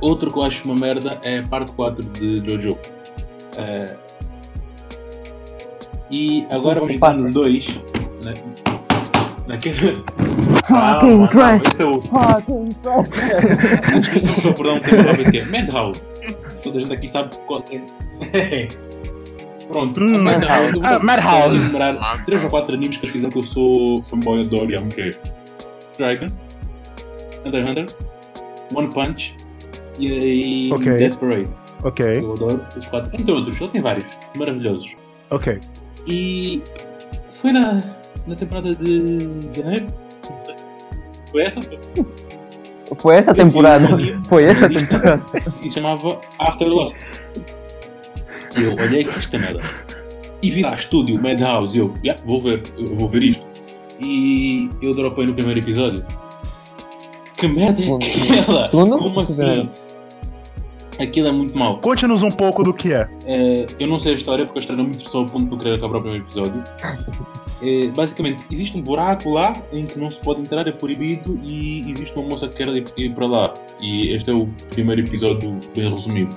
outro 0.00 0.30
que 0.30 0.38
eu 0.38 0.42
acho 0.42 0.64
uma 0.64 0.74
merda 0.74 1.18
é 1.22 1.38
a 1.38 1.42
parte 1.44 1.72
4 1.72 2.04
de 2.10 2.36
Jojo. 2.48 2.78
Ah, 3.58 3.96
e 6.10 6.46
agora 6.50 6.78
vamos 6.80 6.94
entrar 6.94 7.16
no 7.16 7.30
2. 7.32 7.80
Na, 9.46 9.54
naquele. 9.54 9.96
Fucking 10.66 11.26
trash. 11.28 11.62
Esse 11.72 11.82
é 11.82 11.86
o, 11.86 12.00
Fucking 12.02 12.68
trash. 12.82 13.10
Desculpa, 13.10 14.40
só 14.40 14.52
perdão, 14.52 14.78
tem 14.80 15.00
uma 15.00 15.30
que 15.30 15.38
é 15.38 15.44
Madhouse. 15.46 16.00
Toda 16.62 16.78
a 16.78 16.80
gente 16.82 16.92
aqui 16.92 17.08
sabe 17.08 17.30
qual 17.46 17.64
é. 17.70 18.68
Pronto, 19.68 20.00
Hum, 20.00 20.16
a 20.16 20.18
Madhouse. 20.18 20.80
ah, 20.82 20.98
Madhouse. 20.98 21.56
só 21.58 21.64
enumerar 21.64 22.24
3 22.24 22.44
ou 22.44 22.50
4 22.50 22.74
animes 22.74 22.96
que 22.98 23.04
eles 23.06 23.12
fizeram 23.12 23.32
que 23.32 23.38
eu 23.38 23.46
sou 23.46 24.02
fanboy 24.02 24.40
adoro 24.40 24.70
e 24.70 24.74
amo 24.76 24.88
que 24.88 25.00
é 25.00 25.10
Dragon, 25.98 26.26
Hunter 27.46 27.62
x 27.62 27.70
Hunter, 27.70 27.86
One 28.74 28.88
Punch 28.92 29.34
e, 29.98 30.66
e 30.68 30.72
Ok. 30.72 30.96
Dead 30.96 31.16
Parade. 31.16 31.48
Ok, 31.84 32.04
Eu 32.18 32.32
adoro 32.32 32.62
esses 32.70 32.86
4, 32.86 33.10
entre 33.20 33.32
outros, 33.32 33.60
ele 33.60 33.70
tem 33.70 33.82
vários, 33.82 34.06
maravilhosos. 34.34 34.94
ok. 35.30 35.58
E 36.06 36.62
foi 37.30 37.52
na, 37.52 37.80
na 38.26 38.34
temporada 38.34 38.74
de 38.74 39.18
janeiro. 39.56 39.86
Foi 41.30 41.42
essa? 41.44 41.60
Foi 42.98 43.16
essa 43.16 43.34
temporada. 43.34 43.88
Foi 44.28 44.44
essa 44.44 44.68
temporada. 44.68 45.22
e 45.62 45.70
chamava 45.72 46.20
After 46.38 46.68
Lost. 46.68 46.94
E 48.58 48.62
eu 48.64 48.72
olhei 48.74 49.02
aqui 49.02 49.18
esta 49.18 49.38
merda. 49.38 49.60
E 50.42 50.50
vi 50.50 50.62
lá, 50.62 50.74
estúdio, 50.74 51.20
Madhouse, 51.22 51.76
e 51.76 51.80
eu, 51.80 51.94
"Yeah, 52.04 52.20
vou 52.26 52.40
ver, 52.40 52.62
eu 52.76 52.94
vou 52.96 53.08
ver 53.08 53.22
isto. 53.22 53.44
E 54.00 54.68
eu 54.82 54.92
dropei 54.92 55.24
no 55.26 55.32
primeiro 55.34 55.60
episódio. 55.60 56.04
Que 57.36 57.48
merda 57.48 57.80
é 57.82 58.40
aquela? 58.40 58.66
Segundo? 58.70 58.98
Como 58.98 59.20
assim? 59.20 59.70
Aquilo 61.00 61.28
é 61.28 61.32
muito 61.32 61.56
mau. 61.56 61.80
Conte-nos 61.80 62.22
um 62.22 62.30
pouco 62.30 62.62
do 62.62 62.74
que 62.74 62.92
é. 62.92 63.08
Eh, 63.26 63.66
eu 63.80 63.86
não 63.88 63.98
sei 63.98 64.12
a 64.12 64.14
história 64.16 64.44
porque 64.44 64.58
a 64.58 64.62
história 64.62 64.82
não 64.82 64.88
me 64.90 64.94
interessou 64.94 65.22
ao 65.22 65.26
ponto 65.26 65.46
de 65.46 65.52
eu 65.54 65.58
querer 65.58 65.74
acabar 65.76 65.96
o 65.98 66.02
primeiro 66.02 66.24
episódio. 66.24 66.62
Eh, 67.62 67.88
basicamente, 67.88 68.44
existe 68.52 68.76
um 68.76 68.82
buraco 68.82 69.30
lá 69.30 69.52
em 69.72 69.86
que 69.86 69.98
não 69.98 70.10
se 70.10 70.20
pode 70.20 70.40
entrar, 70.40 70.66
é 70.66 70.72
proibido, 70.72 71.38
e 71.44 71.90
existe 71.92 72.12
uma 72.18 72.28
moça 72.28 72.48
que 72.48 72.56
quer 72.56 72.68
ir, 72.96 73.14
para 73.14 73.26
lá. 73.26 73.52
E 73.80 74.14
este 74.16 74.30
é 74.30 74.34
o 74.34 74.48
primeiro 74.70 75.02
episódio 75.02 75.58
bem 75.76 75.88
resumido. 75.90 76.36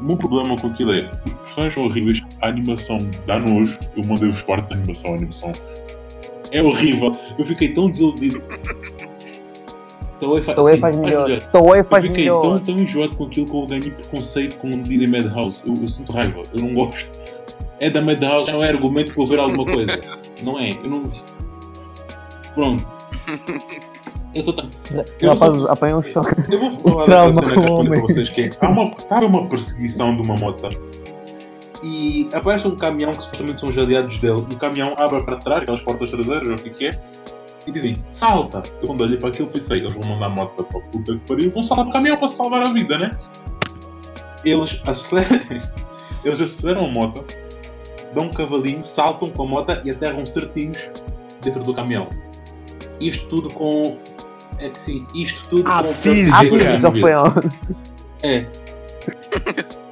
O 0.00 0.04
meu 0.04 0.16
problema 0.16 0.56
com 0.56 0.68
aquilo 0.68 0.92
é 0.94 1.10
os 1.26 1.32
personagens 1.34 1.74
são 1.74 1.84
horríveis, 1.84 2.20
a 2.40 2.48
animação 2.48 2.98
dá 3.26 3.38
nojo. 3.38 3.78
Eu 3.96 4.04
mandei-vos 4.06 4.42
parte 4.42 4.70
da 4.70 4.76
animação, 4.76 5.12
a 5.12 5.16
animação 5.16 5.52
é 6.50 6.62
horrível. 6.62 7.12
Eu 7.38 7.44
fiquei 7.44 7.68
tão 7.74 7.90
desiludido. 7.90 8.42
Toei 10.20 10.42
fa- 10.42 10.54
faz 10.54 10.78
faz 10.80 10.96
melhor. 10.96 11.28
Toei 11.52 11.80
eu 11.80 11.84
faz 11.84 12.04
fiquei 12.06 12.26
tão, 12.26 12.40
melhor. 12.42 12.60
tão 12.60 12.76
enjoado 12.76 13.16
com 13.16 13.24
aquilo 13.24 13.46
que 13.46 13.54
eu 13.54 13.66
ganhei 13.66 13.90
preconceito 13.90 14.56
com 14.58 14.70
dizem 14.70 15.08
Madhouse. 15.08 15.62
Eu, 15.66 15.74
eu 15.74 15.88
sinto 15.88 16.12
raiva, 16.12 16.42
eu 16.56 16.62
não 16.64 16.74
gosto. 16.74 17.10
É 17.82 17.90
da 17.90 18.00
Madhouse, 18.00 18.50
não 18.50 18.62
é 18.62 18.68
argumento 18.68 19.12
para 19.12 19.22
eu 19.22 19.26
ver 19.26 19.40
alguma 19.40 19.64
coisa. 19.64 20.00
Não 20.42 20.56
é, 20.56 20.70
eu 20.70 20.88
não. 20.88 21.02
Pronto. 22.54 22.88
Eu 24.34 24.40
estou 24.40 24.54
tão. 24.54 24.70
O 25.22 25.28
rapaz 25.28 25.64
apanhou 25.64 26.00
um 26.00 26.02
choque. 26.02 26.34
Eu 26.50 26.58
vou 26.58 26.78
falar 26.78 27.04
trauma 27.04 27.34
cena 27.34 27.52
que 27.52 27.58
eu 27.58 27.62
com 27.62 27.70
o 27.70 27.76
respondi 27.76 27.88
para 27.90 28.00
vocês 28.00 28.28
que 28.30 28.40
é, 28.40 28.50
há 28.62 28.68
uma, 28.70 28.84
estava 28.84 29.26
uma 29.26 29.46
perseguição 29.46 30.16
de 30.16 30.22
uma 30.22 30.34
moto 30.36 30.70
e 31.82 32.28
aparece 32.32 32.66
um 32.66 32.76
caminhão 32.76 33.10
que 33.10 33.22
supostamente 33.24 33.60
são 33.60 33.68
os 33.68 33.76
aliados 33.76 34.18
dele 34.20 34.46
e 34.50 34.54
o 34.54 34.58
caminhão 34.58 34.94
abre 34.96 35.22
para 35.24 35.36
trás, 35.36 35.62
aquelas 35.62 35.80
portas 35.80 36.10
traseiras, 36.10 36.48
ou 36.48 36.54
o 36.54 36.58
que 36.58 36.70
que 36.70 36.86
é, 36.86 37.02
e 37.66 37.72
dizem, 37.72 37.96
salta! 38.10 38.62
Eu 38.80 38.86
quando 38.86 39.02
olhei 39.02 39.18
para 39.18 39.28
aquilo 39.28 39.48
pensei, 39.48 39.80
eles 39.80 39.92
vão 39.92 40.14
mandar 40.14 40.26
a 40.26 40.30
moto 40.30 40.64
para 40.64 40.78
a 40.78 40.82
puta 40.84 41.14
que 41.14 41.28
pariu, 41.28 41.50
vão 41.50 41.62
saltar 41.62 41.84
para 41.84 41.90
o 41.90 41.92
caminhão 41.92 42.16
para 42.16 42.28
salvar 42.28 42.62
a 42.62 42.72
vida, 42.72 42.98
né? 42.98 43.10
Eles 44.44 44.80
aceleram, 44.84 45.40
eles 46.24 46.40
aceleram 46.40 46.86
a 46.86 46.88
moto, 46.88 47.24
dão 48.14 48.26
um 48.26 48.30
cavalinho, 48.30 48.84
saltam 48.84 49.30
com 49.30 49.42
a 49.44 49.46
moto 49.46 49.80
e 49.84 49.90
aterram 49.90 50.24
certinhos 50.24 50.90
dentro 51.42 51.62
do 51.62 51.74
caminhão. 51.74 52.08
Isto 53.00 53.26
tudo 53.28 53.50
com... 53.50 53.98
É 54.58 54.68
que 54.68 54.78
sim, 54.78 55.06
isto 55.14 55.48
tudo 55.48 55.70
A 55.70 55.82
com... 55.82 55.92
física. 55.94 56.36
A 56.36 56.40
física 56.40 56.92
física 56.92 57.00
foi? 57.00 57.12
É, 58.22 58.46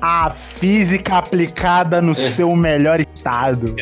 A 0.00 0.30
física 0.30 1.18
aplicada 1.18 2.00
no 2.00 2.14
seu 2.14 2.54
melhor 2.56 3.00
estado. 3.00 3.76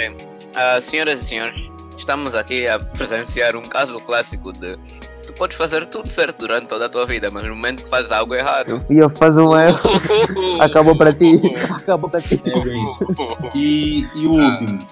Ah, 0.55 0.81
senhoras 0.81 1.21
e 1.21 1.25
senhores, 1.25 1.71
estamos 1.97 2.35
aqui 2.35 2.67
a 2.67 2.79
presenciar 2.79 3.55
um 3.55 3.63
caso 3.63 4.01
clássico 4.01 4.53
de 4.53 4.77
podes 5.39 5.57
fazer 5.57 5.87
tudo 5.87 6.11
certo 6.11 6.39
durante 6.47 6.67
toda 6.67 6.87
a 6.87 6.89
tua 6.89 7.07
vida, 7.07 7.31
mas 7.31 7.45
no 7.45 7.55
momento 7.55 7.85
que 7.85 7.89
fazes 7.89 8.11
algo 8.13 8.35
errado. 8.35 8.85
E 8.91 8.99
eu 8.99 9.09
faço 9.17 9.39
um 9.39 9.57
erro, 9.57 9.79
acabou 10.61 10.97
para 10.99 11.13
ti. 11.13 11.41
Acabou 11.71 12.11
para 12.11 12.21
ti. 12.21 12.43
É 12.45 12.61
bem 12.61 12.83
isso. 12.93 13.07
E, 13.55 14.07
e 14.15 14.27
o 14.27 14.31
último 14.33 14.87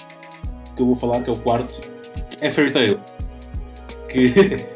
que 0.77 0.83
eu 0.83 0.87
vou 0.87 0.97
falar, 0.97 1.21
que 1.23 1.31
é 1.31 1.33
o 1.33 1.39
quarto, 1.39 1.75
é 2.41 2.51
Fairy 2.51 2.71
Tail. 2.71 3.01
Que 4.09 4.67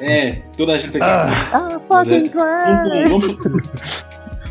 é, 0.00 0.32
toda 0.56 0.72
a 0.72 0.78
gente 0.78 0.96
aqui 0.96 1.06
Ah. 1.06 1.30
Ah, 1.52 1.80
fucking 1.88 2.24
trash. 2.24 3.08
vamos- 3.10 3.36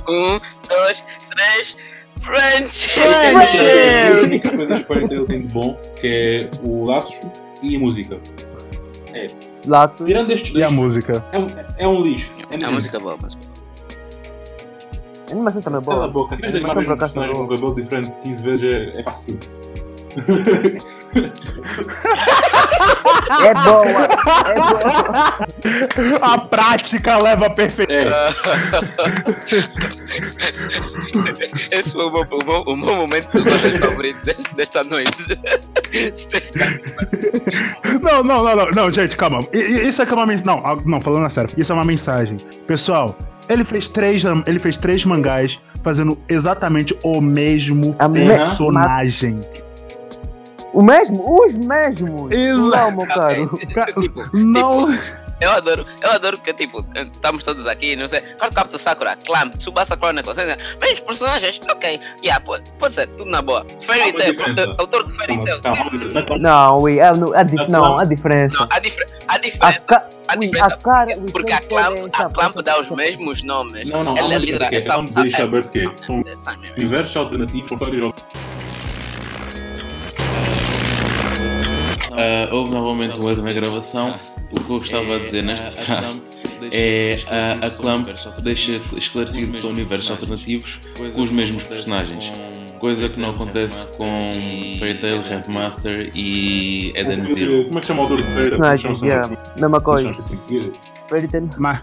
Um, 0.10 0.40
dois, 0.68 1.04
três, 1.30 1.78
French! 2.22 2.90
A 3.00 4.22
única 4.24 4.50
coisa 4.50 4.78
que 4.80 4.84
Fairy 4.86 5.08
Tail 5.10 5.26
tem 5.26 5.42
de 5.42 5.48
bom, 5.50 5.80
que 6.00 6.08
é 6.08 6.50
o 6.68 6.86
laço 6.86 7.14
e 7.62 7.76
a 7.76 7.80
música. 7.80 8.18
Lato. 9.68 10.06
Tirando 10.06 10.32
estes 10.32 10.56
E 10.56 10.64
a 10.64 10.72
música? 10.72 11.24
é 11.32 11.40
um, 11.40 11.48
é 11.78 11.88
um 11.88 12.02
lixo. 12.02 12.32
É 12.50 12.66
A 12.66 12.72
música 12.72 12.98
é 12.98 13.00
boa, 13.00 13.18
mas. 13.22 13.38
A 15.30 15.32
animação 15.34 15.62
também 15.62 15.80
é 15.80 15.84
Cala 15.86 16.06
a 16.06 16.08
boa. 16.08 16.26
boca, 16.26 16.36
se 16.38 16.44
A 16.44 16.48
tens 16.52 16.56
animação 16.56 16.76
mais 16.76 16.86
por 16.86 16.92
um 16.92 16.96
acaso 16.96 17.14
personagem 17.14 17.32
é 17.32 17.40
com 17.40 17.48
boa. 17.48 17.56
cabelo 17.60 17.76
diferente 17.76 18.18
15 18.20 18.44
vezes 18.44 18.64
é, 18.96 19.00
é 19.00 19.04
fácil. 19.04 19.40
É 23.44 23.54
boa. 23.54 23.86
É 24.48 24.54
boa. 24.56 25.48
A 26.22 26.38
prática 26.40 27.18
leva 27.18 27.46
a 27.48 27.50
perfeição. 27.50 27.96
É, 27.96 28.12
Esse 31.80 31.94
foi 31.94 32.06
o 32.06 32.12
meu, 32.12 32.22
o 32.32 32.46
meu, 32.46 32.62
o 32.68 32.76
meu 32.76 32.96
momento 32.96 33.30
favorito 33.80 34.18
desta, 34.24 34.56
desta 34.56 34.84
noite. 34.84 35.12
Não, 38.02 38.24
não, 38.24 38.44
não, 38.44 38.56
não, 38.56 38.72
não, 38.72 38.92
gente, 38.92 39.16
calma. 39.18 39.46
Isso 39.54 40.02
aqui 40.02 40.12
é 40.14 40.16
uma 40.16 40.26
mensagem. 40.26 40.46
Não, 40.48 40.62
ah, 40.66 40.78
não, 40.86 41.02
falando 41.02 41.26
a 41.26 41.30
sério, 41.30 41.50
isso 41.58 41.72
é 41.72 41.76
uma 41.76 41.84
mensagem. 41.86 42.38
Pessoal, 42.66 43.16
ele 43.50 43.64
fez 43.66 43.88
três, 43.90 44.24
ele 44.48 44.60
fez 44.60 44.78
três 44.78 45.04
mangás 45.06 45.60
fazendo 45.84 46.18
exatamente 46.30 46.98
o 47.04 47.20
mesmo 47.22 47.94
A 48.00 48.08
me- 48.08 48.26
personagem. 48.28 49.40
O 50.74 50.82
mesmo? 50.82 51.24
Os 51.28 51.58
mesmos. 51.58 52.32
Exato. 52.32 52.58
Não, 52.70 52.92
meu 52.98 53.08
caro. 53.08 53.60
Ca- 53.74 53.86
tipo, 53.94 54.24
Não. 54.38 54.90
eu 55.42 55.52
adoro, 55.52 55.86
eu 56.02 56.12
adoro 56.12 56.38
que 56.38 56.54
tipo, 56.54 56.86
estamos 56.96 57.44
todos 57.44 57.66
aqui, 57.68 57.96
não 57.96 58.08
sei, 58.08 58.22
Card 58.22 58.56
Captor 58.56 58.80
Sakura, 58.80 59.18
Clamp, 59.26 59.56
Tsubasa 59.58 59.98
Chronicles, 59.98 60.36
sei 60.36 60.46
lá, 60.46 60.56
mas 60.80 60.92
os 60.94 61.00
personagens, 61.02 61.60
ok, 61.70 62.00
yeah, 62.24 62.40
pode, 62.46 62.72
pode 62.80 62.94
ser, 62.94 63.08
tudo 63.08 63.30
na 63.30 63.42
boa. 63.42 63.66
Fairy 63.82 64.14
Tail, 64.14 64.36
autor 64.78 65.04
de 65.06 65.14
Fairy 65.14 65.40
Tail. 65.44 65.60
Não, 66.40 66.80
ui, 66.80 67.02
há, 67.02 67.12
no- 67.12 67.36
há 67.36 67.44
dif- 67.44 67.68
não, 67.70 67.98
há 68.00 68.04
diferença. 68.06 68.58
Não, 68.60 68.68
há, 68.72 68.80
difer 68.80 69.08
a 69.28 69.34
A, 69.34 69.38
diferença, 69.40 70.04
a 70.28 70.34
ui, 70.36 70.40
diferença, 70.48 70.74
a 70.74 70.78
cara. 70.78 71.18
porque 71.32 71.52
a 71.54 71.60
Clamp, 71.62 71.98
a 72.14 72.30
Clamp 72.30 72.56
dá 72.64 72.80
os 72.80 72.90
mesmos 72.92 73.44
nomes. 73.44 73.90
Não, 73.90 74.04
não, 74.04 74.14
há 74.14 74.20
Ela 74.20 74.36
é 74.36 74.38
líder, 74.38 74.70
que 74.70 74.76
é, 74.76 74.78
é 74.78 74.82
vamos 74.82 75.14
deixar 75.16 75.48
ver 75.48 75.68
que 75.70 75.80
é. 75.86 75.92
universos 76.78 77.18
alternativos 77.18 77.68
com 77.70 77.76
histórias 77.76 78.14
Ah, 82.12 82.54
houve 82.54 82.72
novamente 82.72 83.20
um 83.20 83.30
erro 83.30 83.42
na 83.42 83.54
gravação. 83.54 84.20
O 84.52 84.56
que 84.56 84.72
eu 84.72 84.78
gostava 84.78 85.20
de 85.20 85.26
dizer 85.26 85.44
nesta 85.44 85.72
frase 85.72 86.22
é 86.72 87.18
a, 87.28 87.66
a 87.66 87.72
Clamp 87.72 88.08
deixa 88.44 88.80
esclarecido 88.96 89.54
que 89.54 89.60
são 89.60 89.72
universos 89.72 90.12
alternativos 90.12 90.80
com 90.98 91.22
os 91.22 91.32
mesmos 91.32 91.64
personagens. 91.64 92.32
Coisa 92.80 93.08
que 93.10 93.20
não 93.20 93.32
acontece 93.32 93.96
com 93.96 94.06
Fairy 94.80 95.00
Tail, 95.00 95.22
Headmaster 95.22 96.12
e 96.16 96.92
Eden 96.96 97.24
Zero. 97.24 97.66
Como 97.66 97.78
é 97.78 97.82
que 97.82 97.88
chama 97.88 98.00
o 98.00 98.04
autor 98.04 98.18
de 98.22 98.66
é 98.66 98.78
chama 98.78 99.06
yeah. 99.06 99.38
Mesma 99.60 99.80
coisa. 99.80 100.12
Fairy 101.08 101.28
Tail. 101.28 101.50
Mas, 101.58 101.80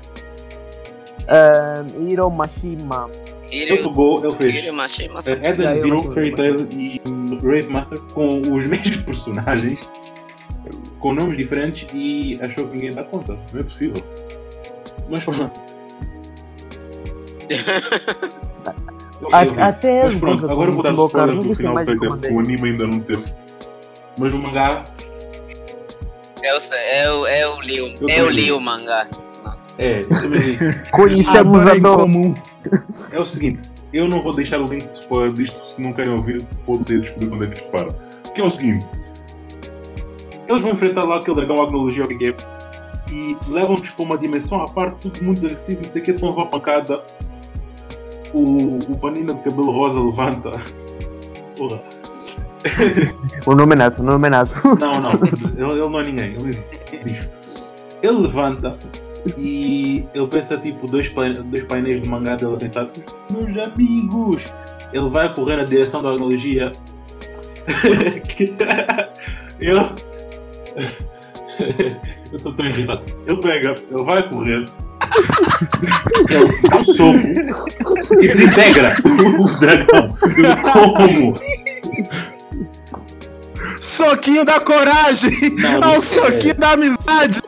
Um, 1.29 2.09
Hiro 2.09 2.31
Mashima. 2.31 3.11
Ele 3.51 3.77
pegou, 3.79 4.25
ele 4.25 4.35
fez 4.35 4.65
eh, 4.65 5.51
Eden 5.51 5.77
Zero, 5.77 6.13
Fairy 6.13 6.35
Tail 6.35 6.67
e 6.73 7.01
Rave 7.37 7.69
Master 7.69 8.01
com 8.13 8.41
os 8.41 8.65
mesmos 8.69 8.97
personagens, 8.99 9.91
com 11.01 11.13
nomes 11.13 11.37
diferentes 11.37 11.87
e 11.93 12.39
achou 12.43 12.67
que 12.69 12.77
ninguém 12.77 12.91
dá 12.91 13.05
conta. 13.05 13.39
Não 13.53 13.61
é 13.61 13.63
possível. 13.65 14.03
Mas 15.09 15.25
pronto. 15.25 15.51
Até 19.33 20.05
Mas 20.05 20.15
pronto, 20.15 20.49
agora 20.51 20.71
vou 20.71 20.83
dar 20.83 20.93
spoiler 20.95 21.39
do 21.39 21.55
final 21.55 21.75
do 21.75 21.85
Tail, 21.85 21.99
porque 21.99 22.33
o 22.33 22.39
anime 22.39 22.71
ainda 22.71 22.87
não 22.87 23.01
teve. 23.01 23.25
Mas 24.19 24.33
o 24.33 24.39
mangá 24.39 24.85
Eu 26.43 26.61
sei, 26.61 26.79
eu, 27.05 27.27
eu 27.27 27.61
li, 27.61 27.81
o- 27.81 27.95
Eu 28.01 28.09
eu 28.09 28.31
li 28.31 28.53
o 28.53 28.61
mangá. 28.61 29.07
é, 29.77 30.01
eu 30.01 30.09
também 30.09 30.41
li. 30.41 30.59
Conhecemos 30.93 31.63
dor 31.63 31.71
a 31.71 31.75
dor. 31.79 31.97
comum. 32.01 32.35
É 33.13 33.19
o 33.19 33.27
seguinte, 33.27 33.61
eu 33.93 34.09
não 34.09 34.23
vou 34.23 34.35
deixar 34.35 34.61
o 34.61 34.67
link 34.67 34.87
de 34.87 34.95
spoiler 34.95 35.33
disto 35.33 35.59
se 35.65 35.81
não 35.81 35.93
querem 35.93 36.13
ouvir, 36.13 36.47
foda-se 36.65 36.95
e 36.95 37.01
descobrir 37.01 37.29
quando 37.29 37.45
é 37.45 37.47
que 37.49 37.55
isto 37.55 37.71
para. 37.71 37.89
Que 38.35 38.41
é 38.41 38.45
o 38.45 38.51
seguinte, 38.51 38.87
eles 40.49 40.63
vão 40.63 40.73
enfrentar 40.73 41.05
lá 41.05 41.17
aquele 41.17 41.37
dragão 41.37 41.63
agnologia 41.63 42.05
o 42.05 42.09
que 42.09 42.29
é 42.29 42.35
e 43.11 43.37
levam-nos 43.49 43.91
para 43.91 44.05
uma 44.05 44.19
dimensão 44.19 44.63
à 44.63 44.67
parte, 44.67 45.09
tudo 45.09 45.25
muito 45.25 45.45
agressivo, 45.45 45.81
não 45.83 45.91
sei 45.91 46.03
o 46.03 46.05
que, 46.05 46.11
estão 46.11 46.29
a 46.29 46.33
levar 46.33 46.47
pancada. 46.47 47.03
O, 48.35 48.77
o 48.77 48.99
panina 48.99 49.35
de 49.35 49.41
cabelo 49.43 49.71
rosa 49.71 50.01
levanta. 50.01 50.51
Porra. 51.57 51.83
O 53.47 53.55
nome 53.55 53.75
é 53.75 53.79
Nato, 53.79 54.03
o 54.03 54.05
nome 54.05 54.27
é 54.27 54.31
Nato. 54.31 54.61
Não, 54.79 55.01
não, 55.01 55.11
ele, 55.13 55.81
ele 55.81 55.89
não 55.89 56.01
é 56.01 56.03
ninguém, 56.03 56.37
ele 56.37 56.57
é. 56.57 57.39
Ele 58.03 58.19
levanta 58.19 58.77
e 59.37 60.07
ele 60.15 60.27
pensa 60.29 60.57
tipo 60.57 60.87
dois, 60.87 61.09
dois 61.11 61.63
painéis 61.65 62.01
de 62.03 62.09
mangá 62.09 62.37
dele 62.37 62.55
a 62.55 62.57
pensar, 62.57 62.89
meus 63.31 63.67
amigos! 63.67 64.43
Ele 64.93 65.09
vai 65.11 65.33
correr 65.35 65.57
na 65.57 65.65
direção 65.65 66.03
da 66.03 66.11
analogia. 66.11 66.73
ele. 69.61 69.81
Eu 72.31 72.33
estou 72.37 72.53
tão 72.53 72.67
irritado. 72.67 73.03
Ele 73.27 73.37
pega, 73.41 73.75
ele 73.91 74.05
vai 74.05 74.29
correr. 74.31 74.65
Ele 76.31 76.69
dá 76.69 76.77
um 76.77 76.85
soco 76.85 77.19
e 78.23 78.29
desintegra 78.29 78.95
o 79.05 79.61
dragão. 79.61 80.17
Eu, 80.37 80.73
Como? 80.73 81.35
Soquinho 83.81 84.45
da 84.45 84.61
coragem! 84.61 85.33
Não, 85.59 85.71
É 85.71 85.79
não 85.79 85.99
o 85.99 86.03
soquinho 86.03 86.55
da 86.55 86.73
amizade! 86.73 87.43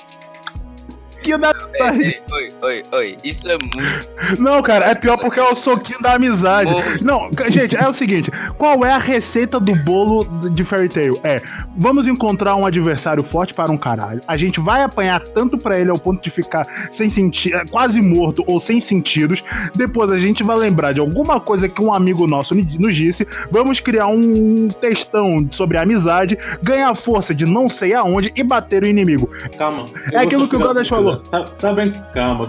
Soquinho 1.20 1.38
da 1.38 1.50
amizade! 1.50 2.22
Oi, 2.32 2.48
oi, 2.62 2.82
oi, 2.92 3.16
isso 3.22 3.48
é 3.48 3.58
muito. 3.58 4.40
Não, 4.40 4.62
cara, 4.62 4.86
é 4.86 4.94
pior 4.94 5.18
porque 5.18 5.38
é 5.38 5.42
o 5.42 5.54
soquinho 5.54 6.00
da 6.00 6.14
amizade. 6.14 6.72
Não, 7.02 7.28
gente, 7.50 7.76
é 7.76 7.86
o 7.86 7.92
seguinte: 7.92 8.30
qual 8.56 8.84
é 8.84 8.92
a 8.92 8.98
receita 8.98 9.60
do 9.60 9.74
bolo 9.84 10.24
de 10.50 10.64
Fairy 10.64 10.88
Tail? 10.88 11.20
É, 11.22 11.42
vamos 11.76 12.08
encontrar 12.08 12.56
um 12.56 12.64
adversário 12.64 13.22
forte 13.22 13.52
para 13.52 13.70
um 13.70 13.76
caralho. 13.76 14.20
A 14.26 14.36
gente 14.36 14.60
vai 14.60 14.82
apanhar 14.82 15.20
tanto 15.20 15.58
pra 15.58 15.78
ele 15.78 15.90
ao 15.90 15.98
ponto 15.98 16.22
de 16.22 16.30
ficar 16.30 16.66
sem 16.90 17.10
sentido, 17.10 17.58
quase 17.70 18.00
morto 18.00 18.42
ou 18.46 18.58
sem 18.58 18.80
sentidos. 18.80 19.44
Depois 19.74 20.10
a 20.10 20.18
gente 20.18 20.42
vai 20.42 20.56
lembrar 20.56 20.92
de 20.92 21.00
alguma 21.00 21.38
coisa 21.38 21.68
que 21.68 21.82
um 21.82 21.92
amigo 21.92 22.26
nosso 22.26 22.54
nos 22.54 22.96
disse. 22.96 23.26
Vamos 23.50 23.78
criar 23.78 24.06
um 24.06 24.68
textão 24.68 25.46
sobre 25.50 25.76
amizade, 25.76 26.38
ganhar 26.62 26.94
força 26.94 27.34
de 27.34 27.44
não 27.44 27.68
sei 27.68 27.92
aonde 27.94 28.32
e 28.34 28.42
bater 28.42 28.84
o 28.84 28.86
inimigo. 28.86 29.28
Calma. 29.58 29.84
É 30.12 30.18
aquilo 30.18 30.48
que 30.48 30.56
o 30.56 30.58
Godas 30.58 30.88
falou. 30.88 31.09
Sa- 31.24 31.46
Sabem, 31.54 31.92
calma. 32.14 32.48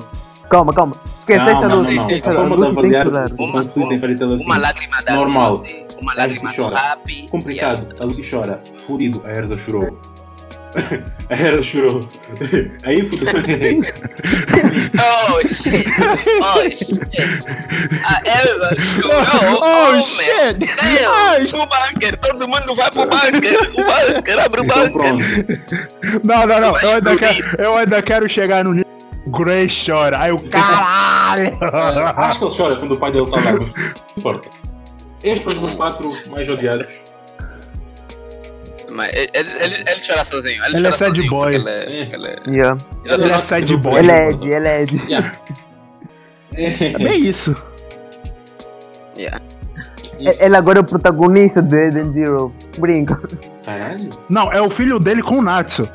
Calma, 0.50 0.74
calma. 0.74 0.94
Esqueceste 1.20 1.52
Calma, 1.52 1.66
a 1.66 1.70
não, 1.70 1.78
luz. 1.78 1.96
não, 1.96 2.08
não. 2.08 2.16
A 2.18 2.34
forma 2.34 2.58
de 2.58 2.66
avaliar 2.66 3.08
o 3.08 3.36
conflito 3.38 3.94
em 3.94 4.00
é 4.32 4.36
assim. 4.36 4.46
Uma 4.46 4.58
lágrima 4.58 5.02
da 5.04 5.16
Normal. 5.16 5.64
Uma 6.02 6.14
lágrima 6.16 6.50
do 6.52 6.56
chora. 6.56 6.78
Happy. 6.78 7.28
Complicado. 7.30 7.88
A 8.02 8.04
Lucy 8.04 8.30
chora. 8.30 8.62
Fudido. 8.86 9.22
A 9.26 9.32
Erza 9.32 9.56
chorou. 9.56 9.98
A 11.30 11.34
Erza 11.36 11.64
chorou. 11.64 12.08
Aí 12.84 13.06
fudeu. 13.06 13.28
Oh 15.00 15.48
shit! 15.48 15.86
Oh 16.42 16.62
shit! 16.70 17.00
A 18.06 18.22
Elsa 18.30 18.76
chorou! 18.80 19.60
Oh, 19.62 19.92
meu 19.92 20.04
shit! 20.04 20.60
Deus! 20.60 21.54
O 21.54 21.66
bunker! 21.66 22.18
Todo 22.18 22.48
mundo 22.48 22.76
vai 22.76 22.92
pro 22.92 23.06
bunker! 23.06 23.70
O 23.74 23.84
bunker! 24.16 24.40
Abre 24.40 24.62
o 24.62 24.66
então 24.66 24.90
bunker! 24.92 26.22
Não, 26.24 26.46
não, 26.48 26.62
não. 26.62 26.78
Eu 26.80 26.96
ainda, 26.96 27.18
quero, 27.18 27.62
eu 27.62 27.78
ainda 27.78 28.02
quero 28.02 28.30
chegar 28.30 28.64
no 28.64 28.72
nível. 28.74 28.92
Gray 29.28 29.68
chora. 29.68 30.20
Aí 30.20 30.32
o 30.32 30.40
caralho! 30.40 31.58
Ah, 31.62 32.28
Acho 32.30 32.40
que 32.40 32.46
ele 32.46 32.56
chora 32.56 32.76
quando 32.78 32.94
o 32.94 32.98
pai 32.98 33.12
dele 33.12 33.26
está 33.26 33.40
lá, 33.52 33.60
importa. 34.18 34.50
Estes 35.24 35.44
foram 35.44 35.66
os 35.66 35.76
quatro 35.76 36.18
mais 36.30 36.50
odiados. 36.50 36.88
Mas 38.92 39.10
ele, 39.14 39.30
ele, 39.34 39.76
ele, 39.76 40.02
chora 40.06 40.26
sozinho. 40.26 40.64
Ele, 40.66 40.78
Ele 40.78 40.88
é 40.88 40.92
sad 40.92 41.16
sozinho 41.16 41.30
boy. 41.30 41.56
Ele 41.56 41.70
é, 41.70 42.10
ele 42.12 42.28
é... 42.28 42.50
Yeah. 42.50 42.78
Ele 43.06 43.32
é 43.32 43.40
sad 43.40 43.78
boy. 43.78 44.00
Ele 44.00 44.12
é 44.12 44.30
Ed, 44.32 44.48
ele 44.48 44.68
é 44.68 44.84
Ed. 44.84 44.98
Yeah. 45.08 45.34
É 46.56 46.98
bem 46.98 47.22
isso. 47.22 47.56
Yeah. 49.18 49.42
Ele 50.20 50.56
agora 50.56 50.80
é 50.80 50.82
o 50.82 50.84
protagonista 50.84 51.62
do 51.62 51.76
Eden 51.76 52.12
Zero. 52.12 52.54
Brinca. 52.78 53.20
Caralho. 53.66 54.10
Não, 54.30 54.52
é 54.52 54.62
o 54.62 54.70
filho 54.70 55.00
dele 55.00 55.24
com 55.24 55.40
o 55.40 55.42
Natsu. 55.42 55.90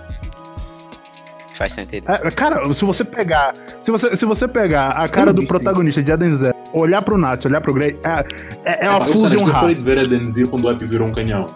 Faz 1.55 1.73
sentido. 1.73 2.11
É, 2.11 2.31
cara, 2.31 2.73
se 2.75 2.85
você 2.85 3.05
pegar. 3.05 3.55
Se 3.83 3.91
você, 3.91 4.17
se 4.17 4.25
você 4.25 4.49
pegar 4.49 4.89
a 4.89 5.09
cara 5.09 5.33
do 5.33 5.47
protagonista 5.47 6.03
de 6.03 6.11
Eden 6.11 6.33
Zero, 6.33 6.57
olhar 6.73 7.03
pro 7.03 7.17
Natsu, 7.17 7.49
olhar 7.49 7.61
pro 7.61 7.73
Grey, 7.73 7.99
é, 8.05 8.25
é, 8.65 8.87
é 8.87 8.91
uma 8.91 9.03
fusão 9.07 9.31
sério, 9.31 9.69
eu 9.69 9.75
de 9.75 9.83
ver 9.83 9.99
a 9.99 10.05
Denzil 10.05 10.49
quando 10.49 10.65
o 10.65 10.71
Epi 10.71 10.87
virou 10.87 11.09
um 11.09 11.13
canhão. 11.13 11.47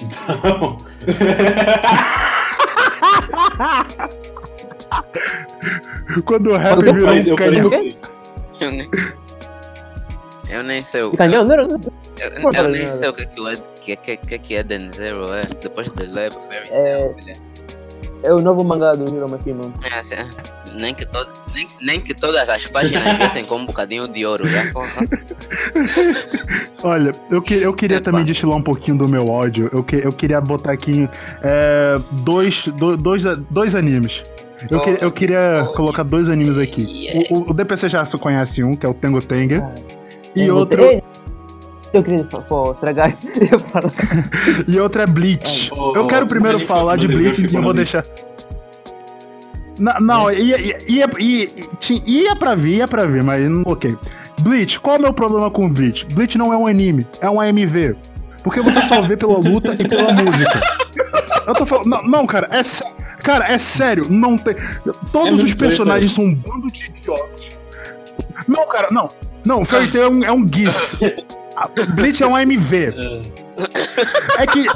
Então. 0.00 0.76
Quando 6.24 6.52
o 6.52 6.56
rap 6.56 6.84
Eu 6.86 6.94
virou 6.94 7.10
um 7.10 7.14
eu 7.16 7.36
canhão. 7.36 7.70
Eu 8.60 8.70
nem, 8.72 8.88
eu 10.48 10.62
nem 10.62 10.80
sei 10.82 11.02
o 11.02 11.12
canhão, 11.12 11.44
não 11.44 11.52
era. 11.52 11.62
eu, 11.62 11.68
eu 12.28 12.40
favor, 12.52 12.68
nem 12.70 12.92
sei 12.92 13.08
o 13.08 13.12
que 13.12 13.26
que 13.26 13.40
o 13.40 13.48
Ed- 13.50 13.62
que 13.80 13.96
que 13.96 14.16
que 14.16 14.38
que 14.38 14.54
Eden 14.54 14.90
Zero 14.90 15.32
é. 15.34 15.44
Depois 15.60 15.88
de 15.90 16.06
ler 16.06 16.32
Fairy 16.32 16.68
É. 16.70 17.12
É 18.24 18.32
o 18.32 18.40
novo 18.40 18.64
mangá 18.64 18.92
do 18.92 19.04
Hiro 19.14 19.30
Mashima. 19.30 19.60
É 19.92 19.98
assim, 19.98 20.16
nem 20.76 20.94
que 20.94 21.04
todo, 21.06 21.28
nem, 21.54 21.66
nem 21.80 22.00
que 22.00 22.14
todas 22.14 22.48
as 22.48 22.66
páginas 22.66 23.02
viessem 23.18 23.44
com 23.44 23.56
um 23.56 23.66
bocadinho 23.66 24.06
de 24.08 24.24
ouro, 24.26 24.44
porra. 24.72 25.06
Olha, 26.82 27.12
eu, 27.30 27.42
que, 27.42 27.54
eu 27.54 27.72
queria 27.74 27.96
Epa. 27.98 28.10
também 28.10 28.24
destilar 28.24 28.56
um 28.58 28.62
pouquinho 28.62 28.96
do 28.98 29.08
meu 29.08 29.26
ódio. 29.28 29.68
Eu, 29.72 29.82
que, 29.82 29.96
eu 29.96 30.12
queria 30.12 30.40
botar 30.40 30.72
aqui 30.72 31.08
é, 31.42 31.98
dois, 32.12 32.66
do- 32.68 32.96
dois, 32.96 33.22
dois 33.50 33.74
animes. 33.74 34.22
Eu, 34.70 34.80
que- 34.80 35.04
eu 35.04 35.10
queria 35.12 35.66
colocar 35.74 36.02
dois 36.02 36.28
animes 36.28 36.56
aqui. 36.58 37.08
O, 37.30 37.38
o- 37.38 37.50
o 37.50 37.54
DPC 37.54 37.88
já 37.88 38.04
se 38.04 38.16
conhece 38.18 38.62
um, 38.62 38.74
que 38.74 38.86
é 38.86 38.88
o 38.88 38.94
Tengo 38.94 39.20
Tenga. 39.20 39.72
Ah, 39.76 39.80
E 40.34 40.46
eu 40.46 40.56
outro, 40.56 40.82
Eu 41.92 42.02
queria 42.02 42.24
pô, 42.24 42.72
estragar. 42.72 43.14
E 44.68 44.78
outro 44.80 45.02
é 45.02 45.06
Bleach. 45.06 45.70
Oh, 45.76 45.92
Eu 45.96 46.06
quero 46.06 46.26
primeiro 46.26 46.60
falar 46.60 46.96
de 46.96 47.06
Bleach 47.08 47.40
e 47.46 47.54
eu 47.54 47.62
vou 47.62 47.72
deixar. 47.74 48.04
Não, 49.78 49.92
não 50.00 50.30
ia, 50.30 50.58
ia, 50.58 50.78
ia, 50.88 51.08
ia, 51.18 51.46
ti- 51.78 52.02
ia 52.06 52.34
pra 52.36 52.54
vir, 52.54 52.76
ia 52.78 52.88
pra 52.88 53.04
vir, 53.04 53.22
mas 53.22 53.42
ok. 53.66 53.96
Bleach, 54.40 54.78
qual 54.80 54.96
é 54.96 54.98
o 54.98 55.02
meu 55.02 55.12
problema 55.12 55.50
com 55.50 55.70
Bleach? 55.72 56.06
Bleach 56.12 56.36
não 56.38 56.52
é 56.52 56.56
um 56.56 56.66
anime, 56.66 57.06
é 57.20 57.28
um 57.28 57.40
AMV. 57.40 57.96
Porque 58.42 58.60
você 58.60 58.80
só 58.82 59.02
vê 59.02 59.16
pela 59.16 59.38
luta 59.38 59.74
e 59.78 59.88
pela 59.88 60.12
música. 60.12 60.60
Eu 61.46 61.54
tô 61.54 61.66
falando. 61.66 61.86
Não, 61.86 62.02
não, 62.04 62.26
cara, 62.26 62.48
é 62.52 62.62
sé- 62.62 62.84
Cara, 63.22 63.50
é 63.52 63.58
sério, 63.58 64.06
não 64.08 64.38
tem. 64.38 64.54
Todos 65.12 65.30
muito 65.32 65.44
os 65.46 65.54
personagens 65.54 66.12
são 66.12 66.24
um 66.24 66.34
bando 66.34 66.70
de 66.70 66.84
idiotas. 66.86 67.46
Não, 68.46 68.66
cara, 68.68 68.88
não. 68.92 69.08
Não, 69.44 69.64
Fairy 69.64 69.90
Tail 69.90 70.04
é 70.04 70.08
um, 70.08 70.24
é 70.24 70.32
um 70.32 70.46
GIF. 70.46 70.74
Bleach 71.94 72.22
é 72.22 72.26
um 72.26 72.34
AMV. 72.36 72.94
É 74.38 74.46
que, 74.46 74.66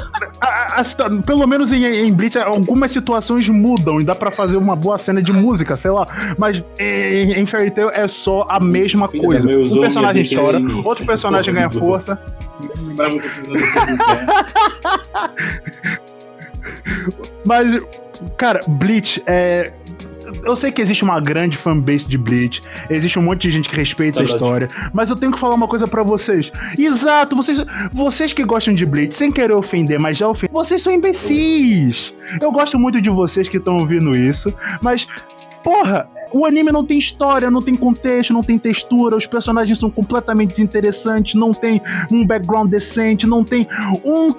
a- 0.41 0.47
a- 0.47 0.81
a 0.81 1.21
pelo 1.25 1.45
menos 1.47 1.71
em, 1.71 1.85
em 1.85 2.11
Bleach, 2.13 2.37
algumas 2.39 2.91
situações 2.91 3.47
mudam 3.47 4.01
e 4.01 4.03
dá 4.03 4.15
pra 4.15 4.31
fazer 4.31 4.57
uma 4.57 4.75
boa 4.75 4.97
cena 4.97 5.21
de 5.21 5.31
música, 5.31 5.77
sei 5.77 5.91
lá. 5.91 6.07
Mas 6.37 6.63
em, 6.79 7.33
em 7.33 7.45
Fairy 7.45 7.69
Tail 7.69 7.89
é 7.91 8.07
só 8.07 8.47
a 8.49 8.59
mesma 8.59 9.07
Filha 9.07 9.23
coisa. 9.23 9.47
Um 9.49 9.81
personagem 9.81 10.23
chora, 10.35 10.59
outro 10.83 11.05
personagem 11.05 11.53
ganha 11.53 11.69
força. 11.69 12.19
Mas, 17.45 17.77
cara, 18.37 18.59
Bleach 18.67 19.21
é. 19.25 19.73
Eu 20.43 20.55
sei 20.55 20.71
que 20.71 20.81
existe 20.81 21.03
uma 21.03 21.19
grande 21.19 21.57
fanbase 21.57 22.05
de 22.05 22.17
Bleach, 22.17 22.61
existe 22.89 23.19
um 23.19 23.23
monte 23.23 23.43
de 23.43 23.51
gente 23.51 23.69
que 23.69 23.75
respeita 23.75 24.19
a 24.19 24.23
Verdade. 24.23 24.43
história, 24.43 24.67
mas 24.93 25.09
eu 25.09 25.15
tenho 25.15 25.31
que 25.31 25.39
falar 25.39 25.55
uma 25.55 25.67
coisa 25.67 25.87
pra 25.87 26.03
vocês. 26.03 26.51
Exato, 26.77 27.35
vocês, 27.35 27.63
vocês 27.93 28.33
que 28.33 28.43
gostam 28.43 28.73
de 28.73 28.85
Bleach, 28.85 29.13
sem 29.13 29.31
querer 29.31 29.53
ofender, 29.53 29.99
mas 29.99 30.17
já 30.17 30.27
ofender, 30.27 30.53
vocês 30.53 30.81
são 30.81 30.93
imbecis. 30.93 32.13
Eu 32.41 32.51
gosto 32.51 32.79
muito 32.79 33.01
de 33.01 33.09
vocês 33.09 33.47
que 33.49 33.57
estão 33.57 33.77
ouvindo 33.77 34.15
isso, 34.15 34.53
mas, 34.81 35.07
porra, 35.63 36.07
o 36.33 36.45
anime 36.45 36.71
não 36.71 36.85
tem 36.85 36.97
história, 36.97 37.51
não 37.51 37.61
tem 37.61 37.75
contexto, 37.75 38.33
não 38.33 38.41
tem 38.43 38.57
textura, 38.57 39.15
os 39.15 39.25
personagens 39.25 39.77
são 39.77 39.89
completamente 39.89 40.51
desinteressantes, 40.51 41.35
não 41.35 41.51
tem 41.51 41.81
um 42.11 42.25
background 42.25 42.69
decente, 42.69 43.27
não 43.27 43.43
tem 43.43 43.67
um. 44.03 44.31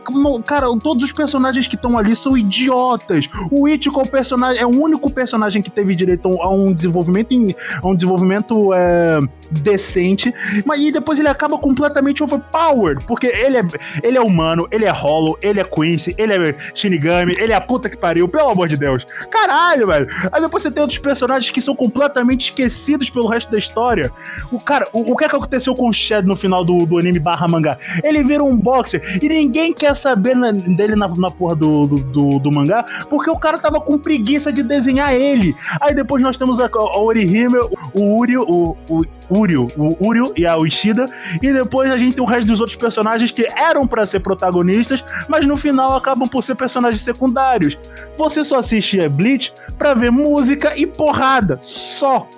cara, 0.42 0.66
todos 0.82 1.04
os 1.04 1.12
personagens 1.12 1.66
que 1.66 1.74
estão 1.76 1.96
ali 1.98 2.16
são 2.16 2.36
idiotas. 2.36 3.28
O 3.50 3.68
Ichigo 3.68 4.00
é 4.00 4.02
o 4.04 4.08
personagem, 4.08 4.62
é 4.62 4.66
o 4.66 4.70
único 4.82 5.10
personagem 5.10 5.62
que 5.62 5.70
teve 5.70 5.94
direito 5.94 6.26
a 6.28 6.30
um, 6.30 6.42
a 6.42 6.50
um 6.50 6.72
desenvolvimento, 6.72 7.32
em- 7.32 7.54
a 7.82 7.86
um 7.86 7.94
desenvolvimento 7.94 8.72
é, 8.74 9.18
decente, 9.50 10.32
mas 10.64 10.80
e 10.80 10.90
depois 10.90 11.18
ele 11.18 11.28
acaba 11.28 11.58
completamente 11.58 12.22
overpowered, 12.22 13.04
porque 13.06 13.26
ele 13.28 13.58
é, 13.58 13.62
ele 14.02 14.18
é 14.18 14.20
humano, 14.20 14.66
ele 14.70 14.84
é 14.84 14.90
Hollow, 14.90 15.38
ele 15.42 15.60
é 15.60 15.64
Quincy, 15.64 16.14
ele 16.18 16.32
é 16.32 16.54
Shinigami, 16.74 17.34
ele 17.38 17.52
é 17.52 17.56
a 17.56 17.60
puta 17.60 17.88
que 17.88 17.96
pariu, 17.96 18.26
pelo 18.28 18.48
amor 18.50 18.66
de 18.68 18.76
Deus. 18.76 19.04
Caralho, 19.30 19.86
velho. 19.86 20.08
Aí 20.32 20.40
depois 20.40 20.62
você 20.62 20.70
tem 20.70 20.80
outros 20.80 20.98
personagens 20.98 21.11
que 21.52 21.60
são 21.60 21.74
completamente 21.74 22.44
esquecidos 22.50 23.10
pelo 23.10 23.26
resto 23.28 23.50
da 23.50 23.58
história. 23.58 24.10
O 24.50 24.58
cara, 24.58 24.88
o, 24.92 25.12
o 25.12 25.16
que 25.16 25.24
é 25.24 25.28
que 25.28 25.36
aconteceu 25.36 25.74
com 25.74 25.88
o 25.88 25.92
Shed 25.92 26.26
no 26.26 26.36
final 26.36 26.64
do, 26.64 26.84
do 26.86 26.98
anime 26.98 27.18
barra 27.18 27.46
mangá? 27.48 27.78
Ele 28.02 28.22
vira 28.22 28.42
um 28.42 28.56
boxer 28.56 29.02
e 29.22 29.28
ninguém 29.28 29.72
quer 29.72 29.94
saber 29.94 30.34
na- 30.36 30.50
dele 30.52 30.96
na, 30.96 31.08
na 31.08 31.30
porra 31.30 31.56
do, 31.56 31.86
do, 31.86 31.98
do- 31.98 32.38
do 32.38 32.52
mangá, 32.52 32.84
porque 33.10 33.30
o 33.30 33.36
cara 33.36 33.58
tava 33.58 33.80
com 33.80 33.98
preguiça 33.98 34.52
de 34.52 34.62
desenhar 34.62 35.12
ele. 35.12 35.54
Aí 35.80 35.94
depois 35.94 36.22
nós 36.22 36.36
temos 36.36 36.58
a, 36.60 36.66
a 36.72 36.98
Orihime, 37.00 37.58
o 37.94 38.18
Uryu, 38.18 38.42
o, 38.42 38.76
o 38.88 39.04
Uryu, 39.38 39.68
o 39.76 40.06
Uryu 40.06 40.32
e 40.36 40.46
a 40.46 40.56
Ishida, 40.58 41.06
e 41.42 41.52
depois 41.52 41.92
a 41.92 41.96
gente 41.96 42.14
tem 42.14 42.24
o 42.24 42.26
resto 42.26 42.46
dos 42.46 42.60
outros 42.60 42.76
personagens 42.76 43.30
que 43.30 43.46
eram 43.56 43.86
pra 43.86 44.06
ser 44.06 44.20
protagonistas, 44.20 45.04
mas 45.28 45.46
no 45.46 45.56
final 45.56 45.96
acabam 45.96 46.28
por 46.28 46.42
ser 46.42 46.54
personagens 46.54 47.02
secundários. 47.02 47.78
Você 48.16 48.44
só 48.44 48.58
assiste 48.58 49.00
a 49.00 49.08
Bleach 49.08 49.52
pra 49.78 49.94
ver 49.94 50.10
música 50.10 50.76
e 50.76 50.86
porrada, 50.86 51.58
só. 51.62 52.28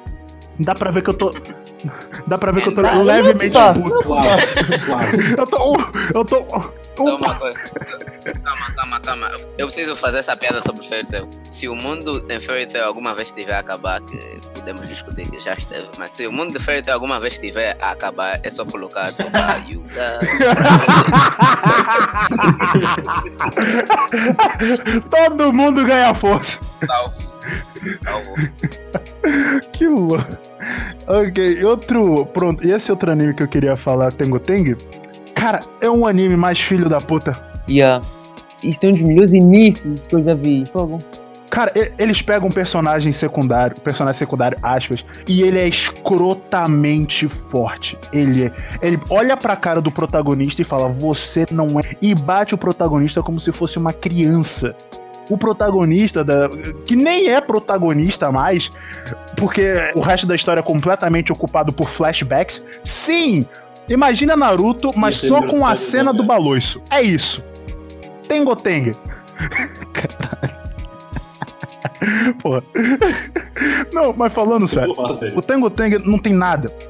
Dá 0.58 0.74
pra 0.74 0.90
ver 0.90 1.02
que 1.02 1.10
eu 1.10 1.14
tô. 1.14 1.32
Dá 2.26 2.38
pra 2.38 2.52
ver 2.52 2.62
que 2.62 2.68
eu 2.68 2.74
tô 2.74 2.82
Não, 2.82 3.02
levemente 3.02 3.54
não, 3.54 3.74
puto. 3.74 4.02
Claro, 4.02 4.42
claro. 4.86 5.08
Eu 5.38 5.46
tô. 5.46 5.76
Eu 6.14 6.24
tô. 6.24 6.44
Então, 6.94 7.16
uma 7.16 7.34
coisa. 7.34 7.58
Calma, 8.44 8.70
calma, 8.76 9.00
calma. 9.00 9.30
Eu 9.58 9.66
preciso 9.66 9.96
fazer 9.96 10.18
essa 10.18 10.36
piada 10.36 10.60
sobre 10.60 10.86
Fairy 10.86 11.06
Tail. 11.08 11.28
Se 11.48 11.68
o 11.68 11.74
mundo 11.74 12.24
em 12.30 12.40
Fairy 12.40 12.66
Tail 12.66 12.84
alguma 12.84 13.14
vez 13.14 13.32
tiver 13.32 13.54
a 13.54 13.58
acabar, 13.58 14.00
que 14.00 14.16
podemos 14.54 14.88
discutir 14.88 15.28
que 15.28 15.40
já 15.40 15.54
esteve, 15.54 15.88
mas 15.98 16.14
se 16.14 16.24
o 16.26 16.32
mundo 16.32 16.56
de 16.56 16.64
Fairy 16.64 16.82
Tail 16.82 16.94
alguma 16.94 17.18
vez 17.18 17.36
tiver 17.38 17.76
a 17.80 17.90
acabar, 17.90 18.38
é 18.42 18.48
só 18.48 18.64
colocar 18.64 19.12
Yuga. 19.68 20.20
Todo 25.10 25.52
mundo 25.52 25.84
ganha 25.84 26.14
força. 26.14 26.60
Salvo. 26.86 27.33
Salvo. 28.02 28.34
Que 29.72 29.86
louco. 29.88 30.24
Ok, 31.06 31.64
outro. 31.64 32.26
Pronto, 32.26 32.66
e 32.66 32.70
esse 32.72 32.90
outro 32.90 33.10
anime 33.10 33.34
que 33.34 33.42
eu 33.42 33.48
queria 33.48 33.74
falar, 33.76 34.12
Tengo 34.12 34.38
Teng. 34.38 34.76
Cara, 35.34 35.60
é 35.80 35.90
um 35.90 36.06
anime 36.06 36.36
mais 36.36 36.58
filho 36.60 36.88
da 36.88 37.00
puta. 37.00 37.38
Yeah. 37.68 38.04
Isso 38.62 38.78
tem 38.78 38.90
um 38.90 38.92
dos 38.92 39.02
melhores 39.02 39.32
inícios 39.32 40.00
que 40.08 40.14
eu 40.14 40.22
já 40.22 40.34
vi. 40.34 40.64
Fogo. 40.72 40.98
Cara, 41.50 41.72
e- 41.76 41.92
eles 41.98 42.20
pegam 42.22 42.48
um 42.48 42.52
personagem 42.52 43.12
secundário, 43.12 43.80
personagem 43.80 44.18
secundário, 44.18 44.58
aspas, 44.62 45.04
e 45.28 45.42
ele 45.42 45.58
é 45.58 45.68
escrotamente 45.68 47.28
forte. 47.28 47.98
Ele 48.12 48.44
é. 48.46 48.52
Ele 48.82 48.98
olha 49.10 49.36
pra 49.36 49.56
cara 49.56 49.80
do 49.80 49.90
protagonista 49.90 50.62
e 50.62 50.64
fala: 50.64 50.88
Você 50.88 51.46
não 51.50 51.78
é. 51.80 51.82
E 52.00 52.14
bate 52.14 52.54
o 52.54 52.58
protagonista 52.58 53.22
como 53.22 53.38
se 53.40 53.52
fosse 53.52 53.78
uma 53.78 53.92
criança. 53.92 54.74
O 55.30 55.38
protagonista, 55.38 56.22
da, 56.22 56.50
que 56.84 56.94
nem 56.94 57.28
é 57.28 57.40
protagonista 57.40 58.30
mais, 58.30 58.70
porque 59.36 59.72
o 59.94 60.00
resto 60.00 60.26
da 60.26 60.34
história 60.34 60.60
é 60.60 60.62
completamente 60.62 61.32
ocupado 61.32 61.72
por 61.72 61.88
flashbacks. 61.88 62.62
Sim! 62.84 63.46
Imagina 63.88 64.36
Naruto, 64.36 64.92
mas 64.96 65.18
ser 65.18 65.28
só 65.28 65.46
com 65.46 65.66
a 65.66 65.76
cena 65.76 66.12
do 66.12 66.22
baloiço. 66.22 66.82
É 66.90 67.00
isso. 67.02 67.42
Tengo 68.28 68.54
Teng. 68.56 68.92
Porra. 72.42 72.62
Não, 73.92 74.14
mas 74.16 74.32
falando 74.32 74.66
sério, 74.66 74.94
o 75.34 75.42
Tango 75.42 75.68
Tang 75.70 75.98
não 76.06 76.18
tem 76.18 76.34
nada. 76.34 76.72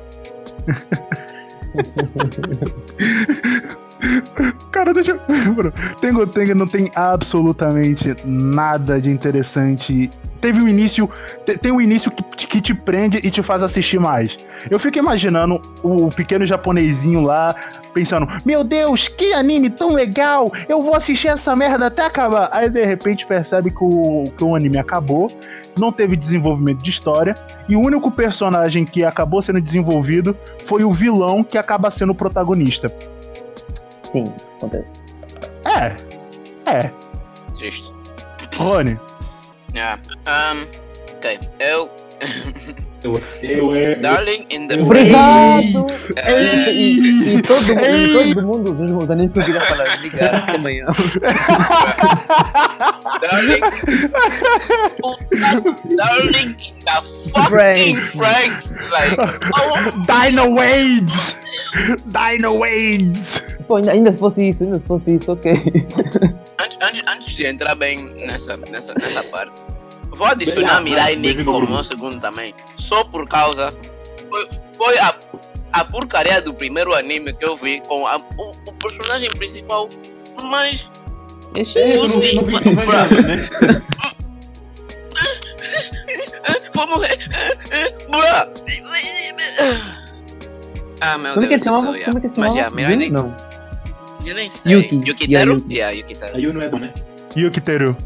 Cara, 4.70 4.92
deixa 4.92 5.12
eu. 5.12 5.20
Bro, 5.54 5.72
Tango 6.00 6.26
Tang 6.26 6.54
não 6.54 6.66
tem 6.66 6.90
absolutamente 6.94 8.14
nada 8.24 9.00
de 9.00 9.10
interessante. 9.10 10.10
Teve 10.40 10.60
um 10.60 10.68
início. 10.68 11.08
te- 11.46 11.56
Tem 11.56 11.72
um 11.72 11.80
início 11.80 12.10
que, 12.10 12.22
te- 12.22 12.46
que 12.46 12.60
te 12.60 12.74
prende 12.74 13.18
e 13.22 13.30
te 13.30 13.42
faz 13.42 13.62
assistir 13.62 13.98
mais. 13.98 14.36
Eu 14.70 14.78
fico 14.78 14.98
imaginando 14.98 15.60
o 15.82 16.08
pequeno 16.08 16.44
japonesinho 16.44 17.22
lá, 17.22 17.54
pensando: 17.94 18.26
Meu 18.44 18.62
Deus, 18.62 19.08
que 19.08 19.32
anime 19.32 19.70
tão 19.70 19.90
legal! 19.94 20.52
Eu 20.68 20.82
vou 20.82 20.94
assistir 20.94 21.28
essa 21.28 21.56
merda 21.56 21.86
até 21.86 22.04
acabar. 22.04 22.50
Aí 22.52 22.68
de 22.68 22.84
repente 22.84 23.24
percebe 23.26 23.70
que 23.70 23.82
o, 23.82 24.24
que 24.36 24.44
o 24.44 24.54
anime 24.54 24.76
acabou, 24.76 25.30
não 25.78 25.90
teve 25.90 26.14
desenvolvimento 26.14 26.82
de 26.82 26.90
história, 26.90 27.34
e 27.68 27.74
o 27.74 27.80
único 27.80 28.10
personagem 28.10 28.84
que 28.84 29.02
acabou 29.02 29.40
sendo 29.40 29.60
desenvolvido 29.62 30.36
foi 30.66 30.84
o 30.84 30.92
vilão 30.92 31.42
que 31.42 31.56
acaba 31.56 31.90
sendo 31.90 32.10
o 32.10 32.14
protagonista. 32.14 32.92
Sim, 34.14 34.22
isso 34.36 34.48
acontece. 34.58 35.02
É. 35.64 36.70
É. 36.70 36.92
Triste. 37.58 37.92
Rony. 38.56 38.96
Yeah. 39.74 40.00
Um, 40.28 40.84
Ok, 41.24 41.40
eu. 41.58 41.90
Eu, 43.04 43.20
eu 43.42 43.76
é. 43.76 43.94
Darling 43.96 44.46
in 44.50 44.66
the 44.66 44.80
Obrigado! 44.80 45.86
Eh, 46.16 46.72
E, 46.72 46.98
e, 46.98 47.34
e 47.36 47.42
todo, 47.42 47.64
e 47.72 48.32
todo 48.34 48.46
mundo, 48.46 48.72
os 48.72 48.78
meus 48.78 49.10
amigos 49.10 49.32
que 49.32 49.38
eu 49.38 49.44
queria 49.44 49.60
falar, 49.60 49.96
ligar 50.00 50.50
amanhã. 50.54 50.86
Darling. 53.20 53.60
darling 55.96 56.56
in 56.60 56.74
the 56.84 57.02
fucking 57.32 57.96
Franks. 57.96 58.14
Franks. 58.14 58.70
Like, 58.90 59.16
oh, 59.18 59.90
Dino 60.06 60.54
Wades! 60.54 61.36
Dino 62.06 62.58
Wades! 62.58 63.42
Pô, 63.66 63.76
ainda, 63.76 63.92
ainda 63.92 64.12
se 64.12 64.18
fosse 64.18 64.48
isso, 64.48 64.64
ainda 64.64 64.78
se 64.78 64.86
fosse 64.86 65.14
isso, 65.16 65.32
ok. 65.32 65.52
antes, 66.60 66.78
antes, 66.80 67.02
antes 67.06 67.34
de 67.34 67.46
entrar 67.46 67.74
bem 67.74 68.14
nessa, 68.26 68.56
nessa, 68.56 68.92
nessa 68.94 69.22
parte, 69.24 69.62
vou 70.14 70.26
adicionar 70.26 70.80
Mirai 70.80 71.16
bem, 71.16 71.34
Nick 71.34 71.44
como 71.44 71.66
um 71.78 71.82
segundo 71.82 72.18
também. 72.20 72.54
Só 72.76 73.04
por 73.04 73.28
causa. 73.28 73.72
Foi, 74.30 74.48
foi 74.76 74.98
a, 74.98 75.14
a 75.72 75.84
porcaria 75.84 76.40
do 76.40 76.52
primeiro 76.54 76.94
anime 76.94 77.32
que 77.32 77.44
eu 77.44 77.56
vi 77.56 77.80
com 77.82 78.06
a- 78.06 78.16
o, 78.36 78.50
o 78.68 78.72
personagem 78.74 79.30
principal 79.30 79.88
mais. 80.42 80.86
É, 81.76 81.96
eu 81.96 82.08
não, 82.08 82.16
não 82.16 82.52
mas- 82.52 82.64
não 82.64 82.74
nada, 82.86 83.22
né? 83.22 83.34
Vou 86.74 86.86
morrer! 86.88 87.16
Bruh! 88.10 88.52
Ah, 91.00 91.18
meu 91.18 91.34
Como 91.34 91.46
é 91.46 91.48
que 91.48 91.56
do 91.56 91.64
chamava? 91.64 91.86
yeah. 91.96 92.04
Como 92.06 92.18
é 92.18 92.20
que 92.20 92.26
Mas, 92.26 92.34
chamava? 92.34 92.54
yeah, 92.56 92.74
Mirai 92.74 92.96
Nick, 92.96 93.12
Não. 93.12 93.34
eu 94.26 94.34
nem 94.34 94.48
sei. 94.48 94.72
Yuki. 94.72 94.96
Yuki 95.06 95.24
Yeah, 95.32 95.38
Teru? 95.50 95.54
Yuki. 95.60 95.74
Yeah, 95.74 95.96
Yuki 95.98 96.14
Teru. 96.14 96.36
Aí 96.36 96.44
eu 96.44 96.52
não 96.54 96.60
é 96.62 96.68
bom, 96.68 96.78
né? 96.78 96.92
Yukiteru. 97.36 97.96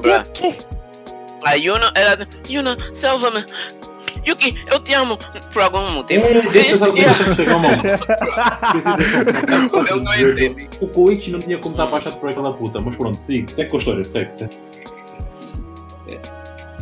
Bruh. 0.00 0.24
A 1.44 1.54
Yuna 1.54 1.92
era. 1.94 2.26
Yuna, 2.48 2.76
salva-me! 2.92 3.44
Yuki, 4.26 4.54
eu 4.70 4.80
te 4.80 4.94
amo! 4.94 5.18
Por 5.52 5.62
algum 5.62 5.90
motivo. 5.90 6.24
É, 6.24 6.40
deixa 6.50 6.78
só 6.78 6.86
Yeah. 6.86 7.12
deixa 7.12 7.24
só 7.24 7.34
chegar, 7.34 7.58
mano. 7.58 7.82
Eu 9.90 9.96
não 10.00 10.14
entendi. 10.14 10.68
O 10.80 10.88
Koichi 10.88 11.30
não 11.30 11.38
tinha 11.40 11.58
como 11.58 11.74
estar 11.74 11.84
apaixonado 11.84 12.20
por 12.20 12.30
aquela 12.30 12.52
puta, 12.54 12.80
mas 12.80 12.96
pronto, 12.96 13.16
siga, 13.18 13.52
segue 13.52 13.70
com 13.70 13.76
a 13.76 13.78
história, 13.78 14.04
segue, 14.04 14.34
segue. 14.34 14.56
É. 16.10 16.20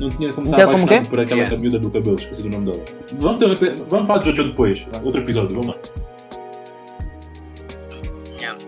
Não 0.01 0.11
tinha 0.11 0.33
como 0.33 0.47
estar 0.47 0.65
como 0.67 0.77
apaixonado 0.77 1.03
quê? 1.05 1.11
por 1.11 1.21
aquela 1.21 1.41
Yeah. 1.41 1.57
miúda 1.57 1.79
do 1.79 1.91
cabelo, 1.91 2.15
esqueci 2.17 2.43
o 2.47 2.51
nome 2.51 2.71
dela. 2.73 2.85
Vamos, 3.19 3.59
ter 3.59 3.75
vamos 3.89 4.07
falar 4.07 4.23
de 4.23 4.31
Jojo 4.31 4.45
depois, 4.45 4.87
outro 5.03 5.21
episódio, 5.23 5.61
vamos 5.61 5.75
lá. 5.75 5.77
Yeah. 8.39 8.59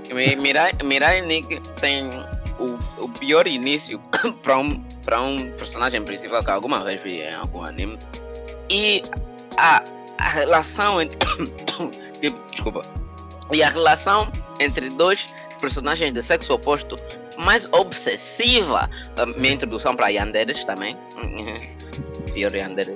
Mirai, 0.41 0.73
Mirai 0.85 1.21
Nick 1.23 1.61
tem 1.81 2.11
o, 2.59 2.77
o 3.05 3.09
pior 3.09 3.47
início 3.47 4.01
para 4.43 4.59
um, 4.59 4.83
pra 5.05 5.20
um 5.20 5.51
personagem 5.52 6.02
principal 6.02 6.43
que 6.43 6.51
alguma 6.51 6.82
vez 6.82 7.01
vi 7.01 7.20
em 7.22 7.35
algum 7.35 7.62
anime. 7.62 7.98
E 8.70 9.02
a, 9.56 9.82
a 10.18 10.28
relação 10.28 11.01
entre. 11.01 11.18
tipo, 12.20 12.40
desculpa. 12.51 12.82
E 13.52 13.62
a 13.62 13.68
relação 13.68 14.32
entre 14.59 14.89
dois 14.90 15.28
personagens 15.60 16.12
de 16.12 16.22
sexo 16.22 16.55
oposto 16.55 16.97
mais 17.39 17.68
obsessiva. 17.72 18.89
A 19.16 19.26
minha 19.26 19.55
introdução 19.55 19.94
para 19.94 20.09
Yanderes 20.09 20.64
também. 20.64 20.97
pior 22.35 22.55
Yandere 22.55 22.94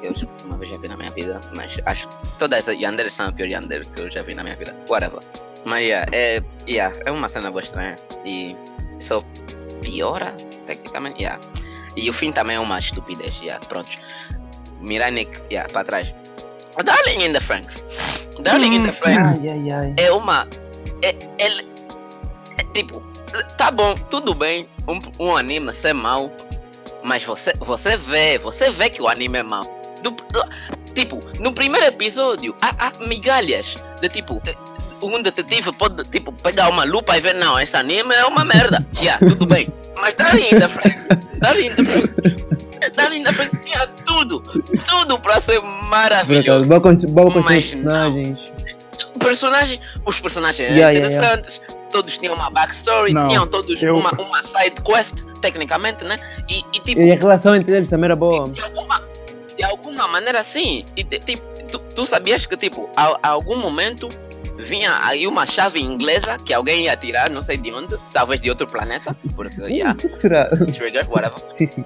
que 0.00 0.06
eu 0.06 0.14
uma 0.44 0.56
vez 0.56 0.70
já 0.70 0.78
vi 0.78 0.88
na 0.88 0.96
minha 0.96 1.10
vida. 1.10 1.40
Mas 1.54 1.76
acho 1.84 2.08
que 2.08 2.38
todas 2.38 2.60
essas 2.60 2.80
Yanderes 2.80 3.12
são 3.12 3.26
a 3.26 3.32
pior 3.32 3.48
Yandere 3.48 3.84
que 3.88 4.00
eu 4.00 4.10
já 4.10 4.22
vi 4.22 4.34
na 4.34 4.42
minha 4.44 4.56
vida. 4.56 4.74
Whatever. 4.88 5.20
Mas 5.64 5.82
yeah, 5.82 6.06
é, 6.12 6.42
yeah, 6.68 6.96
é 7.04 7.10
uma 7.10 7.28
cena 7.28 7.50
boa 7.50 7.60
estranha. 7.60 7.96
E 8.24 8.56
só 9.00 9.22
piora, 9.82 10.32
tecnicamente. 10.66 11.22
Yeah. 11.22 11.40
E 11.96 12.08
o 12.10 12.12
fim 12.12 12.30
também 12.32 12.56
é 12.56 12.60
uma 12.60 12.78
estupidez. 12.78 13.36
Yeah, 13.40 13.64
pronto. 13.66 13.88
Mirai 14.80 15.10
Nick, 15.10 15.40
yeah, 15.50 15.70
para 15.72 15.84
trás. 15.84 16.14
Darling 16.84 17.24
in 17.24 17.32
the 17.32 17.40
Franks. 17.40 18.28
Darling 18.42 18.74
in 18.76 18.82
the 18.84 18.92
Franks 18.92 19.40
Ai, 19.40 19.48
ai, 19.48 19.70
ai. 19.72 19.94
é 19.96 20.12
uma. 20.12 20.46
É, 21.02 21.14
ele, 21.38 21.66
é 22.58 22.62
tipo, 22.74 23.00
tá 23.56 23.70
bom, 23.70 23.94
tudo 24.10 24.34
bem, 24.34 24.68
um, 24.86 25.00
um 25.24 25.36
anime 25.36 25.72
ser 25.72 25.94
mau, 25.94 26.30
mas 27.02 27.22
você, 27.24 27.52
você 27.60 27.96
vê, 27.96 28.36
você 28.38 28.70
vê 28.70 28.90
que 28.90 29.00
o 29.00 29.08
anime 29.08 29.38
é 29.38 29.42
mau. 29.42 29.64
Do- 30.02 30.10
do- 30.10 30.92
tipo, 30.92 31.18
no 31.40 31.52
primeiro 31.54 31.86
episódio, 31.86 32.54
há, 32.60 32.88
há 32.88 32.92
migalhas 33.06 33.82
de 34.02 34.08
tipo. 34.10 34.40
Um 35.02 35.22
detetive 35.22 35.72
pode 35.72 36.04
tipo, 36.08 36.32
pegar 36.32 36.68
uma 36.68 36.84
lupa 36.84 37.16
e 37.16 37.20
ver, 37.20 37.34
não, 37.34 37.58
esse 37.60 37.76
anime 37.76 38.14
é 38.14 38.24
uma 38.24 38.44
merda. 38.44 38.84
Yeah, 39.00 39.24
tudo 39.26 39.46
bem. 39.46 39.68
Mas 40.00 40.14
Darling 40.14 40.46
in 40.52 40.58
the 40.58 40.68
Franks, 40.68 41.08
Darling 41.38 41.66
in 41.66 41.74
the 41.74 41.84
Franks, 41.84 42.14
Darling 42.96 43.20
in 43.20 43.24
the 43.24 43.32
Franks 43.32 43.58
tinha 43.64 43.86
tudo, 44.04 44.40
tudo 44.88 45.18
pra 45.18 45.40
ser 45.40 45.60
maravilhoso 45.62 46.68
boa 47.08 47.30
boa 47.30 47.42
personagens. 47.42 48.38
personagem, 49.18 49.80
os 50.04 50.20
personagens 50.20 50.60
eram 50.68 50.76
Yeah, 50.76 50.92
yeah, 50.98 51.08
yeah. 51.14 51.34
interessantes, 51.38 51.62
todos 51.90 52.16
tinham 52.18 52.34
uma 52.34 52.50
backstory, 52.50 53.12
Não, 53.12 53.28
tinham 53.28 53.46
todos 53.46 53.82
eu- 53.82 53.96
uma, 53.96 54.10
uma 54.20 54.42
side 54.42 54.80
quest, 54.82 55.24
tecnicamente, 55.40 56.04
né? 56.04 56.18
E, 56.48 56.58
e, 56.74 56.80
tipo, 56.80 57.00
E 57.00 57.12
a 57.12 57.16
relação 57.16 57.54
entre 57.54 57.74
eles 57.76 57.88
também 57.88 58.06
era 58.06 58.16
boa. 58.16 58.48
de 58.50 58.62
alguma, 58.62 59.02
de 59.56 59.64
alguma 59.64 60.08
maneira 60.08 60.42
sim. 60.42 60.84
E, 60.96 61.02
de- 61.02 61.18
tipo, 61.20 61.42
tu, 61.70 61.78
tu 61.78 62.06
sabias 62.06 62.44
que, 62.46 62.56
tipo, 62.56 62.88
a, 62.96 63.18
a 63.22 63.28
algum 63.30 63.56
momento 63.56 64.08
vinha 64.58 64.98
aí 65.02 65.26
uma 65.26 65.46
chave 65.46 65.80
inglesa 65.80 66.38
que 66.38 66.52
alguém 66.54 66.84
ia 66.84 66.96
tirar, 66.96 67.28
não 67.30 67.42
sei 67.42 67.56
de 67.56 67.72
onde, 67.72 67.96
talvez 68.12 68.40
de 68.40 68.48
outro 68.50 68.66
planeta, 68.66 69.16
porque, 69.34 69.60
Hum, 69.60 69.66
yeah, 69.68 69.92
O 69.92 69.96
que 70.08 70.16
será? 70.16 70.48
trigger, 70.48 71.08
whatever. 71.10 71.38
Sim, 71.56 71.66
sim. 71.66 71.84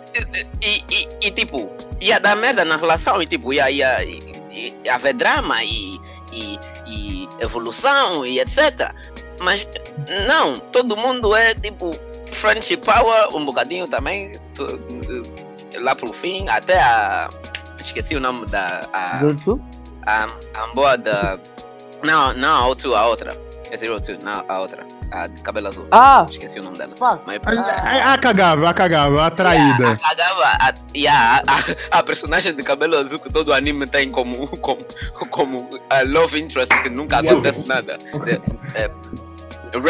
E, 0.63 0.85
e, 0.91 1.09
e, 1.23 1.31
tipo, 1.31 1.71
ia 2.01 2.19
dar 2.21 2.37
merda 2.37 2.65
na 2.65 2.77
relação 2.77 3.21
e 3.23 3.27
tipo, 3.27 3.53
ia, 3.53 3.71
ia, 3.71 4.05
ia, 4.05 4.75
ia 4.85 4.95
haver 4.95 5.15
drama 5.15 5.63
e, 5.65 5.99
e, 6.33 6.59
e 6.87 7.29
evolução 7.41 8.25
e 8.27 8.41
etc. 8.41 8.93
Mas 9.41 9.67
não, 10.27 10.59
todo 10.59 10.97
mundo 10.97 11.35
é 11.35 11.55
tipo 11.55 11.95
friendship 12.27 12.79
power, 12.79 13.35
um 13.35 13.45
bocadinho 13.45 13.89
também, 13.89 14.39
lá 15.81 15.95
pro 15.95 16.13
fim, 16.13 16.49
até 16.49 16.81
a. 16.81 17.29
Esqueci 17.79 18.15
o 18.15 18.21
nome 18.21 18.47
da. 18.47 18.89
A, 18.93 19.21
a, 20.07 20.27
a 20.63 20.67
boa 20.75 20.97
da. 20.97 21.39
Não, 22.03 22.33
não 22.35 22.57
a 22.57 22.67
outra, 22.67 22.89
a 22.99 23.07
outra. 23.07 23.51
É 23.71 23.77
Zero 23.77 24.01
Two, 24.01 24.19
não, 24.23 24.45
a 24.49 24.61
outra. 24.61 24.85
A 25.13 25.29
de 25.29 25.41
cabelo 25.43 25.69
azul. 25.69 25.87
Ah! 25.93 26.27
Esqueci 26.29 26.59
o 26.59 26.63
nome 26.63 26.77
dela. 26.77 26.93
Mas, 27.25 27.41
A, 27.47 28.11
a 28.11 28.13
a 28.15 28.19
cagável, 28.75 29.21
a 29.21 29.31
traída. 29.31 29.63
Yeah, 29.79 29.93
a, 29.93 29.97
cagava, 29.97 30.45
a, 30.45 30.75
yeah, 30.97 31.43
a, 31.93 31.99
a 31.99 32.03
personagem 32.03 32.55
de 32.55 32.63
cabelo 32.65 32.97
azul 32.97 33.19
que 33.21 33.33
todo 33.33 33.53
anime 33.53 33.87
tem 33.87 34.11
como, 34.11 34.47
como, 34.59 34.85
como 35.31 35.69
a 35.89 36.03
love 36.03 36.39
interest 36.41 36.73
que 36.83 36.91
nunca 36.91 37.19
acontece 37.19 37.67
nada. 37.67 37.99
É, 38.75 38.85
é, 38.85 38.91
Ram, 39.73 39.83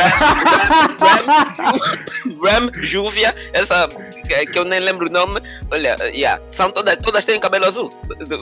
Ram, 1.01 1.47
Ram, 1.59 2.67
Ram, 2.67 2.71
Júvia, 2.85 3.35
essa 3.53 3.89
que, 4.27 4.47
que 4.47 4.59
eu 4.59 4.65
nem 4.65 4.81
lembro 4.81 5.09
o 5.09 5.13
nome. 5.13 5.41
Olha, 5.71 5.97
yeah, 6.15 6.41
são 6.51 6.71
todas, 6.71 6.97
todas 6.99 7.25
têm 7.25 7.41
cabelo 7.41 7.65
azul. 7.67 7.91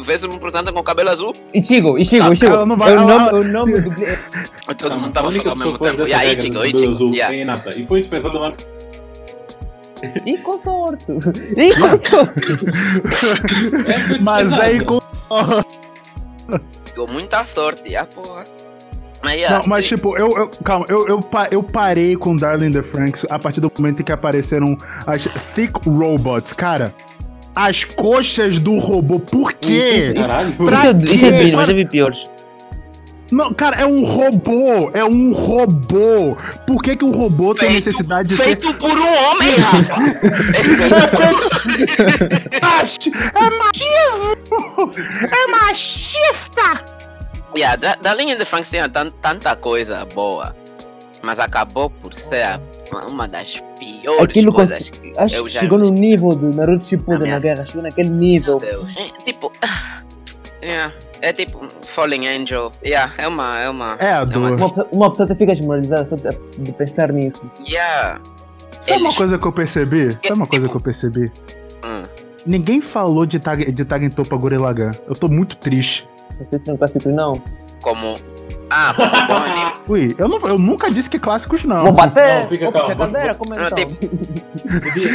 Vês 0.02 0.24
um 0.24 0.38
portanto 0.38 0.72
com 0.72 0.82
cabelo 0.82 1.10
azul, 1.10 1.32
Ichigo, 1.54 1.98
Ichigo, 1.98 2.26
Ah, 2.28 2.32
Ichigo. 2.32 2.52
ela 2.52 2.66
não 2.66 2.76
vai- 2.76 2.92
É 2.92 2.96
o 2.98 3.06
nome, 3.06 3.38
o 3.38 3.44
nome 3.44 3.80
do. 3.80 3.90
todo 4.76 4.94
mundo 4.96 5.06
a 5.06 5.08
estava 5.08 5.28
única 5.28 5.44
falando 5.44 5.62
ao 5.62 5.66
mesmo 5.72 5.78
tempo. 5.78 6.02
Yeah, 6.04 6.24
Ichigo, 6.32 6.64
Ichigo. 6.64 6.92
azul 6.92 7.14
Yeah. 7.14 7.70
é. 7.70 7.74
E 7.78 7.86
foi 7.86 8.00
dispensado 8.00 8.38
lá 8.38 8.52
E 10.26 10.38
com 10.38 10.58
sorte. 10.60 11.04
E 11.56 11.74
com 11.74 11.98
sorte. 11.98 12.40
Mas 14.22 14.52
aí 14.52 14.84
com. 14.84 15.00
Deu 16.94 17.06
muita 17.06 17.44
sorte, 17.44 17.94
ah 17.96 18.06
porra. 18.06 18.44
Mas, 19.22 19.34
yeah, 19.34 19.58
Não, 19.58 19.66
mas 19.66 19.86
tipo, 19.86 20.16
eu, 20.16 20.30
eu- 20.36 20.48
calma, 20.64 20.86
eu, 20.88 21.06
eu, 21.08 21.20
eu 21.50 21.62
parei 21.62 22.16
com 22.16 22.36
Darling 22.36 22.72
the 22.72 22.82
Franks 22.82 23.24
a 23.28 23.38
partir 23.38 23.60
do 23.60 23.70
momento 23.76 24.00
em 24.00 24.04
que 24.04 24.12
apareceram 24.12 24.76
as 25.06 25.24
Thick 25.54 25.72
Robots. 25.88 26.52
Cara, 26.52 26.94
as 27.54 27.82
coxas 27.84 28.58
do 28.60 28.78
robô, 28.78 29.18
por 29.18 29.52
quê? 29.54 30.12
Caralho. 30.16 30.52
Pra 30.54 30.76
Isso 30.76 30.86
é, 30.86 31.14
isso 31.14 31.26
é 31.26 31.30
digno, 31.42 31.56
mas 31.58 31.68
vi 31.74 31.84
piores. 31.86 32.18
Não, 33.30 33.52
cara, 33.52 33.76
é 33.76 33.84
um 33.84 34.04
robô, 34.06 34.90
é 34.94 35.04
um 35.04 35.34
robô. 35.34 36.34
Por 36.66 36.82
que 36.82 36.96
que 36.96 37.04
um 37.04 37.10
robô 37.10 37.54
tem 37.54 37.68
Feito- 37.72 37.84
necessidade 37.86 38.28
de 38.30 38.36
ser 38.36 38.42
feito 38.44 38.72
por 38.74 38.90
um 38.90 39.24
homem, 39.26 39.50
Rafa. 39.58 40.02
É 42.52 42.86
feito 42.86 43.10
É 43.34 43.50
machismo! 43.58 44.92
É 45.30 45.46
machista! 45.50 46.97
Yeah, 47.58 47.76
da, 47.76 47.94
da 47.96 48.14
linha 48.14 48.36
de 48.36 48.44
Franks 48.44 48.70
tinha 48.70 48.88
tan- 48.88 49.10
tanta 49.20 49.56
coisa 49.56 50.04
boa, 50.04 50.54
mas 51.22 51.40
acabou 51.40 51.90
por 51.90 52.14
ser 52.14 52.42
a- 52.44 52.60
uma 53.08 53.26
das 53.26 53.60
piores 53.78 54.22
Aquilo 54.22 54.52
coisas 54.52 54.90
que 54.90 55.12
Acho 55.16 55.34
eu 55.36 55.44
que 55.44 55.50
já 55.50 55.60
chegou 55.60 55.78
no 55.78 55.90
nível 55.90 56.28
do 56.30 56.50
Naruto 56.54 56.84
Shippuden 56.84 57.18
Na 57.18 57.24
minha- 57.24 57.34
na 57.34 57.40
guerra. 57.40 57.66
Chegou 57.66 57.82
naquele 57.82 58.08
nível. 58.10 58.58
Meu 58.60 58.70
Deus. 58.70 58.96
É, 58.96 59.22
tipo, 59.24 59.52
ah, 59.62 60.02
yeah, 60.62 60.92
é 61.20 61.32
tipo 61.32 61.66
Falling 61.86 62.26
Angel. 62.28 62.70
Yeah, 62.84 63.12
é 63.18 63.26
uma, 63.26 63.58
é 63.58 63.68
uma. 63.68 63.96
É 63.98 64.12
a 64.12 64.18
uma- 64.22 64.26
dor. 64.26 64.52
Uma, 64.56 64.70
pe- 64.72 64.88
uma 64.92 65.10
pessoa 65.10 65.24
até 65.26 65.34
fica 65.34 65.52
desmoralizada 65.54 66.08
só 66.08 66.16
de, 66.62 66.72
pensar 66.72 67.12
nisso. 67.12 67.42
Yeah. 67.66 68.20
Sabe 68.80 69.00
uma 69.00 69.08
Eles- 69.08 69.16
coisa 69.16 69.38
que 69.38 69.46
eu 69.46 69.52
percebi? 69.52 70.12
Sabe 70.12 70.32
uma 70.34 70.46
coisa 70.46 70.68
que 70.68 70.76
eu 70.76 70.80
percebi? 70.80 71.32
Hum, 71.84 72.02
ninguém 72.46 72.80
falou 72.80 73.26
de 73.26 73.38
Tag, 73.40 73.70
de 73.72 73.84
Tag 73.84 74.08
Topa 74.10 74.36
Gurren 74.36 74.58
Lagann. 74.58 74.92
Eu 75.08 75.14
tô 75.16 75.26
muito 75.28 75.56
triste. 75.56 76.08
Não 76.38 76.46
sei 76.46 76.58
se 76.58 76.68
não 76.68 76.76
clássicos 76.76 77.12
não. 77.12 77.40
Como. 77.80 78.16
Ah, 78.70 78.92
como 78.94 79.10
bom 79.28 79.36
anime. 79.36 79.72
Ui, 79.88 80.14
eu, 80.18 80.28
não, 80.28 80.38
eu 80.46 80.58
nunca 80.58 80.90
disse 80.90 81.08
que 81.08 81.18
clássicos 81.18 81.64
não. 81.64 81.84
Vou 81.84 81.92
bater! 81.92 82.42
Não, 82.42 82.48
fica 82.48 82.64
Vou 82.70 82.72
calmo, 82.72 82.96
cadeira, 82.96 83.32
vou- 83.32 83.46
como 83.46 83.58
Não, 83.58 83.66
então? 83.66 83.86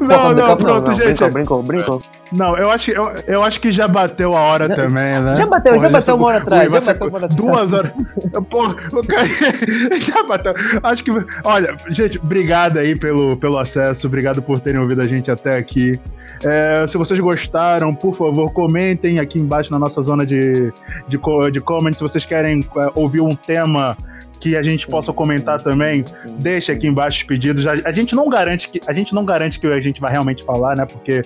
não, 0.00 0.34
não, 0.34 0.56
pronto, 0.56 0.94
gente. 0.94 1.18
Brincou, 1.24 1.30
brincou, 1.30 1.62
brincou. 1.62 2.02
Não, 2.32 2.56
eu 2.56 2.70
acho, 2.70 2.90
eu, 2.90 3.14
eu 3.26 3.42
acho 3.44 3.60
que 3.60 3.70
já 3.70 3.86
bateu 3.86 4.36
a 4.36 4.40
hora 4.40 4.68
Já- 4.68 4.74
também, 4.74 5.20
né? 5.20 5.36
já 5.36 5.46
bateu, 5.46 5.78
já 5.78 5.88
bateu 5.88 6.14
uma 6.16 6.26
hora 6.26 6.38
atrás, 6.38 6.72
já 6.72 6.80
bateu 6.80 7.06
uma 7.08 7.16
hora 7.16 7.26
atrás. 7.26 7.34
Duas 7.36 7.72
horas. 7.72 7.92
Porra, 8.50 8.74
o 8.92 9.06
cara- 9.06 10.00
já 10.00 10.22
bateu. 10.24 10.54
Acho 10.82 11.04
que. 11.04 11.10
Olha, 11.44 11.76
gente, 11.88 12.18
obrigado 12.18 12.78
aí 12.78 12.96
pelo, 12.98 13.36
pelo 13.36 13.58
acesso, 13.58 14.06
obrigado 14.06 14.42
por 14.42 14.58
terem 14.60 14.80
ouvido 14.80 15.00
a 15.00 15.06
gente 15.06 15.30
até 15.30 15.56
aqui. 15.56 16.00
É, 16.42 16.86
se 16.86 16.96
vocês 16.96 17.18
gostaram, 17.20 17.94
por 17.94 18.14
favor, 18.14 18.52
comentem 18.52 19.18
aqui 19.18 19.38
embaixo 19.38 19.70
na 19.72 19.78
nossa 19.78 20.02
zona 20.02 20.26
de, 20.26 20.72
de, 21.08 21.18
de 21.52 21.60
comments. 21.60 21.98
Se 21.98 22.02
vocês 22.02 22.24
querem 22.24 22.66
é, 22.76 22.92
ouvir 22.94 23.20
um 23.20 23.34
tema 23.34 23.96
que 24.40 24.56
a 24.56 24.62
gente 24.62 24.86
possa 24.86 25.12
comentar 25.12 25.62
também, 25.62 26.04
deixa 26.38 26.72
aqui 26.72 26.86
embaixo 26.86 27.18
os 27.18 27.22
pedidos. 27.24 27.66
A, 27.66 27.72
a 27.72 27.92
gente 27.92 28.14
não 28.14 28.28
garante 28.28 28.68
que 28.68 28.80
a 28.86 28.92
gente 28.92 29.14
não 29.14 29.24
garante 29.24 29.58
que 29.58 29.66
a 29.66 29.80
gente 29.80 30.00
vai 30.00 30.10
realmente 30.10 30.44
falar, 30.44 30.76
né? 30.76 30.84
Porque 30.84 31.22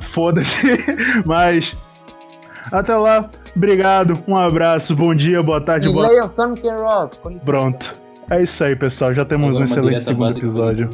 foda-se. 0.00 0.76
Mas 1.24 1.76
até 2.72 2.96
lá, 2.96 3.30
obrigado, 3.54 4.18
um 4.26 4.36
abraço, 4.36 4.94
bom 4.94 5.14
dia, 5.14 5.42
boa 5.42 5.60
tarde, 5.60 5.88
E 5.88 5.92
boa 5.92 6.08
licença. 6.08 6.24
Pronto. 7.44 7.94
É 8.30 8.42
isso 8.42 8.62
aí, 8.62 8.76
pessoal. 8.76 9.14
Já 9.14 9.24
temos 9.24 9.56
um 9.56 9.64
excelente 9.64 10.04
segundo 10.04 10.36
episódio. 10.36 10.90